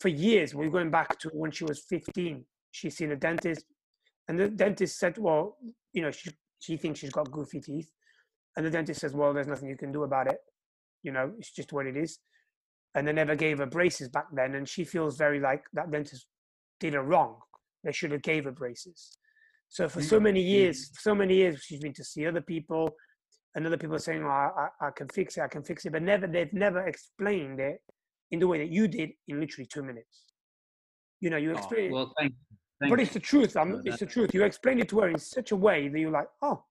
for 0.00 0.08
years 0.08 0.56
we're 0.56 0.70
going 0.70 0.90
back 0.90 1.20
to 1.20 1.28
when 1.32 1.52
she 1.52 1.62
was 1.62 1.84
15. 1.88 2.44
She's 2.72 2.96
seen 2.96 3.12
a 3.12 3.16
dentist, 3.16 3.64
and 4.26 4.40
the 4.40 4.48
dentist 4.48 4.98
said, 4.98 5.16
"Well, 5.18 5.56
you 5.92 6.02
know, 6.02 6.10
she 6.10 6.32
she 6.58 6.76
thinks 6.76 6.98
she's 6.98 7.12
got 7.12 7.30
goofy 7.30 7.60
teeth," 7.60 7.92
and 8.56 8.66
the 8.66 8.70
dentist 8.70 9.00
says, 9.00 9.14
"Well, 9.14 9.32
there's 9.32 9.46
nothing 9.46 9.68
you 9.68 9.76
can 9.76 9.92
do 9.92 10.02
about 10.02 10.26
it. 10.26 10.38
You 11.04 11.12
know, 11.12 11.30
it's 11.38 11.52
just 11.52 11.72
what 11.72 11.86
it 11.86 11.96
is." 11.96 12.18
And 12.96 13.06
they 13.06 13.12
never 13.12 13.36
gave 13.36 13.58
her 13.58 13.66
braces 13.66 14.08
back 14.08 14.26
then, 14.32 14.56
and 14.56 14.68
she 14.68 14.82
feels 14.82 15.16
very 15.16 15.38
like 15.38 15.62
that 15.74 15.92
dentist 15.92 16.26
did 16.80 16.94
her 16.94 17.04
wrong. 17.04 17.36
They 17.84 17.92
should 17.92 18.10
have 18.10 18.22
gave 18.22 18.46
her 18.46 18.52
braces. 18.52 19.12
So 19.70 19.88
for 19.88 20.02
so 20.02 20.18
many 20.18 20.42
years, 20.42 20.90
mm. 20.90 21.00
so 21.00 21.14
many 21.14 21.36
years, 21.36 21.62
she's 21.62 21.80
been 21.80 21.94
to 21.94 22.04
see 22.04 22.26
other 22.26 22.40
people 22.40 22.90
and 23.54 23.66
other 23.66 23.76
people 23.76 23.96
are 23.96 24.00
saying, 24.00 24.22
oh, 24.24 24.28
I, 24.28 24.68
I 24.80 24.90
can 24.90 25.08
fix 25.08 25.36
it, 25.36 25.42
I 25.42 25.48
can 25.48 25.62
fix 25.62 25.86
it, 25.86 25.92
but 25.92 26.02
never 26.02 26.26
they've 26.26 26.52
never 26.52 26.86
explained 26.86 27.60
it 27.60 27.78
in 28.32 28.40
the 28.40 28.48
way 28.48 28.58
that 28.58 28.70
you 28.70 28.88
did 28.88 29.10
in 29.28 29.40
literally 29.40 29.66
two 29.66 29.82
minutes. 29.82 30.24
You 31.20 31.30
know, 31.30 31.36
you 31.36 31.52
explain. 31.52 31.92
Oh, 31.92 31.94
well, 31.94 32.12
thank, 32.18 32.32
thank 32.80 32.90
but 32.90 33.00
it's 33.00 33.12
the 33.12 33.20
truth. 33.20 33.56
I'm, 33.56 33.80
it's 33.84 33.98
the 33.98 34.06
truth. 34.06 34.34
You 34.34 34.42
explain 34.42 34.80
it 34.80 34.88
to 34.88 35.00
her 35.00 35.08
in 35.08 35.18
such 35.18 35.52
a 35.52 35.56
way 35.56 35.88
that 35.88 35.98
you're 35.98 36.10
like, 36.10 36.28
oh, 36.42 36.64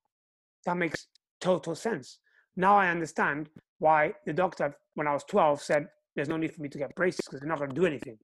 that 0.66 0.76
makes 0.76 1.08
total 1.40 1.76
sense. 1.76 2.20
Now 2.58 2.76
I 2.76 2.90
understand 2.90 3.50
why 3.78 4.14
the 4.26 4.34
doctor, 4.34 4.76
when 4.96 5.08
I 5.08 5.14
was 5.14 5.24
12, 5.24 5.62
said 5.62 5.88
there's 6.16 6.28
no 6.28 6.36
need 6.36 6.54
for 6.54 6.62
me 6.62 6.70
to 6.70 6.78
get 6.78 6.94
braces 6.96 7.22
because 7.26 7.40
they're 7.40 7.50
not 7.50 7.60
going 7.60 7.70
to 7.70 7.76
do 7.76 7.86
anything. 7.86 8.18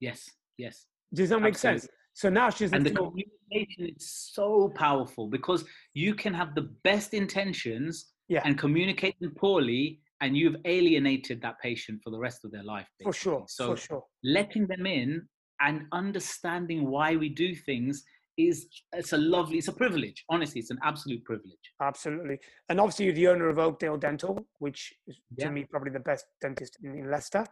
Yes. 0.00 0.28
Yes. 0.58 0.86
Does 1.14 1.28
that 1.30 1.40
make 1.40 1.54
Absolutely. 1.54 1.80
sense? 1.80 1.90
So 2.16 2.30
now 2.30 2.48
she's 2.48 2.72
and 2.72 2.84
the 2.84 2.92
communication 2.92 3.94
is 3.94 4.30
so 4.32 4.72
powerful 4.74 5.28
because 5.28 5.66
you 5.92 6.14
can 6.14 6.32
have 6.32 6.54
the 6.54 6.70
best 6.82 7.12
intentions 7.12 8.06
yeah. 8.28 8.40
and 8.42 8.56
communicate 8.56 9.20
them 9.20 9.32
poorly, 9.36 10.00
and 10.22 10.34
you've 10.34 10.56
alienated 10.64 11.42
that 11.42 11.60
patient 11.60 12.00
for 12.02 12.08
the 12.08 12.18
rest 12.18 12.42
of 12.46 12.52
their 12.52 12.62
life. 12.62 12.86
Basically. 12.98 13.12
For 13.12 13.18
sure. 13.18 13.44
So 13.48 13.66
for 13.66 13.76
sure. 13.76 14.04
letting 14.24 14.66
them 14.66 14.86
in 14.86 15.28
and 15.60 15.82
understanding 15.92 16.90
why 16.90 17.16
we 17.16 17.28
do 17.28 17.54
things 17.54 18.02
is 18.38 18.66
it's 18.94 19.12
a 19.12 19.18
lovely 19.18 19.56
it's 19.56 19.68
a 19.68 19.72
privilege 19.72 20.22
honestly 20.28 20.60
it's 20.60 20.68
an 20.68 20.78
absolute 20.84 21.24
privilege 21.24 21.72
absolutely 21.80 22.38
and 22.68 22.78
obviously 22.78 23.06
you're 23.06 23.14
the 23.14 23.26
owner 23.26 23.48
of 23.48 23.58
oakdale 23.58 23.96
dental 23.96 24.46
which 24.58 24.92
is 25.06 25.18
yeah. 25.38 25.46
to 25.46 25.50
me 25.50 25.64
probably 25.64 25.90
the 25.90 26.00
best 26.00 26.26
dentist 26.42 26.76
in, 26.82 26.98
in 26.98 27.10
leicester 27.10 27.46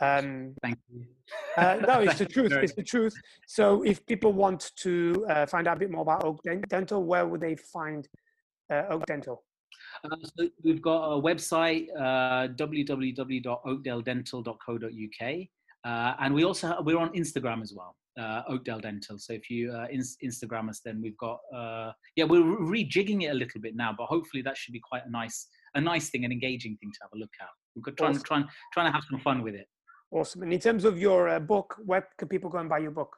um, 0.00 0.54
Thank 0.62 0.78
you. 0.92 1.04
uh, 1.56 1.78
no, 1.86 2.00
it's 2.00 2.18
the 2.18 2.26
truth. 2.26 2.52
It's 2.52 2.74
the 2.74 2.82
truth. 2.82 3.14
So, 3.46 3.82
if 3.82 4.04
people 4.06 4.32
want 4.32 4.72
to 4.76 5.26
uh, 5.28 5.46
find 5.46 5.66
out 5.66 5.76
a 5.76 5.80
bit 5.80 5.90
more 5.90 6.02
about 6.02 6.24
Oak 6.24 6.40
Dental, 6.68 7.02
where 7.02 7.26
would 7.26 7.40
they 7.40 7.56
find 7.56 8.06
uh, 8.72 8.84
Oak 8.90 9.06
Dental? 9.06 9.42
Uh, 10.04 10.16
so 10.36 10.48
we've 10.62 10.82
got 10.82 11.12
a 11.12 11.20
website, 11.20 11.88
uh, 11.98 12.46
www.oakdaledental.co.uk, 12.54 15.46
uh, 15.84 16.14
and 16.20 16.34
we 16.34 16.44
also 16.44 16.68
have, 16.68 16.84
we're 16.84 16.98
on 16.98 17.08
Instagram 17.10 17.62
as 17.62 17.72
well, 17.74 17.96
uh, 18.18 18.42
Oakdale 18.48 18.80
Dental. 18.80 19.18
So 19.18 19.32
if 19.32 19.48
you 19.50 19.72
uh, 19.72 19.86
in, 19.90 20.02
Instagram 20.24 20.68
us, 20.68 20.80
then 20.84 21.00
we've 21.02 21.16
got 21.16 21.40
yeah, 22.16 22.24
we're 22.24 22.42
rejigging 22.42 23.22
it 23.24 23.30
a 23.30 23.34
little 23.34 23.60
bit 23.60 23.76
now, 23.76 23.94
but 23.96 24.06
hopefully 24.06 24.42
that 24.42 24.56
should 24.56 24.72
be 24.72 24.80
quite 24.80 25.06
a 25.06 25.10
nice 25.10 25.46
a 25.74 25.80
nice 25.80 26.10
thing, 26.10 26.24
an 26.24 26.32
engaging 26.32 26.76
thing 26.78 26.90
to 26.92 26.98
have 27.02 27.10
a 27.14 27.18
look 27.18 27.30
at. 27.40 27.48
We're 27.74 27.92
trying 27.92 28.10
awesome. 28.10 28.22
trying 28.22 28.44
trying 28.72 28.86
to 28.86 28.92
have 28.92 29.02
some 29.10 29.20
fun 29.20 29.42
with 29.42 29.54
it. 29.54 29.68
Awesome. 30.10 30.42
And 30.42 30.52
in 30.52 30.60
terms 30.60 30.84
of 30.84 30.98
your 30.98 31.28
uh, 31.28 31.38
book, 31.38 31.76
where 31.84 32.08
can 32.18 32.28
people 32.28 32.50
go 32.50 32.58
and 32.58 32.68
buy 32.68 32.78
your 32.78 32.90
book? 32.90 33.14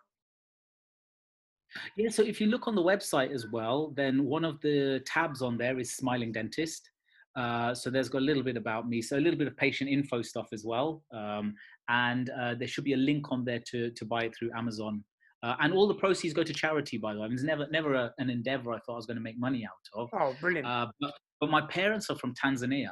Yeah, 1.96 2.10
so 2.10 2.22
if 2.22 2.40
you 2.40 2.48
look 2.48 2.66
on 2.66 2.74
the 2.74 2.82
website 2.82 3.32
as 3.32 3.46
well, 3.46 3.92
then 3.96 4.24
one 4.24 4.44
of 4.44 4.60
the 4.60 5.00
tabs 5.06 5.40
on 5.40 5.56
there 5.56 5.78
is 5.78 5.92
Smiling 5.92 6.32
Dentist. 6.32 6.90
Uh, 7.36 7.72
so 7.74 7.90
there's 7.90 8.08
got 8.08 8.18
a 8.18 8.24
little 8.24 8.42
bit 8.42 8.56
about 8.56 8.88
me, 8.88 9.00
so 9.00 9.16
a 9.16 9.20
little 9.20 9.38
bit 9.38 9.46
of 9.46 9.56
patient 9.56 9.88
info 9.88 10.20
stuff 10.20 10.48
as 10.52 10.64
well, 10.64 11.04
um, 11.14 11.54
and 11.88 12.28
uh, 12.30 12.54
there 12.54 12.66
should 12.66 12.82
be 12.82 12.94
a 12.94 12.96
link 12.96 13.30
on 13.30 13.44
there 13.44 13.60
to 13.70 13.90
to 13.92 14.04
buy 14.04 14.24
it 14.24 14.34
through 14.36 14.50
Amazon. 14.56 15.04
Uh, 15.42 15.54
and 15.60 15.72
all 15.72 15.86
the 15.86 15.94
proceeds 15.94 16.34
go 16.34 16.42
to 16.42 16.52
charity, 16.52 16.98
by 16.98 17.14
the 17.14 17.20
way. 17.20 17.28
It's 17.30 17.44
never 17.44 17.68
never 17.70 17.94
a, 17.94 18.12
an 18.18 18.30
endeavor 18.30 18.72
I 18.72 18.78
thought 18.80 18.94
I 18.94 18.96
was 18.96 19.06
going 19.06 19.16
to 19.16 19.22
make 19.22 19.38
money 19.38 19.64
out 19.64 20.00
of. 20.00 20.08
Oh, 20.12 20.34
brilliant! 20.40 20.66
Uh, 20.66 20.88
but, 21.00 21.14
but 21.40 21.50
my 21.50 21.62
parents 21.68 22.10
are 22.10 22.16
from 22.16 22.34
Tanzania, 22.34 22.90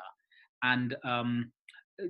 and 0.63 0.95
um, 1.05 1.51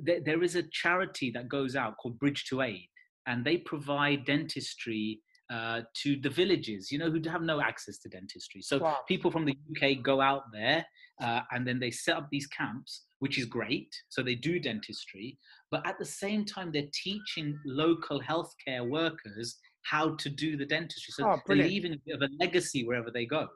th- 0.06 0.24
there 0.24 0.42
is 0.42 0.56
a 0.56 0.62
charity 0.72 1.30
that 1.32 1.48
goes 1.48 1.76
out 1.76 1.96
called 1.96 2.18
Bridge 2.18 2.44
to 2.50 2.62
Aid, 2.62 2.88
and 3.26 3.44
they 3.44 3.58
provide 3.58 4.24
dentistry 4.24 5.20
uh, 5.50 5.80
to 5.94 6.16
the 6.20 6.28
villages, 6.28 6.92
you 6.92 6.98
know, 6.98 7.10
who 7.10 7.20
have 7.28 7.42
no 7.42 7.60
access 7.60 7.98
to 7.98 8.08
dentistry. 8.08 8.60
So 8.60 8.78
wow. 8.78 8.98
people 9.08 9.30
from 9.30 9.46
the 9.46 9.56
UK 9.74 10.02
go 10.02 10.20
out 10.20 10.42
there 10.52 10.84
uh, 11.22 11.40
and 11.52 11.66
then 11.66 11.78
they 11.80 11.90
set 11.90 12.16
up 12.16 12.28
these 12.30 12.46
camps, 12.48 13.06
which 13.20 13.38
is 13.38 13.46
great. 13.46 13.88
So 14.10 14.22
they 14.22 14.34
do 14.34 14.60
dentistry, 14.60 15.38
but 15.70 15.86
at 15.86 15.98
the 15.98 16.04
same 16.04 16.44
time, 16.44 16.70
they're 16.70 16.90
teaching 16.92 17.58
local 17.64 18.20
healthcare 18.20 18.86
workers 18.86 19.56
how 19.82 20.16
to 20.16 20.28
do 20.28 20.56
the 20.56 20.66
dentistry. 20.66 21.12
So 21.12 21.26
oh, 21.26 21.38
they're 21.46 21.56
leaving 21.56 21.94
a 21.94 21.98
bit 22.04 22.16
of 22.16 22.22
a 22.22 22.28
legacy 22.38 22.84
wherever 22.84 23.10
they 23.10 23.24
go. 23.24 23.48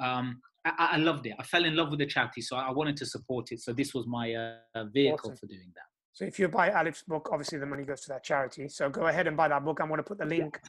Um, 0.00 0.40
I, 0.64 0.90
I, 0.92 0.96
loved 0.96 1.26
it. 1.26 1.34
I 1.38 1.42
fell 1.42 1.64
in 1.64 1.76
love 1.76 1.90
with 1.90 1.98
the 1.98 2.06
charity, 2.06 2.40
so 2.40 2.56
I 2.56 2.70
wanted 2.70 2.96
to 2.98 3.06
support 3.06 3.52
it. 3.52 3.60
So 3.60 3.72
this 3.72 3.92
was 3.92 4.06
my 4.06 4.34
uh, 4.34 4.84
vehicle 4.92 5.30
awesome. 5.30 5.36
for 5.36 5.46
doing 5.46 5.70
that. 5.74 5.84
So 6.14 6.24
if 6.24 6.38
you 6.38 6.48
buy 6.48 6.70
Alif's 6.70 7.02
book, 7.02 7.28
obviously 7.32 7.58
the 7.58 7.66
money 7.66 7.82
goes 7.82 8.02
to 8.02 8.08
that 8.10 8.24
charity. 8.24 8.68
So 8.68 8.88
go 8.88 9.08
ahead 9.08 9.26
and 9.26 9.36
buy 9.36 9.48
that 9.48 9.64
book. 9.64 9.80
I'm 9.80 9.88
going 9.88 9.98
to 9.98 10.04
put 10.04 10.18
the 10.18 10.24
link 10.24 10.60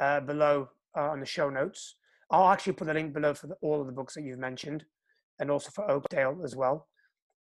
uh, 0.00 0.20
below 0.20 0.68
uh, 0.96 1.10
on 1.10 1.20
the 1.20 1.26
show 1.26 1.50
notes. 1.50 1.96
I'll 2.30 2.48
actually 2.48 2.72
put 2.72 2.86
the 2.86 2.94
link 2.94 3.12
below 3.12 3.34
for 3.34 3.46
the, 3.46 3.54
all 3.60 3.80
of 3.80 3.86
the 3.86 3.92
books 3.92 4.14
that 4.14 4.22
you've 4.22 4.38
mentioned, 4.38 4.84
and 5.38 5.50
also 5.50 5.70
for 5.70 5.88
Oakdale 5.90 6.40
as 6.42 6.56
well. 6.56 6.88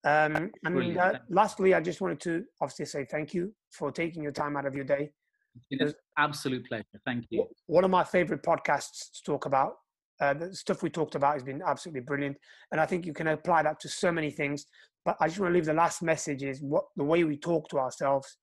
Um, 0.03 0.51
and 0.63 0.97
uh, 0.97 1.13
lastly, 1.29 1.73
I 1.73 1.81
just 1.81 1.99
wanted 1.99 2.19
to 2.21 2.43
obviously 2.61 2.85
say 2.85 3.05
thank 3.09 3.33
you 3.33 3.53
for 3.71 3.91
taking 3.91 4.23
your 4.23 4.31
time 4.31 4.55
out 4.55 4.65
of 4.65 4.75
your 4.75 4.85
day. 4.85 5.11
It's 5.55 5.65
been 5.67 5.87
an 5.87 5.93
absolute 6.17 6.65
pleasure. 6.67 6.85
Thank 7.05 7.25
you. 7.29 7.45
One 7.65 7.83
of 7.83 7.91
my 7.91 8.03
favorite 8.03 8.43
podcasts 8.43 9.11
to 9.13 9.23
talk 9.25 9.45
about 9.45 9.73
uh, 10.21 10.33
the 10.33 10.55
stuff 10.55 10.83
we 10.83 10.89
talked 10.89 11.15
about 11.15 11.33
has 11.33 11.43
been 11.43 11.61
absolutely 11.65 12.01
brilliant, 12.01 12.37
and 12.71 12.79
I 12.79 12.85
think 12.85 13.05
you 13.05 13.13
can 13.13 13.27
apply 13.27 13.63
that 13.63 13.79
to 13.81 13.89
so 13.89 14.11
many 14.11 14.29
things. 14.29 14.65
But 15.03 15.17
I 15.19 15.27
just 15.27 15.39
want 15.39 15.51
to 15.51 15.55
leave 15.55 15.65
the 15.65 15.73
last 15.73 16.01
message: 16.03 16.43
is 16.43 16.61
what 16.61 16.85
the 16.95 17.03
way 17.03 17.23
we 17.23 17.37
talk 17.37 17.67
to 17.69 17.79
ourselves 17.79 18.37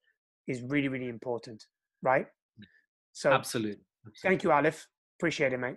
is 0.48 0.62
really, 0.62 0.88
really 0.88 1.08
important, 1.08 1.64
right? 2.02 2.26
So, 3.12 3.32
absolutely. 3.32 3.80
absolutely. 4.06 4.20
Thank 4.22 4.44
you, 4.44 4.52
Alif. 4.52 4.86
Appreciate 5.18 5.52
it, 5.52 5.58
mate. 5.58 5.76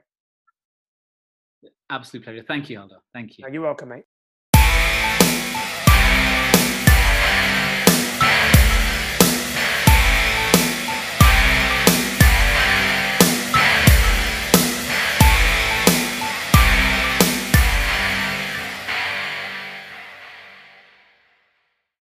Absolute 1.90 2.24
pleasure. 2.24 2.44
Thank 2.48 2.70
you, 2.70 2.80
Aldo. 2.80 2.96
Thank 3.14 3.38
you. 3.38 3.46
You're 3.52 3.62
welcome, 3.62 3.90
mate. 3.90 4.06